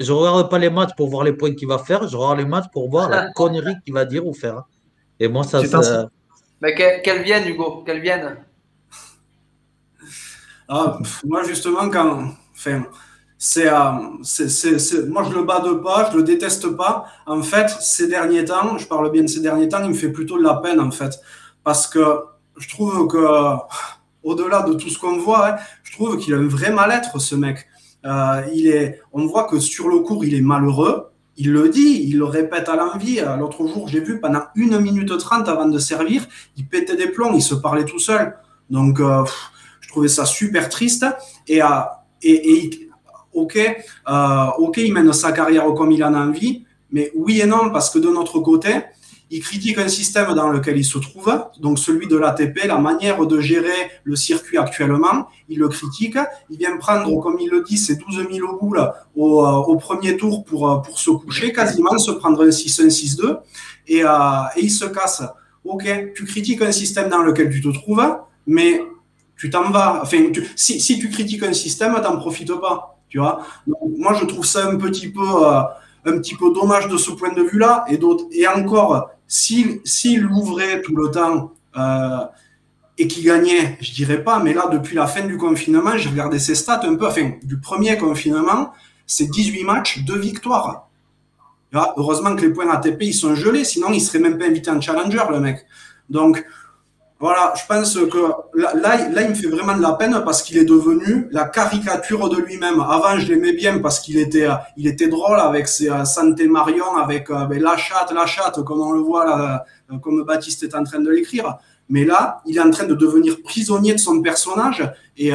je 0.00 0.12
regarde 0.12 0.48
pas 0.50 0.58
les 0.58 0.70
matchs 0.70 0.94
pour 0.96 1.08
voir 1.08 1.24
les 1.24 1.32
points 1.32 1.54
qu'il 1.54 1.68
va 1.68 1.78
faire, 1.78 2.08
je 2.08 2.16
regarde 2.16 2.38
les 2.38 2.46
matchs 2.46 2.70
pour 2.72 2.90
voir 2.90 3.08
la 3.08 3.30
connerie 3.34 3.76
qu'il 3.84 3.94
va 3.94 4.04
dire 4.04 4.26
ou 4.26 4.32
faire. 4.32 4.64
Et 5.18 5.28
moi, 5.28 5.44
ça. 5.44 5.60
Mais 6.62 6.74
qu'elle 6.74 7.22
vienne, 7.22 7.46
Hugo, 7.46 7.82
qu'elle 7.84 8.00
vienne. 8.00 8.38
Ah, 10.68 10.98
moi, 11.24 11.42
justement, 11.44 11.88
quand. 11.90 12.32
Enfin, 12.54 12.84
c'est, 13.36 13.68
euh, 13.68 15.06
moi, 15.08 15.24
je 15.24 15.34
le 15.34 15.44
bats 15.44 15.60
de 15.60 15.72
pas, 15.72 16.10
je 16.12 16.16
le 16.18 16.22
déteste 16.22 16.68
pas. 16.76 17.06
En 17.26 17.42
fait, 17.42 17.68
ces 17.68 18.06
derniers 18.06 18.44
temps, 18.44 18.76
je 18.76 18.86
parle 18.86 19.10
bien 19.10 19.22
de 19.22 19.26
ces 19.28 19.40
derniers 19.40 19.68
temps, 19.68 19.82
il 19.82 19.90
me 19.90 19.94
fait 19.94 20.12
plutôt 20.12 20.38
de 20.38 20.42
la 20.42 20.56
peine, 20.56 20.78
en 20.78 20.90
fait. 20.90 21.18
Parce 21.64 21.86
que 21.86 22.20
je 22.58 22.68
trouve 22.68 23.08
que 23.08 23.56
au-delà 24.22 24.62
de 24.62 24.74
tout 24.74 24.90
ce 24.90 24.98
qu'on 24.98 25.18
voit, 25.18 25.48
hein, 25.48 25.56
je 25.82 25.92
trouve 25.92 26.18
qu'il 26.18 26.34
a 26.34 26.36
un 26.36 26.46
vrai 26.46 26.70
mal-être, 26.70 27.18
ce 27.18 27.34
mec. 27.34 27.66
Euh, 28.04 28.42
il 28.54 28.66
est, 28.66 29.00
on 29.12 29.26
voit 29.26 29.44
que 29.44 29.58
sur 29.58 29.88
le 29.88 30.00
cours, 30.00 30.24
il 30.24 30.34
est 30.34 30.40
malheureux. 30.40 31.06
Il 31.36 31.52
le 31.52 31.68
dit, 31.68 32.04
il 32.08 32.18
le 32.18 32.24
répète 32.24 32.68
à 32.68 32.76
l'envie. 32.76 33.20
Euh, 33.20 33.36
l'autre 33.36 33.66
jour, 33.66 33.88
j'ai 33.88 34.00
vu 34.00 34.20
pendant 34.20 34.42
une 34.54 34.78
minute 34.78 35.16
trente 35.18 35.48
avant 35.48 35.66
de 35.66 35.78
servir, 35.78 36.26
il 36.56 36.66
pétait 36.66 36.96
des 36.96 37.08
plombs, 37.08 37.32
il 37.34 37.42
se 37.42 37.54
parlait 37.54 37.84
tout 37.84 37.98
seul. 37.98 38.36
Donc, 38.68 39.00
euh, 39.00 39.24
je 39.80 39.88
trouvais 39.88 40.08
ça 40.08 40.24
super 40.24 40.68
triste. 40.68 41.06
Et, 41.48 41.60
et, 42.22 42.52
et 42.52 42.90
ok, 43.32 43.58
ok, 44.58 44.76
il 44.78 44.92
mène 44.92 45.12
sa 45.12 45.32
carrière 45.32 45.72
comme 45.74 45.92
il 45.92 46.04
en 46.04 46.14
a 46.14 46.20
envie, 46.20 46.64
mais 46.90 47.10
oui 47.14 47.40
et 47.40 47.46
non, 47.46 47.70
parce 47.70 47.90
que 47.90 47.98
de 47.98 48.08
notre 48.08 48.40
côté, 48.40 48.70
il 49.32 49.40
critique 49.40 49.78
un 49.78 49.88
système 49.88 50.34
dans 50.34 50.48
lequel 50.48 50.76
il 50.76 50.84
se 50.84 50.98
trouve, 50.98 51.32
donc 51.60 51.78
celui 51.78 52.08
de 52.08 52.16
l'ATP, 52.16 52.64
la 52.66 52.78
manière 52.78 53.24
de 53.24 53.40
gérer 53.40 53.90
le 54.02 54.16
circuit 54.16 54.58
actuellement. 54.58 55.28
Il 55.48 55.60
le 55.60 55.68
critique. 55.68 56.18
Il 56.50 56.58
vient 56.58 56.76
prendre, 56.78 57.20
comme 57.20 57.38
il 57.38 57.48
le 57.48 57.62
dit, 57.62 57.78
ses 57.78 57.94
12 57.94 58.26
000 58.30 58.58
boules 58.60 58.92
au, 59.14 59.46
euh, 59.46 59.50
au 59.52 59.76
premier 59.76 60.16
tour 60.16 60.44
pour, 60.44 60.68
euh, 60.68 60.78
pour 60.78 60.98
se 60.98 61.10
coucher, 61.10 61.52
quasiment 61.52 61.96
se 61.98 62.10
prendre 62.10 62.42
un 62.42 62.50
6-1, 62.50 62.90
6-2, 62.90 63.38
et, 63.86 64.04
euh, 64.04 64.08
et 64.56 64.62
il 64.64 64.70
se 64.70 64.86
casse. 64.86 65.22
Ok, 65.64 65.84
tu 66.14 66.24
critiques 66.24 66.62
un 66.62 66.72
système 66.72 67.08
dans 67.08 67.22
lequel 67.22 67.50
tu 67.50 67.60
te 67.60 67.68
trouves, 67.68 68.04
mais 68.46 68.82
tu 69.36 69.48
t'en 69.48 69.70
vas. 69.70 70.00
Enfin, 70.02 70.24
si, 70.56 70.80
si 70.80 70.98
tu 70.98 71.08
critiques 71.08 71.44
un 71.44 71.52
système, 71.52 71.94
t'en 72.02 72.16
profites 72.16 72.52
pas. 72.60 72.96
Tu 73.08 73.18
vois. 73.18 73.44
moi, 73.98 74.14
je 74.14 74.24
trouve 74.24 74.46
ça 74.46 74.68
un 74.68 74.76
petit 74.76 75.08
peu. 75.08 75.22
Un 76.04 76.18
petit 76.18 76.34
peu 76.34 76.52
dommage 76.52 76.88
de 76.88 76.96
ce 76.96 77.10
point 77.10 77.32
de 77.32 77.42
vue-là. 77.42 77.84
Et, 77.88 77.98
et 78.32 78.48
encore, 78.48 79.10
s'il 79.26 80.26
ouvrait 80.26 80.82
tout 80.82 80.96
le 80.96 81.10
temps 81.10 81.52
euh, 81.76 82.24
et 82.98 83.06
qu'il 83.06 83.24
gagnait, 83.24 83.78
je 83.80 83.92
dirais 83.92 84.22
pas, 84.22 84.40
mais 84.40 84.52
là, 84.52 84.68
depuis 84.70 84.96
la 84.96 85.06
fin 85.06 85.24
du 85.26 85.36
confinement, 85.36 85.96
j'ai 85.96 86.10
regardé 86.10 86.38
ses 86.38 86.54
stats 86.54 86.82
un 86.84 86.96
peu, 86.96 87.06
enfin, 87.06 87.32
du 87.42 87.58
premier 87.58 87.96
confinement, 87.96 88.72
c'est 89.06 89.30
18 89.30 89.64
matchs, 89.64 90.04
2 90.04 90.18
victoires. 90.18 90.88
heureusement 91.96 92.36
que 92.36 92.42
les 92.42 92.52
points 92.52 92.68
ATP, 92.70 93.02
ils 93.02 93.14
sont 93.14 93.34
gelés, 93.34 93.64
sinon 93.64 93.90
il 93.92 94.00
serait 94.00 94.18
même 94.18 94.38
pas 94.38 94.46
invité 94.46 94.70
en 94.70 94.80
challenger, 94.80 95.22
le 95.30 95.40
mec. 95.40 95.64
Donc, 96.10 96.44
voilà, 97.20 97.52
je 97.54 97.66
pense 97.66 97.94
que 97.94 98.32
là, 98.54 98.72
là, 98.74 99.22
il 99.22 99.28
me 99.28 99.34
fait 99.34 99.48
vraiment 99.48 99.76
de 99.76 99.82
la 99.82 99.92
peine 99.92 100.22
parce 100.24 100.42
qu'il 100.42 100.56
est 100.56 100.64
devenu 100.64 101.28
la 101.30 101.44
caricature 101.44 102.30
de 102.30 102.38
lui-même. 102.38 102.80
Avant, 102.80 103.18
je 103.18 103.30
l'aimais 103.30 103.52
bien 103.52 103.78
parce 103.78 104.00
qu'il 104.00 104.16
était, 104.16 104.48
il 104.78 104.86
était 104.86 105.08
drôle 105.08 105.38
avec 105.38 105.68
ses 105.68 105.90
euh, 105.90 106.06
Santé 106.06 106.48
Marion, 106.48 106.96
avec, 106.96 107.28
euh, 107.28 107.46
la 107.50 107.76
chatte, 107.76 108.10
la 108.12 108.24
chatte, 108.24 108.64
comme 108.64 108.80
on 108.80 108.92
le 108.92 109.00
voit 109.00 109.26
là, 109.26 109.66
euh, 109.92 109.98
comme 109.98 110.22
Baptiste 110.24 110.62
est 110.62 110.74
en 110.74 110.82
train 110.82 111.00
de 111.00 111.10
l'écrire. 111.10 111.58
Mais 111.90 112.06
là, 112.06 112.40
il 112.46 112.56
est 112.56 112.62
en 112.62 112.70
train 112.70 112.86
de 112.86 112.94
devenir 112.94 113.42
prisonnier 113.42 113.92
de 113.92 113.98
son 113.98 114.22
personnage 114.22 114.90
et 115.18 115.32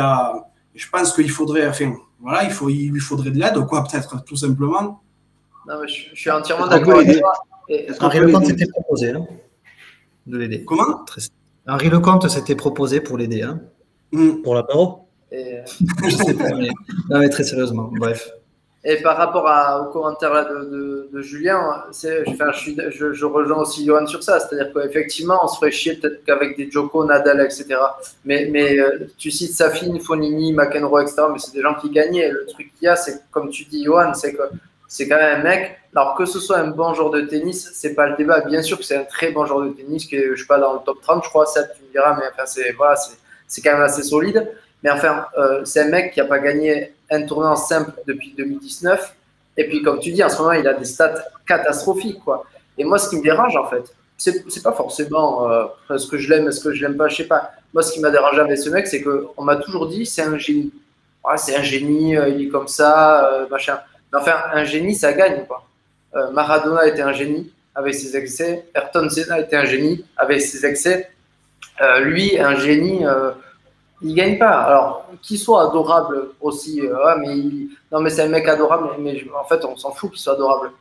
je 0.74 0.90
pense 0.92 1.14
qu'il 1.14 1.30
faudrait, 1.30 1.68
enfin, 1.68 1.94
voilà, 2.20 2.46
il, 2.46 2.50
faut, 2.50 2.70
il 2.70 2.90
lui 2.90 3.00
faudrait 3.00 3.30
de 3.30 3.38
l'aide, 3.38 3.64
quoi, 3.68 3.84
peut-être, 3.84 4.24
tout 4.24 4.38
simplement. 4.38 5.04
Non, 5.68 5.76
mais 5.80 5.88
je, 5.88 6.16
suis 6.16 6.32
entièrement 6.32 6.66
d'accord 6.66 6.96
avec 6.96 7.20
toi. 7.20 7.34
Henri 8.00 8.20
Lecomte 8.22 8.48
s'était 8.48 8.66
proposé 8.68 9.12
hein, 9.12 9.28
de 10.26 10.38
l'aider. 10.38 10.66
Comment? 10.66 11.06
Henri 11.68 11.90
Lecomte 11.90 12.30
s'était 12.30 12.56
proposé 12.56 13.02
pour 13.02 13.18
l'aider. 13.18 13.42
Hein. 13.42 13.60
Mm. 14.12 14.42
Pour 14.44 14.56
l'apéro 14.56 15.08
et... 15.32 15.60
Je 16.04 16.16
sais 16.16 16.34
pas, 16.34 16.54
mais... 16.56 16.70
Non, 17.10 17.20
mais 17.20 17.30
très 17.30 17.44
sérieusement, 17.44 17.92
bref. 17.98 18.30
Et 18.88 18.98
par 18.98 19.18
rapport 19.18 19.48
à, 19.48 19.82
au 19.82 19.92
commentaire 19.92 20.32
là 20.32 20.44
de, 20.46 20.70
de, 20.70 21.10
de 21.12 21.22
Julien, 21.24 21.86
enfin, 21.90 22.52
je, 22.54 22.58
suis, 22.60 22.78
je, 22.92 23.14
je, 23.14 23.26
rejoins 23.26 23.58
aussi 23.58 23.84
Johan 23.84 24.06
sur 24.06 24.22
ça. 24.22 24.40
C'est-à-dire 24.40 24.72
qu'effectivement, 24.72 25.40
on 25.42 25.48
se 25.48 25.58
ferait 25.58 25.72
chier 25.72 25.96
peut-être 25.96 26.24
qu'avec 26.24 26.56
des 26.56 26.70
Joko, 26.70 27.04
Nadal, 27.04 27.42
etc. 27.42 27.66
Mais, 28.26 28.48
mais 28.52 28.80
euh, 28.80 29.08
tu 29.18 29.32
cites 29.32 29.54
Safin, 29.54 29.98
Fonini, 30.00 30.54
McEnroe, 30.54 31.02
etc. 31.02 31.24
Mais 31.32 31.40
c'est 31.40 31.56
des 31.56 31.64
gens 31.64 31.74
qui 31.74 31.90
gagnaient. 31.90 32.30
Le 32.30 32.46
truc 32.46 32.72
qu'il 32.78 32.86
y 32.86 32.88
a, 32.88 32.96
c'est 32.96 33.24
comme 33.32 33.50
tu 33.50 33.66
dis, 33.66 33.84
Johan, 33.86 34.14
c'est 34.14 34.34
que 34.34 34.44
c'est 34.96 35.10
quand 35.10 35.18
même 35.18 35.42
un 35.42 35.44
mec. 35.44 35.78
Alors 35.94 36.16
que 36.16 36.26
ce 36.26 36.40
soit 36.40 36.58
un 36.58 36.68
bon 36.68 36.94
joueur 36.94 37.10
de 37.10 37.22
tennis, 37.22 37.70
c'est 37.74 37.96
pas 37.96 38.08
le 38.08 38.16
débat. 38.16 38.40
Bien 38.42 38.62
sûr 38.62 38.78
que 38.78 38.86
c'est 38.86 38.96
un 38.96 39.04
très 39.04 39.32
bon 39.32 39.46
joueur 39.46 39.66
de 39.66 39.70
tennis, 39.72 40.06
que 40.06 40.32
je 40.32 40.36
suis 40.36 40.48
pas 40.48 40.58
dans 40.58 40.74
le 40.74 40.80
top 40.86 41.02
30, 41.02 41.22
je 41.26 41.30
crois, 41.30 41.46
ça 41.46 41.64
tu 41.64 41.84
me 41.84 41.92
diras, 41.92 42.16
mais 42.18 42.24
enfin 42.32 42.46
c'est 42.46 42.72
voilà, 42.72 42.96
quand 42.96 43.74
même 43.74 43.82
assez 43.82 44.04
solide. 44.04 44.50
Mais 44.84 44.90
enfin, 44.90 45.26
euh, 45.38 45.66
c'est 45.66 45.82
un 45.82 45.90
mec 45.90 46.14
qui 46.14 46.22
a 46.22 46.26
pas 46.26 46.40
gagné 46.40 46.94
un 47.12 47.24
tournoi 47.24 47.58
simple 47.58 47.92
depuis 48.08 48.34
2019. 48.38 49.16
Et 49.58 49.68
puis 49.68 49.82
comme 49.82 50.00
tu 50.00 50.14
dis, 50.14 50.24
en 50.24 50.30
ce 50.30 50.38
moment, 50.38 50.54
il 50.54 50.66
a 50.66 50.74
des 50.74 50.86
stats 50.86 51.26
catastrophiques, 51.46 52.24
quoi. 52.24 52.46
Et 52.78 52.86
moi, 52.86 52.98
ce 52.98 53.10
qui 53.10 53.18
me 53.18 53.24
dérange, 53.24 53.58
en 53.58 53.68
fait, 53.68 53.94
c'est 54.18 54.64
pas 54.64 54.72
forcément 54.72 55.52
euh, 55.52 55.66
ce 55.98 56.08
que 56.08 56.18
je 56.18 56.30
l'aime, 56.30 56.50
ce 56.54 56.64
que 56.64 56.74
je 56.74 56.82
l'aime 56.86 56.96
pas, 56.96 57.10
je 57.10 57.18
sais 57.18 57.28
pas. 57.28 57.52
Moi, 57.74 57.84
ce 57.84 57.92
qui 57.92 58.00
m'a 58.00 58.12
dérangé 58.12 58.40
avec 58.40 58.58
ce 58.58 58.70
mec, 58.70 58.88
c'est 58.88 59.02
que 59.02 59.28
on 59.36 59.44
m'a 59.44 59.58
toujours 59.58 59.88
dit, 59.88 60.06
c'est 60.06 60.22
un 60.22 60.38
génie. 60.38 60.72
c'est 61.36 61.56
un 61.58 61.64
génie, 61.64 62.16
euh, 62.16 62.30
il 62.30 62.48
est 62.48 62.50
comme 62.50 62.70
ça, 62.70 63.46
machin. 63.52 63.78
Enfin, 64.18 64.36
un 64.54 64.64
génie, 64.64 64.96
ça 64.96 65.14
gagne. 65.14 65.46
Euh, 66.16 66.32
Maradona 66.32 66.88
était 66.88 67.02
un 67.02 67.14
génie 67.14 67.52
avec 67.74 67.94
ses 67.96 68.16
excès. 68.16 68.68
Ayrton 68.74 69.10
Senna 69.10 69.40
était 69.40 69.58
un 69.58 69.66
génie 69.66 70.06
avec 70.18 70.42
ses 70.42 70.66
excès. 70.66 71.10
Euh, 71.82 72.00
lui, 72.00 72.40
un 72.40 72.56
génie, 72.56 73.06
euh, 73.06 73.32
il 74.02 74.16
gagne 74.16 74.38
pas. 74.38 74.62
Alors, 74.62 75.08
qu'il 75.22 75.38
soit 75.38 75.70
adorable 75.70 76.30
aussi, 76.40 76.82
mais 77.20 77.36
non, 77.92 78.00
mais 78.00 78.10
c'est 78.10 78.22
un 78.22 78.30
mec 78.30 78.48
adorable, 78.48 78.90
mais, 79.00 79.22
en 79.38 79.44
fait, 79.44 79.64
on 79.66 79.76
s'en 79.76 79.92
fout 79.92 80.12
qu'il 80.12 80.20
soit 80.20 80.34
adorable. 80.34 80.72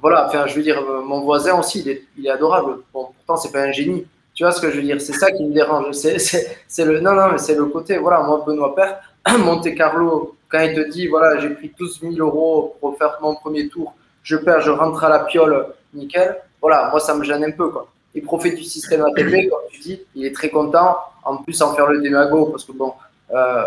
Voilà, 0.00 0.26
enfin, 0.26 0.46
je 0.46 0.54
veux 0.54 0.62
dire, 0.62 0.82
mon 1.04 1.20
voisin 1.20 1.58
aussi, 1.58 1.80
il 1.80 1.88
est, 1.88 2.02
il 2.18 2.26
est 2.26 2.30
adorable. 2.30 2.78
Bon, 2.92 3.08
pourtant, 3.14 3.36
c'est 3.36 3.52
pas 3.52 3.62
un 3.62 3.72
génie. 3.72 4.06
Tu 4.34 4.44
vois 4.44 4.52
ce 4.52 4.60
que 4.60 4.70
je 4.70 4.76
veux 4.76 4.82
dire? 4.82 5.00
C'est 5.00 5.12
ça 5.12 5.30
qui 5.30 5.44
me 5.44 5.52
dérange. 5.52 5.92
C'est 5.92 6.84
le, 6.84 7.00
non, 7.00 7.12
non, 7.12 7.28
mais 7.30 7.38
c'est 7.38 7.54
le 7.54 7.66
côté. 7.66 7.98
Voilà, 7.98 8.22
moi, 8.22 8.42
Benoît 8.46 8.74
Père, 8.74 9.00
Monte 9.38 9.74
Carlo, 9.74 10.34
quand 10.52 10.60
il 10.60 10.74
te 10.74 10.90
dit, 10.90 11.06
voilà, 11.06 11.40
j'ai 11.40 11.48
pris 11.50 11.72
12 11.76 12.00
000 12.02 12.14
euros 12.18 12.76
pour 12.78 12.96
faire 12.98 13.18
mon 13.22 13.34
premier 13.34 13.68
tour, 13.68 13.94
je 14.22 14.36
perds, 14.36 14.60
je 14.60 14.70
rentre 14.70 15.02
à 15.02 15.08
la 15.08 15.20
piole, 15.20 15.66
nickel. 15.94 16.36
Voilà, 16.60 16.90
moi, 16.90 17.00
ça 17.00 17.14
me 17.14 17.24
gêne 17.24 17.42
un 17.42 17.50
peu, 17.50 17.70
quoi. 17.70 17.88
Il 18.14 18.22
profite 18.22 18.56
du 18.56 18.64
système 18.64 19.02
ATP, 19.02 19.48
comme 19.50 19.60
tu 19.70 19.80
dis, 19.80 20.00
il 20.14 20.26
est 20.26 20.34
très 20.34 20.50
content. 20.50 20.98
En 21.24 21.38
plus, 21.38 21.60
en 21.62 21.74
faire 21.74 21.86
le 21.86 22.02
démago, 22.02 22.46
parce 22.46 22.64
que 22.64 22.72
bon, 22.72 22.92
euh, 23.32 23.64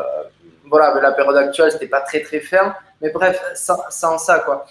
voilà, 0.69 0.93
mais 0.93 1.01
la 1.01 1.11
période 1.11 1.35
actuelle, 1.37 1.71
c'était 1.71 1.87
pas 1.87 2.01
très, 2.01 2.21
très 2.21 2.39
ferme. 2.39 2.73
Mais 3.01 3.09
bref, 3.09 3.41
sans, 3.55 4.17
ça, 4.17 4.39
quoi. 4.39 4.65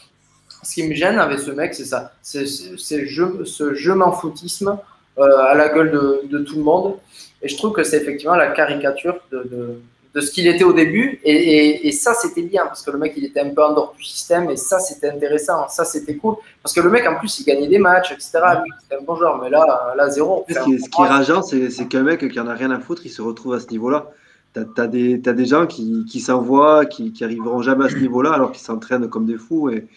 Ce 0.63 0.75
qui 0.75 0.89
me 0.89 0.95
gêne 0.95 1.19
avec 1.19 1.41
ce 1.41 1.51
mec, 1.51 1.75
c'est 1.75 1.85
ça. 1.85 2.13
C'est 2.23 2.47
ce 2.47 3.75
je 3.75 3.93
m'en 3.93 4.13
foutisme 4.13 4.79
euh, 5.19 5.39
à 5.39 5.55
la 5.55 5.69
gueule 5.69 5.91
de, 5.91 6.23
de, 6.25 6.39
tout 6.39 6.57
le 6.57 6.63
monde. 6.63 6.97
Et 7.43 7.49
je 7.49 7.57
trouve 7.57 7.73
que 7.73 7.83
c'est 7.83 7.99
effectivement 7.99 8.37
la 8.37 8.49
caricature 8.53 9.19
de 9.31 9.43
de 9.43 9.81
ce 10.21 10.31
qu'il 10.31 10.47
était 10.47 10.65
au 10.65 10.73
début. 10.73 11.21
Et, 11.25 11.91
ça, 11.93 12.15
c'était 12.15 12.43
bien 12.43 12.67
parce 12.67 12.83
que 12.83 12.91
le 12.91 12.99
mec, 12.99 13.15
il 13.17 13.25
était 13.25 13.41
un 13.41 13.51
peu 13.51 13.63
en 13.63 13.73
dehors 13.73 13.95
du 13.97 14.05
système 14.05 14.51
et 14.51 14.57
ça, 14.57 14.79
c'était 14.79 15.11
intéressant. 15.11 15.69
Ça, 15.69 15.85
c'était 15.85 16.15
cool 16.17 16.37
parce 16.63 16.75
que 16.75 16.81
le 16.81 16.91
mec, 16.91 17.07
en 17.07 17.17
plus, 17.17 17.41
il 17.41 17.45
gagnait 17.45 17.69
des 17.69 17.79
matchs, 17.79 18.13
etc. 18.13 18.31
C'était 18.83 19.01
un 19.01 19.05
bon 19.05 19.17
joueur, 19.17 19.41
mais 19.43 19.51
là, 19.51 19.95
là 19.97 20.09
zéro. 20.09 20.45
Ce 20.49 20.59
qui, 20.61 20.75
est, 20.75 21.07
rageant, 21.07 21.43
c'est 21.43 21.89
qu'un 21.89 22.03
mec 22.03 22.29
qui 22.29 22.41
en 22.41 22.47
a 22.47 22.55
rien 22.55 22.71
à 22.71 22.79
foutre, 22.79 23.03
il 23.05 23.11
se 23.11 23.23
retrouve 23.23 23.55
à 23.55 23.61
ce 23.61 23.69
niveau-là. 23.69 24.11
Tu 24.55 24.61
as, 24.81 24.87
des, 24.87 25.19
des 25.19 25.47
gens 25.47 25.67
qui, 25.67 26.05
qui 26.09 26.21
s'envoient, 26.21 26.87
qui, 26.87 27.13
qui 27.13 27.25
arriveront 27.25 27.61
jamais 27.61 27.87
à 27.87 27.89
ce 27.89 27.97
niveau-là 27.97 28.33
alors 28.33 28.53
qu'ils 28.53 28.63
s'entraînent 28.63 29.09
comme 29.09 29.27
des 29.27 29.37
fous. 29.37 29.71
Et, 29.71 29.89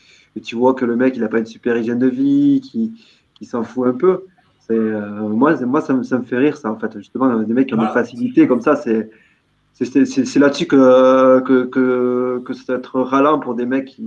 tu 0.43 0.55
vois 0.55 0.75
que 0.75 0.85
le 0.85 0.95
mec, 0.95 1.15
il 1.15 1.21
n'a 1.21 1.29
pas 1.29 1.39
une 1.39 1.47
super 1.47 1.75
hygiène 1.77 1.97
de 1.97 2.07
vie, 2.07 2.61
qui, 2.61 2.93
qui 3.35 3.45
s'en 3.45 3.63
fout 3.63 3.87
un 3.87 3.93
peu. 3.93 4.23
Euh, 4.69 4.99
moi, 5.29 5.55
moi 5.65 5.81
ça, 5.81 5.93
me, 5.93 6.03
ça 6.03 6.17
me 6.17 6.23
fait 6.23 6.37
rire, 6.37 6.57
ça, 6.57 6.71
en 6.71 6.77
fait. 6.77 6.95
Justement, 6.97 7.39
des 7.39 7.53
mecs 7.53 7.67
qui 7.67 7.73
ont 7.75 7.81
une 7.81 7.93
facilité 7.93 8.47
comme 8.47 8.61
ça, 8.61 8.75
c'est 8.75 9.09
c'est 9.85 10.39
là-dessus 10.39 10.67
que, 10.67 11.39
que, 11.41 11.65
que, 11.65 12.41
que 12.45 12.53
ça 12.53 12.73
être 12.73 12.99
ralent 13.01 13.39
pour 13.39 13.55
des 13.55 13.65
mecs 13.65 13.85
qui, 13.85 14.03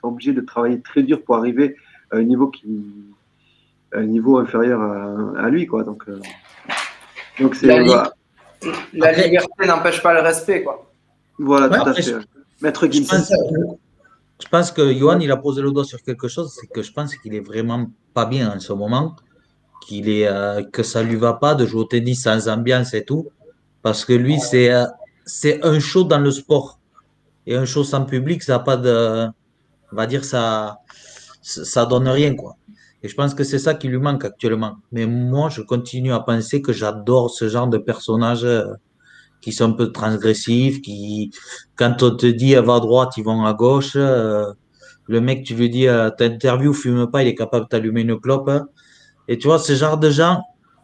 sont 0.00 0.08
obligés 0.08 0.32
de 0.32 0.40
travailler 0.40 0.80
très 0.80 1.02
dur 1.02 1.22
pour 1.22 1.36
arriver 1.36 1.76
à 2.10 2.16
un 2.16 2.22
niveau, 2.22 2.48
qui, 2.48 2.66
un 3.92 4.04
niveau 4.04 4.38
inférieur 4.38 4.80
à, 5.38 5.48
lui. 5.48 5.66
Quoi. 5.66 5.82
Donc, 5.82 6.04
euh, 6.08 6.20
donc 7.40 7.60
la, 7.62 8.12
la 8.92 9.12
liberté 9.12 9.66
n'empêche 9.66 10.02
pas 10.02 10.12
le 10.12 10.20
respect. 10.20 10.62
Quoi. 10.62 10.90
Voilà, 11.38 11.68
tout 11.68 11.88
à 11.88 11.94
fait. 11.94 12.14
Maître 12.60 12.86
Je 12.90 13.00
pense, 13.00 13.32
je 14.42 14.48
pense 14.48 14.72
que 14.72 14.92
Johan, 14.92 15.18
il 15.20 15.30
a 15.30 15.36
posé 15.36 15.62
le 15.62 15.70
doigt 15.70 15.84
sur 15.84 16.02
quelque 16.02 16.28
chose, 16.28 16.54
c'est 16.58 16.66
que 16.66 16.82
je 16.82 16.92
pense 16.92 17.16
qu'il 17.16 17.34
est 17.34 17.40
vraiment 17.40 17.90
pas 18.12 18.26
bien 18.26 18.54
en 18.54 18.60
ce 18.60 18.72
moment, 18.72 19.16
qu'il 19.86 20.08
est, 20.08 20.26
euh, 20.26 20.62
que 20.62 20.82
ça 20.82 21.02
lui 21.02 21.16
va 21.16 21.34
pas 21.34 21.54
de 21.54 21.66
jouer 21.66 21.80
au 21.80 21.84
tennis 21.84 22.22
sans 22.22 22.48
ambiance 22.48 22.94
et 22.94 23.04
tout, 23.04 23.28
parce 23.82 24.04
que 24.04 24.12
lui, 24.12 24.38
c'est 24.38 24.72
euh, 24.72 24.84
c'est 25.24 25.64
un 25.64 25.78
show 25.80 26.04
dans 26.04 26.18
le 26.18 26.30
sport. 26.30 26.78
Et 27.46 27.56
un 27.56 27.66
show 27.66 27.84
sans 27.84 28.04
public, 28.04 28.42
ça 28.42 28.54
n'a 28.54 28.58
pas 28.60 28.76
de. 28.76 29.26
On 29.92 29.96
va 29.96 30.06
dire, 30.06 30.24
ça 30.24 30.78
ça 31.42 31.84
donne 31.86 32.08
rien, 32.08 32.34
quoi. 32.34 32.56
Et 33.02 33.08
je 33.08 33.14
pense 33.14 33.34
que 33.34 33.44
c'est 33.44 33.58
ça 33.58 33.74
qui 33.74 33.88
lui 33.88 33.98
manque 33.98 34.24
actuellement. 34.24 34.76
Mais 34.90 35.06
moi, 35.06 35.50
je 35.50 35.60
continue 35.60 36.12
à 36.12 36.20
penser 36.20 36.62
que 36.62 36.72
j'adore 36.72 37.30
ce 37.30 37.50
genre 37.50 37.68
de 37.68 37.76
personnages 37.76 38.44
euh, 38.44 38.64
qui 39.42 39.52
sont 39.52 39.66
un 39.66 39.72
peu 39.72 39.92
transgressifs, 39.92 40.80
qui, 40.80 41.30
quand 41.76 42.02
on 42.02 42.16
te 42.16 42.24
dit 42.24 42.54
va 42.54 42.76
à 42.76 42.80
droite, 42.80 43.12
ils 43.18 43.24
vont 43.24 43.44
à 43.44 43.52
gauche. 43.52 43.92
Euh, 43.94 44.50
le 45.06 45.20
mec, 45.20 45.44
tu 45.44 45.54
lui 45.54 45.68
dis, 45.68 45.86
euh, 45.86 46.08
t'interview, 46.08 46.72
fume 46.72 47.06
pas, 47.10 47.22
il 47.22 47.28
est 47.28 47.34
capable 47.34 47.66
de 47.66 47.68
t'allumer 47.68 48.00
une 48.00 48.18
clope. 48.18 48.50
Et 49.28 49.36
tu 49.36 49.48
vois, 49.48 49.58
ce 49.58 49.74
genre 49.74 49.98
de 49.98 50.10
gens, 50.10 50.42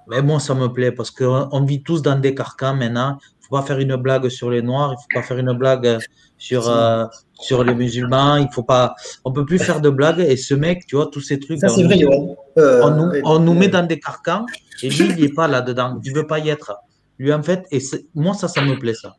Mais 0.08 0.20
moi, 0.22 0.40
ça 0.40 0.54
me 0.54 0.68
plaît 0.68 0.92
parce 0.92 1.10
qu'on 1.10 1.64
vit 1.64 1.82
tous 1.82 2.02
dans 2.02 2.18
des 2.18 2.34
carcans 2.34 2.74
maintenant. 2.74 3.16
Il 3.50 3.56
faut 3.56 3.62
pas 3.62 3.66
faire 3.66 3.80
une 3.80 3.96
blague 3.96 4.28
sur 4.28 4.48
les 4.48 4.62
Noirs, 4.62 4.94
il 4.96 5.02
faut 5.02 5.20
pas 5.20 5.26
faire 5.26 5.38
une 5.38 5.52
blague 5.54 5.98
sur, 6.38 6.68
euh, 6.68 7.04
sur 7.34 7.64
les 7.64 7.74
musulmans. 7.74 8.36
Il 8.36 8.48
faut 8.52 8.62
pas, 8.62 8.94
on 9.24 9.32
peut 9.32 9.44
plus 9.44 9.58
faire 9.58 9.80
de 9.80 9.90
blagues. 9.90 10.20
Et 10.20 10.36
ce 10.36 10.54
mec, 10.54 10.86
tu 10.86 10.94
vois, 10.94 11.08
tous 11.10 11.20
ces 11.20 11.40
trucs. 11.40 11.58
Ça, 11.58 11.66
vrai, 11.66 12.04
on, 12.04 12.36
euh, 12.58 12.80
on, 12.84 12.90
nous, 12.90 13.20
on 13.24 13.38
nous 13.40 13.54
met 13.54 13.66
dans 13.66 13.84
des 13.84 13.98
carcans 13.98 14.46
et 14.82 14.88
lui, 14.88 15.10
il 15.16 15.20
n'est 15.20 15.32
pas 15.32 15.48
là-dedans. 15.48 15.98
Tu 16.00 16.12
ne 16.12 16.16
veux 16.16 16.26
pas 16.28 16.38
y 16.38 16.48
être. 16.48 16.76
Lui, 17.18 17.32
en 17.32 17.42
fait, 17.42 17.66
et 17.72 17.80
moi, 18.14 18.34
ça, 18.34 18.46
ça 18.46 18.62
me 18.62 18.78
plaît, 18.78 18.94
ça. 18.94 19.16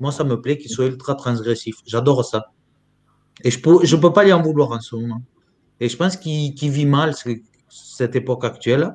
Moi, 0.00 0.12
ça 0.12 0.24
me 0.24 0.40
plaît 0.40 0.56
qu'il 0.56 0.70
soit 0.70 0.86
ultra 0.86 1.14
transgressif. 1.14 1.76
J'adore 1.86 2.24
ça. 2.24 2.46
Et 3.42 3.50
je 3.50 3.60
peux, 3.60 3.84
je 3.84 3.96
peux 3.96 4.12
pas 4.12 4.24
lui 4.24 4.32
en 4.32 4.40
vouloir 4.40 4.70
en 4.70 4.80
ce 4.80 4.96
moment. 4.96 5.20
Et 5.78 5.90
je 5.90 5.96
pense 5.96 6.16
qu'il 6.16 6.70
vit 6.70 6.86
mal 6.86 7.14
cette 7.68 8.16
époque 8.16 8.44
actuelle. 8.44 8.94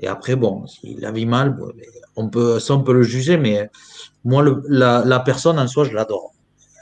Et 0.00 0.06
après, 0.06 0.36
bon, 0.36 0.66
s'il 0.66 1.00
la 1.00 1.12
vit 1.12 1.26
mal, 1.26 1.56
on 2.18 2.28
peut, 2.28 2.58
ça, 2.58 2.74
on 2.74 2.82
peut 2.82 2.92
le 2.92 3.02
juger, 3.02 3.36
mais 3.36 3.70
moi, 4.24 4.42
le, 4.42 4.62
la, 4.68 5.04
la, 5.04 5.20
personne 5.20 5.58
en 5.58 5.68
soi, 5.68 5.84
je 5.84 5.92
l'adore. 5.94 6.32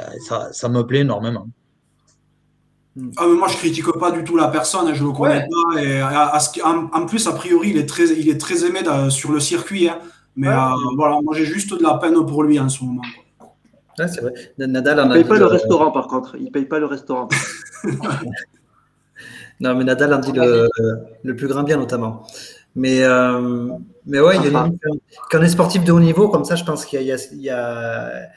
Euh, 0.01 0.05
ça, 0.26 0.49
ça, 0.53 0.68
me 0.68 0.82
plaît 0.82 1.01
énormément. 1.01 1.47
Ah, 3.18 3.24
mais 3.28 3.34
moi, 3.34 3.49
je 3.49 3.57
critique 3.57 3.87
pas 4.01 4.11
du 4.11 4.24
tout 4.24 4.37
la 4.37 4.49
personne, 4.49 4.89
hein, 4.89 4.95
je 4.95 5.05
le 5.05 5.12
connais 5.12 5.43
ouais. 5.43 5.49
pas. 5.74 5.82
Et 5.82 6.01
à, 6.01 6.34
à, 6.34 6.39
en, 6.64 6.89
en, 6.93 7.07
plus, 7.07 7.26
a 7.26 7.32
priori, 7.32 7.70
il 7.70 7.76
est 7.76 7.87
très, 7.87 8.09
il 8.09 8.28
est 8.30 8.41
très 8.41 8.64
aimé 8.64 8.80
de, 8.82 9.11
sur 9.11 9.30
le 9.30 9.41
circuit. 9.41 9.89
Hein. 9.89 9.99
Mais 10.34 10.49
ouais. 10.49 10.55
euh, 10.55 10.95
voilà, 10.97 11.20
moi, 11.22 11.34
j'ai 11.37 11.45
juste 11.45 11.78
de 11.78 11.82
la 11.82 11.99
peine 11.99 12.14
pour 12.26 12.43
lui 12.43 12.59
en 12.59 12.70
ce 12.70 12.82
moment. 12.82 13.03
Ouais, 13.99 14.09
c'est 14.09 14.20
vrai. 14.22 14.32
Nadal 14.59 14.99
il 15.05 15.09
ne 15.09 15.14
paye 15.14 15.24
pas 15.24 15.34
le, 15.34 15.41
le 15.41 15.47
restaurant, 15.47 15.91
par 15.91 16.07
contre. 16.09 16.37
Il 16.37 16.45
ne 16.47 16.51
paye 16.51 16.64
pas 16.64 16.78
le 16.78 16.87
restaurant. 16.87 17.28
non, 19.61 19.74
mais 19.74 19.84
Nadal 19.84 20.14
en 20.14 20.18
dit 20.18 20.32
le, 20.32 20.68
le 21.22 21.37
plus 21.37 21.49
grand 21.49 21.62
bien, 21.62 21.76
notamment. 21.76 22.26
Mais, 22.77 23.03
euh, 23.03 23.68
mais 24.05 24.20
ouais, 24.20 24.37
il 24.37 24.49
une, 24.49 24.79
quand 25.31 25.39
on 25.39 25.43
est 25.43 25.49
sportif 25.49 25.83
de 25.83 25.93
haut 25.93 25.99
niveau, 25.99 26.29
comme 26.29 26.45
ça, 26.45 26.55
je 26.57 26.64
pense 26.64 26.85
qu'il 26.85 27.01
y, 27.01 27.07
y, 27.07 27.41
y, 27.41 27.51
a, 27.51 28.29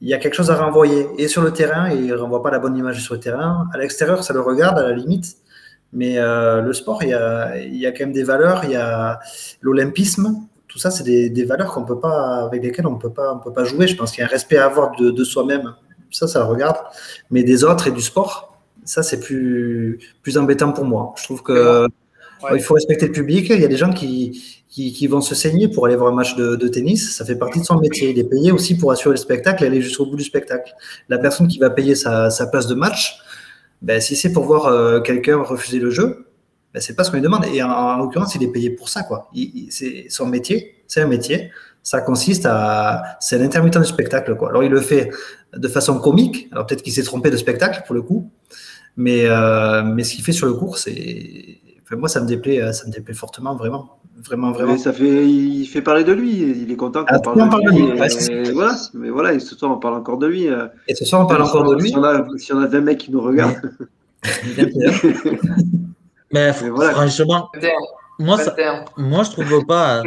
y 0.00 0.14
a 0.14 0.18
quelque 0.18 0.34
chose 0.34 0.52
à 0.52 0.56
renvoyer. 0.56 1.08
Et 1.18 1.26
sur 1.26 1.42
le 1.42 1.52
terrain, 1.52 1.90
il 1.90 2.06
ne 2.06 2.14
renvoie 2.14 2.42
pas 2.42 2.52
la 2.52 2.60
bonne 2.60 2.76
image 2.76 3.02
sur 3.02 3.14
le 3.14 3.20
terrain. 3.20 3.66
À 3.74 3.78
l'extérieur, 3.78 4.22
ça 4.22 4.32
le 4.32 4.40
regarde 4.40 4.78
à 4.78 4.84
la 4.84 4.92
limite. 4.92 5.36
Mais 5.92 6.18
euh, 6.18 6.62
le 6.62 6.72
sport, 6.72 7.02
il 7.02 7.08
y 7.10 7.12
a, 7.12 7.58
y 7.58 7.84
a 7.84 7.90
quand 7.90 8.04
même 8.04 8.12
des 8.12 8.22
valeurs. 8.22 8.64
Il 8.64 8.70
y 8.70 8.76
a 8.76 9.18
l'olympisme. 9.60 10.46
Tout 10.68 10.78
ça, 10.78 10.92
c'est 10.92 11.04
des, 11.04 11.28
des, 11.28 11.44
valeurs 11.44 11.72
qu'on 11.72 11.84
peut 11.84 11.98
pas, 11.98 12.44
avec 12.44 12.62
lesquelles 12.62 12.86
on 12.86 12.94
ne 12.94 12.98
peut 12.98 13.12
pas 13.12 13.64
jouer. 13.64 13.88
Je 13.88 13.96
pense 13.96 14.12
qu'il 14.12 14.20
y 14.20 14.24
a 14.24 14.26
un 14.26 14.30
respect 14.30 14.56
à 14.56 14.66
avoir 14.66 14.94
de, 14.96 15.10
de 15.10 15.24
soi-même. 15.24 15.74
Ça, 16.12 16.28
ça 16.28 16.38
le 16.38 16.44
regarde. 16.44 16.76
Mais 17.30 17.42
des 17.42 17.64
autres 17.64 17.88
et 17.88 17.90
du 17.90 18.00
sport, 18.00 18.56
ça, 18.84 19.02
c'est 19.02 19.18
plus, 19.18 19.98
plus 20.22 20.38
embêtant 20.38 20.72
pour 20.72 20.84
moi. 20.84 21.14
Je 21.16 21.24
trouve 21.24 21.42
que. 21.42 21.88
Il 22.54 22.62
faut 22.62 22.74
respecter 22.74 23.06
le 23.06 23.12
public. 23.12 23.46
Il 23.50 23.60
y 23.60 23.64
a 23.64 23.68
des 23.68 23.76
gens 23.76 23.92
qui, 23.92 24.62
qui, 24.68 24.92
qui, 24.92 25.06
vont 25.06 25.20
se 25.20 25.34
saigner 25.34 25.68
pour 25.68 25.86
aller 25.86 25.96
voir 25.96 26.12
un 26.12 26.14
match 26.14 26.34
de, 26.36 26.56
de, 26.56 26.68
tennis. 26.68 27.16
Ça 27.16 27.24
fait 27.24 27.36
partie 27.36 27.60
de 27.60 27.64
son 27.64 27.78
métier. 27.78 28.10
Il 28.10 28.18
est 28.18 28.24
payé 28.24 28.52
aussi 28.52 28.76
pour 28.76 28.90
assurer 28.90 29.14
le 29.14 29.18
spectacle 29.18 29.64
et 29.64 29.66
aller 29.66 29.82
jusqu'au 29.82 30.06
bout 30.06 30.16
du 30.16 30.24
spectacle. 30.24 30.74
La 31.08 31.18
personne 31.18 31.48
qui 31.48 31.58
va 31.58 31.70
payer 31.70 31.94
sa, 31.94 32.30
sa 32.30 32.46
place 32.46 32.66
de 32.66 32.74
match, 32.74 33.18
ben, 33.80 34.00
si 34.00 34.16
c'est 34.16 34.32
pour 34.32 34.44
voir 34.44 34.66
euh, 34.66 35.00
quelqu'un 35.00 35.38
refuser 35.42 35.78
le 35.78 35.90
jeu, 35.90 36.26
ben, 36.72 36.80
c'est 36.80 36.94
pas 36.94 37.04
ce 37.04 37.10
qu'on 37.10 37.16
lui 37.16 37.22
demande. 37.22 37.44
Et 37.52 37.62
en, 37.62 37.70
en 37.70 37.98
l'occurrence, 37.98 38.34
il 38.34 38.42
est 38.42 38.52
payé 38.52 38.70
pour 38.70 38.88
ça. 38.88 39.02
quoi. 39.02 39.30
C'est 39.70 40.06
son 40.08 40.26
métier. 40.26 40.82
C'est 40.86 41.00
un 41.00 41.08
métier. 41.08 41.50
Ça 41.82 42.00
consiste 42.00 42.46
à. 42.46 43.16
C'est 43.20 43.36
un 43.36 43.44
intermittent 43.44 43.78
du 43.78 43.84
spectacle. 43.84 44.36
Quoi. 44.36 44.50
Alors, 44.50 44.62
il 44.62 44.70
le 44.70 44.80
fait 44.80 45.10
de 45.56 45.68
façon 45.68 45.98
comique. 45.98 46.48
Alors, 46.52 46.66
peut-être 46.66 46.82
qu'il 46.82 46.92
s'est 46.92 47.02
trompé 47.02 47.30
de 47.30 47.36
spectacle 47.36 47.82
pour 47.86 47.94
le 47.94 48.02
coup. 48.02 48.30
Mais, 48.96 49.24
euh, 49.24 49.82
mais 49.82 50.04
ce 50.04 50.14
qu'il 50.14 50.24
fait 50.24 50.32
sur 50.32 50.46
le 50.46 50.54
cours, 50.54 50.78
c'est 50.78 51.58
moi, 51.96 52.08
ça 52.08 52.20
me 52.20 52.26
déplaît, 52.26 52.72
ça 52.72 52.86
me 52.86 52.92
déplaît 52.92 53.14
fortement, 53.14 53.54
vraiment. 53.54 53.98
Vraiment, 54.24 54.52
vraiment. 54.52 54.72
Mais 54.72 54.78
ça 54.78 54.92
fait, 54.92 55.26
il 55.28 55.66
fait 55.66 55.82
parler 55.82 56.04
de 56.04 56.12
lui, 56.12 56.30
il 56.62 56.70
est 56.70 56.76
content 56.76 57.04
qu'on 57.04 57.20
parle, 57.20 57.48
parle, 57.48 57.64
de 57.64 57.70
lui. 57.70 58.48
Et 58.48 58.52
voilà, 58.52 58.76
mais 58.94 59.10
voilà, 59.10 59.32
et 59.32 59.40
ce 59.40 59.56
soir, 59.56 59.72
on 59.72 59.78
parle 59.78 59.94
encore 59.94 60.18
de 60.18 60.26
lui. 60.26 60.46
Et 60.88 60.94
ce 60.94 61.04
soir, 61.04 61.22
on 61.22 61.26
parle 61.26 61.42
encore 61.42 61.68
de 61.68 61.74
lui. 61.74 61.90
Si 61.90 61.96
on, 61.96 62.04
a, 62.04 62.26
si 62.36 62.52
on 62.52 62.58
a 62.58 62.66
20 62.66 62.80
mecs 62.80 62.98
qui 62.98 63.10
nous 63.10 63.20
regardent. 63.20 63.72
mais, 64.56 64.70
mais 66.32 66.52
voilà. 66.70 66.92
franchement, 66.92 67.50
moi, 68.18 68.38
ça, 68.38 68.54
moi, 68.96 69.24
je 69.24 69.30
trouve 69.30 69.66
pas. 69.66 70.02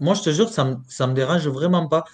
Moi, 0.00 0.14
je 0.14 0.22
te 0.22 0.30
jure, 0.30 0.48
ça 0.48 0.64
me, 0.64 0.76
ça 0.88 1.06
me 1.06 1.14
dérange 1.14 1.46
vraiment 1.48 1.86
pas. 1.86 2.04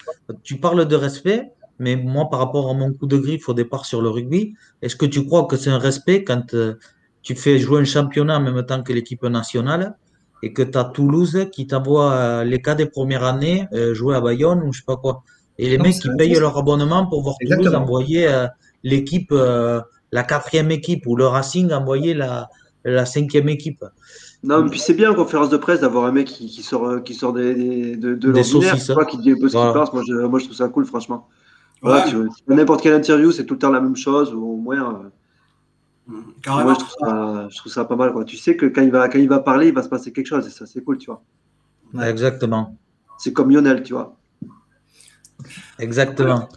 Tu 0.42 0.58
parles 0.58 0.86
de 0.86 0.96
respect, 0.96 1.50
mais 1.78 1.96
moi, 1.96 2.28
par 2.28 2.38
rapport 2.38 2.68
à 2.68 2.74
mon 2.74 2.92
coup 2.92 3.06
de 3.06 3.16
griffe 3.16 3.48
au 3.48 3.54
départ 3.54 3.86
sur 3.86 4.02
le 4.02 4.10
rugby, 4.10 4.54
est-ce 4.82 4.96
que 4.96 5.06
tu 5.06 5.24
crois 5.24 5.44
que 5.46 5.56
c'est 5.56 5.70
un 5.70 5.78
respect 5.78 6.24
quand 6.24 6.54
euh, 6.54 6.74
tu 7.22 7.34
fais 7.34 7.58
jouer 7.58 7.80
un 7.80 7.84
championnat 7.84 8.38
en 8.38 8.40
même 8.40 8.64
temps 8.64 8.82
que 8.82 8.92
l'équipe 8.92 9.22
nationale 9.24 9.96
et 10.42 10.52
que 10.52 10.62
tu 10.62 10.78
as 10.78 10.84
Toulouse 10.84 11.48
qui 11.52 11.66
t'envoie 11.66 12.44
les 12.44 12.62
cas 12.62 12.74
des 12.74 12.86
premières 12.86 13.24
années 13.24 13.68
euh, 13.72 13.94
jouer 13.94 14.16
à 14.16 14.20
Bayonne 14.20 14.62
ou 14.62 14.72
je 14.72 14.78
sais 14.78 14.84
pas 14.86 14.96
quoi. 14.96 15.22
Et 15.58 15.68
les 15.68 15.76
non, 15.76 15.84
mecs 15.84 15.98
qui 15.98 16.08
payent 16.16 16.34
leur 16.34 16.56
abonnement 16.56 17.06
pour 17.06 17.22
voir 17.22 17.34
Exactement. 17.40 17.70
Toulouse 17.70 17.82
envoyer 17.82 18.28
euh, 18.28 18.46
l'équipe, 18.82 19.32
euh, 19.32 19.80
la 20.12 20.22
quatrième 20.22 20.70
équipe 20.70 21.06
ou 21.06 21.16
le 21.16 21.26
Racing 21.26 21.70
envoyer 21.72 22.14
la, 22.14 22.48
la 22.84 23.04
cinquième 23.04 23.48
équipe. 23.50 23.84
Non, 24.42 24.62
mais 24.62 24.70
puis 24.70 24.80
c'est 24.80 24.94
bien 24.94 25.10
en 25.10 25.14
conférence 25.14 25.50
de 25.50 25.58
presse 25.58 25.80
d'avoir 25.80 26.06
un 26.06 26.12
mec 26.12 26.28
qui, 26.28 26.46
qui, 26.46 26.62
sort, 26.62 27.02
qui 27.04 27.12
sort 27.12 27.34
des, 27.34 27.54
des, 27.54 27.96
de, 27.96 28.14
de 28.14 28.30
l'ordinaire, 28.30 28.76
qui 29.06 29.18
dit 29.18 29.32
un 29.32 29.38
peu 29.38 29.48
ce 29.48 29.52
voilà. 29.52 29.72
qu'il 29.72 29.80
pense. 29.80 29.92
Moi 29.92 30.02
je, 30.08 30.14
moi, 30.14 30.38
je 30.38 30.44
trouve 30.46 30.56
ça 30.56 30.68
cool, 30.68 30.86
franchement. 30.86 31.28
Voilà, 31.82 32.06
ouais. 32.06 32.10
tu, 32.10 32.54
n'importe 32.54 32.82
quelle 32.82 32.94
interview, 32.94 33.30
c'est 33.32 33.44
tout 33.44 33.54
le 33.54 33.60
temps 33.60 33.70
la 33.70 33.82
même 33.82 33.96
chose, 33.96 34.32
ou 34.32 34.42
au 34.42 34.56
moins. 34.56 35.10
Carrément. 36.42 36.70
Moi, 36.70 36.74
je 36.74 36.84
trouve, 36.84 37.08
ça, 37.08 37.48
je 37.50 37.56
trouve, 37.58 37.72
ça, 37.72 37.84
pas 37.84 37.96
mal. 37.96 38.12
Quoi. 38.12 38.24
Tu 38.24 38.36
sais 38.36 38.56
que 38.56 38.66
quand 38.66 38.82
il, 38.82 38.90
va, 38.90 39.08
quand 39.08 39.18
il 39.18 39.28
va 39.28 39.40
parler, 39.40 39.68
il 39.68 39.74
va 39.74 39.82
se 39.82 39.88
passer 39.88 40.12
quelque 40.12 40.26
chose 40.26 40.46
et 40.46 40.50
ça, 40.50 40.66
c'est 40.66 40.82
cool, 40.82 40.98
tu 40.98 41.06
vois. 41.06 41.22
Ouais, 41.94 42.08
exactement. 42.08 42.76
C'est 43.18 43.32
comme 43.32 43.50
Lionel, 43.50 43.82
tu 43.82 43.92
vois. 43.92 44.16
Exactement. 45.78 46.48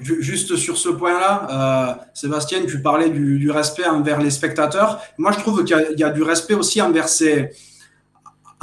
Juste 0.00 0.56
sur 0.56 0.76
ce 0.76 0.88
point-là, 0.88 1.48
euh, 1.50 2.04
Sébastien, 2.14 2.64
tu 2.66 2.82
parlais 2.82 3.10
du, 3.10 3.38
du, 3.38 3.50
respect 3.50 3.86
envers 3.86 4.20
les 4.20 4.30
spectateurs. 4.30 5.00
Moi, 5.18 5.32
je 5.32 5.38
trouve 5.38 5.64
qu'il 5.64 5.76
y, 5.96 6.00
y, 6.00 6.04
a 6.04 6.10
du 6.10 6.22
respect 6.22 6.54
aussi 6.54 6.82
envers 6.82 7.08
ses, 7.08 7.50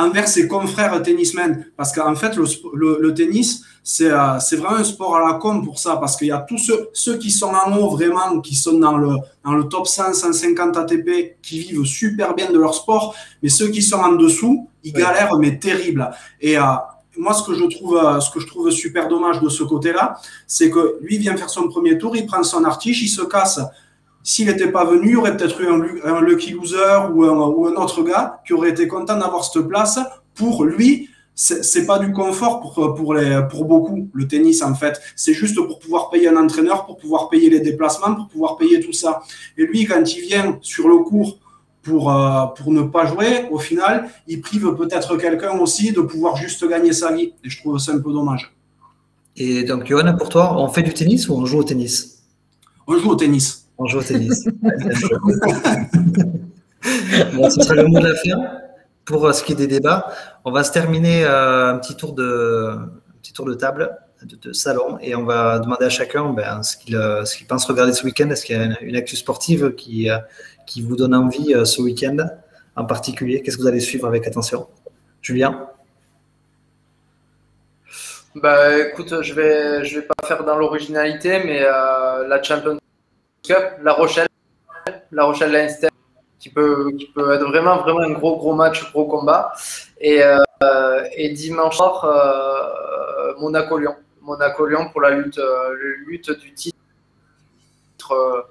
envers 0.01 0.27
ses 0.27 0.47
confrères 0.47 1.01
tennismen. 1.01 1.65
Parce 1.77 1.93
qu'en 1.93 2.15
fait, 2.15 2.35
le, 2.35 2.45
le, 2.73 2.97
le 3.01 3.13
tennis, 3.13 3.63
c'est 3.83 4.11
euh, 4.11 4.37
vraiment 4.53 4.77
un 4.77 4.83
sport 4.83 5.15
à 5.15 5.31
la 5.31 5.39
com 5.39 5.63
pour 5.63 5.79
ça. 5.79 5.97
Parce 5.97 6.17
qu'il 6.17 6.27
y 6.27 6.31
a 6.31 6.39
tous 6.39 6.57
ceux, 6.57 6.89
ceux, 6.93 7.17
qui 7.17 7.31
sont 7.31 7.51
en 7.53 7.75
haut, 7.77 7.89
vraiment, 7.89 8.39
qui 8.41 8.55
sont 8.55 8.77
dans 8.77 8.97
le, 8.97 9.15
dans 9.43 9.53
le 9.53 9.63
top 9.65 9.87
100, 9.87 10.13
150 10.13 10.77
ATP, 10.77 11.37
qui 11.41 11.59
vivent 11.59 11.85
super 11.85 12.35
bien 12.35 12.51
de 12.51 12.57
leur 12.57 12.73
sport. 12.73 13.15
Mais 13.41 13.49
ceux 13.49 13.69
qui 13.69 13.81
sont 13.81 13.99
en 13.99 14.13
dessous, 14.13 14.69
ils 14.83 14.93
galèrent, 14.93 15.37
mais 15.37 15.57
terrible. 15.57 16.09
Et 16.39 16.57
euh, 16.57 16.61
moi, 17.17 17.33
ce 17.33 17.43
que 17.43 17.53
je 17.53 17.65
trouve, 17.65 17.97
euh, 17.97 18.19
ce 18.19 18.31
que 18.31 18.39
je 18.39 18.47
trouve 18.47 18.69
super 18.71 19.07
dommage 19.07 19.41
de 19.41 19.49
ce 19.49 19.63
côté-là, 19.63 20.17
c'est 20.47 20.69
que 20.69 20.97
lui 21.01 21.17
vient 21.17 21.35
faire 21.35 21.49
son 21.49 21.67
premier 21.67 21.97
tour, 21.97 22.15
il 22.15 22.25
prend 22.25 22.43
son 22.43 22.63
artiche, 22.63 23.01
il 23.01 23.09
se 23.09 23.21
casse 23.23 23.59
s'il 24.23 24.47
n'était 24.47 24.71
pas 24.71 24.85
venu, 24.85 25.09
il 25.09 25.13
y 25.13 25.15
aurait 25.15 25.35
peut-être 25.35 25.59
eu 25.61 25.67
un, 25.67 26.15
un, 26.15 26.21
lucky 26.21 26.51
loser 26.51 27.11
ou 27.13 27.23
un, 27.23 27.31
ou 27.31 27.67
un, 27.67 27.75
autre 27.75 28.03
gars 28.03 28.41
qui 28.45 28.53
aurait 28.53 28.69
été 28.69 28.87
content 28.87 29.17
d'avoir 29.17 29.43
cette 29.43 29.67
place. 29.67 29.99
Pour 30.35 30.63
lui, 30.63 31.09
c'est 31.33 31.85
pas 31.85 31.97
du 31.97 32.11
confort 32.11 32.61
pour, 32.61 32.93
pour, 32.93 33.13
les, 33.13 33.41
pour 33.49 33.65
beaucoup, 33.65 34.09
le 34.13 34.27
tennis 34.27 34.61
en 34.61 34.75
fait. 34.75 35.01
C'est 35.15 35.33
juste 35.33 35.55
pour 35.55 35.79
pouvoir 35.79 36.09
payer 36.09 36.27
un 36.27 36.37
entraîneur, 36.37 36.85
pour 36.85 36.97
pouvoir 36.97 37.29
payer 37.29 37.49
les 37.49 37.61
déplacements, 37.61 38.13
pour 38.15 38.27
pouvoir 38.27 38.57
payer 38.57 38.79
tout 38.79 38.93
ça. 38.93 39.23
Et 39.57 39.65
lui, 39.65 39.85
quand 39.85 40.03
il 40.15 40.21
vient 40.21 40.59
sur 40.61 40.87
le 40.87 40.97
cours 40.99 41.39
pour, 41.81 42.11
euh, 42.11 42.45
pour 42.55 42.71
ne 42.71 42.83
pas 42.83 43.07
jouer, 43.07 43.47
au 43.49 43.57
final, 43.57 44.09
il 44.27 44.39
prive 44.41 44.75
peut-être 44.75 45.17
quelqu'un 45.17 45.57
aussi 45.57 45.91
de 45.91 46.01
pouvoir 46.01 46.35
juste 46.35 46.67
gagner 46.67 46.93
sa 46.93 47.11
vie. 47.11 47.33
Et 47.43 47.49
je 47.49 47.59
trouve 47.59 47.79
ça 47.79 47.93
un 47.93 47.99
peu 47.99 48.11
dommage. 48.11 48.53
Et 49.35 49.63
donc, 49.63 49.87
Johan, 49.87 50.15
pour 50.17 50.29
toi, 50.29 50.55
on 50.57 50.67
fait 50.67 50.83
du 50.83 50.93
tennis 50.93 51.27
ou 51.27 51.33
on 51.33 51.45
joue 51.45 51.59
au 51.59 51.63
tennis? 51.63 52.23
On 52.85 52.97
joue 52.97 53.09
au 53.09 53.15
tennis. 53.15 53.60
On 53.81 53.87
joue 53.87 53.97
au 53.97 54.03
tennis. 54.03 54.47
bon, 57.33 57.49
ce 57.49 57.61
sera 57.61 57.73
le 57.73 57.87
mot 57.87 57.99
de 57.99 58.09
la 58.09 58.15
fin 58.15 58.59
pour 59.05 59.25
euh, 59.25 59.33
ce 59.33 59.43
qui 59.43 59.53
est 59.53 59.55
des 59.55 59.65
débats. 59.65 60.13
On 60.45 60.51
va 60.51 60.63
se 60.63 60.71
terminer 60.71 61.25
euh, 61.25 61.73
un 61.73 61.79
petit 61.79 61.95
tour 61.95 62.13
de, 62.13 62.77
petit 63.23 63.33
tour 63.33 63.47
de 63.47 63.55
table, 63.55 63.97
de, 64.23 64.53
salon, 64.53 64.99
et 65.01 65.15
on 65.15 65.23
va 65.25 65.57
demander 65.57 65.85
à 65.85 65.89
chacun 65.89 66.31
ben, 66.31 66.61
ce 66.61 66.77
qu'il 66.77 66.95
euh, 66.95 67.23
qu 67.23 67.43
pense 67.45 67.65
regarder 67.65 67.93
ce 67.93 68.05
week-end. 68.05 68.29
Est-ce 68.29 68.45
qu'il 68.45 68.55
y 68.55 68.59
a 68.59 68.65
une, 68.65 68.77
une 68.81 68.95
actu 68.95 69.15
sportive 69.15 69.73
qui, 69.73 70.09
qui 70.67 70.83
vous 70.83 70.95
donne 70.95 71.15
envie 71.15 71.55
ce 71.65 71.81
week-end 71.81 72.17
en 72.75 72.85
particulier? 72.85 73.41
Qu'est-ce 73.41 73.57
que 73.57 73.63
vous 73.63 73.67
allez 73.67 73.79
suivre 73.79 74.05
avec 74.05 74.27
attention? 74.27 74.67
Julien? 75.23 75.71
Bah 78.35 78.77
écoute, 78.77 79.23
je 79.23 79.33
vais 79.33 79.83
je 79.83 79.99
vais 79.99 80.05
pas 80.05 80.27
faire 80.27 80.45
dans 80.45 80.55
l'originalité, 80.55 81.41
mais 81.43 81.63
euh, 81.65 82.27
la 82.27 82.41
Champions 82.41 82.77
La 83.49 83.93
Rochelle, 83.93 84.27
La 85.11 85.25
Rochelle 85.25 85.51
Leinster, 85.51 85.89
qui 86.39 86.49
peut, 86.49 86.91
qui 86.97 87.07
peut 87.07 87.33
être 87.33 87.45
vraiment, 87.45 87.77
vraiment 87.77 87.99
un 88.01 88.11
gros, 88.11 88.37
gros 88.37 88.53
match, 88.53 88.91
gros 88.91 89.05
combat. 89.05 89.51
Et, 89.99 90.21
euh, 90.23 90.37
et 91.15 91.29
dimanche 91.29 91.77
soir, 91.77 92.05
euh, 92.05 93.33
Monaco-Lyon. 93.39 93.95
Monaco-Lyon 94.21 94.89
pour 94.91 95.01
la 95.01 95.11
lutte, 95.11 95.39
euh, 95.39 95.75
lutte 96.05 96.31
du 96.39 96.53
titre 96.53 96.75
euh, 98.11 98.41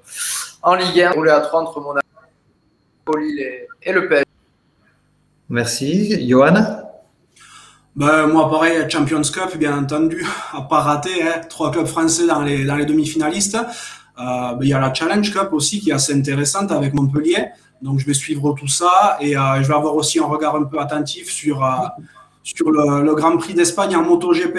en 0.63 0.75
Ligue 0.75 1.01
1, 1.01 1.11
roulé 1.13 1.31
à 1.31 1.41
3 1.41 1.63
entre 1.63 1.81
Monaco, 1.81 2.07
Lille 3.17 3.41
et, 3.41 3.69
et 3.83 3.93
le 3.93 4.09
PSG. 4.09 4.25
Merci. 5.49 6.29
Johan 6.29 6.55
Ben, 7.97 8.27
moi, 8.29 8.49
pareil, 8.51 8.89
Champions 8.89 9.23
Cup, 9.23 9.57
bien 9.57 9.77
entendu, 9.79 10.25
à 10.53 10.63
pas 10.63 10.81
rater, 10.81 11.23
hein, 11.23 11.41
trois 11.49 11.71
clubs 11.71 11.87
français 11.87 12.27
dans 12.27 12.43
les, 12.43 12.65
dans 12.65 12.77
les 12.77 12.87
demi-finalistes. 12.87 13.59
Euh, 14.21 14.55
ben, 14.55 14.59
il 14.63 14.69
y 14.69 14.73
a 14.75 14.81
la 14.81 14.93
Challenge 14.93 15.33
Cup 15.33 15.49
aussi 15.53 15.81
qui 15.81 15.91
est 15.91 15.95
assez 15.95 16.13
intéressante 16.15 16.71
avec 16.73 16.93
Montpellier. 16.95 17.47
Donc, 17.83 17.99
je 17.99 18.07
vais 18.07 18.15
suivre 18.15 18.53
tout 18.59 18.69
ça 18.69 19.17
et 19.21 19.37
euh, 19.37 19.63
je 19.63 19.69
vais 19.69 19.75
avoir 19.75 19.95
aussi 19.97 20.19
un 20.19 20.25
regard 20.27 20.55
un 20.57 20.65
peu 20.65 20.79
attentif 20.79 21.31
sur, 21.31 21.65
euh, 21.65 21.69
sur 22.43 22.71
le, 22.71 23.03
le 23.03 23.15
Grand 23.15 23.37
Prix 23.39 23.55
d'Espagne 23.55 23.97
en 23.97 24.03
MotoGP 24.03 24.59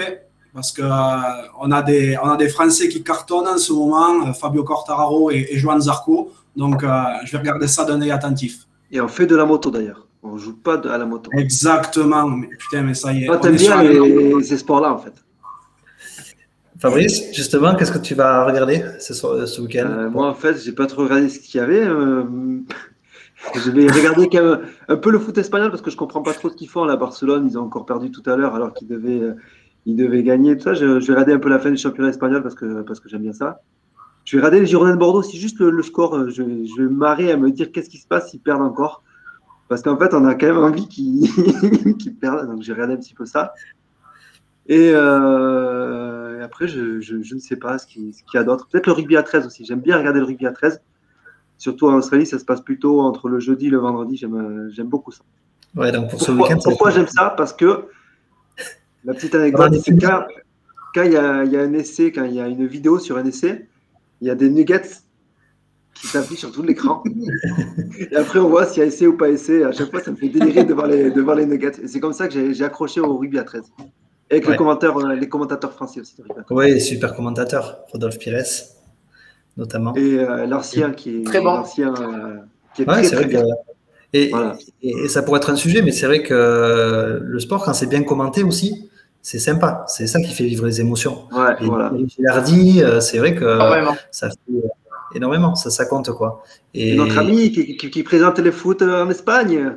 parce 0.52 0.72
que 0.72 0.82
euh, 0.82 1.48
on 1.60 1.70
a 1.70 1.82
des 1.82 2.18
on 2.22 2.28
a 2.30 2.36
des 2.36 2.48
Français 2.48 2.88
qui 2.88 3.02
cartonnent 3.04 3.46
en 3.48 3.58
ce 3.58 3.72
moment, 3.72 4.32
Fabio 4.34 4.64
Quartararo 4.64 5.30
et, 5.30 5.46
et 5.50 5.56
Joan 5.58 5.80
Zarco. 5.80 6.32
Donc, 6.56 6.82
je 6.82 7.32
vais 7.32 7.38
regarder 7.38 7.68
ça 7.68 7.84
d'un 7.84 8.00
œil 8.02 8.10
attentif. 8.10 8.66
Et 8.90 9.00
on 9.00 9.08
fait 9.08 9.26
de 9.26 9.36
la 9.36 9.46
moto 9.46 9.70
d'ailleurs. 9.70 10.06
On 10.24 10.36
joue 10.36 10.54
pas 10.56 10.76
de- 10.76 10.88
à 10.88 10.98
la 10.98 11.06
moto. 11.06 11.30
Exactement. 11.34 12.28
Mais, 12.28 12.48
putain, 12.58 12.82
mais 12.82 12.94
ça 12.94 13.12
y 13.12 13.22
est. 13.24 13.26
Toi, 13.26 13.38
t'aimes 13.38 13.56
bien 13.56 13.82
la- 13.82 13.92
les- 14.38 14.42
ces 14.42 14.58
sports-là 14.58 14.92
en 14.92 14.98
fait. 14.98 15.14
Fabrice, 16.82 17.32
justement, 17.32 17.76
qu'est-ce 17.76 17.92
que 17.92 17.98
tu 17.98 18.16
vas 18.16 18.44
regarder 18.44 18.82
ce, 18.98 19.60
week-end? 19.60 19.86
Euh, 19.88 20.10
moi, 20.10 20.26
en 20.26 20.34
fait, 20.34 20.60
j'ai 20.64 20.72
pas 20.72 20.86
trop 20.86 21.04
regardé 21.04 21.28
ce 21.28 21.38
qu'il 21.38 21.60
y 21.60 21.62
avait. 21.62 21.84
euh, 21.84 22.24
je 23.54 23.70
vais 23.70 23.86
regarder 23.86 24.28
quand 24.28 24.42
même 24.42 24.60
un 24.88 24.96
peu 24.96 25.12
le 25.12 25.20
foot 25.20 25.38
espagnol 25.38 25.70
parce 25.70 25.80
que 25.80 25.92
je 25.92 25.96
comprends 25.96 26.22
pas 26.22 26.32
trop 26.32 26.50
ce 26.50 26.56
qu'ils 26.56 26.68
font. 26.68 26.84
Là, 26.84 26.96
Barcelone, 26.96 27.46
ils 27.48 27.56
ont 27.56 27.62
encore 27.62 27.86
perdu 27.86 28.10
tout 28.10 28.24
à 28.26 28.34
l'heure 28.34 28.56
alors 28.56 28.74
qu'ils 28.74 28.88
devaient, 28.88 29.20
euh, 29.20 29.34
ils 29.86 29.94
devaient 29.94 30.24
gagner. 30.24 30.56
Tout 30.56 30.64
ça, 30.64 30.74
je, 30.74 30.84
vais 30.84 31.12
regarder 31.12 31.34
un 31.34 31.38
peu 31.38 31.48
la 31.48 31.60
fin 31.60 31.70
du 31.70 31.76
championnat 31.76 32.08
espagnol 32.08 32.42
parce 32.42 32.56
que, 32.56 32.82
parce 32.82 32.98
que 32.98 33.08
j'aime 33.08 33.22
bien 33.22 33.32
ça. 33.32 33.60
Je 34.24 34.36
vais 34.36 34.40
regarder 34.40 34.58
les 34.58 34.66
Girondins 34.66 34.94
de 34.94 34.98
Bordeaux, 34.98 35.22
si 35.22 35.38
juste 35.38 35.60
le, 35.60 35.82
score, 35.84 36.30
je, 36.30 36.42
je 36.42 36.82
vais 36.82 36.88
marrer 36.88 37.30
à 37.30 37.36
me 37.36 37.52
dire 37.52 37.70
qu'est-ce 37.70 37.90
qui 37.90 37.98
se 37.98 38.08
passe 38.08 38.30
s'ils 38.30 38.40
perdent 38.40 38.62
encore. 38.62 39.04
Parce 39.68 39.82
qu'en 39.82 39.96
fait, 39.96 40.14
on 40.14 40.24
a 40.24 40.34
quand 40.34 40.46
même 40.46 40.58
envie 40.58 40.88
qu'ils 40.88 41.28
qu'ils 41.98 42.16
perdent. 42.16 42.48
Donc, 42.48 42.62
j'ai 42.62 42.72
regardé 42.72 42.94
un 42.94 42.96
petit 42.96 43.14
peu 43.14 43.24
ça. 43.24 43.52
Et 44.66 44.92
après, 46.42 46.68
je, 46.68 47.00
je, 47.00 47.22
je 47.22 47.34
ne 47.34 47.40
sais 47.40 47.56
pas 47.56 47.78
ce 47.78 47.86
qu'il 47.86 48.12
ce 48.14 48.20
y 48.34 48.38
a 48.38 48.44
d'autre. 48.44 48.68
Peut-être 48.70 48.86
le 48.86 48.92
rugby 48.92 49.16
à 49.16 49.22
13 49.22 49.46
aussi. 49.46 49.64
J'aime 49.64 49.80
bien 49.80 49.96
regarder 49.98 50.20
le 50.20 50.26
rugby 50.26 50.46
à 50.46 50.52
13. 50.52 50.80
Surtout 51.58 51.88
en 51.88 51.94
Australie, 51.94 52.26
ça 52.26 52.38
se 52.38 52.44
passe 52.44 52.60
plutôt 52.60 53.00
entre 53.00 53.28
le 53.28 53.38
jeudi 53.38 53.68
et 53.68 53.70
le 53.70 53.78
vendredi. 53.78 54.16
J'aime 54.16 54.34
euh, 54.34 54.84
beaucoup 54.84 55.12
ça. 55.12 55.22
Ouais, 55.76 55.92
donc 55.92 56.10
pour 56.10 56.20
ce 56.20 56.32
Pourquoi, 56.32 56.48
ça- 56.56 56.60
pourquoi 56.64 56.90
j'aime 56.90 57.06
ça? 57.06 57.30
Parce 57.36 57.52
que 57.52 57.86
la 59.04 59.14
petite 59.14 59.34
anecdote, 59.34 59.74
c'est 59.82 59.96
quand 60.94 61.02
il 61.04 61.12
y, 61.12 61.16
a, 61.16 61.44
il 61.44 61.52
y 61.52 61.56
a 61.56 61.62
un 61.62 61.72
essai, 61.72 62.12
quand 62.12 62.24
il 62.24 62.34
y 62.34 62.40
a 62.40 62.46
une 62.48 62.66
vidéo 62.66 62.98
sur 62.98 63.16
un 63.16 63.24
essai, 63.24 63.66
il 64.20 64.26
y 64.26 64.30
a 64.30 64.34
des 64.34 64.50
nuggets 64.50 64.82
qui 65.94 66.06
s'affichent 66.06 66.40
sur 66.40 66.52
tout 66.52 66.62
l'écran. 66.62 67.02
et 68.10 68.16
après, 68.16 68.38
on 68.38 68.48
voit 68.48 68.66
s'il 68.66 68.80
y 68.80 68.84
a 68.84 68.86
essai 68.86 69.06
ou 69.06 69.16
pas 69.16 69.30
essai. 69.30 69.64
À 69.64 69.72
chaque 69.72 69.90
fois, 69.90 70.00
ça 70.00 70.10
me 70.10 70.16
fait 70.16 70.28
délirer 70.28 70.64
devant 70.64 70.84
les, 70.84 71.10
devant 71.10 71.34
les 71.34 71.46
nuggets. 71.46 71.80
Et 71.82 71.88
c'est 71.88 72.00
comme 72.00 72.12
ça 72.12 72.28
que 72.28 72.52
j'ai 72.52 72.64
accroché 72.64 73.00
au 73.00 73.16
rugby 73.16 73.38
à 73.38 73.44
13. 73.44 73.62
Et 74.32 74.36
avec 74.36 74.46
Ouais. 74.46 74.52
les, 74.52 74.56
commentaires, 74.56 74.96
euh, 74.98 75.14
les 75.14 75.28
commentateurs 75.28 75.72
français 75.72 76.00
aussi. 76.00 76.14
de 76.16 76.22
rugby 76.22 76.40
à 76.40 76.42
13. 76.44 76.56
Oui, 76.58 76.80
super 76.80 77.14
commentateur, 77.14 77.80
Rodolphe 77.92 78.18
Pires, 78.18 78.42
notamment. 79.58 79.94
Et 79.94 80.18
euh, 80.18 80.46
l'ancien 80.46 80.92
qui 80.92 81.18
est 81.18 81.22
Très 81.24 81.40
bon. 81.40 81.54
l'ancien, 81.54 81.92
euh, 81.94 82.36
qui 82.74 82.82
est 82.82 82.88
Ouais, 82.88 83.02
très, 83.02 83.10
très 83.16 83.24
que- 83.24 83.28
bien. 83.28 83.44
Et, 84.14 84.30
Voilà. 84.30 84.56
et- 84.82 85.04
et 85.04 85.08
ça 85.08 85.22
pourrait 85.22 85.38
être 85.38 85.50
un 85.50 85.56
sujet, 85.56 85.82
mais 85.82 85.92
c'est 85.92 86.06
vrai 86.06 86.22
que 86.22 87.20
le 87.22 87.40
sport, 87.40 87.62
quand 87.64 87.74
c'est 87.74 87.86
bien 87.86 88.02
commenté 88.02 88.42
aussi, 88.42 88.88
c'est 89.20 89.38
sympa. 89.38 89.84
C'est 89.86 90.06
ça 90.06 90.20
qui 90.20 90.32
fait 90.32 90.44
vivre 90.44 90.64
les 90.66 90.80
émotions. 90.80 91.28
Ouais, 91.32 91.54
Et 91.60 91.66
voilà. 91.66 91.92
Gilardi, 92.08 92.82
euh, 92.82 93.00
c'est 93.00 93.18
vrai 93.18 93.34
que 93.34 93.58
ça 94.10 94.28
fait 94.30 94.36
euh, 94.54 94.60
énormément, 95.14 95.54
ça, 95.54 95.68
ça 95.70 95.84
compte 95.84 96.10
quoi. 96.10 96.42
Et 96.74 96.92
Et 96.92 96.96
notre 96.96 97.18
ami 97.18 97.52
qui, 97.52 97.76
qui, 97.76 97.90
qui 97.90 98.02
présente 98.02 98.38
le 98.38 98.50
foot 98.50 98.80
en 98.82 99.08
Espagne. 99.10 99.76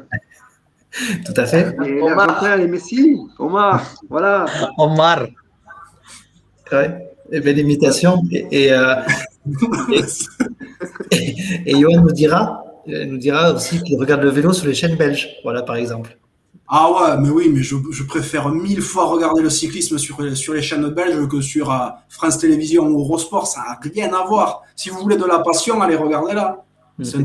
Tout 1.26 1.34
à 1.36 1.46
fait. 1.46 1.76
Et 1.86 2.02
Omar. 2.02 2.60
et 2.60 2.68
Messi. 2.68 3.18
Omar. 3.40 3.84
Voilà. 4.10 4.46
Omar, 4.78 5.28
Ouais. 6.72 7.12
Et 7.32 7.40
belle 7.40 7.60
imitation. 7.60 8.22
Et, 8.32 8.66
et, 8.66 8.74
euh, 8.74 8.96
et, 11.12 11.36
et 11.66 11.80
Johan 11.80 12.02
nous 12.02 12.12
dira, 12.12 12.64
euh, 12.88 13.06
nous 13.06 13.18
dira 13.18 13.54
aussi 13.54 13.82
qu'il 13.84 14.00
regarde 14.00 14.22
le 14.22 14.30
vélo 14.30 14.54
sur 14.54 14.68
les 14.68 14.74
chaînes 14.74 14.96
belges. 14.96 15.30
Voilà, 15.44 15.64
par 15.64 15.76
exemple. 15.76 16.18
Ah 16.68 16.90
ouais, 16.92 17.18
mais 17.22 17.30
oui, 17.30 17.50
mais 17.54 17.62
je, 17.62 17.76
je 17.92 18.04
préfère 18.04 18.50
mille 18.50 18.82
fois 18.82 19.06
regarder 19.06 19.42
le 19.44 19.52
cyclisme 19.52 20.00
sur, 20.00 20.18
sur 20.36 20.54
les 20.54 20.64
chaînes 20.64 20.88
belges 20.90 21.28
que 21.28 21.40
sur 21.42 21.72
euh, 21.72 21.90
France 22.10 22.40
Télévisions 22.40 22.88
ou 22.88 23.00
Eurosport. 23.00 23.46
Ça 23.48 23.62
n'a 23.62 23.80
rien 23.94 24.12
à 24.14 24.26
voir. 24.26 24.64
Si 24.76 24.90
vous 24.90 25.00
voulez 25.00 25.18
de 25.18 25.26
la 25.26 25.40
passion, 25.40 25.82
allez 25.82 25.96
regarder 25.96 26.34
là. 26.34 26.64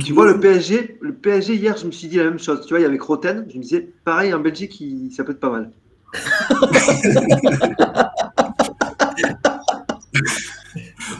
Tu 0.04 0.12
vois, 0.12 0.26
le. 0.26 0.40
PSG, 0.40 0.98
le 1.00 1.14
PSG, 1.14 1.54
hier, 1.54 1.76
je 1.76 1.86
me 1.86 1.92
suis 1.92 2.08
dit 2.08 2.16
la 2.16 2.24
même 2.24 2.38
chose. 2.40 2.62
Tu 2.62 2.70
vois, 2.70 2.80
il 2.80 2.82
y 2.82 2.86
avait 2.86 2.98
Croten. 2.98 3.46
Je 3.50 3.56
me 3.56 3.62
disais, 3.62 3.88
pareil, 4.04 4.34
en 4.34 4.40
Belgique, 4.40 4.80
il- 4.80 5.12
ça 5.12 5.22
peut 5.24 5.32
être 5.32 5.40
pas 5.40 5.50
mal. 5.50 5.70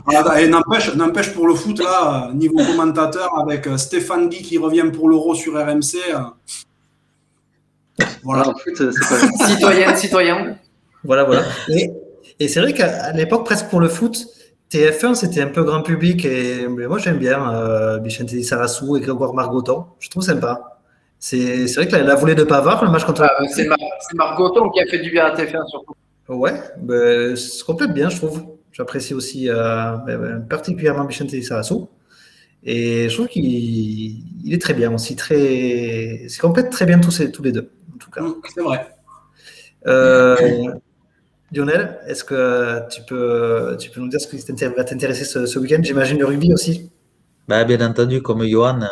Ah, 0.07 0.41
et 0.41 0.49
n'empêche, 0.49 0.95
n'empêche 0.95 1.33
pour 1.33 1.47
le 1.49 1.55
foot, 1.55 1.79
là, 1.81 2.31
niveau 2.35 2.57
commentateur, 2.59 3.39
avec 3.41 3.67
euh, 3.67 3.77
Stéphane 3.77 4.29
Guy 4.29 4.43
qui 4.43 4.59
revient 4.59 4.85
pour 4.93 5.09
l'Euro 5.09 5.35
sur 5.35 5.55
RMC. 5.55 5.97
euh, 6.15 6.19
Voilà. 8.23 8.45
Ah, 8.47 8.51
en 8.51 8.55
fait, 8.57 8.75
c'est 8.77 8.87
pas 9.39 9.47
Citoyen, 9.47 9.95
citoyen. 9.97 10.57
Voilà, 11.05 11.25
voilà. 11.25 11.43
Et, 11.69 11.91
et 12.39 12.49
c'est 12.49 12.61
vrai 12.61 12.73
qu'à 12.75 13.13
l'époque, 13.13 13.45
presque 13.45 13.67
pour 13.67 13.81
le 13.81 13.89
foot, 13.89 14.27
TF1, 14.71 15.15
c'était 15.15 15.41
un 15.43 15.49
peu 15.49 15.65
grand 15.65 15.83
public. 15.83 16.25
Et 16.25 16.69
mais 16.69 16.87
moi, 16.87 16.99
j'aime 16.99 17.19
bien 17.19 17.55
euh, 17.55 17.99
Vicente 17.99 18.29
Di 18.29 18.45
Sarassou 18.45 18.97
et 18.97 19.01
Grégoire 19.01 19.35
Margoton. 19.35 19.87
Je 19.99 20.09
trouve 20.11 20.23
sympa. 20.23 20.79
C'est 21.19 21.67
vrai 21.75 21.87
que 21.87 21.93
la, 21.93 22.03
la 22.03 22.15
volée 22.15 22.35
de 22.35 22.45
Pavard, 22.45 22.85
le 22.85 22.91
match 22.91 23.05
contre. 23.05 23.23
Ah, 23.23 23.45
c'est 23.49 23.67
Mar- 23.67 23.79
c'est 24.01 24.17
Margoton 24.17 24.71
qui 24.71 24.81
a 24.81 24.87
fait 24.87 25.01
du 25.01 25.11
bien 25.11 25.27
à 25.27 25.35
TF1 25.35 25.67
surtout. 25.69 25.95
Ouais, 26.29 26.55
ben, 26.79 27.35
se 27.37 27.65
complète 27.65 27.93
bien, 27.93 28.09
je 28.09 28.17
trouve. 28.17 28.45
J'apprécie 28.73 29.15
aussi 29.15 29.49
euh, 29.51 29.97
ben, 30.07 30.41
particulièrement 30.49 31.05
Vicente 31.05 31.29
Di 31.29 31.43
Sarassou. 31.43 31.89
Et 32.63 33.09
je 33.09 33.15
trouve 33.15 33.29
qu'il 33.29 33.45
il 33.45 34.55
est 34.55 34.61
très 34.63 34.75
bien 34.75 34.95
aussi. 34.95 35.17
Très... 35.17 36.27
C'est 36.29 36.41
complète 36.41 36.71
très 36.71 36.87
bien 36.87 37.01
tous 37.01 37.43
les 37.43 37.53
deux, 37.53 37.71
en 37.95 37.99
tout 37.99 38.11
cas. 38.11 38.21
Mm, 38.23 38.35
C'est 38.55 38.63
vrai. 38.63 38.87
Euh, 39.87 40.73
Lionel, 41.53 41.99
est-ce 42.07 42.23
que 42.23 42.89
tu 42.89 43.03
peux, 43.03 43.77
tu 43.79 43.91
peux 43.91 44.01
nous 44.01 44.09
dire 44.09 44.21
ce 44.21 44.29
qui 44.29 44.37
va 44.67 44.85
t'intéresser 44.85 45.25
ce, 45.25 45.59
week-end? 45.59 45.81
J'imagine 45.83 46.19
le 46.19 46.27
rugby 46.27 46.53
aussi. 46.53 46.91
bah, 47.49 47.65
bien 47.65 47.81
entendu, 47.81 48.23
comme 48.23 48.45
Johan, 48.45 48.83
euh, 48.83 48.87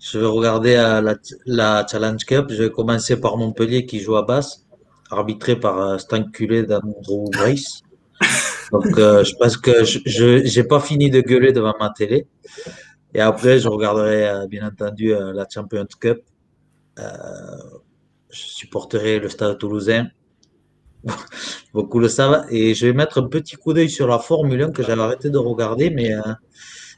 je 0.00 0.18
vais 0.18 0.26
regarder 0.26 0.76
euh, 0.76 1.14
la, 1.44 1.86
Challenge 1.86 2.24
Cup. 2.24 2.46
Je 2.48 2.64
vais 2.64 2.70
commencer 2.70 3.20
par 3.20 3.36
Montpellier 3.36 3.84
qui 3.84 4.00
joue 4.00 4.16
à 4.16 4.22
Basse, 4.22 4.64
arbitré 5.10 5.56
par 5.56 5.78
euh, 5.78 5.98
cet 5.98 6.14
enculé 6.14 6.62
d'Andrew 6.62 7.30
Brace. 7.30 7.82
Donc, 8.72 8.96
je 8.96 9.36
pense 9.36 9.58
que 9.58 9.84
je 9.84 10.58
n'ai 10.58 10.64
pas 10.64 10.80
fini 10.80 11.10
de 11.10 11.20
gueuler 11.20 11.52
devant 11.52 11.74
ma 11.78 11.90
télé. 11.90 12.26
Et 13.14 13.20
après, 13.20 13.60
je 13.60 13.68
regarderai 13.68 14.48
bien 14.48 14.66
entendu 14.66 15.10
la 15.10 15.46
Champions 15.48 15.86
Cup. 16.00 16.18
Je 16.98 17.04
supporterai 18.30 19.20
le 19.20 19.28
Stade 19.28 19.58
toulousain. 19.58 20.08
Beaucoup 21.74 21.98
le 22.00 22.08
savent. 22.08 22.44
Et 22.50 22.74
je 22.74 22.86
vais 22.86 22.92
mettre 22.92 23.20
un 23.22 23.28
petit 23.28 23.56
coup 23.56 23.72
d'œil 23.72 23.90
sur 23.90 24.06
la 24.08 24.18
Formule 24.18 24.62
1 24.62 24.70
que 24.72 24.82
j'avais 24.82 25.02
arrêté 25.02 25.30
de 25.30 25.38
regarder, 25.38 25.90
mais 25.90 26.12
euh, 26.14 26.20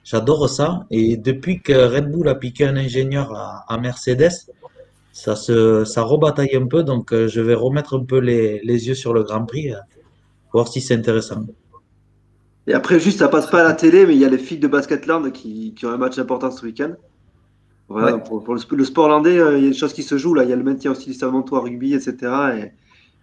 j'adore 0.04 0.48
ça. 0.48 0.86
Et 0.90 1.16
depuis 1.16 1.60
que 1.62 1.72
Red 1.72 2.10
Bull 2.10 2.28
a 2.28 2.34
piqué 2.34 2.66
un 2.66 2.76
ingénieur 2.76 3.34
à, 3.34 3.64
à 3.72 3.78
Mercedes, 3.78 4.30
ça 5.12 5.36
se 5.36 5.84
ça 5.84 6.02
rebataille 6.02 6.54
un 6.56 6.66
peu. 6.66 6.82
Donc, 6.84 7.12
euh, 7.12 7.28
je 7.28 7.40
vais 7.40 7.54
remettre 7.54 7.96
un 7.98 8.04
peu 8.04 8.18
les, 8.18 8.60
les 8.64 8.88
yeux 8.88 8.94
sur 8.94 9.12
le 9.12 9.22
Grand 9.24 9.44
Prix, 9.44 9.72
euh, 9.72 9.78
voir 10.52 10.68
si 10.68 10.80
c'est 10.80 10.94
intéressant. 10.94 11.42
Et 12.66 12.74
après, 12.74 13.00
juste, 13.00 13.18
ça 13.20 13.28
passe 13.28 13.46
pas 13.48 13.60
à 13.60 13.64
la 13.64 13.72
télé, 13.72 14.06
mais 14.06 14.14
il 14.14 14.20
y 14.20 14.24
a 14.24 14.28
les 14.28 14.38
filles 14.38 14.58
de 14.58 14.68
Basketland 14.68 15.32
qui, 15.32 15.74
qui 15.74 15.86
ont 15.86 15.90
un 15.90 15.96
match 15.96 16.18
important 16.18 16.50
ce 16.50 16.64
week-end. 16.64 16.92
Voilà, 17.88 18.16
Ouais. 18.16 18.22
pour, 18.22 18.44
pour 18.44 18.54
le, 18.54 18.60
sp- 18.60 18.76
le 18.76 18.84
sport 18.84 19.08
landais, 19.08 19.34
il 19.36 19.38
y 19.64 19.66
a 19.66 19.70
des 19.70 19.74
choses 19.74 19.94
qui 19.94 20.02
se 20.02 20.18
jouent 20.18 20.34
là. 20.34 20.44
Il 20.44 20.50
y 20.50 20.52
a 20.52 20.56
le 20.56 20.62
maintien 20.62 20.90
aussi 20.92 21.06
du 21.10 21.14
Salmontois 21.14 21.60
rugby, 21.60 21.94
etc. 21.94 22.32
Et, 22.58 22.72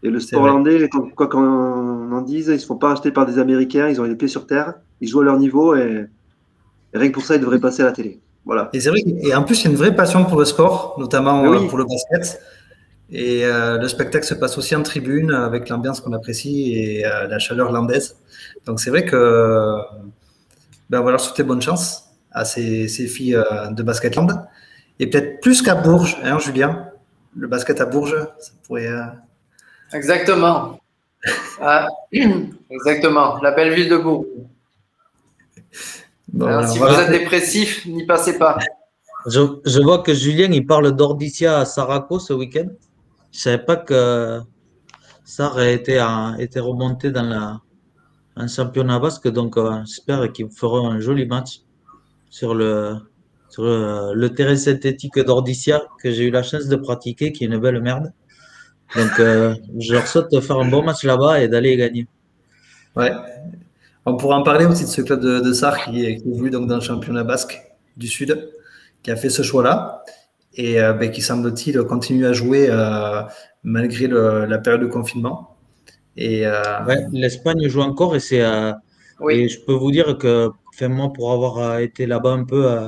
et 0.03 0.09
le 0.09 0.19
sport 0.19 0.41
vrai. 0.41 0.51
landais, 0.51 0.89
quoi 1.15 1.27
qu'on 1.27 2.11
en 2.11 2.22
dise, 2.22 2.47
ils 2.53 2.59
se 2.59 2.65
font 2.65 2.76
pas 2.76 2.91
acheter 2.91 3.11
par 3.11 3.26
des 3.26 3.39
Américains. 3.39 3.88
Ils 3.89 3.99
ont 3.99 4.03
les 4.03 4.15
pieds 4.15 4.27
sur 4.27 4.45
terre. 4.45 4.76
Ils 5.01 5.07
jouent 5.07 5.22
à 5.22 5.26
leur 5.26 5.38
niveau 5.38 5.76
et, 5.76 6.05
et 6.93 6.97
rien 6.97 7.09
que 7.09 7.13
pour 7.13 7.23
ça, 7.23 7.35
ils 7.35 7.41
devraient 7.41 7.59
passer 7.59 7.81
à 7.81 7.85
la 7.85 7.91
télé. 7.91 8.19
Voilà. 8.45 8.69
Et 8.73 8.80
c'est 8.80 8.89
vrai. 8.89 8.99
Et 9.23 9.34
en 9.34 9.43
plus, 9.43 9.61
il 9.61 9.63
y 9.65 9.67
a 9.67 9.72
une 9.72 9.77
vraie 9.77 9.95
passion 9.95 10.26
pour 10.26 10.38
le 10.38 10.45
sport, 10.45 10.95
notamment 10.99 11.41
oui. 11.41 11.57
euh, 11.57 11.67
pour 11.67 11.77
le 11.80 11.85
basket. 11.85 12.39
Et 13.11 13.45
euh, 13.45 13.77
le 13.77 13.88
spectacle 13.88 14.26
se 14.26 14.34
passe 14.34 14.57
aussi 14.57 14.76
en 14.76 14.81
tribune 14.84 15.31
avec 15.31 15.69
l'ambiance 15.69 16.01
qu'on 16.01 16.13
apprécie 16.13 16.73
et 16.73 17.05
euh, 17.05 17.27
la 17.27 17.39
chaleur 17.39 17.72
landaise. 17.72 18.17
Donc 18.65 18.80
c'est 18.80 18.89
vrai 18.89 19.05
que 19.05 19.76
ben, 20.89 21.01
on 21.01 21.03
va 21.03 21.11
leur 21.11 21.19
souhaiter 21.19 21.43
bonne 21.43 21.61
chance 21.61 22.09
à 22.31 22.45
ces, 22.45 22.88
ces 22.88 23.07
filles 23.07 23.35
euh, 23.35 23.67
de 23.72 23.84
Basketland. 23.84 24.31
Et 24.99 25.07
peut-être 25.07 25.39
plus 25.41 25.61
qu'à 25.61 25.76
Bourges, 25.76 26.17
hein, 26.23 26.39
Julien 26.39 26.89
Le 27.35 27.47
basket 27.47 27.80
à 27.81 27.85
Bourges, 27.85 28.17
ça 28.39 28.51
pourrait. 28.65 28.89
Exactement. 29.95 30.80
Ah, 31.59 31.88
exactement. 32.69 33.41
La 33.41 33.51
belle 33.51 33.73
ville 33.73 33.89
de 33.89 33.97
Bourg. 33.97 34.26
bon, 36.34 36.45
voilà, 36.45 36.67
si 36.67 36.77
vous 36.80 36.85
êtes 36.85 37.11
dépressif, 37.11 37.85
n'y 37.85 38.05
passez 38.05 38.38
pas. 38.38 38.57
Je, 39.27 39.41
je 39.65 39.80
vois 39.81 39.99
que 39.99 40.13
Julien, 40.13 40.51
il 40.51 40.65
parle 40.65 40.95
d'Ordicia 40.95 41.59
à 41.59 41.65
Saraco 41.65 42.19
ce 42.19 42.34
week-end. 42.34 42.67
Je 43.31 43.39
savais 43.39 43.63
pas 43.63 43.77
que 43.77 44.41
Sarr 45.23 45.57
a 45.57 45.69
été, 45.69 45.97
a 45.97 46.35
été 46.39 46.59
remonté 46.59 47.11
dans 47.11 47.23
la, 47.23 47.61
un 48.35 48.47
championnat 48.47 48.99
basque, 48.99 49.27
donc 49.30 49.57
euh, 49.57 49.80
j'espère 49.85 50.31
qu'ils 50.31 50.51
feront 50.51 50.89
un 50.89 50.99
joli 50.99 51.26
match 51.26 51.61
sur 52.30 52.53
le, 52.53 52.97
sur 53.49 53.63
le, 53.63 54.13
le 54.13 54.34
terrain 54.34 54.55
synthétique 54.55 55.17
d'Ordicia 55.19 55.81
que 56.01 56.11
j'ai 56.11 56.26
eu 56.26 56.31
la 56.31 56.43
chance 56.43 56.67
de 56.67 56.76
pratiquer, 56.76 57.31
qui 57.31 57.45
est 57.45 57.47
une 57.47 57.57
belle 57.57 57.81
merde. 57.81 58.13
Donc 58.95 59.20
euh, 59.20 59.56
je 59.80 59.94
leur 59.94 60.07
souhaite 60.07 60.32
de 60.32 60.40
faire 60.40 60.57
un 60.57 60.70
bon 60.70 60.84
match 60.84 61.03
là-bas 61.03 61.41
et 61.41 61.48
d'aller 61.48 61.76
gagner. 61.78 62.07
Ouais. 62.95 63.12
On 64.06 64.16
pourra 64.18 64.38
en 64.38 64.44
parler 64.44 64.66
aussi 64.66 64.84
de 64.84 64.90
ce 64.90 65.02
club 65.02 65.20
de, 65.22 65.40
de 65.40 65.53
Sarre 65.53 65.84
qui, 65.86 66.06
est- 66.06 66.22
évolue 66.26 66.52
donc 66.52 66.68
dans 66.68 66.76
le 66.76 66.82
championnat 66.82 67.24
basque 67.24 67.60
du 67.98 68.07
Sud, 68.07 68.49
qui 69.03 69.12
a 69.12 69.16
fait 69.16 69.30
ce 69.30 69.41
choix-là 69.41 70.03
et 70.53 70.80
euh, 70.80 70.94
ben, 70.94 71.12
qui 71.12 71.22
semble-t-il 71.22 71.78
continue 71.84 72.26
à 72.26 72.34
jouer 72.34 72.68
euh, 72.70 73.22
malgré 73.64 74.07
le- 74.07 74.45
la 74.45 74.57
période 74.60 74.82
de 74.82 74.88
confinement. 74.88 75.56
Et 76.16 76.45
euh, 76.48 76.62
Ouais, 76.88 77.06
L'Espagne 77.12 77.68
joue 77.68 77.82
encore 77.82 78.16
et 78.16 78.20
c'est 78.20 78.41
euh, 78.41 78.72
Oui. 79.20 79.34
et 79.41 79.49
je 79.49 79.60
peux 79.60 79.74
vous 79.74 79.91
dire 79.91 80.18
que 80.18 80.49
enfin, 80.70 80.88
moi 80.88 81.12
pour 81.12 81.32
avoir 81.34 81.80
été 81.80 82.06
là-bas 82.06 82.32
un 82.32 82.44
peu 82.45 82.66
euh, 82.72 82.88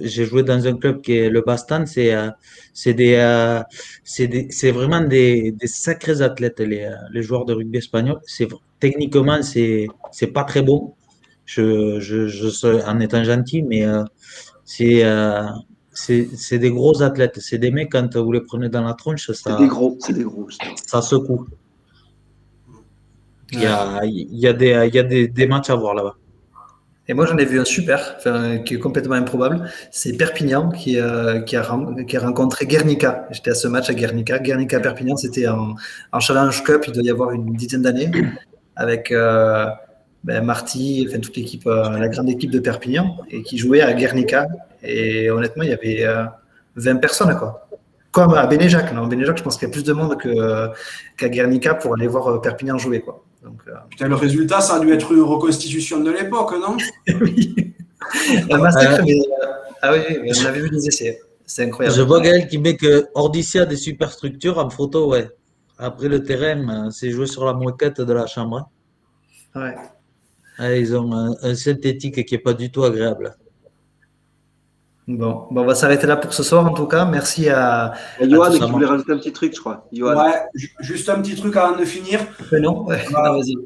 j'ai 0.00 0.24
joué 0.24 0.42
dans 0.42 0.66
un 0.66 0.76
club 0.76 1.00
qui 1.00 1.16
est 1.16 1.30
le 1.30 1.40
Bastan 1.40 1.86
c'est 1.86 2.14
euh, 2.14 2.30
c'est 2.72 2.94
des 2.94 3.14
euh, 3.14 3.62
c'est 4.04 4.70
vraiment 4.70 5.00
des, 5.00 5.52
des 5.52 5.66
sacrés 5.66 6.20
athlètes 6.22 6.60
les, 6.60 6.84
euh, 6.84 6.94
les 7.12 7.22
joueurs 7.22 7.44
de 7.44 7.54
rugby 7.54 7.78
espagnol 7.78 8.20
techniquement 8.80 9.40
c'est 9.42 9.88
pas 10.32 10.44
très 10.44 10.62
bon 10.62 10.94
je 11.46 11.98
je, 12.00 12.28
je 12.28 12.86
en 12.86 13.00
étant 13.00 13.24
gentil 13.24 13.62
mais 13.62 13.84
euh, 13.84 14.04
c'est 14.64 15.04
euh, 15.04 15.46
des 16.08 16.70
gros 16.70 17.02
athlètes 17.02 17.38
c'est 17.40 17.58
des 17.58 17.70
mecs 17.70 17.90
quand 17.90 18.16
vous 18.16 18.32
les 18.32 18.42
prenez 18.42 18.68
dans 18.68 18.84
la 18.84 18.94
tronche 18.94 19.26
C'est 19.26 19.34
ça 19.34 19.56
des 19.56 19.66
gros, 19.66 19.96
des 20.08 20.24
gros. 20.24 20.48
ça 20.86 21.02
secoue. 21.02 21.46
Il 23.50 23.62
y 23.62 23.66
a, 23.66 24.04
il 24.04 24.38
y 24.38 24.46
a, 24.46 24.52
des, 24.52 24.88
il 24.88 24.94
y 24.94 24.98
a 24.98 25.02
des, 25.02 25.26
des 25.26 25.46
matchs 25.46 25.70
à 25.70 25.74
voir 25.74 25.94
là-bas. 25.94 26.16
Et 27.10 27.14
moi, 27.14 27.24
j'en 27.26 27.38
ai 27.38 27.46
vu 27.46 27.58
un 27.58 27.64
super, 27.64 28.16
enfin, 28.18 28.58
qui 28.58 28.74
est 28.74 28.78
complètement 28.78 29.14
improbable. 29.14 29.70
C'est 29.90 30.12
Perpignan 30.16 30.68
qui, 30.68 31.00
euh, 31.00 31.40
qui, 31.40 31.56
a, 31.56 31.62
ren- 31.62 32.04
qui 32.04 32.16
a 32.16 32.20
rencontré 32.20 32.66
Guernica. 32.66 33.26
J'étais 33.30 33.50
à 33.52 33.54
ce 33.54 33.66
match 33.66 33.88
à 33.88 33.94
Guernica. 33.94 34.38
Guernica-Perpignan, 34.38 35.16
c'était 35.16 35.48
en, 35.48 35.74
en 36.12 36.20
Challenge 36.20 36.62
Cup, 36.64 36.84
il 36.86 36.92
doit 36.92 37.02
y 37.02 37.10
avoir 37.10 37.30
une 37.32 37.54
dizaine 37.54 37.80
d'années, 37.82 38.10
avec 38.76 39.10
euh, 39.10 39.66
ben, 40.22 40.44
Marty, 40.44 41.06
enfin, 41.08 41.18
toute 41.20 41.34
l'équipe, 41.36 41.66
euh, 41.66 41.98
la 41.98 42.08
grande 42.08 42.28
équipe 42.28 42.50
de 42.50 42.58
Perpignan, 42.58 43.16
et 43.30 43.42
qui 43.42 43.56
jouait 43.56 43.80
à 43.80 43.92
Guernica. 43.94 44.46
Et 44.82 45.30
honnêtement, 45.30 45.62
il 45.62 45.70
y 45.70 45.72
avait 45.72 46.04
euh, 46.04 46.24
20 46.76 46.96
personnes, 46.96 47.34
quoi. 47.38 47.68
Comme 48.10 48.34
à 48.34 48.46
Bénéjac. 48.46 48.92
Non, 48.92 49.06
Bénéjac, 49.06 49.38
je 49.38 49.42
pense 49.42 49.56
qu'il 49.56 49.66
y 49.66 49.70
a 49.70 49.72
plus 49.72 49.84
de 49.84 49.92
monde 49.94 50.16
qu'à 51.16 51.28
Guernica 51.30 51.74
pour 51.74 51.94
aller 51.94 52.06
voir 52.06 52.40
Perpignan 52.42 52.76
jouer, 52.76 53.00
quoi. 53.00 53.24
Donc, 53.42 53.60
euh, 53.68 53.72
Putain, 53.90 54.08
le 54.08 54.14
résultat, 54.14 54.60
ça 54.60 54.76
a 54.76 54.80
dû 54.80 54.92
être 54.92 55.12
une 55.12 55.22
reconstitution 55.22 56.00
de 56.00 56.10
l'époque, 56.10 56.52
non? 56.60 56.76
Oui. 57.20 57.74
Un 58.50 58.58
massacre, 58.58 59.02
mais, 59.04 59.18
euh, 59.18 59.46
ah 59.82 59.92
oui, 59.92 60.00
oui, 60.22 60.30
on 60.40 60.46
avait 60.46 60.60
vu 60.60 60.70
des 60.70 60.86
essais. 60.86 61.20
C'est 61.44 61.64
incroyable. 61.64 61.96
Je 61.96 62.02
vois 62.02 62.20
Gaël 62.20 62.46
qui 62.48 62.58
met 62.58 62.76
que 62.76 63.06
Ordicia 63.14 63.62
a 63.62 63.66
des 63.66 63.76
super 63.76 64.12
structures 64.12 64.58
en 64.58 64.70
photo, 64.70 65.10
ouais. 65.10 65.28
Après 65.78 66.08
le 66.08 66.22
terrain, 66.22 66.86
euh, 66.86 66.90
c'est 66.90 67.10
joué 67.10 67.26
sur 67.26 67.44
la 67.44 67.52
moquette 67.52 68.00
de 68.00 68.12
la 68.12 68.26
chambre. 68.26 68.70
Ouais. 69.54 69.74
Ouais, 70.58 70.80
ils 70.80 70.96
ont 70.96 71.12
un, 71.12 71.34
un 71.42 71.54
synthétique 71.54 72.24
qui 72.24 72.34
est 72.34 72.38
pas 72.38 72.54
du 72.54 72.70
tout 72.70 72.84
agréable. 72.84 73.36
Bon, 75.08 75.46
bon, 75.50 75.62
on 75.62 75.64
va 75.64 75.74
s'arrêter 75.74 76.06
là 76.06 76.16
pour 76.16 76.34
ce 76.34 76.42
soir 76.42 76.66
en 76.66 76.74
tout 76.74 76.84
cas. 76.86 77.06
Merci 77.06 77.48
à 77.48 77.92
a 78.20 78.28
Johan 78.28 78.50
qui 78.50 78.70
voulait 78.70 78.84
rajouter 78.86 79.12
un 79.12 79.16
petit 79.16 79.32
truc, 79.32 79.54
je 79.54 79.60
crois. 79.60 79.86
Johan. 79.90 80.14
Ouais, 80.22 80.34
ju- 80.54 80.70
juste 80.80 81.08
un 81.08 81.20
petit 81.22 81.34
truc 81.34 81.56
avant 81.56 81.76
de 81.78 81.84
finir. 81.86 82.20
non. 82.52 82.84
Ouais, 82.84 83.02
non, 83.10 83.32
vas-y. 83.38 83.56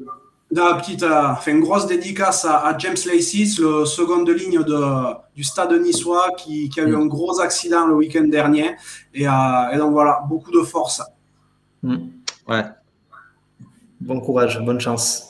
La 0.51 0.75
petite, 0.75 1.03
euh, 1.03 1.33
une 1.47 1.59
grosse 1.61 1.85
dédicace 1.87 2.45
à, 2.45 2.59
à 2.67 2.77
James 2.77 2.95
Lacey, 3.11 3.45
le 3.59 3.85
second 3.85 4.21
de 4.23 4.31
ligne 4.31 4.63
de, 4.63 5.13
du 5.35 5.43
stade 5.43 5.73
niçois 5.81 6.29
qui, 6.37 6.69
qui 6.69 6.79
a 6.79 6.83
eu 6.83 6.95
un 6.95 7.07
gros 7.07 7.39
accident 7.41 7.87
le 7.87 7.95
week-end 7.95 8.23
dernier. 8.25 8.75
Et, 9.13 9.27
euh, 9.27 9.31
et 9.73 9.77
donc 9.77 9.91
voilà, 9.91 10.21
beaucoup 10.29 10.51
de 10.51 10.61
force. 10.61 11.01
Mm. 11.81 11.95
Ouais. 12.47 12.63
Bon 13.99 14.21
courage, 14.21 14.63
bonne 14.63 14.79
chance. 14.79 15.23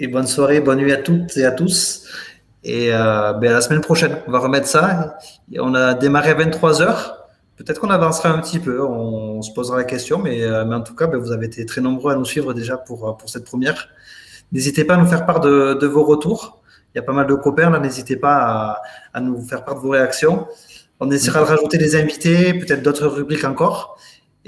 Et 0.00 0.08
bonne 0.08 0.26
soirée, 0.26 0.60
bonne 0.60 0.78
nuit 0.78 0.92
à 0.92 0.96
toutes 1.02 1.36
et 1.36 1.44
à 1.44 1.50
tous. 1.52 2.04
Et 2.64 2.92
euh, 2.92 3.32
ben, 3.34 3.52
la 3.52 3.60
semaine 3.60 3.80
prochaine, 3.80 4.18
on 4.26 4.32
va 4.32 4.38
remettre 4.38 4.66
ça. 4.66 5.18
Et 5.52 5.60
on 5.60 5.74
a 5.74 5.94
démarré 5.94 6.30
à 6.30 6.34
23h. 6.34 7.12
Peut-être 7.56 7.80
qu'on 7.80 7.90
avancera 7.90 8.30
un 8.30 8.38
petit 8.38 8.58
peu, 8.58 8.80
on, 8.82 9.42
se 9.42 9.52
posera 9.52 9.76
la 9.76 9.84
question, 9.84 10.18
mais, 10.18 10.42
euh, 10.42 10.64
mais 10.64 10.76
en 10.76 10.80
tout 10.80 10.94
cas, 10.94 11.06
ben, 11.06 11.18
vous 11.18 11.32
avez 11.32 11.46
été 11.46 11.66
très 11.66 11.80
nombreux 11.80 12.12
à 12.12 12.16
nous 12.16 12.24
suivre 12.24 12.54
déjà 12.54 12.76
pour, 12.76 13.08
euh, 13.08 13.12
pour 13.12 13.28
cette 13.28 13.44
première. 13.44 13.88
N'hésitez 14.52 14.84
pas 14.84 14.94
à 14.94 14.96
nous 14.96 15.06
faire 15.06 15.26
part 15.26 15.40
de, 15.40 15.74
de 15.74 15.86
vos 15.86 16.04
retours. 16.04 16.62
Il 16.94 16.98
y 16.98 17.00
a 17.00 17.02
pas 17.02 17.12
mal 17.12 17.26
de 17.26 17.34
copains 17.34 17.70
là, 17.70 17.78
n'hésitez 17.78 18.16
pas 18.16 18.36
à, 18.36 18.82
à 19.12 19.20
nous 19.20 19.40
faire 19.42 19.64
part 19.64 19.74
de 19.74 19.80
vos 19.80 19.90
réactions. 19.90 20.46
On 21.00 21.10
essaiera 21.10 21.40
de 21.40 21.44
rajouter 21.44 21.78
des 21.78 21.96
invités, 21.96 22.54
peut-être 22.54 22.82
d'autres 22.82 23.06
rubriques 23.06 23.44
encore. 23.44 23.98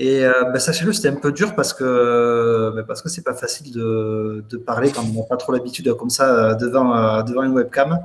Et 0.03 0.25
euh, 0.25 0.45
ben, 0.45 0.59
sachez-le, 0.59 0.95
c'était 0.95 1.09
un 1.09 1.17
peu 1.17 1.31
dur 1.31 1.55
parce 1.55 1.75
que 1.75 2.73
ben, 2.75 2.85
parce 2.85 3.03
que 3.03 3.11
c'est 3.11 3.21
pas 3.21 3.35
facile 3.35 3.71
de, 3.71 4.43
de 4.49 4.57
parler 4.57 4.91
quand 4.91 5.03
on 5.03 5.13
n'a 5.13 5.27
pas 5.27 5.37
trop 5.37 5.53
l'habitude 5.53 5.93
comme 5.93 6.09
ça 6.09 6.35
euh, 6.35 6.55
devant 6.55 6.97
euh, 6.97 7.23
devant 7.23 7.43
une 7.43 7.53
webcam. 7.53 8.01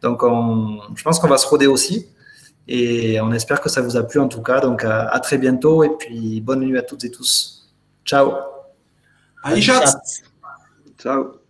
Donc 0.00 0.22
on, 0.22 0.80
je 0.94 1.02
pense 1.02 1.18
qu'on 1.20 1.28
va 1.28 1.36
se 1.36 1.46
roder 1.46 1.66
aussi. 1.66 2.08
Et 2.68 3.20
on 3.20 3.32
espère 3.32 3.60
que 3.60 3.68
ça 3.68 3.82
vous 3.82 3.98
a 3.98 4.02
plu 4.02 4.18
en 4.18 4.28
tout 4.28 4.40
cas. 4.40 4.60
Donc 4.60 4.82
à, 4.82 5.08
à 5.08 5.20
très 5.20 5.36
bientôt 5.36 5.84
et 5.84 5.90
puis 5.90 6.40
bonne 6.40 6.60
nuit 6.60 6.78
à 6.78 6.82
toutes 6.82 7.04
et 7.04 7.10
tous. 7.10 7.68
Ciao. 8.06 8.32
Allez, 9.42 9.60
Chat. 9.60 9.94
Ciao. 10.98 11.45